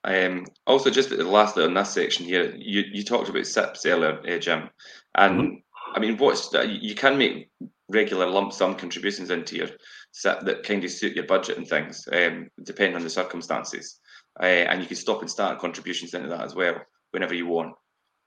Um, 0.05 0.47
also, 0.67 0.91
just 0.91 1.11
lastly 1.11 1.65
on 1.65 1.75
this 1.75 1.91
section 1.91 2.27
here, 2.27 2.55
you, 2.57 2.85
you 2.93 3.03
talked 3.03 3.29
about 3.29 3.47
SIPPs 3.47 3.87
earlier, 3.87 4.21
uh, 4.29 4.39
Jim, 4.39 4.69
and 5.15 5.41
mm-hmm. 5.41 5.55
I 5.95 6.01
mean, 6.01 6.17
what's 6.19 6.53
you 6.53 6.95
can 6.95 7.17
make 7.17 7.51
regular 7.89 8.27
lump 8.27 8.53
sum 8.53 8.75
contributions 8.75 9.31
into 9.31 9.57
your 9.57 9.69
SIPP 10.13 10.41
that 10.43 10.63
kind 10.63 10.85
of 10.85 10.91
suit 10.91 11.15
your 11.15 11.27
budget 11.27 11.59
and 11.59 11.67
things, 11.67 12.07
um, 12.13 12.51
depending 12.63 12.97
on 12.97 13.03
the 13.03 13.11
circumstances, 13.11 14.01
uh, 14.41 14.45
and 14.45 14.81
you 14.81 14.87
can 14.87 14.97
stop 14.97 15.21
and 15.21 15.31
start 15.31 15.59
contributions 15.59 16.15
into 16.15 16.29
that 16.29 16.43
as 16.43 16.55
well 16.55 16.77
whenever 17.13 17.35
you 17.35 17.47
want. 17.47 17.75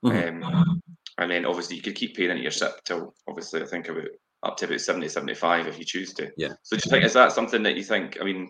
Mm-hmm. 0.05 0.43
Um, 0.43 0.81
and 1.19 1.31
then 1.31 1.45
obviously 1.45 1.75
you 1.75 1.81
could 1.81 1.95
keep 1.95 2.15
paying 2.15 2.29
into 2.29 2.43
your 2.43 2.51
SIPP 2.51 2.83
till 2.85 3.13
obviously 3.27 3.61
I 3.61 3.65
think 3.65 3.89
about 3.89 4.07
up 4.43 4.57
to 4.57 4.65
about 4.65 4.81
70, 4.81 5.09
75 5.09 5.67
if 5.67 5.79
you 5.79 5.85
choose 5.85 6.13
to. 6.13 6.31
Yeah. 6.37 6.53
So 6.61 6.77
do 6.77 6.81
you 6.85 6.91
think 6.91 7.05
is 7.05 7.13
that 7.13 7.31
something 7.31 7.63
that 7.63 7.75
you 7.75 7.83
think? 7.83 8.17
I 8.21 8.23
mean, 8.23 8.49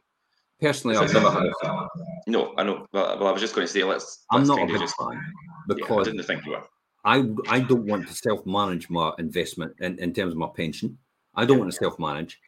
Personally, 0.59 0.97
I've 0.97 1.13
never 1.13 1.29
had 1.29 1.43
a 1.43 1.87
No, 2.25 2.53
I 2.57 2.63
know. 2.63 2.87
Well, 2.91 3.19
well 3.19 3.27
I 3.27 3.31
was 3.31 3.41
just 3.41 3.53
going 3.53 3.67
to 3.67 3.71
say, 3.71 3.83
let's. 3.83 4.25
I'm 4.31 4.39
let's 4.39 4.49
not 4.49 4.63
a 4.63 4.65
big 4.65 4.79
just, 4.79 4.95
fan 4.97 5.21
because 5.67 5.89
yeah, 5.89 5.95
I 5.95 6.03
didn't 6.03 6.23
think 6.23 6.45
you 6.45 6.51
were. 6.53 6.63
I, 7.05 7.23
I 7.47 7.59
don't 7.59 7.85
want 7.85 8.07
to 8.07 8.13
self 8.13 8.45
manage 8.45 8.89
my 8.89 9.13
investment 9.19 9.73
in, 9.79 9.99
in 9.99 10.13
terms 10.13 10.33
of 10.33 10.39
my 10.39 10.49
pension. 10.55 10.97
I 11.35 11.45
don't 11.45 11.57
yeah. 11.57 11.61
want 11.61 11.71
to 11.71 11.77
self 11.77 11.99
manage. 11.99 12.39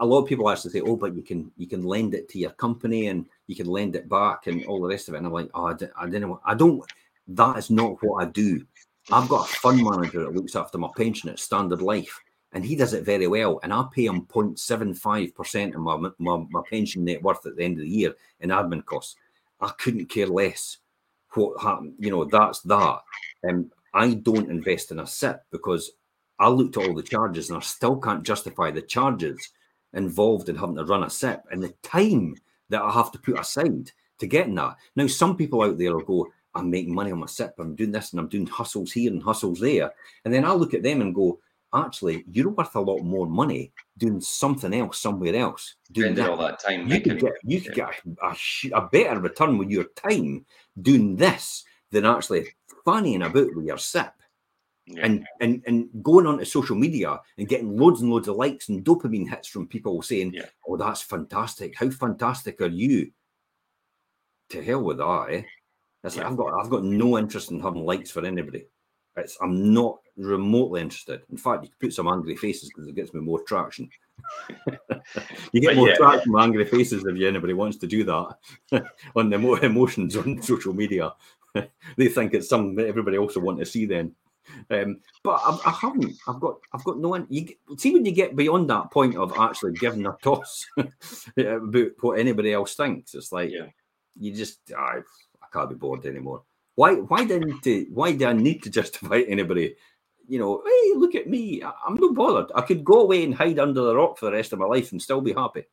A 0.00 0.06
lot 0.06 0.22
of 0.22 0.28
people 0.28 0.48
actually 0.48 0.70
say, 0.70 0.80
"Oh, 0.80 0.96
but 0.96 1.14
you 1.14 1.22
can 1.22 1.52
you 1.58 1.68
can 1.68 1.84
lend 1.84 2.14
it 2.14 2.28
to 2.30 2.38
your 2.38 2.50
company 2.52 3.08
and 3.08 3.26
you 3.46 3.54
can 3.54 3.66
lend 3.66 3.94
it 3.94 4.08
back 4.08 4.46
and 4.46 4.64
all 4.64 4.80
the 4.80 4.88
rest 4.88 5.08
of 5.08 5.14
it." 5.14 5.18
And 5.18 5.26
I'm 5.26 5.32
like, 5.32 5.50
"Oh, 5.54 5.66
I, 5.66 5.72
I 6.02 6.08
don't 6.08 6.22
know. 6.22 6.40
I 6.44 6.54
don't. 6.54 6.82
That 7.28 7.58
is 7.58 7.70
not 7.70 8.02
what 8.02 8.24
I 8.24 8.30
do. 8.30 8.64
I've 9.12 9.28
got 9.28 9.48
a 9.48 9.52
fund 9.52 9.82
manager 9.82 10.20
that 10.20 10.34
looks 10.34 10.56
after 10.56 10.78
my 10.78 10.88
pension 10.96 11.28
at 11.28 11.38
Standard 11.38 11.82
Life, 11.82 12.20
and 12.52 12.64
he 12.64 12.76
does 12.76 12.94
it 12.94 13.04
very 13.04 13.26
well. 13.26 13.60
And 13.62 13.72
I 13.72 13.84
pay 13.92 14.06
him 14.06 14.26
0.75% 14.26 15.74
of 15.74 15.80
my, 15.80 16.10
my, 16.18 16.44
my 16.50 16.62
pension 16.68 17.04
net 17.04 17.22
worth 17.22 17.46
at 17.46 17.56
the 17.56 17.64
end 17.64 17.78
of 17.78 17.84
the 17.84 17.88
year 17.88 18.14
in 18.40 18.50
admin 18.50 18.84
costs. 18.84 19.16
I 19.60 19.70
couldn't 19.78 20.06
care 20.06 20.26
less 20.26 20.78
what 21.34 21.62
happened. 21.62 21.94
You 21.98 22.10
know, 22.10 22.24
that's 22.24 22.60
that. 22.62 22.98
And 23.42 23.70
I 23.94 24.14
don't 24.14 24.50
invest 24.50 24.90
in 24.90 25.00
a 25.00 25.06
SIPP 25.06 25.42
because 25.50 25.92
I 26.38 26.48
looked 26.48 26.76
at 26.76 26.88
all 26.88 26.94
the 26.94 27.02
charges 27.02 27.50
and 27.50 27.58
I 27.58 27.60
still 27.60 27.96
can't 27.96 28.24
justify 28.24 28.70
the 28.70 28.82
charges 28.82 29.50
involved 29.92 30.48
in 30.48 30.56
having 30.56 30.76
to 30.76 30.84
run 30.84 31.04
a 31.04 31.10
SIPP 31.10 31.44
and 31.50 31.62
the 31.62 31.74
time 31.82 32.36
that 32.68 32.82
I 32.82 32.90
have 32.90 33.12
to 33.12 33.18
put 33.18 33.38
aside 33.38 33.90
to 34.18 34.26
get 34.26 34.46
in 34.46 34.54
that. 34.56 34.76
Now, 34.96 35.06
some 35.06 35.36
people 35.36 35.62
out 35.62 35.78
there 35.78 35.94
will 35.94 36.04
go, 36.04 36.28
I'm 36.54 36.70
making 36.70 36.94
money 36.94 37.12
on 37.12 37.18
my 37.18 37.26
SIPP, 37.26 37.54
I'm 37.58 37.76
doing 37.76 37.92
this 37.92 38.12
and 38.12 38.20
I'm 38.20 38.28
doing 38.28 38.46
hustles 38.46 38.92
here 38.92 39.12
and 39.12 39.22
hustles 39.22 39.60
there. 39.60 39.92
And 40.24 40.32
then 40.34 40.44
I 40.44 40.52
look 40.52 40.74
at 40.74 40.82
them 40.82 41.00
and 41.00 41.14
go, 41.14 41.38
actually 41.74 42.24
you're 42.30 42.50
worth 42.50 42.74
a 42.74 42.80
lot 42.80 43.00
more 43.02 43.26
money 43.26 43.72
doing 43.98 44.20
something 44.20 44.74
else 44.74 44.98
somewhere 44.98 45.34
else. 45.36 45.76
Doing 45.92 46.14
that. 46.14 46.30
all 46.30 46.36
that 46.38 46.60
time. 46.60 46.88
You 46.88 47.00
could 47.00 47.20
get 47.20 47.32
you 47.44 47.60
could 47.60 47.74
get 47.74 47.94
a, 48.22 48.36
a, 48.74 48.88
better 48.88 49.20
return 49.20 49.58
with 49.58 49.70
your 49.70 49.84
time 49.96 50.46
doing 50.80 51.16
this 51.16 51.64
than 51.90 52.06
actually 52.06 52.48
fannying 52.86 53.24
about 53.24 53.54
with 53.54 53.66
your 53.66 53.78
SIPP. 53.78 54.14
Yeah. 54.86 55.04
And, 55.04 55.26
and 55.40 55.62
and 55.66 55.88
going 56.02 56.26
onto 56.26 56.44
social 56.44 56.74
media 56.74 57.20
and 57.38 57.48
getting 57.48 57.76
loads 57.76 58.00
and 58.00 58.10
loads 58.10 58.26
of 58.26 58.36
likes 58.36 58.68
and 58.68 58.84
dopamine 58.84 59.28
hits 59.28 59.46
from 59.46 59.68
people 59.68 60.02
saying, 60.02 60.32
yeah. 60.34 60.46
"Oh, 60.66 60.76
that's 60.76 61.02
fantastic! 61.02 61.76
How 61.76 61.90
fantastic 61.90 62.60
are 62.60 62.66
you?" 62.66 63.12
To 64.48 64.64
hell 64.64 64.82
with 64.82 64.98
that, 64.98 65.26
eh? 65.30 65.42
That's 66.02 66.16
yeah. 66.16 66.22
like 66.22 66.32
I've 66.32 66.36
got 66.36 66.60
I've 66.60 66.70
got 66.70 66.82
no 66.82 67.18
interest 67.18 67.52
in 67.52 67.60
having 67.60 67.84
likes 67.84 68.10
for 68.10 68.24
anybody. 68.24 68.66
It's 69.16 69.36
I'm 69.42 69.72
not 69.74 70.00
remotely 70.16 70.80
interested. 70.80 71.22
In 71.30 71.36
fact, 71.36 71.64
you 71.64 71.68
can 71.70 71.78
put 71.88 71.94
some 71.94 72.08
angry 72.08 72.36
faces 72.36 72.68
because 72.68 72.86
it 72.88 72.94
gets 72.94 73.12
me 73.12 73.20
more 73.20 73.40
traction. 73.42 73.88
you 75.52 75.60
get 75.60 75.68
But 75.70 75.76
more 75.76 75.88
yeah. 75.88 75.96
traction 75.96 76.32
from 76.32 76.40
angry 76.40 76.64
faces 76.64 77.04
if 77.04 77.20
anybody 77.20 77.52
wants 77.54 77.76
to 77.78 77.86
do 77.86 78.04
that 78.04 78.84
on 79.16 79.30
the 79.30 79.36
emo- 79.36 79.54
emotions 79.56 80.16
on 80.16 80.40
social 80.42 80.72
media. 80.72 81.12
they 81.96 82.08
think 82.08 82.34
it's 82.34 82.48
something 82.48 82.76
that 82.76 82.86
everybody 82.86 83.18
also 83.18 83.40
want 83.40 83.58
to 83.58 83.66
see 83.66 83.84
then. 83.86 84.14
Um, 84.70 85.00
but 85.22 85.40
I, 85.44 85.58
I 85.66 85.70
haven't. 85.70 86.16
I've 86.26 86.40
got. 86.40 86.58
I've 86.72 86.84
got 86.84 86.98
no 86.98 87.08
one. 87.08 87.26
You 87.28 87.48
see 87.76 87.92
when 87.92 88.04
you 88.04 88.12
get 88.12 88.36
beyond 88.36 88.68
that 88.70 88.90
point 88.90 89.16
of 89.16 89.32
actually 89.38 89.72
giving 89.72 90.06
a 90.06 90.16
toss 90.22 90.66
about 91.36 91.92
what 92.00 92.18
anybody 92.18 92.52
else 92.52 92.74
thinks. 92.74 93.14
It's 93.14 93.32
like 93.32 93.50
Yeah. 93.50 93.66
you 94.18 94.34
just. 94.34 94.60
I, 94.76 94.98
I 95.42 95.46
can't 95.52 95.68
be 95.68 95.74
bored 95.76 96.04
anymore. 96.06 96.42
Why? 96.80 96.94
Why 96.96 97.24
didn't? 97.26 97.66
Why 97.92 98.12
do 98.12 98.26
I 98.26 98.34
need 98.34 98.62
to 98.64 98.70
justify 98.70 99.20
anybody? 99.28 99.76
You 100.28 100.38
know, 100.40 100.62
hey, 100.66 100.92
look 100.96 101.14
at 101.16 101.28
me. 101.28 101.62
I, 101.62 101.72
I'm 101.86 101.96
not 101.96 102.14
bothered. 102.16 102.52
I 102.56 102.62
could 102.62 102.84
go 102.84 103.02
away 103.02 103.24
and 103.24 103.34
hide 103.34 103.58
under 103.60 103.82
the 103.82 103.96
rock 103.96 104.18
for 104.18 104.26
the 104.26 104.32
rest 104.32 104.52
of 104.54 104.60
my 104.60 104.66
life 104.66 104.92
and 104.92 105.02
still 105.02 105.20
be 105.22 105.34
happy. 105.34 105.64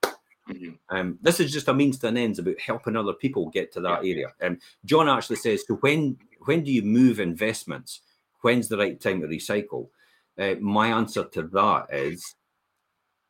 Mhm. 0.50 0.80
Um, 0.90 1.20
this 1.22 1.40
is 1.42 1.54
just 1.54 1.70
a 1.70 1.74
means 1.76 2.00
to 2.00 2.08
an 2.10 2.18
end 2.18 2.40
about 2.40 2.60
helping 2.60 2.98
other 2.98 3.14
people 3.14 3.50
get 3.52 3.72
to 3.74 3.82
that 3.82 4.00
area. 4.00 4.34
Um, 4.42 4.60
John 4.86 5.10
actually 5.10 5.38
says, 5.38 5.66
"So 5.68 5.76
when 5.76 6.18
when 6.46 6.64
do 6.66 6.72
you 6.72 6.84
move 6.84 7.20
investments? 7.22 8.02
When's 8.44 8.70
the 8.70 8.78
right 8.78 9.00
time 9.00 9.22
to 9.22 9.28
recycle?" 9.28 9.90
Uh, 10.38 10.56
my 10.62 10.90
answer 10.90 11.26
to 11.26 11.44
that 11.44 11.88
is, 11.94 12.36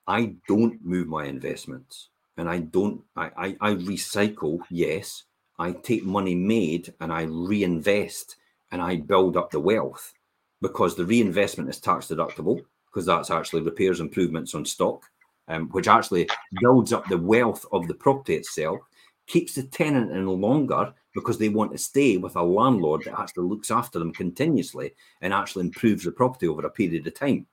I 0.07 0.35
don't 0.47 0.83
move 0.85 1.07
my 1.07 1.25
investments, 1.25 2.09
and 2.37 2.49
I 2.49 2.59
don't. 2.59 3.03
I, 3.15 3.31
I 3.45 3.47
I 3.61 3.71
recycle. 3.75 4.59
Yes, 4.71 5.23
I 5.59 5.71
take 5.71 6.03
money 6.03 6.35
made 6.35 6.93
and 6.99 7.11
I 7.11 7.23
reinvest 7.23 8.35
and 8.71 8.81
I 8.81 8.97
build 8.97 9.37
up 9.37 9.51
the 9.51 9.59
wealth 9.59 10.13
because 10.61 10.95
the 10.95 11.05
reinvestment 11.05 11.69
is 11.69 11.79
tax 11.79 12.07
deductible 12.07 12.61
because 12.85 13.05
that's 13.05 13.31
actually 13.31 13.61
repairs 13.61 13.99
improvements 13.99 14.55
on 14.55 14.65
stock 14.65 15.03
um, 15.47 15.69
which 15.69 15.87
actually 15.87 16.29
builds 16.61 16.93
up 16.93 17.07
the 17.07 17.17
wealth 17.17 17.65
of 17.71 17.87
the 17.87 17.93
property 17.93 18.35
itself, 18.35 18.79
keeps 19.27 19.55
the 19.55 19.63
tenant 19.63 20.11
in 20.11 20.25
longer 20.27 20.93
because 21.13 21.37
they 21.37 21.49
want 21.49 21.71
to 21.71 21.77
stay 21.77 22.17
with 22.17 22.35
a 22.35 22.43
landlord 22.43 23.03
that 23.03 23.19
actually 23.19 23.47
looks 23.47 23.71
after 23.71 23.97
them 23.99 24.13
continuously 24.13 24.93
and 25.21 25.33
actually 25.33 25.65
improves 25.65 26.03
the 26.03 26.11
property 26.11 26.47
over 26.47 26.65
a 26.65 26.69
period 26.69 27.07
of 27.07 27.13
time. 27.13 27.45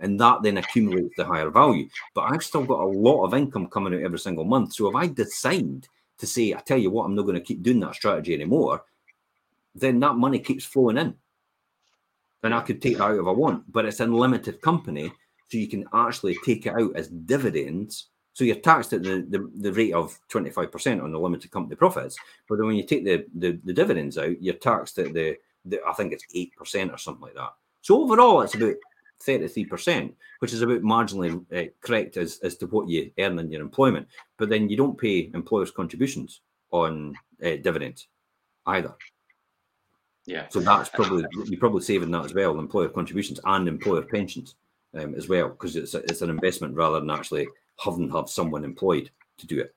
And 0.00 0.18
that 0.20 0.42
then 0.42 0.58
accumulates 0.58 1.14
the 1.16 1.24
higher 1.24 1.50
value. 1.50 1.88
But 2.14 2.32
I've 2.32 2.42
still 2.42 2.64
got 2.64 2.80
a 2.80 2.86
lot 2.86 3.24
of 3.24 3.34
income 3.34 3.68
coming 3.68 3.94
out 3.94 4.02
every 4.02 4.18
single 4.18 4.44
month. 4.44 4.74
So 4.74 4.88
if 4.88 4.94
I 4.94 5.06
decide 5.06 5.86
to 6.18 6.26
say, 6.26 6.54
I 6.54 6.60
tell 6.60 6.78
you 6.78 6.90
what, 6.90 7.04
I'm 7.04 7.14
not 7.14 7.22
going 7.22 7.34
to 7.34 7.40
keep 7.40 7.62
doing 7.62 7.80
that 7.80 7.94
strategy 7.94 8.34
anymore, 8.34 8.84
then 9.74 10.00
that 10.00 10.16
money 10.16 10.38
keeps 10.38 10.64
flowing 10.64 10.98
in. 10.98 11.14
And 12.42 12.54
I 12.54 12.60
could 12.60 12.82
take 12.82 12.98
that 12.98 13.04
out 13.04 13.18
if 13.18 13.26
I 13.26 13.30
want, 13.30 13.70
but 13.72 13.86
it's 13.86 14.00
in 14.00 14.12
limited 14.12 14.60
company 14.60 15.10
so 15.48 15.58
you 15.58 15.68
can 15.68 15.86
actually 15.92 16.36
take 16.44 16.66
it 16.66 16.74
out 16.74 16.94
as 16.94 17.08
dividends. 17.08 18.08
So 18.34 18.44
you're 18.44 18.56
taxed 18.56 18.92
at 18.92 19.02
the, 19.02 19.26
the, 19.28 19.50
the 19.56 19.72
rate 19.72 19.94
of 19.94 20.18
25% 20.30 21.02
on 21.02 21.12
the 21.12 21.18
limited 21.18 21.50
company 21.50 21.76
profits. 21.76 22.16
But 22.48 22.56
then 22.56 22.66
when 22.66 22.76
you 22.76 22.84
take 22.84 23.04
the, 23.04 23.24
the, 23.34 23.58
the 23.64 23.72
dividends 23.72 24.18
out, 24.18 24.42
you're 24.42 24.54
taxed 24.54 24.98
at 24.98 25.14
the, 25.14 25.36
the, 25.64 25.80
I 25.86 25.92
think 25.94 26.12
it's 26.12 26.26
8% 26.34 26.92
or 26.92 26.98
something 26.98 27.22
like 27.22 27.34
that. 27.34 27.54
So 27.80 28.02
overall, 28.02 28.42
it's 28.42 28.54
about 28.54 28.74
33%, 29.26 30.12
which 30.40 30.52
is 30.52 30.62
about 30.62 30.82
marginally 30.82 31.44
uh, 31.54 31.70
correct 31.80 32.16
as, 32.16 32.38
as 32.42 32.56
to 32.56 32.66
what 32.66 32.88
you 32.88 33.10
earn 33.18 33.38
in 33.38 33.50
your 33.50 33.62
employment. 33.62 34.08
But 34.36 34.48
then 34.48 34.68
you 34.68 34.76
don't 34.76 34.98
pay 34.98 35.30
employers' 35.34 35.70
contributions 35.70 36.40
on 36.70 37.14
uh, 37.44 37.56
dividends 37.62 38.08
either. 38.66 38.94
Yeah. 40.26 40.46
So 40.48 40.60
that's 40.60 40.88
probably, 40.88 41.24
you're 41.46 41.60
probably 41.60 41.82
saving 41.82 42.10
that 42.12 42.24
as 42.24 42.34
well, 42.34 42.58
employer 42.58 42.88
contributions 42.88 43.40
and 43.44 43.68
employer 43.68 44.02
pensions 44.02 44.54
um, 44.94 45.14
as 45.14 45.28
well, 45.28 45.48
because 45.48 45.76
it's, 45.76 45.94
a, 45.94 45.98
it's 45.98 46.22
an 46.22 46.30
investment 46.30 46.74
rather 46.74 47.00
than 47.00 47.10
actually 47.10 47.46
having 47.82 48.10
have 48.10 48.30
someone 48.30 48.64
employed 48.64 49.10
to 49.38 49.46
do 49.46 49.60
it 49.60 49.74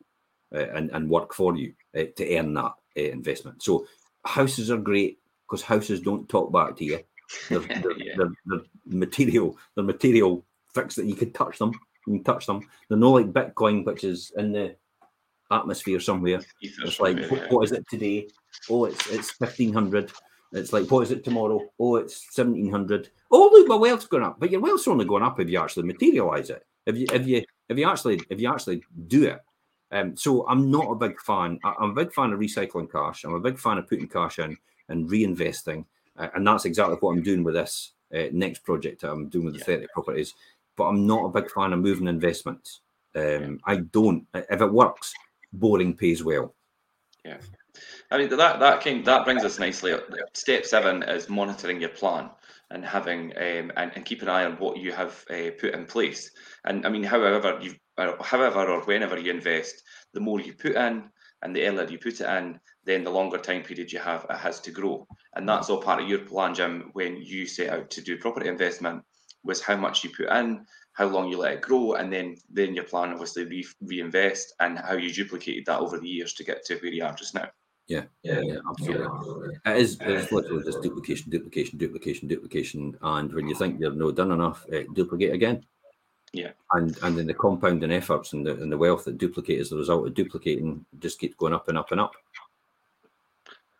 uh, 0.53 0.69
and, 0.75 0.89
and 0.91 1.09
work 1.09 1.33
for 1.33 1.55
you 1.55 1.73
uh, 1.97 2.03
to 2.15 2.37
earn 2.37 2.53
that 2.53 2.73
uh, 2.97 3.01
investment. 3.01 3.61
So 3.61 3.87
houses 4.23 4.71
are 4.71 4.77
great 4.77 5.19
because 5.45 5.61
houses 5.61 6.01
don't 6.01 6.29
talk 6.29 6.51
back 6.51 6.75
to 6.77 6.85
you. 6.85 6.99
They're, 7.49 7.59
they're, 7.59 7.91
Yeah. 7.97 8.13
they're, 8.17 8.31
they're 8.45 8.59
material, 8.85 9.57
they're 9.75 9.83
material 9.83 10.45
fixed 10.73 10.97
that 10.97 11.05
you 11.05 11.15
can 11.15 11.31
touch 11.33 11.57
them. 11.59 11.71
You 12.05 12.13
can 12.15 12.23
touch 12.23 12.45
them. 12.45 12.61
They're 12.89 12.97
not 12.97 13.09
like 13.09 13.33
Bitcoin, 13.33 13.85
which 13.85 14.03
is 14.03 14.31
in 14.37 14.51
the 14.51 14.75
atmosphere 15.51 15.99
somewhere. 15.99 16.41
Ether 16.61 16.83
It's 16.85 16.99
like, 16.99 17.19
somewhere, 17.19 17.43
yeah. 17.45 17.53
what 17.53 17.63
is 17.65 17.71
it 17.71 17.85
today? 17.89 18.27
Oh, 18.69 18.85
it's 18.85 19.07
it's 19.07 19.31
fifteen 19.31 19.73
hundred. 19.73 20.11
It's 20.53 20.71
like, 20.71 20.89
what 20.89 21.01
is 21.01 21.11
it 21.11 21.23
tomorrow? 21.25 21.61
Oh, 21.79 21.97
it's 21.97 22.25
seventeen 22.33 22.71
hundred. 22.71 23.09
Oh, 23.31 23.49
look, 23.51 23.67
my 23.67 23.75
wealth's 23.75 24.07
going 24.07 24.23
up. 24.23 24.39
But 24.39 24.51
your 24.51 24.61
wealth's 24.61 24.87
only 24.87 25.05
going 25.05 25.23
up 25.23 25.39
if 25.39 25.49
you 25.49 25.59
actually 25.59 25.83
materialize 25.87 26.49
it. 26.49 26.65
If 26.85 26.95
you 26.97 27.05
if 27.11 27.27
you 27.27 27.43
if 27.69 27.77
you 27.77 27.87
actually 27.89 28.21
if 28.29 28.39
you 28.39 28.49
actually 28.49 28.83
do 29.07 29.25
it. 29.25 29.39
Um, 29.91 30.17
so 30.17 30.45
I'm 30.47 30.69
not 30.69 30.91
a 30.91 30.95
big 30.95 31.19
fan. 31.21 31.59
I- 31.63 31.75
I'm 31.79 31.91
a 31.91 31.93
big 31.93 32.13
fan 32.13 32.33
of 32.33 32.39
recycling 32.39 32.91
cash. 32.91 33.23
I'm 33.23 33.33
a 33.35 33.39
big 33.39 33.57
fan 33.57 33.77
of 33.77 33.87
putting 33.87 34.07
cash 34.09 34.39
in 34.39 34.57
and 34.89 35.09
reinvesting, 35.09 35.85
uh, 36.17 36.29
and 36.35 36.45
that's 36.45 36.65
exactly 36.65 36.95
what 36.99 37.11
I'm 37.11 37.23
doing 37.23 37.43
with 37.43 37.55
this 37.55 37.93
uh, 38.15 38.27
next 38.31 38.59
project 38.63 39.01
that 39.01 39.11
I'm 39.11 39.29
doing 39.29 39.45
with 39.45 39.55
the 39.55 39.59
Yeah. 39.59 39.77
30 39.77 39.87
properties. 39.93 40.33
But 40.75 40.85
I'm 40.85 41.07
not 41.07 41.25
a 41.25 41.41
big 41.41 41.49
fan 41.51 41.73
of 41.73 41.79
moving 41.79 42.07
investments. 42.07 42.81
Um, 43.15 43.59
I 43.65 43.77
don't. 43.77 44.25
If 44.33 44.61
it 44.61 44.71
works, 44.71 45.13
boring 45.53 45.95
pays 45.95 46.23
well. 46.23 46.53
Yeah. 47.25 47.37
I 48.11 48.17
mean 48.17 48.29
that 48.29 48.59
that 48.59 48.83
kind 48.83 49.03
that 49.05 49.25
brings 49.25 49.43
us 49.43 49.59
nicely. 49.59 49.91
up. 49.93 50.03
Step 50.33 50.65
seven 50.65 51.03
is 51.03 51.29
monitoring 51.29 51.81
your 51.81 51.89
plan 51.89 52.29
and 52.69 52.83
having 52.85 53.31
um, 53.37 53.71
and, 53.75 53.91
and 53.95 54.05
keep 54.05 54.21
an 54.21 54.29
eye 54.29 54.45
on 54.45 54.53
what 54.53 54.77
you 54.77 54.91
have 54.91 55.23
uh, 55.29 55.51
put 55.59 55.73
in 55.73 55.85
place. 55.85 56.31
And 56.65 56.85
I 56.85 56.89
mean, 56.89 57.03
however 57.03 57.59
you, 57.61 57.75
however 58.21 58.67
or 58.67 58.81
whenever 58.81 59.17
you 59.19 59.31
invest, 59.31 59.83
the 60.13 60.19
more 60.19 60.39
you 60.39 60.53
put 60.53 60.75
in 60.75 61.09
and 61.41 61.55
the 61.55 61.65
earlier 61.65 61.87
you 61.87 61.97
put 61.97 62.19
it 62.21 62.37
in, 62.37 62.59
then 62.85 63.03
the 63.03 63.09
longer 63.09 63.37
time 63.37 63.63
period 63.63 63.91
you 63.91 63.99
have 63.99 64.25
it 64.29 64.37
has 64.37 64.59
to 64.61 64.71
grow. 64.71 65.07
And 65.35 65.47
that's 65.47 65.69
all 65.69 65.81
part 65.81 66.01
of 66.01 66.09
your 66.09 66.19
plan, 66.19 66.55
Jim. 66.55 66.89
When 66.93 67.17
you 67.17 67.45
set 67.45 67.69
out 67.69 67.89
to 67.91 68.01
do 68.01 68.17
property 68.17 68.47
investment, 68.49 69.03
was 69.43 69.61
how 69.61 69.77
much 69.77 70.03
you 70.03 70.09
put 70.09 70.29
in, 70.29 70.65
how 70.93 71.05
long 71.05 71.29
you 71.29 71.37
let 71.37 71.53
it 71.53 71.61
grow, 71.61 71.93
and 71.93 72.11
then 72.11 72.35
then 72.49 72.73
your 72.73 72.83
plan 72.83 73.11
obviously 73.11 73.45
re- 73.45 73.67
reinvest 73.81 74.53
and 74.59 74.79
how 74.79 74.93
you 74.93 75.13
duplicated 75.13 75.65
that 75.65 75.79
over 75.79 75.99
the 75.99 76.07
years 76.07 76.33
to 76.33 76.43
get 76.43 76.65
to 76.65 76.75
where 76.77 76.91
you 76.91 77.03
are 77.03 77.13
just 77.13 77.35
now. 77.35 77.49
Yeah, 77.87 78.03
yeah, 78.21 78.41
yeah, 78.43 78.57
absolutely. 78.69 79.55
It 79.65 79.77
is, 79.77 79.97
it 80.01 80.09
is 80.09 80.31
literally 80.31 80.65
just 80.65 80.81
duplication, 80.81 81.31
duplication, 81.31 81.77
duplication, 81.77 82.27
duplication. 82.27 82.97
And 83.01 83.33
when 83.33 83.47
you 83.47 83.55
think 83.55 83.79
you're 83.79 83.95
no 83.95 84.11
done 84.11 84.33
enough, 84.33 84.65
uh, 84.73 84.83
duplicate 84.93 85.33
again. 85.33 85.63
Yeah. 86.33 86.51
And 86.71 86.97
and 87.03 87.17
then 87.17 87.27
the 87.27 87.33
compounding 87.33 87.91
efforts 87.91 88.33
and 88.33 88.45
the 88.45 88.53
and 88.53 88.71
the 88.71 88.77
wealth 88.77 89.05
that 89.05 89.17
duplicate 89.17 89.59
as 89.59 89.71
a 89.71 89.77
result 89.77 90.07
of 90.07 90.13
duplicating 90.13 90.85
just 90.99 91.19
keeps 91.19 91.35
going 91.35 91.53
up 91.53 91.67
and 91.67 91.77
up 91.77 91.91
and 91.91 92.01
up. 92.01 92.13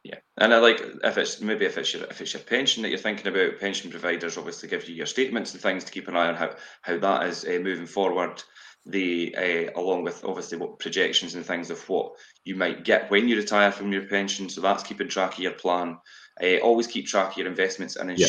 Yeah, 0.03 0.19
and 0.37 0.53
I 0.53 0.59
like 0.59 0.81
if 1.03 1.17
it's 1.17 1.41
maybe 1.41 1.65
if 1.65 1.77
it's 1.77 1.93
your 1.93 2.03
if 2.05 2.21
it's 2.21 2.33
your 2.33 2.43
pension 2.43 2.83
that 2.83 2.89
you're 2.89 2.97
thinking 2.97 3.27
about, 3.27 3.59
pension 3.59 3.91
providers 3.91 4.37
obviously 4.37 4.69
give 4.69 4.87
you 4.87 4.95
your 4.95 5.05
statements 5.05 5.53
and 5.53 5.61
things 5.61 5.83
to 5.83 5.91
keep 5.91 6.07
an 6.07 6.15
eye 6.15 6.29
on 6.29 6.35
how 6.35 6.51
how 6.81 6.97
that 6.97 7.27
is 7.27 7.43
uh, 7.43 7.59
moving 7.61 7.87
forward. 7.87 8.41
The 8.85 9.35
uh, 9.35 9.79
along 9.79 10.03
with 10.03 10.23
obviously 10.23 10.57
what 10.57 10.79
projections 10.79 11.35
and 11.35 11.45
things 11.45 11.69
of 11.69 11.89
what 11.89 12.13
you 12.45 12.55
might 12.55 12.85
get 12.85 13.11
when 13.11 13.27
you 13.27 13.35
retire 13.35 13.71
from 13.71 13.91
your 13.91 14.07
pension. 14.07 14.47
So 14.47 14.61
that's 14.61 14.83
keeping 14.83 15.09
track 15.09 15.33
of 15.33 15.39
your 15.39 15.51
plan. 15.51 15.97
Uh, 16.41 16.59
always 16.59 16.87
keep 16.87 17.07
track 17.07 17.31
of 17.31 17.37
your 17.37 17.47
investments 17.47 17.97
and 17.97 18.17
Yeah. 18.17 18.27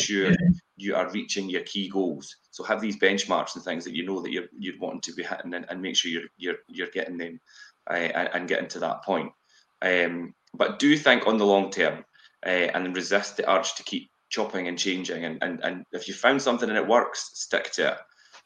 You 0.79 0.95
are 0.95 1.11
reaching 1.11 1.49
your 1.49 1.61
key 1.61 1.89
goals. 1.89 2.35
So 2.51 2.63
have 2.63 2.81
these 2.81 2.97
benchmarks 2.97 3.55
and 3.55 3.63
things 3.63 3.83
that 3.85 3.95
you 3.95 4.05
know 4.05 4.21
that 4.21 4.31
you're 4.31 4.47
you're 4.57 4.79
wanting 4.79 5.01
to 5.01 5.13
be 5.13 5.23
hitting 5.23 5.53
and, 5.53 5.65
and 5.69 5.81
make 5.81 5.95
sure 5.95 6.11
you're 6.11 6.29
you're 6.37 6.57
you're 6.67 6.87
getting 6.87 7.17
them 7.17 7.39
uh, 7.89 7.93
and, 7.93 8.29
and 8.33 8.47
getting 8.47 8.69
to 8.69 8.79
that 8.79 9.03
point. 9.03 9.31
Um, 9.81 10.33
but 10.53 10.79
do 10.79 10.97
think 10.97 11.27
on 11.27 11.37
the 11.37 11.45
long 11.45 11.69
term 11.71 12.03
uh, 12.45 12.49
and 12.73 12.95
resist 12.95 13.37
the 13.37 13.49
urge 13.51 13.75
to 13.75 13.83
keep 13.83 14.09
chopping 14.29 14.67
and 14.67 14.77
changing. 14.77 15.25
And, 15.25 15.37
and, 15.41 15.59
and 15.63 15.85
if 15.91 16.07
you 16.07 16.13
found 16.13 16.41
something 16.41 16.69
and 16.69 16.77
it 16.77 16.87
works, 16.87 17.31
stick 17.33 17.71
to 17.73 17.97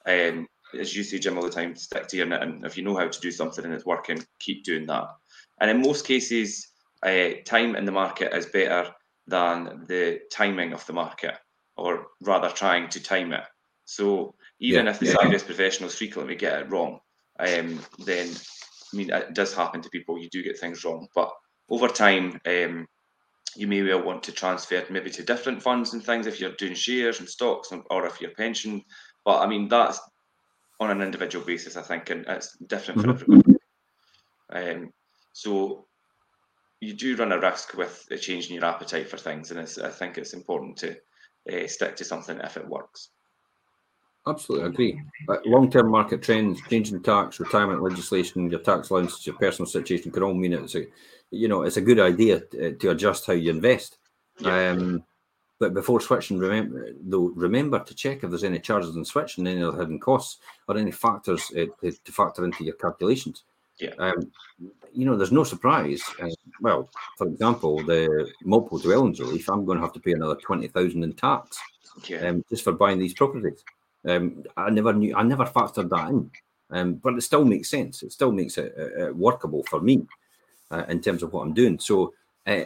it. 0.05 0.31
Um, 0.35 0.47
as 0.79 0.95
you 0.95 1.03
say, 1.03 1.19
Jim, 1.19 1.37
all 1.37 1.43
the 1.43 1.49
time, 1.49 1.75
stick 1.75 2.07
to 2.07 2.17
your 2.17 2.25
knit. 2.25 2.41
And 2.41 2.65
if 2.65 2.77
you 2.77 2.83
know 2.83 2.95
how 2.95 3.07
to 3.07 3.19
do 3.19 3.31
something 3.31 3.63
and 3.63 3.73
it's 3.73 3.85
working, 3.85 4.25
keep 4.39 4.63
doing 4.63 4.85
that. 4.87 5.07
And 5.61 5.69
in 5.69 5.81
most 5.81 6.05
cases, 6.05 6.69
uh, 7.03 7.29
time 7.45 7.75
in 7.75 7.85
the 7.85 7.91
market 7.91 8.33
is 8.35 8.47
better 8.47 8.89
than 9.27 9.85
the 9.87 10.21
timing 10.31 10.73
of 10.73 10.85
the 10.87 10.93
market, 10.93 11.37
or 11.75 12.07
rather 12.21 12.49
trying 12.49 12.89
to 12.89 13.01
time 13.01 13.33
it. 13.33 13.43
So 13.85 14.35
even 14.59 14.85
Yeah, 14.85 14.91
if 14.91 14.99
the 14.99 15.07
yeah. 15.07 15.15
savviest 15.15 15.45
professionals 15.45 15.95
frequently 15.95 16.35
get 16.35 16.61
it 16.61 16.69
wrong, 16.69 16.99
um, 17.39 17.79
then 18.05 18.29
I 18.29 18.95
mean 18.95 19.09
it 19.09 19.33
does 19.33 19.53
happen 19.53 19.81
to 19.81 19.89
people. 19.89 20.17
You 20.17 20.29
do 20.29 20.43
get 20.43 20.59
things 20.59 20.83
wrong, 20.83 21.07
but 21.15 21.31
over 21.69 21.87
time, 21.87 22.39
um, 22.45 22.87
you 23.55 23.67
may 23.67 23.81
well 23.81 24.03
want 24.03 24.23
to 24.23 24.31
transfer 24.31 24.75
it 24.75 24.91
maybe 24.91 25.09
to 25.11 25.23
different 25.23 25.61
funds 25.61 25.93
and 25.93 26.03
things 26.03 26.27
if 26.27 26.39
you're 26.39 26.53
doing 26.53 26.73
shares 26.73 27.19
and 27.19 27.29
stocks 27.29 27.71
and, 27.71 27.83
or 27.89 28.05
if 28.05 28.19
you're 28.19 28.31
pension. 28.31 28.83
But 29.25 29.41
I 29.41 29.47
mean 29.47 29.67
that's 29.67 29.99
on 30.79 30.91
an 30.91 31.01
individual 31.01 31.45
basis, 31.45 31.77
I 31.77 31.81
think, 31.81 32.09
and 32.09 32.25
it's 32.27 32.57
different 32.57 33.01
for 33.01 33.09
everyone. 33.11 33.57
Um, 34.51 34.93
so 35.33 35.85
you 36.79 36.93
do 36.93 37.15
run 37.15 37.31
a 37.31 37.39
risk 37.39 37.75
with 37.75 38.07
uh, 38.11 38.17
changing 38.17 38.55
your 38.55 38.65
appetite 38.65 39.09
for 39.09 39.17
things, 39.17 39.51
and 39.51 39.59
it's, 39.59 39.77
I 39.77 39.89
think 39.89 40.17
it's 40.17 40.33
important 40.33 40.77
to 40.77 40.95
uh, 41.51 41.67
stick 41.67 41.95
to 41.97 42.05
something 42.05 42.39
if 42.39 42.57
it 42.57 42.67
works. 42.67 43.09
Absolutely 44.25 44.67
agree. 44.67 45.01
But 45.27 45.45
long-term 45.45 45.89
market 45.89 46.21
trends, 46.21 46.61
changing 46.69 47.03
tax, 47.03 47.39
retirement 47.39 47.83
legislation, 47.83 48.49
your 48.49 48.61
tax 48.61 48.89
allowances, 48.89 49.25
your 49.27 49.35
personal 49.35 49.67
situation 49.67 50.11
could 50.11 50.23
all 50.23 50.33
mean 50.33 50.53
it's 50.53 50.75
a, 50.75 50.85
you 51.29 51.49
know, 51.49 51.63
it's 51.63 51.77
a 51.77 51.81
good 51.81 51.99
idea 51.99 52.39
to, 52.39 52.73
to 52.73 52.91
adjust 52.91 53.27
how 53.27 53.33
you 53.33 53.49
invest. 53.49 53.97
Yeah. 54.39 54.69
Um, 54.69 55.03
but 55.59 55.73
before 55.73 56.01
switching, 56.01 56.39
remember 56.39 56.89
though, 57.01 57.31
remember 57.35 57.79
to 57.79 57.93
check 57.93 58.23
if 58.23 58.29
there's 58.29 58.43
any 58.43 58.59
charges 58.59 58.95
in 58.95 59.05
switching, 59.05 59.45
any 59.45 59.61
other 59.61 59.77
hidden 59.77 59.99
costs, 59.99 60.39
or 60.67 60.77
any 60.77 60.91
factors 60.91 61.51
uh, 61.51 61.65
to, 61.81 61.91
to, 61.91 62.11
factor 62.11 62.43
into 62.45 62.63
your 62.63 62.75
calculations. 62.75 63.43
Yeah. 63.79 63.93
Um, 63.97 64.31
you 64.93 65.05
know, 65.05 65.15
there's 65.17 65.31
no 65.31 65.43
surprise. 65.43 66.01
Uh, 66.21 66.29
well, 66.61 66.89
for 67.17 67.27
example, 67.27 67.83
the 67.83 68.31
multiple 68.43 68.79
dwellings 68.79 69.19
relief, 69.19 69.49
I'm 69.49 69.65
going 69.65 69.77
to 69.77 69.83
have 69.83 69.93
to 69.93 69.99
pay 69.99 70.13
another 70.13 70.35
twenty 70.35 70.67
thousand 70.67 71.03
in 71.03 71.13
tax, 71.13 71.57
yeah. 72.07 72.27
um, 72.27 72.43
just 72.49 72.63
for 72.63 72.71
buying 72.71 72.99
these 72.99 73.13
properties. 73.13 73.63
Um, 74.07 74.43
I 74.57 74.69
never 74.69 74.93
knew, 74.93 75.15
I 75.15 75.23
never 75.23 75.45
factored 75.45 75.89
that 75.89 76.09
in, 76.09 76.31
um, 76.71 76.95
but 76.95 77.13
it 77.15 77.21
still 77.21 77.45
makes 77.45 77.69
sense. 77.69 78.03
It 78.03 78.11
still 78.11 78.31
makes 78.31 78.57
it 78.57 78.75
uh, 78.77 79.13
workable 79.13 79.63
for 79.63 79.79
me 79.79 80.05
uh, 80.71 80.83
in 80.89 81.01
terms 81.01 81.23
of 81.23 81.31
what 81.33 81.41
I'm 81.41 81.53
doing. 81.53 81.79
So 81.79 82.13
uh, 82.45 82.65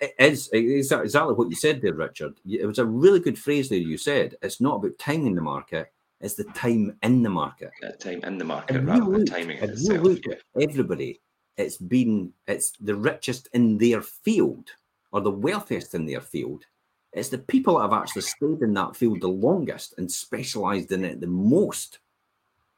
it 0.00 0.14
is 0.18 0.50
exactly 0.52 1.34
what 1.34 1.48
you 1.48 1.56
said 1.56 1.80
there, 1.80 1.94
Richard. 1.94 2.34
It 2.48 2.66
was 2.66 2.78
a 2.78 2.86
really 2.86 3.20
good 3.20 3.38
phrase 3.38 3.68
there. 3.68 3.78
You 3.78 3.98
said 3.98 4.36
it's 4.42 4.60
not 4.60 4.76
about 4.76 4.98
timing 4.98 5.34
the 5.34 5.42
market; 5.42 5.92
it's 6.20 6.34
the 6.34 6.44
time 6.44 6.96
in 7.02 7.22
the 7.22 7.30
market. 7.30 7.70
Yeah, 7.82 7.92
time 7.92 8.20
in 8.24 8.38
the 8.38 8.44
market 8.44 8.76
and 8.76 8.86
rather 8.86 9.10
than 9.10 9.26
timing 9.26 9.58
it 9.58 9.70
itself. 9.70 10.02
Look 10.02 10.26
at 10.28 10.42
everybody, 10.60 11.20
it's 11.56 11.76
been 11.76 12.32
it's 12.46 12.72
the 12.80 12.94
richest 12.94 13.48
in 13.52 13.78
their 13.78 14.02
field 14.02 14.70
or 15.12 15.20
the 15.20 15.30
wealthiest 15.30 15.94
in 15.94 16.06
their 16.06 16.20
field. 16.20 16.64
It's 17.12 17.28
the 17.28 17.38
people 17.38 17.76
that 17.76 17.82
have 17.82 17.92
actually 17.92 18.22
stayed 18.22 18.62
in 18.62 18.72
that 18.74 18.96
field 18.96 19.20
the 19.20 19.28
longest 19.28 19.94
and 19.98 20.10
specialised 20.10 20.92
in 20.92 21.04
it 21.04 21.20
the 21.20 21.26
most 21.26 21.98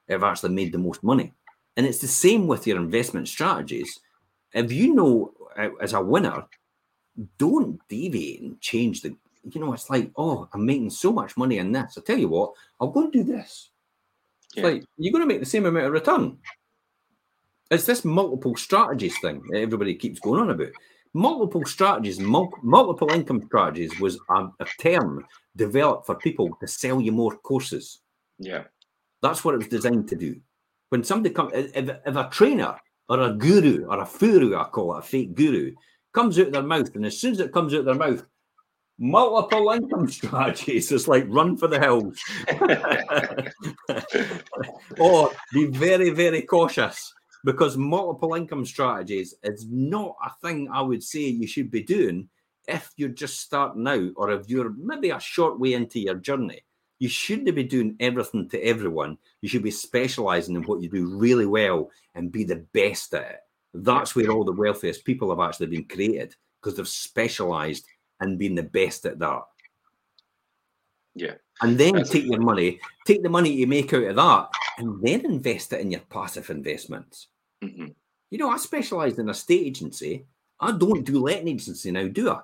have 0.09 0.25
actually 0.25 0.55
made 0.55 0.73
the 0.73 0.79
most 0.79 1.03
money. 1.03 1.33
And 1.77 1.87
it's 1.87 2.01
the 2.01 2.09
same 2.09 2.47
with 2.47 2.67
your 2.67 2.77
investment 2.77 3.29
strategies. 3.29 4.01
If 4.53 4.73
you 4.73 4.95
know 4.95 5.33
as 5.81 5.93
a 5.93 6.03
winner 6.03 6.45
don't 7.39 7.81
deviate 7.89 8.43
and 8.43 8.61
change 8.61 9.03
the 9.03 9.17
you 9.45 9.61
know 9.61 9.73
it's 9.73 9.91
like 9.91 10.11
oh 10.17 10.49
i'm 10.53 10.67
making 10.67 10.91
so 10.91 11.13
much 11.13 11.37
money 11.37 11.59
in 11.59 11.71
this 11.71 11.97
i 11.97 12.01
tell 12.01 12.19
you 12.19 12.29
what 12.29 12.53
i'll 12.81 12.89
go 12.89 13.03
and 13.03 13.13
do 13.13 13.23
this 13.23 13.71
yeah. 14.55 14.65
like 14.65 14.85
you're 14.97 15.13
going 15.13 15.23
to 15.23 15.33
make 15.33 15.41
the 15.41 15.47
same 15.47 15.67
amount 15.67 15.87
of 15.87 15.93
return 15.93 16.37
it's 17.71 17.87
this 17.87 18.05
multiple 18.05 18.57
strategies 18.57 19.19
thing 19.21 19.43
that 19.51 19.61
everybody 19.61 19.95
keeps 19.95 20.21
going 20.21 20.41
on 20.41 20.51
about 20.51 20.73
multiple 21.15 21.65
strategies 21.65 22.19
mul- 22.19 22.59
multiple 22.63 23.11
income 23.13 23.43
strategies 23.47 23.99
was 24.01 24.19
a, 24.31 24.47
a 24.61 24.67
term 24.81 25.25
developed 25.57 26.07
for 26.07 26.17
people 26.17 26.51
to 26.61 26.67
sell 26.67 27.01
you 27.01 27.13
more 27.13 27.37
courses 27.39 28.01
yeah 28.39 28.65
that's 29.23 29.45
what 29.45 29.55
it 29.55 29.59
was 29.59 29.69
designed 29.69 30.09
to 30.09 30.17
do 30.17 30.39
when 30.91 31.05
somebody 31.05 31.33
comes 31.35 31.53
if, 31.55 31.89
if 32.07 32.17
a 32.17 32.29
trainer 32.31 32.77
or 33.09 33.21
a 33.21 33.33
guru 33.33 33.85
or 33.87 34.01
a 34.01 34.05
furu 34.05 34.59
i 34.59 34.65
call 34.65 34.95
it 34.95 34.99
a 34.99 35.03
fake 35.03 35.35
guru 35.35 35.73
comes 36.15 36.39
out 36.39 36.47
of 36.47 36.53
their 36.53 36.63
mouth, 36.63 36.95
and 36.95 37.05
as 37.05 37.19
soon 37.19 37.33
as 37.33 37.41
it 37.41 37.53
comes 37.53 37.75
out 37.75 37.81
of 37.81 37.87
their 37.87 37.95
mouth, 37.95 38.25
multiple 38.99 39.71
income 39.71 40.09
strategies. 40.11 40.91
It's 40.91 41.09
like 41.09 41.27
run 41.29 41.57
for 41.59 41.67
the 41.67 41.81
hills. 41.81 42.19
or 44.99 45.33
be 45.53 45.67
very, 45.67 46.11
very 46.11 46.43
cautious 46.43 47.13
because 47.45 47.77
multiple 47.77 48.35
income 48.35 48.65
strategies 48.65 49.35
is 49.43 49.67
not 49.71 50.17
a 50.25 50.31
thing 50.43 50.69
I 50.73 50.81
would 50.81 51.03
say 51.03 51.21
you 51.21 51.47
should 51.47 51.71
be 51.71 51.83
doing 51.83 52.29
if 52.67 52.91
you're 52.97 53.11
just 53.11 53.41
starting 53.41 53.87
out 53.87 54.13
or 54.17 54.31
if 54.31 54.49
you're 54.49 54.73
maybe 54.79 55.11
a 55.11 55.21
short 55.21 55.61
way 55.61 55.75
into 55.75 56.01
your 56.01 56.15
journey. 56.15 56.65
You 56.99 57.09
shouldn't 57.09 57.55
be 57.55 57.65
doing 57.65 57.97
everything 58.01 58.49
to 58.49 58.61
everyone. 58.63 59.19
You 59.43 59.49
should 59.51 59.63
be 59.63 59.71
specializing 59.71 60.57
in 60.57 60.63
what 60.63 60.81
you 60.81 60.89
do 60.89 61.19
really 61.19 61.45
well 61.45 61.91
and 62.15 62.33
be 62.33 62.45
the 62.45 62.65
best 62.73 63.13
at 63.13 63.31
it. 63.31 63.41
That's 63.75 64.17
where 64.17 64.31
all 64.31 64.45
the 64.45 64.53
wealthiest 64.53 65.05
people 65.05 65.29
have 65.29 65.47
actually 65.47 65.67
been 65.67 65.85
created 65.85 66.35
because 66.63 66.77
they've 66.77 66.89
specialized 66.89 67.85
and 68.21 68.39
been 68.39 68.55
the 68.55 68.63
best 68.63 69.05
at 69.05 69.19
that. 69.19 69.43
Yeah. 71.15 71.35
And 71.61 71.77
then 71.77 71.97
That's 71.97 72.11
take 72.11 72.25
your 72.25 72.41
money, 72.41 72.81
take 73.07 73.23
the 73.23 73.29
money 73.29 73.53
you 73.53 73.67
make 73.67 73.93
out 73.93 74.05
of 74.05 74.17
that, 74.17 74.49
and 74.79 75.03
then 75.03 75.27
invest 75.27 75.73
it 75.73 75.81
in 75.81 75.91
your 75.91 76.01
passive 76.01 76.49
investments. 76.49 77.29
Mm-hmm. 77.65 77.87
You 78.31 78.39
know, 78.39 78.51
I 78.51 78.57
specialized 78.57 79.19
in 79.19 79.29
a 79.29 79.35
state 79.35 79.67
agency. 79.67 80.27
I 80.61 80.73
don't 80.73 81.05
do 81.05 81.21
letting 81.21 81.49
agency 81.49 81.91
now, 81.91 82.09
do 82.09 82.31
I? 82.31 82.41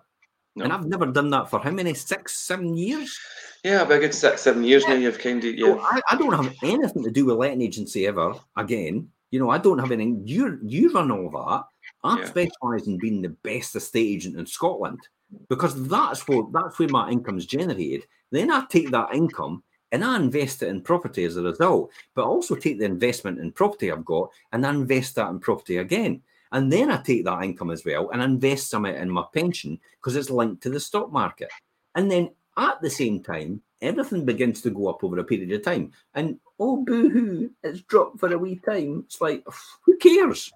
No. 0.56 0.64
And 0.64 0.72
I've 0.72 0.86
never 0.86 1.06
done 1.06 1.30
that 1.30 1.48
for 1.48 1.60
how 1.60 1.70
many? 1.70 1.94
Six, 1.94 2.34
seven 2.34 2.76
years? 2.76 3.18
Yeah, 3.64 3.82
about 3.82 4.00
good 4.00 4.14
six, 4.14 4.42
seven 4.42 4.64
years 4.64 4.82
yeah. 4.84 4.94
now. 4.94 5.00
You've 5.00 5.18
kind 5.18 5.44
of 5.44 5.54
yeah. 5.54 5.66
So 5.66 5.80
I, 5.80 6.00
I, 6.10 6.16
don't 6.16 6.32
have 6.32 6.54
anything 6.62 7.04
to 7.04 7.10
do 7.10 7.26
with 7.26 7.36
letting 7.36 7.62
agency 7.62 8.06
ever 8.06 8.34
again. 8.56 9.08
You 9.30 9.38
know, 9.38 9.50
I 9.50 9.58
don't 9.58 9.78
have 9.78 9.92
anything. 9.92 10.22
You 10.26 10.58
you 10.62 10.92
run 10.92 11.10
all 11.10 11.30
that. 11.30 11.64
I 12.02 12.18
yeah. 12.18 12.24
specialise 12.24 12.86
in 12.86 12.98
being 12.98 13.22
the 13.22 13.28
best 13.28 13.76
estate 13.76 14.06
agent 14.06 14.38
in 14.38 14.46
Scotland 14.46 15.00
because 15.48 15.88
that's 15.88 16.26
what 16.26 16.52
that's 16.52 16.78
where 16.78 16.88
my 16.88 17.10
income's 17.10 17.46
generated. 17.46 18.04
Then 18.30 18.50
I 18.50 18.64
take 18.68 18.90
that 18.90 19.14
income 19.14 19.62
and 19.92 20.04
I 20.04 20.16
invest 20.16 20.62
it 20.62 20.68
in 20.68 20.82
property 20.82 21.24
as 21.24 21.36
a 21.36 21.42
result, 21.42 21.90
but 22.14 22.24
also 22.24 22.54
take 22.54 22.78
the 22.78 22.84
investment 22.84 23.38
in 23.38 23.52
property 23.52 23.90
I've 23.90 24.04
got 24.04 24.30
and 24.52 24.66
I 24.66 24.70
invest 24.70 25.16
that 25.16 25.30
in 25.30 25.40
property 25.40 25.78
again. 25.78 26.22
And 26.52 26.72
then 26.72 26.90
I 26.90 27.00
take 27.02 27.24
that 27.24 27.42
income 27.42 27.70
as 27.70 27.84
well 27.84 28.10
and 28.10 28.22
invest 28.22 28.70
some 28.70 28.84
of 28.84 28.94
it 28.94 29.00
in 29.00 29.10
my 29.10 29.24
pension 29.32 29.78
because 29.98 30.16
it's 30.16 30.30
linked 30.30 30.62
to 30.64 30.70
the 30.70 30.80
stock 30.80 31.12
market. 31.12 31.48
And 31.94 32.10
then 32.10 32.30
at 32.56 32.80
the 32.82 32.90
same 32.90 33.22
time, 33.22 33.62
everything 33.80 34.24
begins 34.24 34.60
to 34.62 34.70
go 34.70 34.88
up 34.88 35.02
over 35.04 35.18
a 35.18 35.24
period 35.24 35.52
of 35.52 35.62
time. 35.62 35.92
And 36.14 36.38
oh, 36.58 36.84
boo 36.84 37.08
hoo, 37.08 37.50
it's 37.62 37.82
dropped 37.82 38.18
for 38.18 38.32
a 38.32 38.38
wee 38.38 38.60
time. 38.64 39.04
It's 39.06 39.20
like, 39.20 39.44
who 39.82 39.96
cares? 39.98 40.52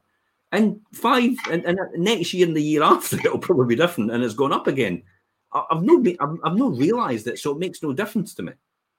And 0.53 0.80
five, 0.93 1.32
and, 1.51 1.64
and 1.64 1.78
next 1.97 2.32
year 2.35 2.47
and 2.47 2.57
the 2.57 2.62
year 2.62 2.82
after, 2.85 3.16
it'll 3.18 3.39
probably 3.39 3.74
be 3.74 3.80
different 3.80 4.11
and 4.11 4.22
it's 4.22 4.35
gone 4.35 4.53
up 4.53 4.66
again. 4.66 5.03
I, 5.53 5.64
have 5.70 5.82
not, 5.82 6.07
I've, 6.20 6.39
I've 6.45 6.59
not 6.59 6.76
realised 6.76 7.28
it, 7.28 7.39
so 7.39 7.53
it 7.53 7.59
makes 7.59 7.82
no 7.82 7.93
difference 7.93 8.35
to 8.35 8.43
me. 8.43 8.53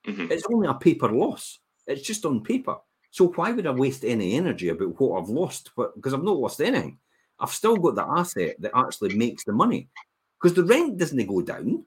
Mm-hmm. 0.06 0.32
It's 0.32 0.46
only 0.50 0.68
a 0.68 0.74
paper 0.74 1.10
loss. 1.10 1.58
It's 1.86 2.02
just 2.02 2.24
on 2.24 2.42
paper. 2.42 2.76
So 3.10 3.28
why 3.28 3.52
would 3.52 3.66
I 3.66 3.70
waste 3.70 4.04
any 4.04 4.34
energy 4.34 4.68
about 4.68 5.00
what 5.00 5.20
I've 5.20 5.28
lost? 5.28 5.70
Because 5.76 6.14
I've 6.14 6.22
not 6.22 6.36
lost 6.36 6.60
anything. 6.60 6.98
I've 7.38 7.50
still 7.50 7.76
got 7.76 7.94
the 7.94 8.06
asset 8.06 8.56
that 8.60 8.72
actually 8.74 9.16
makes 9.16 9.44
the 9.44 9.52
money. 9.52 9.88
Because 10.40 10.54
the 10.54 10.64
rent 10.64 10.98
doesn't 10.98 11.26
go 11.26 11.40
down 11.42 11.84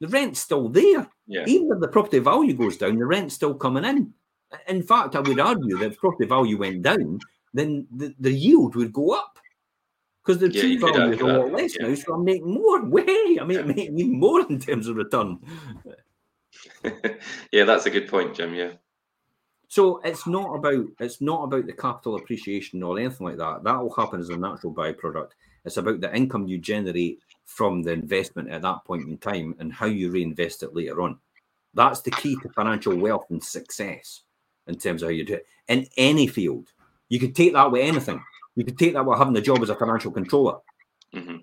the 0.00 0.08
rent's 0.08 0.40
still 0.40 0.68
there. 0.68 1.08
Yeah. 1.26 1.44
Even 1.46 1.72
if 1.72 1.80
the 1.80 1.88
property 1.88 2.18
value 2.18 2.54
goes 2.54 2.76
down, 2.76 2.96
the 2.96 3.06
rent's 3.06 3.34
still 3.34 3.54
coming 3.54 3.84
in. 3.84 4.12
In 4.66 4.82
fact, 4.82 5.16
I 5.16 5.20
would 5.20 5.40
argue 5.40 5.76
that 5.78 5.92
if 5.92 5.98
property 5.98 6.26
value 6.26 6.58
went 6.58 6.82
down, 6.82 7.18
then 7.52 7.86
the, 7.94 8.14
the 8.18 8.32
yield 8.32 8.76
would 8.76 8.92
go 8.92 9.10
up 9.10 9.38
because 10.24 10.40
the 10.40 10.50
yeah, 10.50 10.60
true 10.60 10.78
value 10.78 11.12
is 11.14 11.20
a 11.20 11.24
lot 11.24 11.52
less 11.52 11.76
yeah. 11.78 11.88
now. 11.88 11.94
So 11.94 12.14
I'm 12.14 12.24
making 12.24 12.54
more. 12.54 12.84
Way, 12.88 13.38
I 13.40 13.44
mean, 13.44 13.58
yeah. 13.58 13.62
making 13.62 13.98
even 13.98 14.18
more 14.18 14.40
in 14.48 14.58
terms 14.58 14.86
of 14.86 14.96
return. 14.96 15.38
yeah, 17.52 17.64
that's 17.64 17.86
a 17.86 17.90
good 17.90 18.08
point, 18.08 18.34
Jim. 18.34 18.54
Yeah. 18.54 18.72
So 19.68 20.00
it's 20.02 20.26
not 20.26 20.54
about 20.54 20.86
it's 20.98 21.20
not 21.20 21.44
about 21.44 21.66
the 21.66 21.74
capital 21.74 22.16
appreciation 22.16 22.82
or 22.82 22.98
anything 22.98 23.26
like 23.26 23.36
that. 23.36 23.64
That 23.64 23.78
will 23.78 23.94
happen 23.94 24.20
as 24.20 24.30
a 24.30 24.36
natural 24.36 24.72
byproduct. 24.72 25.30
It's 25.64 25.76
about 25.76 26.00
the 26.00 26.14
income 26.16 26.48
you 26.48 26.58
generate 26.58 27.20
from 27.44 27.82
the 27.82 27.92
investment 27.92 28.50
at 28.50 28.62
that 28.62 28.84
point 28.84 29.06
in 29.06 29.18
time 29.18 29.54
and 29.58 29.72
how 29.72 29.86
you 29.86 30.10
reinvest 30.10 30.62
it 30.62 30.74
later 30.74 31.02
on. 31.02 31.18
That's 31.74 32.00
the 32.00 32.10
key 32.10 32.36
to 32.42 32.48
financial 32.48 32.96
wealth 32.96 33.26
and 33.30 33.42
success 33.44 34.22
in 34.66 34.76
terms 34.76 35.02
of 35.02 35.08
how 35.08 35.12
you 35.12 35.24
do 35.24 35.34
it 35.34 35.46
in 35.68 35.86
any 35.96 36.26
field. 36.26 36.72
You 37.10 37.20
could 37.20 37.36
take 37.36 37.52
that 37.52 37.70
with 37.70 37.82
anything. 37.82 38.22
You 38.56 38.64
could 38.64 38.78
take 38.78 38.94
that 38.94 39.04
with 39.04 39.18
having 39.18 39.36
a 39.36 39.40
job 39.40 39.62
as 39.62 39.70
a 39.70 39.76
financial 39.76 40.10
controller. 40.10 40.58
Mm-hmm. 41.14 41.36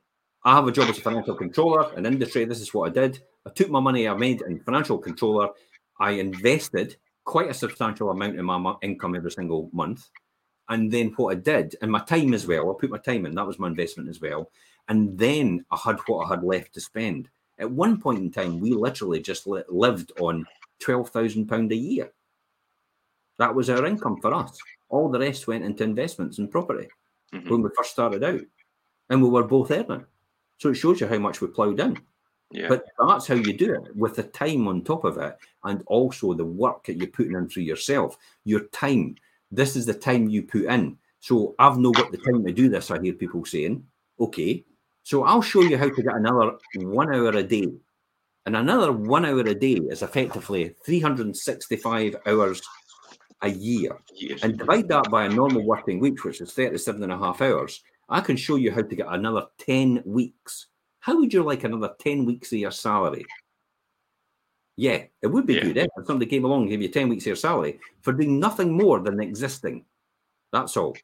I 0.46 0.56
have 0.56 0.68
a 0.68 0.72
job 0.72 0.89
as 0.89 0.97
a 0.97 1.01
financial 1.01 1.36
controller 1.36 1.92
in 1.97 2.05
industry. 2.05 2.46
This 2.46 2.62
is 2.62 2.74
what 2.74 2.89
I 2.89 2.93
did. 2.93 3.24
I 3.46 3.50
took 3.50 3.70
my 3.70 3.80
money 3.80 4.08
I 4.08 4.13
made 4.13 4.42
in 4.42 4.59
financial 4.59 4.97
controller. 4.97 5.50
I 6.00 6.12
invested 6.12 6.96
quite 7.24 7.50
a 7.50 7.54
substantial 7.54 8.12
amount 8.12 8.38
in 8.38 8.46
my 8.46 8.76
income 8.82 9.16
every 9.16 9.32
single 9.32 9.70
month. 9.74 10.08
And 10.70 10.92
then 10.92 11.13
what 11.17 11.36
I 11.36 11.39
did, 11.39 11.76
and 11.82 11.92
my 11.92 12.00
time 12.00 12.34
as 12.34 12.47
well, 12.47 12.72
I 12.72 12.80
put 12.80 12.89
my 12.92 12.97
time 13.00 13.26
in, 13.26 13.36
that 13.36 13.46
was 13.46 13.59
my 13.59 13.67
investment 13.67 14.09
as 14.09 14.22
well 14.22 14.50
and 14.88 15.17
then 15.17 15.66
I 15.72 15.78
had 15.78 15.97
what 16.08 16.26
I 16.26 16.30
had 16.30 16.43
left 16.43 16.74
to 16.74 16.82
spend. 16.82 17.30
At 17.58 17.72
one 17.72 18.00
point 18.00 18.20
in 18.20 18.32
time, 18.32 18.59
we 18.59 18.72
literally 18.72 19.22
just 19.22 19.47
lived 19.47 20.12
on 20.20 20.46
twelve 20.80 21.09
thousand 21.09 21.47
pound 21.47 21.72
a 21.72 21.76
year. 21.76 22.12
That 23.38 23.55
was 23.55 23.70
our 23.70 23.86
income 23.86 24.20
for 24.22 24.34
us. 24.34 24.58
All 24.89 25.09
the 25.09 25.20
rest 25.20 25.47
went 25.47 25.63
into 25.63 25.84
investments 25.84 26.38
and 26.38 26.51
property 26.51 26.88
mm-hmm. 27.34 27.50
when 27.50 27.62
we 27.62 27.70
first 27.76 27.92
started 27.92 28.24
out, 28.24 28.42
and 29.09 29.22
we 29.22 29.30
were 29.30 29.43
both 29.43 29.72
earning. 29.72 30.05
So 30.58 30.70
it 30.70 30.76
shows 30.76 31.02
you 31.02 31.08
how 31.08 31.18
much 31.20 31.42
we 31.42 31.48
ploughed 31.48 31.80
in. 31.80 32.00
Yeah. 32.52 32.68
But 32.70 32.86
that's 33.08 33.28
how 33.28 33.36
you 33.36 33.54
do 33.54 33.74
it 33.74 33.96
with 33.96 34.16
the 34.16 34.24
time 34.24 34.68
on 34.68 34.84
top 34.84 35.04
of 35.04 35.18
it, 35.18 35.38
and 35.64 35.84
also 35.88 36.34
the 36.34 36.46
work 36.46 36.86
that 36.86 36.98
you're 36.98 37.08
putting 37.08 37.34
in 37.34 37.50
through 37.50 37.64
yourself. 37.64 38.18
Your 38.44 38.62
time. 38.68 39.16
This 39.52 39.76
is 39.76 39.86
the 39.86 39.94
time 39.94 40.30
you 40.30 40.44
put 40.44 40.66
in. 40.66 40.98
So 41.20 41.56
I've 41.60 41.78
not 41.80 41.96
got 41.96 42.12
the 42.12 42.18
time 42.20 42.46
to 42.46 42.54
do 42.54 42.70
this. 42.70 42.92
I 42.92 43.02
hear 43.02 43.14
people 43.14 43.44
saying, 43.46 43.86
"Okay, 44.20 44.64
so 45.04 45.24
I'll 45.24 45.42
show 45.42 45.62
you 45.62 45.78
how 45.78 45.90
to 45.90 46.04
get 46.04 46.16
another 46.16 46.58
one 46.76 47.14
hour 47.14 47.30
a 47.30 47.44
day 47.44 47.68
And 48.46 48.56
another 48.56 48.92
one 48.92 49.26
hour 49.26 49.42
a 49.42 49.56
day 49.56 49.80
is 49.90 50.04
effectively 50.04 50.76
365 50.86 52.16
hours 52.28 52.62
a 53.42 53.50
year. 53.50 53.98
Years. 54.16 54.44
And 54.44 54.58
divide 54.58 54.88
that 54.90 55.10
by 55.12 55.26
a 55.26 55.30
normal 55.30 55.64
working 55.66 56.00
week, 56.00 56.24
which 56.24 56.42
is 56.42 56.54
37 56.54 57.04
and 57.04 57.12
a 57.12 57.18
half 57.18 57.42
hours. 57.42 57.84
I 58.10 58.22
can 58.22 58.38
show 58.38 58.56
you 58.56 58.72
how 58.72 58.82
to 58.82 58.96
get 58.96 59.08
another 59.10 59.48
10 59.60 60.04
weeks. 60.06 60.68
How 61.00 61.18
would 61.18 61.34
you 61.34 61.44
like 61.44 61.64
another 61.64 61.94
10 62.00 62.26
weeks 62.26 62.52
of 62.52 62.60
your 62.60 62.72
salary? 62.72 63.26
Yeah, 64.78 65.06
it 65.22 65.28
would 65.28 65.46
be 65.46 65.56
Yeah. 65.56 65.64
good 65.64 65.78
eh? 65.78 65.88
if 65.98 66.06
somebody 66.06 66.30
came 66.30 66.44
along 66.46 66.62
and 66.64 66.70
gave 66.70 66.82
you 66.82 66.90
10 66.90 67.10
weeks 67.10 67.24
of 67.24 67.28
your 67.28 67.36
salary 67.36 67.80
for 68.02 68.14
doing 68.14 68.40
nothing 68.40 68.76
more 68.76 69.00
than 69.00 69.20
existing. 69.22 69.86
That's 70.52 70.76
all. 70.78 70.96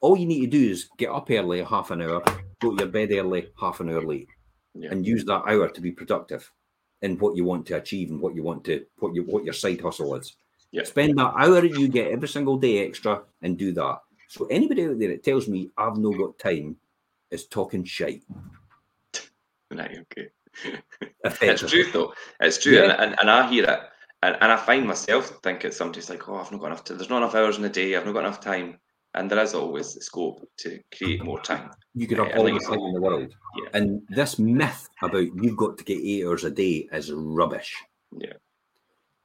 All 0.00 0.16
you 0.16 0.26
need 0.26 0.40
to 0.42 0.46
do 0.58 0.70
is 0.70 0.88
get 0.98 1.10
up 1.10 1.30
early, 1.30 1.62
half 1.62 1.90
an 1.90 2.02
hour, 2.02 2.22
go 2.60 2.76
to 2.76 2.84
your 2.84 2.92
bed 2.92 3.10
early, 3.12 3.48
half 3.58 3.80
an 3.80 3.88
hour 3.90 4.02
late, 4.04 4.28
Yeah. 4.74 4.90
and 4.90 5.06
use 5.06 5.24
that 5.24 5.44
hour 5.46 5.68
to 5.68 5.80
be 5.80 5.90
productive 5.90 6.50
in 7.02 7.18
what 7.18 7.34
you 7.36 7.44
want 7.44 7.66
to 7.66 7.76
achieve 7.76 8.10
and 8.10 8.20
what 8.20 8.34
you 8.34 8.42
want 8.42 8.64
to 8.64 8.84
what 8.98 9.14
you 9.14 9.22
what 9.24 9.44
your 9.44 9.54
side 9.54 9.80
hustle 9.80 10.14
is. 10.14 10.36
Yeah. 10.70 10.84
Spend 10.84 11.18
that 11.18 11.34
hour 11.36 11.64
you 11.64 11.88
get 11.88 12.10
every 12.10 12.28
single 12.28 12.58
day 12.58 12.86
extra 12.86 13.22
and 13.42 13.56
do 13.56 13.72
that. 13.72 14.00
So 14.28 14.46
anybody 14.46 14.86
out 14.86 14.98
there 14.98 15.10
that 15.10 15.22
tells 15.24 15.48
me 15.48 15.70
I've 15.76 15.96
no 15.96 16.10
got 16.12 16.38
time 16.38 16.76
is 17.30 17.46
talking 17.46 17.84
shite. 17.84 18.22
Right, 19.70 19.98
okay. 20.12 20.28
It's 21.42 21.68
true 21.70 21.90
though. 21.92 22.14
It's 22.40 22.62
true, 22.62 22.74
Yeah. 22.74 22.82
and, 22.84 22.92
and, 23.02 23.16
and 23.20 23.30
I 23.30 23.48
hear 23.50 23.64
it, 23.64 23.80
and, 24.22 24.36
and 24.40 24.52
I 24.52 24.56
find 24.56 24.86
myself 24.86 25.40
thinking 25.42 25.72
somebody's 25.72 26.08
like, 26.08 26.28
"Oh, 26.28 26.36
I've 26.36 26.50
not 26.52 26.60
got 26.60 26.68
enough. 26.68 26.84
Time. 26.84 26.96
There's 26.98 27.10
not 27.10 27.18
enough 27.18 27.34
hours 27.34 27.56
in 27.56 27.62
the 27.62 27.68
day. 27.68 27.96
I've 27.96 28.06
not 28.06 28.12
got 28.12 28.20
enough 28.20 28.40
time." 28.40 28.78
And 29.14 29.30
there 29.30 29.42
is 29.42 29.54
always 29.54 29.94
the 29.94 30.02
scope 30.02 30.46
to 30.58 30.78
create 30.96 31.24
more 31.24 31.40
time. 31.40 31.70
You 31.94 32.06
could 32.06 32.18
have 32.18 32.28
Yeah, 32.28 32.36
all 32.38 32.44
the 32.44 32.60
time 32.60 32.78
in 32.78 32.92
the 32.94 33.00
world. 33.00 33.34
Yeah. 33.56 33.70
And 33.72 34.02
this 34.10 34.38
myth 34.38 34.88
about 35.02 35.28
you've 35.42 35.56
got 35.56 35.78
to 35.78 35.84
get 35.84 35.98
eight 35.98 36.24
hours 36.26 36.44
a 36.44 36.50
day 36.50 36.86
is 36.92 37.10
rubbish. 37.12 37.74
Yeah. 38.16 38.34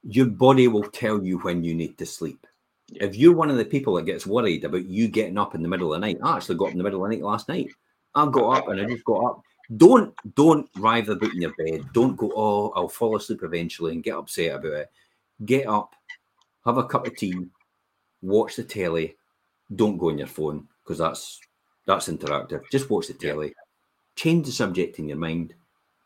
Your 0.02 0.26
body 0.26 0.66
will 0.68 0.84
tell 0.90 1.22
you 1.22 1.38
when 1.40 1.62
you 1.62 1.74
need 1.74 1.98
to 1.98 2.06
sleep. 2.06 2.46
Yeah. 2.92 3.04
If 3.04 3.16
you're 3.16 3.34
one 3.34 3.50
of 3.50 3.56
the 3.56 3.64
people 3.64 3.94
that 3.94 4.06
gets 4.06 4.26
worried 4.26 4.64
about 4.64 4.84
you 4.86 5.08
getting 5.08 5.38
up 5.38 5.54
in 5.54 5.62
the 5.62 5.68
middle 5.68 5.92
of 5.92 6.00
the 6.00 6.06
night, 6.06 6.18
I 6.22 6.36
actually 6.36 6.56
got 6.56 6.66
up 6.66 6.72
in 6.72 6.78
the 6.78 6.84
middle 6.84 7.04
of 7.04 7.10
the 7.10 7.16
night 7.16 7.24
last 7.24 7.48
night. 7.48 7.70
I 8.14 8.26
got 8.30 8.58
up 8.58 8.68
and 8.68 8.80
I 8.80 8.84
just 8.84 9.04
got 9.04 9.24
up. 9.24 9.42
Don't 9.76 10.14
don't 10.34 10.68
writhe 10.76 11.08
about 11.08 11.32
in 11.32 11.40
your 11.40 11.54
bed. 11.56 11.86
Don't 11.92 12.16
go, 12.16 12.30
oh, 12.36 12.72
I'll 12.76 12.88
fall 12.88 13.16
asleep 13.16 13.42
eventually 13.42 13.92
and 13.92 14.02
get 14.02 14.16
upset 14.16 14.56
about 14.56 14.72
it. 14.72 14.90
Get 15.44 15.66
up, 15.66 15.94
have 16.66 16.76
a 16.78 16.84
cup 16.84 17.06
of 17.06 17.16
tea, 17.16 17.46
watch 18.20 18.56
the 18.56 18.64
telly. 18.64 19.16
Don't 19.74 19.96
go 19.96 20.10
on 20.10 20.18
your 20.18 20.26
phone 20.26 20.68
because 20.82 20.98
that's 20.98 21.40
that's 21.86 22.08
interactive. 22.08 22.62
Just 22.70 22.90
watch 22.90 23.06
the 23.08 23.16
Yeah. 23.20 23.32
telly. 23.32 23.54
Change 24.14 24.46
the 24.46 24.52
subject 24.52 24.98
in 24.98 25.08
your 25.08 25.16
mind. 25.18 25.54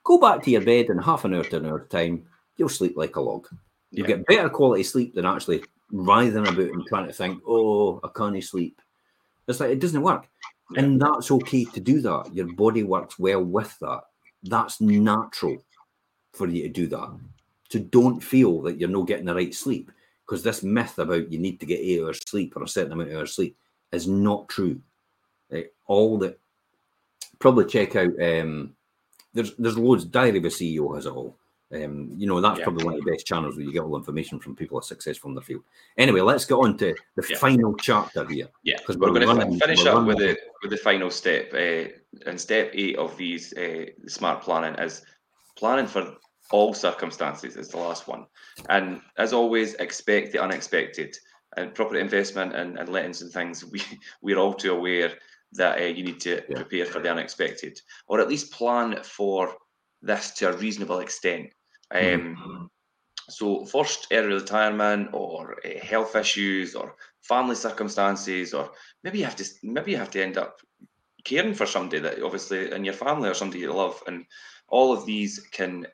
Go 0.04 0.18
back 0.18 0.42
to 0.44 0.50
your 0.50 0.60
bed 0.64 0.86
in 0.86 0.98
half 0.98 1.24
an 1.24 1.34
hour 1.34 1.42
to 1.42 1.56
an 1.56 1.66
hour 1.66 1.86
time. 1.86 2.24
You'll 2.56 2.68
sleep 2.68 2.96
like 2.96 3.16
a 3.16 3.20
log. 3.20 3.48
You'll 3.90 4.08
Yeah. 4.08 4.16
get 4.16 4.26
better 4.26 4.48
quality 4.48 4.84
sleep 4.84 5.14
than 5.14 5.26
actually 5.26 5.64
writhing 5.90 6.46
about 6.46 6.58
and 6.58 6.86
trying 6.86 7.06
to 7.06 7.12
think, 7.12 7.42
oh, 7.46 8.00
I 8.02 8.08
can't 8.16 8.42
sleep. 8.42 8.80
It's 9.48 9.60
like 9.60 9.70
it 9.70 9.80
doesn't 9.80 10.02
work. 10.02 10.28
And 10.76 11.00
that's 11.00 11.30
okay 11.30 11.64
to 11.64 11.80
do 11.80 12.00
that. 12.00 12.30
Your 12.34 12.52
body 12.54 12.82
works 12.82 13.18
well 13.18 13.44
with 13.44 13.76
that. 13.80 14.00
That's 14.42 14.80
natural 14.80 15.62
for 16.32 16.48
you 16.48 16.64
to 16.64 16.68
do 16.68 16.86
that. 16.88 17.18
So 17.68 17.78
don't 17.78 18.20
feel 18.20 18.62
that 18.62 18.78
you're 18.78 18.88
not 18.88 19.06
getting 19.06 19.26
the 19.26 19.34
right 19.34 19.54
sleep 19.54 19.90
because 20.24 20.42
this 20.42 20.62
myth 20.62 20.98
about 20.98 21.30
you 21.30 21.38
need 21.38 21.60
to 21.60 21.66
get 21.66 21.80
eight 21.80 22.02
hours 22.02 22.20
sleep 22.26 22.56
or 22.56 22.64
a 22.64 22.68
certain 22.68 22.92
amount 22.92 23.10
of 23.10 23.18
hours 23.18 23.34
sleep 23.34 23.56
is 23.92 24.08
not 24.08 24.48
true. 24.48 24.80
Like, 25.50 25.72
all 25.86 26.18
that 26.18 26.38
probably 27.38 27.66
check 27.66 27.94
out 27.96 28.20
um 28.20 28.74
there's 29.34 29.54
there's 29.56 29.78
loads 29.78 30.04
diary 30.04 30.38
of 30.38 30.44
a 30.44 30.48
CEO 30.48 30.94
has 30.96 31.06
it 31.06 31.12
all. 31.12 31.36
Um, 31.74 32.12
you 32.16 32.26
know, 32.28 32.40
that's 32.40 32.58
Yeah. 32.58 32.64
probably 32.64 32.84
one 32.84 32.94
of 32.94 33.04
the 33.04 33.10
best 33.10 33.26
channels 33.26 33.56
where 33.56 33.64
you 33.64 33.72
get 33.72 33.82
all 33.82 33.96
information 33.96 34.38
from 34.38 34.54
people 34.54 34.78
that 34.78 34.84
are 34.84 34.88
successful 34.88 35.30
in 35.30 35.34
the 35.34 35.42
field. 35.42 35.64
Anyway, 35.98 36.20
let's 36.20 36.44
get 36.44 36.54
on 36.54 36.76
to 36.78 36.94
the 37.16 37.26
Yeah. 37.28 37.38
final 37.38 37.74
chapter 37.74 38.24
here. 38.24 38.48
Yeah, 38.62 38.78
'Cause 38.84 38.96
we're 38.96 39.10
we're 39.12 39.24
going 39.24 39.50
to 39.50 39.58
finish 39.58 39.84
up 39.86 40.06
with 40.06 40.18
the 40.18 40.38
with 40.62 40.70
the 40.70 40.76
final 40.76 41.10
step. 41.10 41.52
Uh, 41.52 41.88
and 42.26 42.40
step 42.40 42.70
eight 42.72 42.96
of 42.96 43.16
these 43.16 43.52
uh, 43.54 43.86
smart 44.06 44.42
planning 44.42 44.78
is 44.78 45.04
planning 45.56 45.86
for 45.88 46.16
all 46.52 46.72
circumstances. 46.72 47.56
Is 47.56 47.68
the 47.70 47.78
last 47.78 48.06
one, 48.06 48.26
and 48.68 49.02
as 49.16 49.32
always, 49.32 49.74
expect 49.74 50.32
the 50.32 50.38
unexpected. 50.42 51.16
And 51.56 51.74
property 51.74 52.00
investment 52.00 52.54
and, 52.54 52.78
and 52.78 52.88
lettings 52.90 53.22
and 53.22 53.32
things, 53.32 53.64
we 53.72 53.80
we're 54.22 54.36
all 54.38 54.54
too 54.54 54.72
aware 54.72 55.18
that 55.52 55.78
uh, 55.80 55.84
you 55.84 56.04
need 56.04 56.20
to 56.20 56.42
Yeah. 56.48 56.56
prepare 56.56 56.86
for 56.86 57.00
the 57.00 57.10
unexpected, 57.10 57.80
or 58.06 58.20
at 58.20 58.28
least 58.28 58.52
plan 58.52 59.02
for 59.02 59.56
this 60.02 60.32
to 60.34 60.50
a 60.50 60.56
reasonable 60.56 61.00
extent. 61.00 61.50
Mhm. 61.92 62.36
Um, 62.36 62.70
so 63.28 63.64
first, 63.64 64.06
early 64.12 64.34
retirement, 64.34 65.10
or 65.12 65.56
uh, 65.64 65.78
health 65.84 66.14
issues, 66.16 66.74
or 66.74 66.96
family 67.22 67.56
circumstances, 67.56 68.54
or 68.54 68.70
maybe 69.02 69.18
you 69.18 69.24
have 69.24 69.36
to 69.36 69.44
maybe 69.62 69.92
you 69.92 69.96
have 69.96 70.10
to 70.10 70.22
end 70.22 70.36
up 70.38 70.60
caring 71.24 71.54
for 71.54 71.66
somebody 71.66 72.00
that 72.00 72.22
obviously 72.22 72.70
in 72.70 72.84
your 72.84 72.94
family 72.94 73.28
or 73.28 73.34
somebody 73.34 73.60
you 73.60 73.72
love, 73.72 74.00
and 74.06 74.24
all 74.68 74.92
of 74.92 75.04
these 75.06 75.40
can 75.50 75.86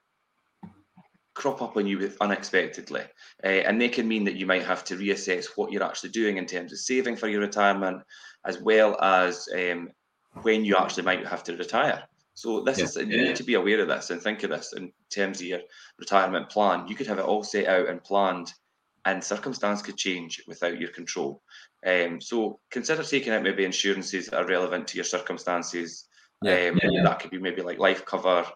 crop 1.34 1.62
up 1.62 1.76
on 1.78 1.86
you 1.86 2.12
unexpectedly, 2.20 3.02
uh, 3.44 3.46
and 3.46 3.80
they 3.80 3.88
can 3.88 4.06
mean 4.06 4.24
that 4.24 4.36
you 4.36 4.46
might 4.46 4.64
have 4.64 4.84
to 4.84 4.96
reassess 4.96 5.46
what 5.56 5.72
you're 5.72 5.82
actually 5.82 6.10
doing 6.10 6.36
in 6.36 6.46
terms 6.46 6.72
of 6.72 6.78
saving 6.78 7.16
for 7.16 7.28
your 7.28 7.40
retirement, 7.40 8.02
as 8.44 8.58
well 8.58 9.00
as 9.00 9.48
um, 9.54 9.90
when 10.42 10.64
you 10.64 10.76
actually 10.76 11.04
might 11.04 11.26
have 11.26 11.42
to 11.44 11.56
retire. 11.56 12.06
So 12.34 12.62
this 12.62 12.78
Yeah. 12.78 12.84
is 12.84 12.96
you 12.96 13.06
need 13.06 13.36
to 13.36 13.44
be 13.44 13.54
aware 13.54 13.80
of 13.80 13.88
this 13.88 14.10
and 14.10 14.20
think 14.20 14.42
of 14.42 14.50
this 14.50 14.72
in 14.72 14.92
terms 15.10 15.40
of 15.40 15.46
your 15.46 15.60
retirement 15.98 16.48
plan. 16.50 16.88
You 16.88 16.94
could 16.94 17.06
have 17.06 17.18
it 17.18 17.24
all 17.24 17.44
set 17.44 17.66
out 17.66 17.88
and 17.88 18.02
planned, 18.02 18.52
and 19.04 19.22
circumstance 19.22 19.82
could 19.82 19.96
change 19.96 20.42
without 20.46 20.80
your 20.80 20.90
control. 20.90 21.42
Um, 21.84 22.20
so 22.20 22.60
consider 22.70 23.02
taking 23.02 23.32
out 23.32 23.42
maybe 23.42 23.64
insurances 23.64 24.26
that 24.26 24.38
are 24.38 24.46
relevant 24.46 24.88
to 24.88 24.96
your 24.96 25.04
circumstances. 25.04 26.08
Yeah, 26.42 26.68
um, 26.70 26.80
yeah, 26.82 27.02
That 27.04 27.20
could 27.20 27.30
be 27.30 27.38
maybe 27.38 27.62
like 27.62 27.78
life 27.78 28.04
cover, 28.04 28.46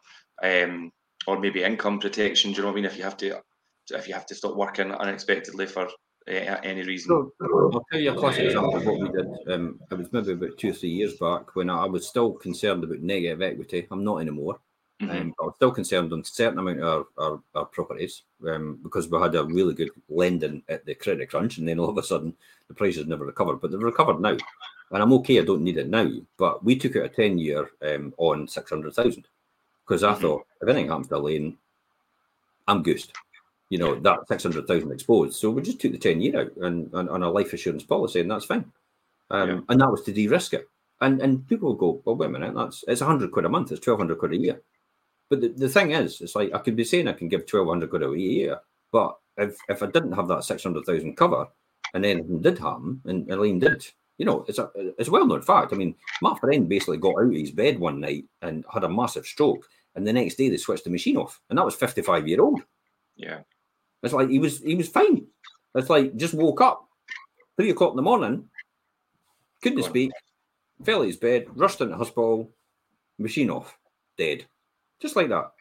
um, 0.43 0.93
or 1.27 1.39
maybe 1.39 1.63
income 1.63 1.99
protection. 1.99 2.53
Do 2.53 2.57
you 2.57 2.63
know 2.63 2.69
what 2.69 2.73
I 2.73 2.77
mean? 2.77 2.85
If 2.85 2.97
you 2.97 3.03
have 3.05 3.17
to, 3.19 3.43
if 3.91 4.09
you 4.09 4.15
have 4.15 4.27
to 4.27 4.35
stop 4.35 4.57
working 4.57 4.93
unexpectedly 4.93 5.67
for 5.67 5.89
any 6.29 6.83
reason. 6.83 7.09
So 7.09 7.33
I'll 7.41 7.85
tell 7.91 8.01
you 8.01 8.13
a 8.13 8.17
classic 8.17 8.47
example 8.47 8.77
of 8.77 8.87
what 8.87 9.01
we 9.01 9.09
did. 9.11 9.27
Um, 9.53 9.81
it 9.91 9.99
was 9.99 10.13
maybe 10.13 10.33
about 10.33 10.59
two 10.59 10.71
or 10.71 10.75
three 10.75 10.91
years 10.91 11.15
back 11.15 11.55
when 11.55 11.71
I 11.71 11.87
was 11.87 12.07
still 12.09 12.33
concerned 12.33 12.85
about 12.85 13.01
negative 13.01 13.43
equity. 13.43 13.87
I'm 13.91 14.05
not 14.05 14.19
anymore. 14.19 14.59
Mhm. 15.03 15.11
Um, 15.11 15.35
I 15.41 15.45
was 15.45 15.55
still 15.57 15.73
concerned 15.73 16.13
on 16.13 16.21
a 16.21 16.25
certain 16.25 16.59
amount 16.59 16.81
of 16.81 17.07
our, 17.19 17.25
our, 17.25 17.43
our 17.55 17.65
properties 17.67 18.23
um, 18.49 18.79
because 18.83 19.09
we 19.09 19.21
had 19.21 19.35
a 19.35 19.45
really 19.45 19.75
good 19.75 19.91
lending 20.09 20.63
at 20.69 20.87
the 20.87 20.95
credit 20.95 21.29
crunch, 21.29 21.59
and 21.59 21.69
then 21.69 21.79
all 21.79 21.91
of 21.91 21.99
a 21.99 22.03
sudden 22.03 22.35
the 22.69 22.75
prices 22.75 23.07
never 23.07 23.27
recovered. 23.27 23.61
But 23.61 23.71
they've 23.71 23.81
recovered 23.81 24.21
now, 24.21 24.31
and 24.31 25.03
I'm 25.03 25.13
okay. 25.15 25.39
I 25.39 25.45
don't 25.45 25.63
need 25.63 25.77
it 25.77 25.89
now. 25.89 26.11
But 26.39 26.65
we 26.65 26.77
took 26.77 26.97
out 26.97 27.05
a 27.05 27.09
ten 27.11 27.37
year 27.39 27.71
um, 27.83 28.15
on 28.17 28.49
six 28.49 28.71
hundred 28.71 28.95
thousand 28.95 29.29
because 29.87 30.03
I 30.03 30.15
Mhm. 30.15 30.21
thought 30.23 30.47
if 30.63 30.69
anything 30.69 30.89
happens 30.89 31.09
to 31.09 31.17
Elaine, 31.17 31.59
I'm 32.67 32.83
goosed. 32.83 33.13
You 33.69 33.79
know 33.79 33.95
that 34.01 34.29
six 34.29 34.43
hundred 34.43 34.67
thousand 34.67 34.93
exposed. 34.93 35.35
So 35.35 35.51
we 35.51 35.63
just 35.63 35.81
took 35.81 35.93
the 35.93 35.99
ten 35.99 36.21
year 36.21 36.41
out 36.41 36.57
and 36.59 36.93
on 36.95 37.23
a 37.23 37.31
life 37.31 37.53
assurance 37.53 37.85
policy, 37.85 38.21
and 38.21 38.31
that's 38.31 38.45
fine. 38.45 38.71
Um, 39.31 39.49
Yeah. 39.49 39.61
And 39.69 39.81
that 39.81 39.91
was 39.91 40.03
to 40.05 40.13
de-risk 40.13 40.55
it. 40.55 40.69
And 41.01 41.21
and 41.21 41.47
people 41.49 41.69
will 41.69 41.77
go, 41.77 42.03
well, 42.05 42.17
wait 42.17 42.27
a 42.27 42.31
minute, 42.31 42.55
that's 42.55 42.85
it's 42.87 43.01
hundred 43.01 43.33
quid 43.33 43.45
a 43.45 43.49
month. 43.49 43.73
It's 43.73 43.81
twelve 43.81 43.99
hundred 43.99 44.19
quid 44.19 44.33
a 44.33 44.37
year. 44.37 44.63
But 45.29 45.41
the, 45.41 45.49
the 45.49 45.69
thing 45.69 45.91
is, 45.91 46.21
it's 46.21 46.37
like 46.37 46.55
I 46.55 46.59
could 46.59 46.77
be 46.77 46.85
saying 46.85 47.09
I 47.09 47.13
can 47.13 47.29
give 47.29 47.47
twelve 47.47 47.69
hundred 47.69 47.91
quid 47.91 48.03
a 48.05 48.17
year, 48.17 48.61
but 48.93 49.17
if 49.37 49.57
if 49.69 49.83
I 49.83 49.87
didn't 49.87 50.13
have 50.13 50.29
that 50.29 50.45
six 50.45 50.63
hundred 50.63 50.85
thousand 50.87 51.17
cover, 51.17 51.49
and 51.93 52.07
anything 52.07 52.41
did 52.41 52.59
happen, 52.59 53.01
and 53.05 53.29
Elaine 53.31 53.59
did, 53.59 53.85
you 54.19 54.25
know, 54.25 54.45
it's 54.49 54.59
a 54.59 54.71
it's 54.77 55.09
a 55.09 55.11
well 55.11 55.27
known 55.27 55.43
fact. 55.43 55.73
I 55.73 55.77
mean, 55.77 55.95
my 56.23 56.39
friend 56.39 56.69
basically 56.69 56.99
got 56.99 57.17
out 57.19 57.27
of 57.27 57.33
his 57.33 57.51
bed 57.51 57.79
one 57.79 58.01
night 58.01 58.25
and 58.43 58.65
had 58.73 58.85
a 58.85 58.89
massive 58.89 59.27
stroke, 59.27 59.67
and 59.97 60.07
the 60.07 60.13
next 60.13 60.37
day 60.37 60.49
they 60.49 60.57
switched 60.57 60.85
the 60.85 60.91
machine 60.91 61.17
off, 61.17 61.41
and 61.51 61.59
that 61.59 61.65
was 61.65 61.75
fifty 61.75 62.03
five 62.03 62.29
year 62.29 62.41
old. 62.41 62.63
Yeah, 63.17 63.41
It's 64.03 64.15
like 64.15 64.29
he 64.29 64.39
was 64.39 64.61
he 64.61 64.75
was 64.75 64.89
fine. 64.89 65.27
It's 65.75 65.91
like 65.91 66.17
just 66.17 66.35
woke 66.35 66.61
up 66.61 66.89
three 67.57 67.71
o'clock 67.71 67.93
in 67.93 67.97
the 67.97 68.03
morning, 68.03 68.49
couldn't 69.63 69.83
speak, 69.83 70.13
fell 70.85 71.01
out 71.01 71.07
his 71.07 71.17
bed, 71.17 71.47
rushed 71.55 71.81
into 71.81 71.97
hospital, 71.97 72.51
machine 73.19 73.51
off, 73.51 73.77
dead, 74.17 74.47
just 75.01 75.17
like 75.17 75.29
that. 75.29 75.53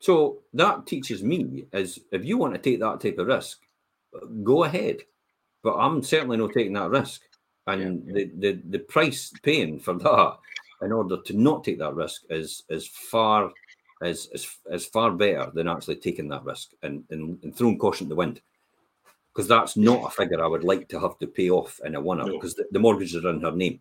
So 0.00 0.42
that 0.52 0.86
teaches 0.86 1.22
me 1.22 1.64
is 1.72 1.98
if 2.12 2.24
you 2.24 2.36
want 2.36 2.54
to 2.54 2.60
take 2.60 2.80
that 2.80 3.00
type 3.00 3.18
of 3.18 3.26
risk, 3.26 3.60
go 4.42 4.64
ahead. 4.64 4.98
But 5.62 5.76
I'm 5.76 6.02
certainly 6.02 6.36
not 6.36 6.52
taking 6.52 6.74
that 6.74 6.90
risk, 6.90 7.22
and 7.66 8.06
the, 8.06 8.30
the 8.38 8.60
the 8.68 8.78
price 8.80 9.32
paying 9.42 9.80
for 9.80 9.94
that 9.94 10.36
in 10.82 10.92
order 10.92 11.16
to 11.22 11.32
not 11.32 11.64
take 11.64 11.78
that 11.78 11.94
risk 11.94 12.22
is 12.28 12.64
is 12.68 12.86
far 12.86 13.50
is 14.04 14.28
is, 14.32 14.48
is 14.70 14.86
far 14.86 15.10
better 15.12 15.50
than 15.52 15.68
actually 15.68 15.96
taking 15.96 16.28
that 16.28 16.44
risk 16.44 16.70
and, 16.82 17.04
and, 17.10 17.38
and 17.42 17.56
throwing 17.56 17.78
caution 17.78 18.06
to 18.06 18.10
the 18.10 18.16
wind. 18.16 18.40
Because 19.32 19.48
that's 19.48 19.76
not 19.76 20.06
a 20.06 20.10
figure 20.10 20.42
I 20.42 20.46
would 20.46 20.62
like 20.62 20.88
to 20.90 21.00
have 21.00 21.18
to 21.18 21.26
pay 21.26 21.50
off 21.50 21.80
in 21.84 21.96
a 21.96 22.00
one 22.00 22.20
up 22.20 22.28
No. 22.28 22.34
because 22.34 22.54
the, 22.54 22.66
the 22.70 22.78
mortgages 22.78 23.24
are 23.24 23.30
in 23.30 23.40
her 23.40 23.50
name. 23.50 23.80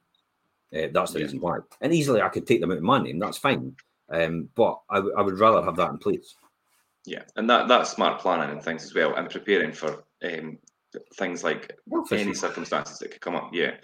Uh, 0.76 0.88
that's 0.92 1.12
the 1.12 1.20
Yeah. 1.20 1.26
reason 1.26 1.42
why. 1.42 1.60
And 1.82 1.94
easily 1.94 2.22
I 2.22 2.30
could 2.30 2.48
take 2.48 2.60
them 2.60 2.72
out 2.72 2.78
of 2.78 2.84
my 2.84 3.02
name, 3.02 3.20
that's 3.20 3.38
fine. 3.38 3.76
Um, 4.10 4.50
but 4.56 4.80
I, 4.90 4.96
w- 4.96 5.16
I 5.16 5.22
would 5.22 5.40
rather 5.40 5.64
have 5.64 5.76
that 5.76 5.92
in 5.92 5.98
place. 6.00 6.36
Yeah, 7.06 7.24
and 7.36 7.50
that 7.50 7.68
that's 7.68 7.92
smart 7.92 8.22
planning 8.22 8.50
and 8.50 8.64
things 8.64 8.84
as 8.84 8.94
well, 8.96 9.14
and 9.16 9.30
preparing 9.30 9.74
for 9.74 10.06
um, 10.24 10.58
things 11.16 11.44
like 11.44 11.78
any 12.12 12.34
circumstances 12.34 12.98
that 13.00 13.12
could 13.12 13.22
come 13.22 13.36
up. 13.36 13.50
Yeah, 13.54 13.76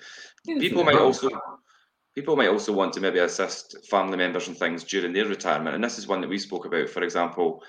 people 0.46 0.84
might 0.84 0.96
also 0.96 1.30
people 2.20 2.36
might 2.36 2.50
also 2.50 2.74
want 2.74 2.92
to 2.92 3.00
maybe 3.00 3.20
assist 3.20 3.78
family 3.90 4.18
members 4.18 4.50
and 4.50 4.58
things 4.58 4.84
during 4.84 5.14
their 5.14 5.26
retirement, 5.26 5.74
and 5.74 5.82
this 5.82 5.98
is 5.98 6.06
one 6.06 6.20
that 6.20 6.30
we 6.30 6.38
spoke 6.38 6.66
about. 6.66 6.90
For 6.90 7.02
example, 7.02 7.64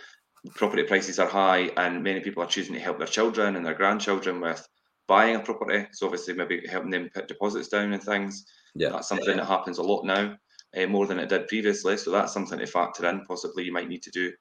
property 0.57 0.83
prices 0.83 1.21
are 1.21 1.29
high, 1.29 1.71
and 1.77 2.03
many 2.03 2.19
people 2.19 2.43
are 2.43 2.49
choosing 2.49 2.75
to 2.75 2.81
help 2.81 2.99
their 2.99 3.07
children 3.07 3.55
and 3.55 3.65
their 3.65 3.75
grandchildren 3.75 4.41
with 4.41 4.67
buying 5.07 5.37
a 5.37 5.39
property. 5.41 5.87
So 5.93 6.07
obviously, 6.07 6.35
maybe 6.35 6.67
helping 6.69 6.91
them 6.91 7.11
put 7.15 7.29
deposits 7.29 7.69
down 7.69 7.93
and 7.93 8.03
things. 8.03 8.45
Yeah, 8.75 8.89
that's 8.89 9.09
something 9.09 9.37
that 9.37 9.47
happens 9.47 9.79
a 9.79 9.85
lot 9.85 10.05
now, 10.05 10.35
uh, 10.77 10.87
more 10.89 11.07
than 11.07 11.21
it 11.21 11.29
did 11.29 11.47
previously. 11.47 11.97
So 11.97 12.11
that's 12.11 12.33
something 12.33 12.59
to 12.59 12.67
factor 12.67 13.09
in. 13.09 13.25
Possibly, 13.27 13.63
you 13.63 13.73
might 13.73 13.89
need 13.89 14.03
to 14.03 14.11
do. 14.11 14.33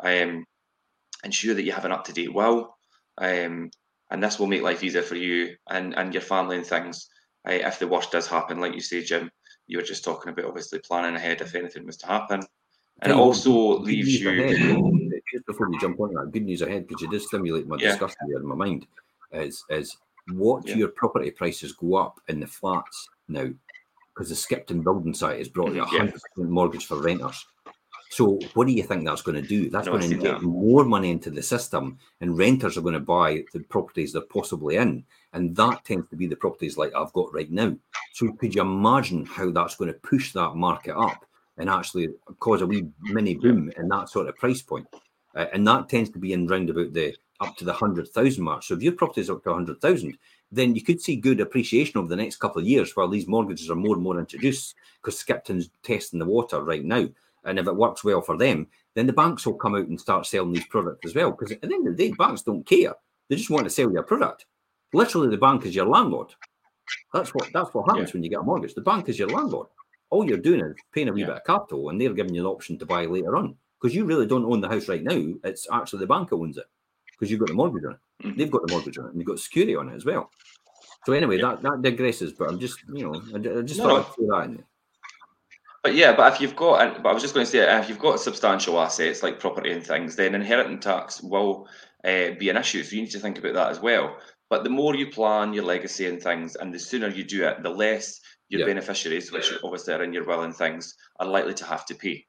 Um, 0.00 0.44
ensure 1.24 1.54
that 1.54 1.62
you 1.64 1.72
have 1.72 1.86
an 1.86 1.92
up 1.92 2.04
to 2.04 2.12
date 2.12 2.34
will, 2.34 2.76
um, 3.16 3.70
and 4.10 4.22
this 4.22 4.38
will 4.38 4.46
make 4.46 4.60
life 4.60 4.84
easier 4.84 5.00
for 5.00 5.16
you 5.16 5.56
and 5.70 5.96
and 5.96 6.12
your 6.12 6.20
family 6.20 6.56
and 6.56 6.66
things. 6.66 7.08
Uh, 7.48 7.52
if 7.52 7.78
the 7.78 7.88
worst 7.88 8.12
does 8.12 8.26
happen, 8.26 8.60
like 8.60 8.74
you 8.74 8.80
say, 8.80 9.02
Jim, 9.02 9.30
you 9.66 9.78
were 9.78 9.84
just 9.84 10.04
talking 10.04 10.32
about 10.32 10.44
obviously 10.44 10.78
planning 10.78 11.16
ahead 11.16 11.40
if 11.40 11.54
anything 11.54 11.86
was 11.86 11.96
to 11.98 12.06
happen, 12.06 12.42
and 13.02 13.12
it 13.12 13.16
also 13.16 13.78
leaves 13.78 14.20
you 14.20 15.10
just 15.32 15.46
before 15.46 15.68
we 15.68 15.78
jump 15.78 16.00
on 16.00 16.14
that, 16.14 16.30
good 16.32 16.44
news 16.44 16.62
ahead 16.62 16.86
because 16.86 17.02
you 17.02 17.10
did 17.10 17.22
stimulate 17.22 17.66
my 17.66 17.76
yeah. 17.78 17.90
discussion 17.90 18.16
here 18.26 18.38
in 18.38 18.46
my 18.46 18.54
mind. 18.54 18.86
Is 19.32 19.64
is 19.68 19.96
what 20.32 20.66
yeah. 20.66 20.76
your 20.76 20.88
property 20.88 21.30
prices 21.30 21.72
go 21.72 21.96
up 21.96 22.20
in 22.28 22.40
the 22.40 22.46
flats 22.46 23.08
now 23.28 23.48
because 24.14 24.28
the 24.28 24.36
Skipton 24.36 24.82
building 24.82 25.12
site 25.12 25.38
has 25.38 25.48
brought 25.48 25.74
you 25.74 25.82
a 25.82 25.86
hundred 25.86 26.12
percent 26.12 26.50
mortgage 26.50 26.86
for 26.86 27.00
renters. 27.00 27.44
So 28.14 28.38
what 28.54 28.68
do 28.68 28.72
you 28.72 28.84
think 28.84 29.04
that's 29.04 29.22
going 29.22 29.42
to 29.42 29.48
do? 29.48 29.68
That's 29.70 29.86
no, 29.86 29.92
going 29.92 30.08
to 30.08 30.14
inject 30.14 30.42
more 30.42 30.84
money 30.84 31.10
into 31.10 31.30
the 31.30 31.42
system, 31.42 31.98
and 32.20 32.38
renters 32.38 32.78
are 32.78 32.82
going 32.82 32.94
to 32.94 33.00
buy 33.00 33.44
the 33.52 33.60
properties 33.60 34.12
they're 34.12 34.22
possibly 34.22 34.76
in, 34.76 35.04
and 35.32 35.56
that 35.56 35.84
tends 35.84 36.08
to 36.10 36.16
be 36.16 36.28
the 36.28 36.36
properties 36.36 36.78
like 36.78 36.94
I've 36.94 37.12
got 37.12 37.34
right 37.34 37.50
now. 37.50 37.76
So 38.12 38.32
could 38.32 38.54
you 38.54 38.62
imagine 38.62 39.26
how 39.26 39.50
that's 39.50 39.76
going 39.76 39.92
to 39.92 39.98
push 39.98 40.32
that 40.32 40.54
market 40.54 40.96
up 40.96 41.26
and 41.58 41.68
actually 41.68 42.08
cause 42.38 42.62
a 42.62 42.66
wee 42.66 42.86
mini 43.02 43.34
boom 43.34 43.72
in 43.76 43.88
that 43.88 44.08
sort 44.08 44.28
of 44.28 44.36
price 44.36 44.62
point? 44.62 44.86
uh, 45.34 45.46
and 45.52 45.66
that 45.66 45.88
tends 45.88 46.10
to 46.10 46.18
be 46.18 46.32
in 46.32 46.46
round 46.46 46.70
about 46.70 46.92
the 46.92 47.14
up 47.40 47.56
to 47.56 47.64
the 47.64 47.72
hundred 47.72 48.08
thousand 48.08 48.44
mark. 48.44 48.62
So 48.62 48.74
if 48.74 48.82
your 48.82 48.92
property 48.92 49.20
is 49.20 49.30
up 49.30 49.42
to 49.44 49.52
hundred 49.52 49.80
thousand, 49.80 50.16
then 50.52 50.74
you 50.74 50.82
could 50.82 51.00
see 51.00 51.16
good 51.16 51.40
appreciation 51.40 51.98
over 51.98 52.08
the 52.08 52.16
next 52.16 52.36
couple 52.36 52.62
of 52.62 52.68
years 52.68 52.94
while 52.94 53.08
these 53.08 53.26
mortgages 53.26 53.70
are 53.70 53.76
more 53.76 53.94
and 53.94 54.02
more 54.02 54.18
introduced 54.18 54.74
because 55.02 55.18
Skipton's 55.18 55.70
testing 55.82 56.18
the 56.18 56.24
water 56.24 56.62
right 56.62 56.84
now. 56.84 57.08
And 57.44 57.58
if 57.58 57.66
it 57.66 57.76
works 57.76 58.04
well 58.04 58.20
for 58.20 58.36
them, 58.36 58.66
then 58.94 59.06
the 59.06 59.12
banks 59.12 59.44
will 59.46 59.54
come 59.54 59.74
out 59.74 59.88
and 59.88 60.00
start 60.00 60.26
selling 60.26 60.52
these 60.52 60.66
products 60.66 61.06
as 61.06 61.14
well. 61.14 61.30
Because 61.30 61.52
at 61.52 61.60
the 61.62 61.74
end 61.74 61.86
of 61.86 61.96
the 61.96 62.08
day, 62.08 62.14
banks 62.16 62.42
don't 62.42 62.66
care; 62.66 62.94
they 63.28 63.36
just 63.36 63.50
want 63.50 63.64
to 63.64 63.70
sell 63.70 63.92
your 63.92 64.02
product. 64.02 64.46
Literally, 64.92 65.28
the 65.28 65.36
bank 65.36 65.66
is 65.66 65.74
your 65.74 65.86
landlord. 65.86 66.28
That's 67.12 67.34
what 67.34 67.50
that's 67.52 67.74
what 67.74 67.86
happens 67.86 68.10
yeah. 68.10 68.12
when 68.14 68.22
you 68.22 68.30
get 68.30 68.40
a 68.40 68.44
mortgage. 68.44 68.74
The 68.74 68.80
bank 68.80 69.08
is 69.08 69.18
your 69.18 69.28
landlord. 69.28 69.68
All 70.10 70.26
you're 70.28 70.38
doing 70.38 70.60
is 70.60 70.76
paying 70.92 71.08
a 71.08 71.12
wee 71.12 71.22
yeah. 71.22 71.26
bit 71.28 71.36
of 71.36 71.44
capital, 71.44 71.88
and 71.88 72.00
they're 72.00 72.12
giving 72.12 72.34
you 72.34 72.42
an 72.42 72.46
option 72.46 72.78
to 72.78 72.86
buy 72.86 73.04
later 73.06 73.36
on 73.36 73.56
because 73.80 73.94
you 73.94 74.04
really 74.04 74.26
don't 74.26 74.44
own 74.44 74.60
the 74.60 74.68
house 74.68 74.88
right 74.88 75.02
now. 75.02 75.34
It's 75.44 75.66
actually 75.70 76.00
the 76.00 76.06
bank 76.06 76.30
that 76.30 76.36
owns 76.36 76.56
it 76.56 76.64
because 77.12 77.30
you've 77.30 77.40
got 77.40 77.48
the 77.48 77.54
mortgage 77.54 77.84
on 77.84 77.92
it. 77.92 77.98
Mm-hmm. 78.26 78.38
They've 78.38 78.50
got 78.50 78.66
the 78.66 78.72
mortgage 78.72 78.98
on 78.98 79.06
it 79.06 79.10
and 79.10 79.18
you've 79.18 79.26
got 79.26 79.38
security 79.38 79.76
on 79.76 79.88
it 79.88 79.94
as 79.94 80.04
well. 80.04 80.30
So 81.04 81.12
anyway, 81.12 81.38
that, 81.40 81.60
that 81.62 81.82
digresses, 81.82 82.32
but 82.36 82.48
I'm 82.48 82.58
just, 82.58 82.78
you 82.92 83.04
know, 83.04 83.14
I, 83.34 83.58
I 83.58 83.62
just 83.62 83.78
no, 83.78 83.88
thought 83.88 84.06
I'd 84.06 84.14
throw 84.14 84.26
that 84.28 84.44
in 84.46 84.54
there. 84.56 84.66
But 85.84 85.94
yeah, 85.94 86.16
but 86.16 86.32
if 86.32 86.40
you've 86.40 86.56
got, 86.56 87.02
but 87.02 87.10
I 87.10 87.12
was 87.12 87.22
just 87.22 87.34
going 87.34 87.44
to 87.44 87.52
say, 87.52 87.58
if 87.78 87.90
you've 87.90 87.98
got 87.98 88.18
substantial 88.18 88.80
assets 88.80 89.22
like 89.22 89.38
property 89.38 89.70
and 89.70 89.86
things, 89.86 90.16
then 90.16 90.34
inheritance 90.34 90.82
tax 90.82 91.22
will 91.22 91.68
uh, 92.04 92.30
be 92.40 92.48
an 92.48 92.56
issue. 92.56 92.82
So 92.82 92.96
you 92.96 93.02
need 93.02 93.10
to 93.10 93.18
think 93.18 93.36
about 93.36 93.52
that 93.52 93.70
as 93.70 93.80
well. 93.80 94.16
But 94.48 94.64
the 94.64 94.70
more 94.70 94.94
you 94.94 95.10
plan 95.10 95.52
your 95.52 95.64
legacy 95.64 96.06
and 96.06 96.22
things, 96.22 96.56
and 96.56 96.72
the 96.72 96.78
sooner 96.78 97.08
you 97.08 97.22
do 97.22 97.46
it, 97.46 97.62
the 97.62 97.68
less 97.68 98.18
your 98.48 98.60
yep. 98.60 98.68
beneficiaries, 98.68 99.30
which 99.30 99.52
obviously 99.62 99.92
are 99.92 100.02
in 100.02 100.14
your 100.14 100.24
will 100.24 100.44
and 100.44 100.56
things, 100.56 100.94
are 101.20 101.26
likely 101.26 101.52
to 101.52 101.66
have 101.66 101.84
to 101.84 101.94
pay. 101.94 102.24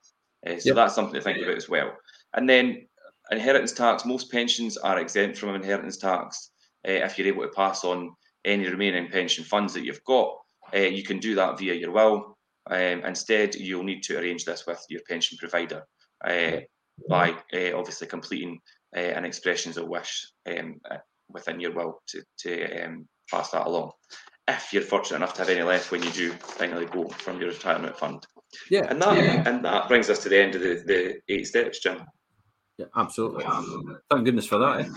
Uh, 0.46 0.60
so 0.60 0.70
yep. 0.70 0.76
that's 0.76 0.96
something 0.96 1.16
to 1.16 1.22
think 1.22 1.38
about 1.42 1.56
as 1.56 1.70
well. 1.70 1.94
And 2.34 2.50
then 2.50 2.86
inheritance 3.32 3.72
tax, 3.72 4.04
most 4.04 4.30
pensions 4.30 4.76
are 4.76 5.00
exempt 5.00 5.38
from 5.38 5.56
inheritance 5.56 5.96
tax 5.96 6.52
uh, 6.86 6.92
if 6.92 7.18
you're 7.18 7.28
able 7.28 7.44
to 7.44 7.50
pass 7.50 7.86
on 7.86 8.14
any 8.44 8.68
remaining 8.68 9.10
pension 9.10 9.46
funds 9.46 9.74
that 9.76 9.86
you've 9.86 10.04
got. 10.04 10.36
Uh, 10.74 10.80
you 10.80 11.04
can 11.04 11.20
do 11.20 11.36
that 11.36 11.58
via 11.58 11.74
your 11.74 11.92
will. 11.92 12.35
Um, 12.70 13.04
instead, 13.06 13.56
you'll 13.56 13.84
need 13.84 14.04
to 14.04 14.18
arrange 14.18 14.46
this 14.46 14.66
with 14.66 14.84
your 14.90 15.02
pension 15.08 15.38
provider 15.38 15.84
uh, 16.26 16.58
by 17.10 17.32
uh, 17.54 17.78
obviously 17.78 18.08
completing 18.08 18.60
uh, 18.96 19.00
an 19.00 19.26
expressions 19.26 19.78
of 19.78 19.88
wish 19.88 20.32
um, 20.50 20.80
within 21.30 21.60
your 21.60 21.74
will 21.74 22.02
to, 22.08 22.24
to 22.40 22.84
um, 22.84 23.08
pass 23.30 23.52
that 23.52 23.68
along. 23.68 23.92
If 24.48 24.74
you're 24.74 24.84
fortunate 24.84 25.18
enough 25.18 25.34
to 25.34 25.42
have 25.42 25.50
any 25.50 25.64
left 25.64 25.92
when 25.92 26.04
you 26.04 26.12
do 26.12 26.32
finally 26.34 26.86
go 26.86 27.08
from 27.10 27.40
your 27.40 27.50
retirement 27.50 27.98
fund. 27.98 28.26
Yeah, 28.70 28.86
and 28.90 29.02
that 29.02 29.18
yeah. 29.18 29.44
and 29.50 29.66
that 29.66 29.88
brings 29.88 30.10
us 30.10 30.20
to 30.20 30.30
the 30.30 30.42
end 30.42 30.56
of 30.56 30.62
the, 30.62 30.84
the 30.86 31.20
eight 31.28 31.48
steps, 31.48 31.80
Jim. 31.80 32.02
Yeah, 32.78 32.88
absolutely. 32.96 33.46
Thank 34.10 34.26
goodness 34.26 34.48
for 34.48 34.58
that. 34.58 34.82
Eh? 34.82 34.90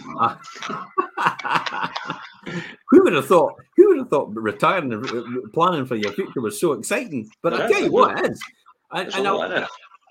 who 2.91 3.05
would 3.05 3.13
have 3.13 3.27
thought? 3.27 3.55
Who 3.77 3.89
would 3.89 3.99
have 3.99 4.09
thought 4.09 4.35
retiring 4.35 4.93
and 4.93 5.53
planning 5.53 5.87
for 5.87 5.95
your 5.95 6.11
future 6.13 6.41
was 6.41 6.61
so 6.61 6.73
exciting? 6.73 7.31
But 7.41 7.55
I 7.55 7.69
tell 7.69 7.83
you 7.83 7.93
what, 7.93 8.19
it 8.19 8.33
is. 8.33 8.43
And, 8.91 9.15
and, 9.15 9.29
I, 9.29 9.67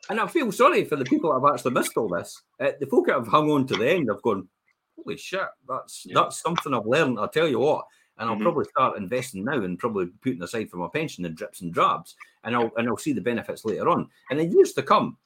and 0.10 0.20
I 0.20 0.28
feel 0.28 0.52
sorry 0.52 0.86
for 0.86 0.96
the 0.96 1.04
people 1.04 1.32
that 1.32 1.46
have 1.46 1.54
actually 1.54 1.72
missed 1.72 1.98
all 1.98 2.08
this. 2.08 2.42
Uh, 2.60 2.72
the 2.80 2.86
folk 2.86 3.08
that 3.08 3.16
have 3.16 3.28
hung 3.28 3.50
on 3.50 3.68
to 3.68 3.76
the 3.76 3.90
end 3.90 4.10
have 4.10 4.22
gone, 4.22 4.48
holy 4.96 5.18
shit, 5.18 5.42
that's 5.68 6.06
yeah. 6.06 6.14
that's 6.16 6.40
something 6.40 6.74
I've 6.74 6.86
learned. 6.86 7.20
I'll 7.20 7.28
tell 7.28 7.48
you 7.48 7.60
what, 7.60 7.86
and 8.18 8.30
I'll 8.30 8.36
mm-hmm. 8.36 8.44
probably 8.44 8.66
start 8.66 8.98
investing 8.98 9.44
now 9.44 9.62
and 9.62 9.78
probably 9.78 10.08
putting 10.22 10.44
aside 10.44 10.70
for 10.70 10.78
my 10.78 10.88
pension 10.94 11.26
in 11.26 11.34
drips 11.34 11.62
and 11.62 11.74
drabs, 11.74 12.16
and 12.44 12.56
I'll 12.56 12.72
and 12.78 12.88
I'll 12.88 12.98
see 12.98 13.14
the 13.14 13.22
benefits 13.22 13.66
later 13.66 13.90
on. 13.90 14.08
And 14.30 14.40
in 14.40 14.52
years 14.52 14.74
to 14.74 14.84
come, 14.84 15.18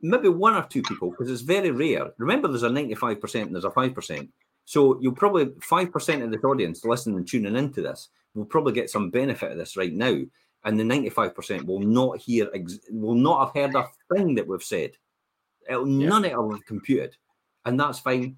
maybe 0.00 0.28
one 0.28 0.54
or 0.54 0.64
two 0.64 0.82
people, 0.82 1.10
because 1.10 1.30
it's 1.30 1.42
very 1.42 1.70
rare. 1.70 2.12
Remember, 2.18 2.48
there's 2.48 2.62
a 2.62 2.68
95% 2.68 3.42
and 3.42 3.54
there's 3.54 3.64
a 3.64 3.70
5%. 3.70 4.28
So 4.64 4.98
you'll 5.00 5.14
probably 5.14 5.46
5% 5.46 6.22
of 6.22 6.30
this 6.30 6.44
audience 6.44 6.84
listening 6.84 7.16
and 7.16 7.26
tuning 7.26 7.56
into 7.56 7.80
this 7.80 8.08
will 8.34 8.44
probably 8.44 8.72
get 8.72 8.90
some 8.90 9.10
benefit 9.10 9.52
of 9.52 9.58
this 9.58 9.76
right 9.76 9.92
now. 9.92 10.20
And 10.64 10.78
the 10.78 10.84
95% 10.84 11.64
will 11.64 11.80
not 11.80 12.18
hear, 12.18 12.50
will 12.90 13.14
not 13.14 13.46
have 13.46 13.54
heard 13.54 13.74
a 13.74 13.86
thing 14.14 14.34
that 14.34 14.46
we've 14.46 14.62
said. 14.62 14.92
It'll, 15.68 15.88
yeah. 15.88 16.08
None 16.08 16.24
of 16.24 16.30
it 16.32 16.36
will 16.36 16.52
have 16.52 16.66
computed. 16.66 17.16
And 17.64 17.78
that's 17.78 18.00
fine. 18.00 18.36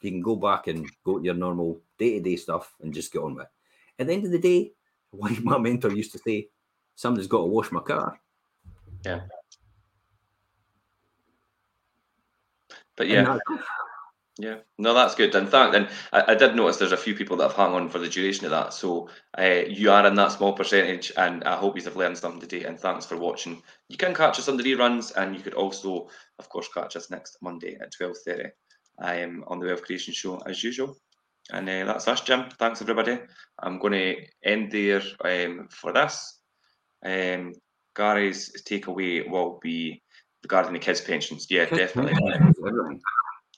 You 0.00 0.10
can 0.10 0.22
go 0.22 0.36
back 0.36 0.68
and 0.68 0.88
go 1.04 1.18
to 1.18 1.24
your 1.24 1.34
normal 1.34 1.80
day 1.98 2.14
to 2.14 2.20
day 2.20 2.36
stuff 2.36 2.74
and 2.80 2.94
just 2.94 3.12
get 3.12 3.22
on 3.22 3.34
with 3.34 3.44
it. 3.44 4.02
At 4.02 4.06
the 4.06 4.12
end 4.12 4.24
of 4.24 4.30
the 4.30 4.38
day, 4.38 4.72
like 5.12 5.42
my 5.42 5.58
mentor 5.58 5.92
used 5.92 6.12
to 6.12 6.18
say, 6.18 6.48
somebody's 6.94 7.28
got 7.28 7.38
to 7.38 7.44
wash 7.44 7.72
my 7.72 7.80
car. 7.80 8.20
Yeah. 9.04 9.20
But 12.98 13.08
yeah. 13.08 13.38
Yeah, 14.40 14.58
no, 14.78 14.94
that's 14.94 15.16
good. 15.16 15.34
And 15.34 15.48
thank, 15.48 15.74
and 15.74 15.88
I, 16.12 16.32
I, 16.32 16.34
did 16.36 16.54
notice 16.54 16.76
there's 16.76 16.92
a 16.92 16.96
few 16.96 17.16
people 17.16 17.36
that 17.38 17.48
have 17.48 17.56
hung 17.56 17.74
on 17.74 17.88
for 17.88 17.98
the 17.98 18.08
duration 18.08 18.44
of 18.44 18.52
that. 18.52 18.72
So 18.72 19.08
uh, 19.36 19.62
you 19.68 19.90
are 19.90 20.06
in 20.06 20.14
that 20.14 20.30
small 20.30 20.52
percentage, 20.52 21.10
and 21.16 21.42
I 21.42 21.56
hope 21.56 21.76
you 21.76 21.82
have 21.82 21.96
learned 21.96 22.18
something 22.18 22.40
today. 22.40 22.64
And 22.64 22.78
thanks 22.78 23.04
for 23.04 23.16
watching. 23.16 23.60
You 23.88 23.96
can 23.96 24.14
catch 24.14 24.38
us 24.38 24.48
on 24.48 24.56
the 24.56 24.62
reruns, 24.62 25.12
and 25.16 25.34
you 25.34 25.42
could 25.42 25.54
also, 25.54 26.08
of 26.38 26.48
course, 26.48 26.68
catch 26.72 26.94
us 26.94 27.10
next 27.10 27.38
Monday 27.42 27.76
at 27.80 27.90
twelve 27.90 28.16
thirty 28.24 28.50
um, 29.02 29.42
on 29.48 29.58
the 29.58 29.66
Wealth 29.66 29.82
Creation 29.82 30.14
Show 30.14 30.40
as 30.46 30.62
usual. 30.62 30.96
And 31.50 31.68
uh, 31.68 31.86
that's 31.86 32.06
us, 32.06 32.20
Jim. 32.20 32.44
Thanks, 32.60 32.80
everybody. 32.80 33.18
I'm 33.58 33.80
going 33.80 33.94
to 33.94 34.16
end 34.44 34.70
there 34.70 35.02
um, 35.24 35.66
for 35.68 35.92
this. 35.92 36.38
Um, 37.04 37.54
Gary's 37.96 38.62
takeaway 38.62 39.28
will 39.28 39.58
be 39.60 40.00
regarding 40.42 40.72
the 40.72 40.78
kids' 40.78 41.00
pensions. 41.00 41.46
Yeah, 41.50 41.66
definitely. 41.66 42.14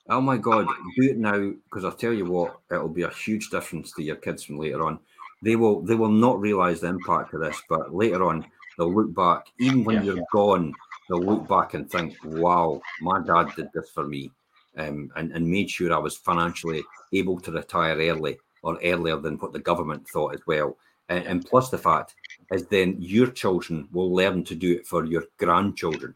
Oh 0.09 0.21
my 0.21 0.37
God, 0.37 0.67
do 0.97 1.09
it 1.09 1.19
now 1.19 1.53
because 1.65 1.85
I'll 1.85 1.93
tell 1.93 2.13
you 2.13 2.25
what, 2.25 2.59
it'll 2.71 2.89
be 2.89 3.03
a 3.03 3.11
huge 3.11 3.49
difference 3.51 3.93
to 3.93 4.03
your 4.03 4.17
kids 4.17 4.43
from 4.43 4.59
later 4.59 4.85
on. 4.85 4.99
They 5.43 5.57
will 5.57 5.83
they 5.83 5.95
will 5.95 6.11
not 6.11 6.41
realise 6.41 6.81
the 6.81 6.89
impact 6.89 7.33
of 7.33 7.41
this, 7.41 7.63
but 7.69 7.95
later 7.95 8.25
on 8.25 8.45
they'll 8.77 8.93
look 8.93 9.15
back, 9.15 9.47
even 9.61 9.85
when 9.85 9.99
yeah. 9.99 10.15
you're 10.15 10.27
gone, 10.33 10.73
they'll 11.09 11.23
look 11.23 11.47
back 11.47 11.75
and 11.75 11.89
think, 11.89 12.17
Wow, 12.25 12.81
my 13.01 13.21
dad 13.21 13.55
did 13.55 13.69
this 13.73 13.91
for 13.91 14.05
me 14.05 14.33
um, 14.77 15.13
and, 15.17 15.33
and 15.33 15.49
made 15.49 15.71
sure 15.71 15.93
I 15.93 15.99
was 15.99 16.17
financially 16.17 16.83
able 17.13 17.39
to 17.41 17.53
retire 17.53 17.97
early 17.97 18.39
or 18.63 18.79
earlier 18.83 19.17
than 19.17 19.37
what 19.37 19.53
the 19.53 19.59
government 19.59 20.09
thought 20.09 20.35
as 20.35 20.41
well. 20.47 20.77
And, 21.09 21.25
and 21.25 21.47
plus, 21.47 21.71
the 21.71 21.79
fact 21.79 22.15
is 22.53 22.67
then 22.67 22.97
your 22.99 23.29
children 23.29 23.89
will 23.93 24.13
learn 24.15 24.45
to 24.45 24.55
do 24.55 24.73
it 24.73 24.87
for 24.87 25.05
your 25.05 25.25
grandchildren 25.39 26.15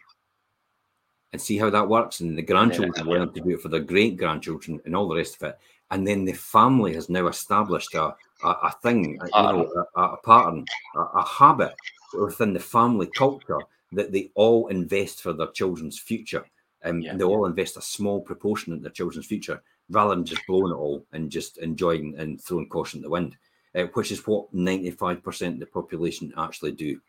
and 1.35 1.43
see 1.43 1.59
how 1.59 1.69
that 1.69 1.89
works. 1.89 2.21
And 2.21 2.39
the 2.39 2.43
grandchildren 2.43 2.93
yeah. 2.97 3.13
learn 3.13 3.33
to 3.33 3.41
do 3.41 3.51
it 3.51 3.61
for 3.61 3.69
their 3.69 3.81
great 3.81 4.17
grandchildren 4.17 4.81
and 4.85 4.95
all 4.95 5.09
the 5.09 5.17
rest 5.17 5.35
of 5.35 5.43
it. 5.49 5.59
And 5.91 6.07
then 6.07 6.25
the 6.25 6.33
family 6.33 6.95
has 6.95 7.09
now 7.09 7.27
established 7.27 7.93
a, 7.95 8.15
a, 8.45 8.49
a 8.49 8.75
thing, 8.85 9.15
you 9.21 9.43
know, 9.43 9.87
a, 9.97 10.01
a 10.01 10.17
pattern, 10.19 10.65
a, 10.95 11.01
a 11.01 11.27
habit 11.27 11.75
within 12.17 12.53
the 12.53 12.61
family 12.61 13.09
culture 13.09 13.59
that 13.91 14.13
they 14.13 14.31
all 14.37 14.69
invest 14.69 15.23
for 15.23 15.33
their 15.33 15.49
children's 15.49 15.99
future. 15.99 16.45
Um, 16.85 17.01
Yeah. 17.01 17.11
and 17.11 17.21
they 17.21 17.25
all 17.25 17.47
invest 17.47 17.77
a 17.79 17.83
small 17.83 18.21
proportion 18.21 18.73
in 18.73 18.81
their 18.81 18.93
children's 18.93 19.27
future 19.27 19.61
rather 19.91 20.15
than 20.15 20.25
just 20.25 20.47
blowing 20.47 20.71
it 20.71 20.77
all 20.77 21.05
and 21.13 21.31
just 21.31 21.59
enjoying 21.59 22.15
and 22.17 22.41
throwing 22.41 22.69
caution 22.69 23.01
to 23.01 23.05
the 23.05 23.11
wind, 23.11 23.37
uh, 23.75 23.87
which 23.95 24.13
is 24.13 24.25
what 24.25 24.55
95% 24.55 25.55
of 25.55 25.59
the 25.59 25.67
population 25.67 26.33
actually 26.37 26.73
do. 26.73 27.01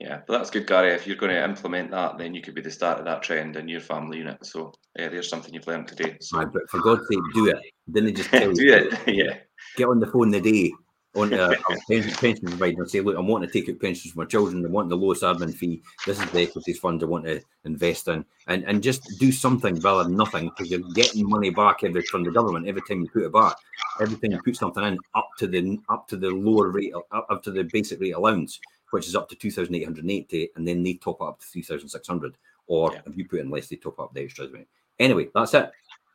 Yeah, 0.00 0.22
but 0.26 0.38
that's 0.38 0.50
good, 0.50 0.66
Gary. 0.66 0.92
If 0.92 1.06
you're 1.06 1.16
going 1.16 1.32
to 1.32 1.44
implement 1.44 1.90
that, 1.90 2.16
then 2.16 2.34
you 2.34 2.40
could 2.40 2.54
be 2.54 2.62
the 2.62 2.70
start 2.70 2.98
of 2.98 3.04
that 3.04 3.22
trend 3.22 3.56
in 3.56 3.68
your 3.68 3.80
family 3.80 4.18
unit. 4.18 4.44
So 4.46 4.72
yeah, 4.98 5.08
there's 5.08 5.28
something 5.28 5.52
you've 5.52 5.66
learned 5.66 5.88
today. 5.88 6.16
So 6.22 6.38
Aye, 6.38 6.46
but 6.46 6.68
for 6.70 6.80
God's 6.80 7.06
sake, 7.10 7.20
do 7.34 7.48
it. 7.48 7.58
Didn't 7.92 8.06
they 8.06 8.12
just 8.12 8.30
tell 8.30 8.50
do 8.52 8.64
you? 8.64 8.74
it. 8.74 8.98
Yeah, 9.06 9.36
Get 9.76 9.88
on 9.88 10.00
the 10.00 10.06
phone 10.06 10.30
the 10.30 10.40
day 10.40 10.72
on 11.14 11.32
a, 11.34 11.50
a 11.50 11.76
pension, 11.88 12.12
pension 12.12 12.46
provider 12.46 12.82
and 12.82 12.90
say, 12.90 13.00
look, 13.00 13.18
I'm 13.18 13.26
wanting 13.26 13.50
to 13.50 13.52
take 13.52 13.68
out 13.68 13.80
pensions 13.80 14.14
for 14.14 14.20
my 14.20 14.24
children. 14.24 14.64
I 14.64 14.68
want 14.68 14.88
the 14.88 14.96
lowest 14.96 15.22
admin 15.22 15.54
fee. 15.54 15.82
This 16.06 16.20
is 16.20 16.30
the 16.30 16.42
equities 16.42 16.78
fund 16.78 17.02
I 17.02 17.06
want 17.06 17.26
to 17.26 17.42
invest 17.64 18.08
in. 18.08 18.24
And 18.46 18.64
and 18.64 18.82
just 18.82 19.02
do 19.18 19.30
something 19.30 19.74
rather 19.80 20.04
than 20.04 20.16
nothing 20.16 20.48
because 20.48 20.70
you're 20.70 20.80
getting 20.94 21.28
money 21.28 21.50
back 21.50 21.84
every 21.84 22.02
from 22.02 22.24
the 22.24 22.30
government 22.30 22.66
every 22.66 22.82
time 22.88 23.02
you 23.02 23.10
put 23.10 23.24
it 23.24 23.32
back. 23.32 23.54
Every 24.00 24.16
time 24.16 24.32
you 24.32 24.40
put 24.42 24.56
something 24.56 24.82
in 24.82 24.98
up 25.14 25.28
to 25.38 25.46
the 25.46 25.78
up 25.90 26.08
to 26.08 26.16
the 26.16 26.30
lower 26.30 26.70
rate 26.70 26.94
up, 26.94 27.26
up 27.28 27.42
to 27.42 27.50
the 27.50 27.64
basic 27.64 28.00
rate 28.00 28.12
allowance, 28.12 28.60
which 28.90 29.06
is 29.08 29.16
up 29.16 29.28
to 29.28 29.36
2,880, 29.36 30.50
and 30.56 30.66
then 30.66 30.82
they 30.82 30.94
top 30.94 31.20
up 31.22 31.40
to 31.40 31.46
3,600. 31.46 32.36
Or 32.66 32.92
Yeah. 32.92 33.00
if 33.06 33.16
you 33.16 33.28
put 33.28 33.40
in 33.40 33.50
less, 33.50 33.68
they 33.68 33.76
top 33.76 33.98
up 33.98 34.14
the 34.14 34.22
extras. 34.22 34.50
Anyway, 34.98 35.28
that's 35.34 35.54
it. 35.54 35.70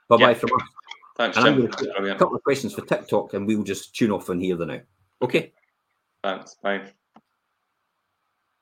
Bye 0.07 0.17
bye 0.17 0.29
Yeah. 0.29 0.33
from 0.35 0.53
us. 0.53 0.67
thanks, 1.17 1.37
And 1.37 1.45
I'm 1.47 1.53
Jim. 1.53 1.61
going 1.67 1.71
to 1.71 1.85
take 1.85 2.11
a 2.15 2.15
couple 2.19 2.35
of 2.35 2.43
questions 2.43 2.73
for 2.73 2.81
TikTok, 2.85 3.33
and 3.33 3.47
we'll 3.47 3.63
just 3.63 3.95
tune 3.95 4.11
off 4.11 4.29
and 4.29 4.41
hear 4.41 4.55
the 4.55 4.65
now. 4.65 4.81
Okay. 5.21 5.53
Thanks. 6.23 6.55
Bye. 6.55 6.91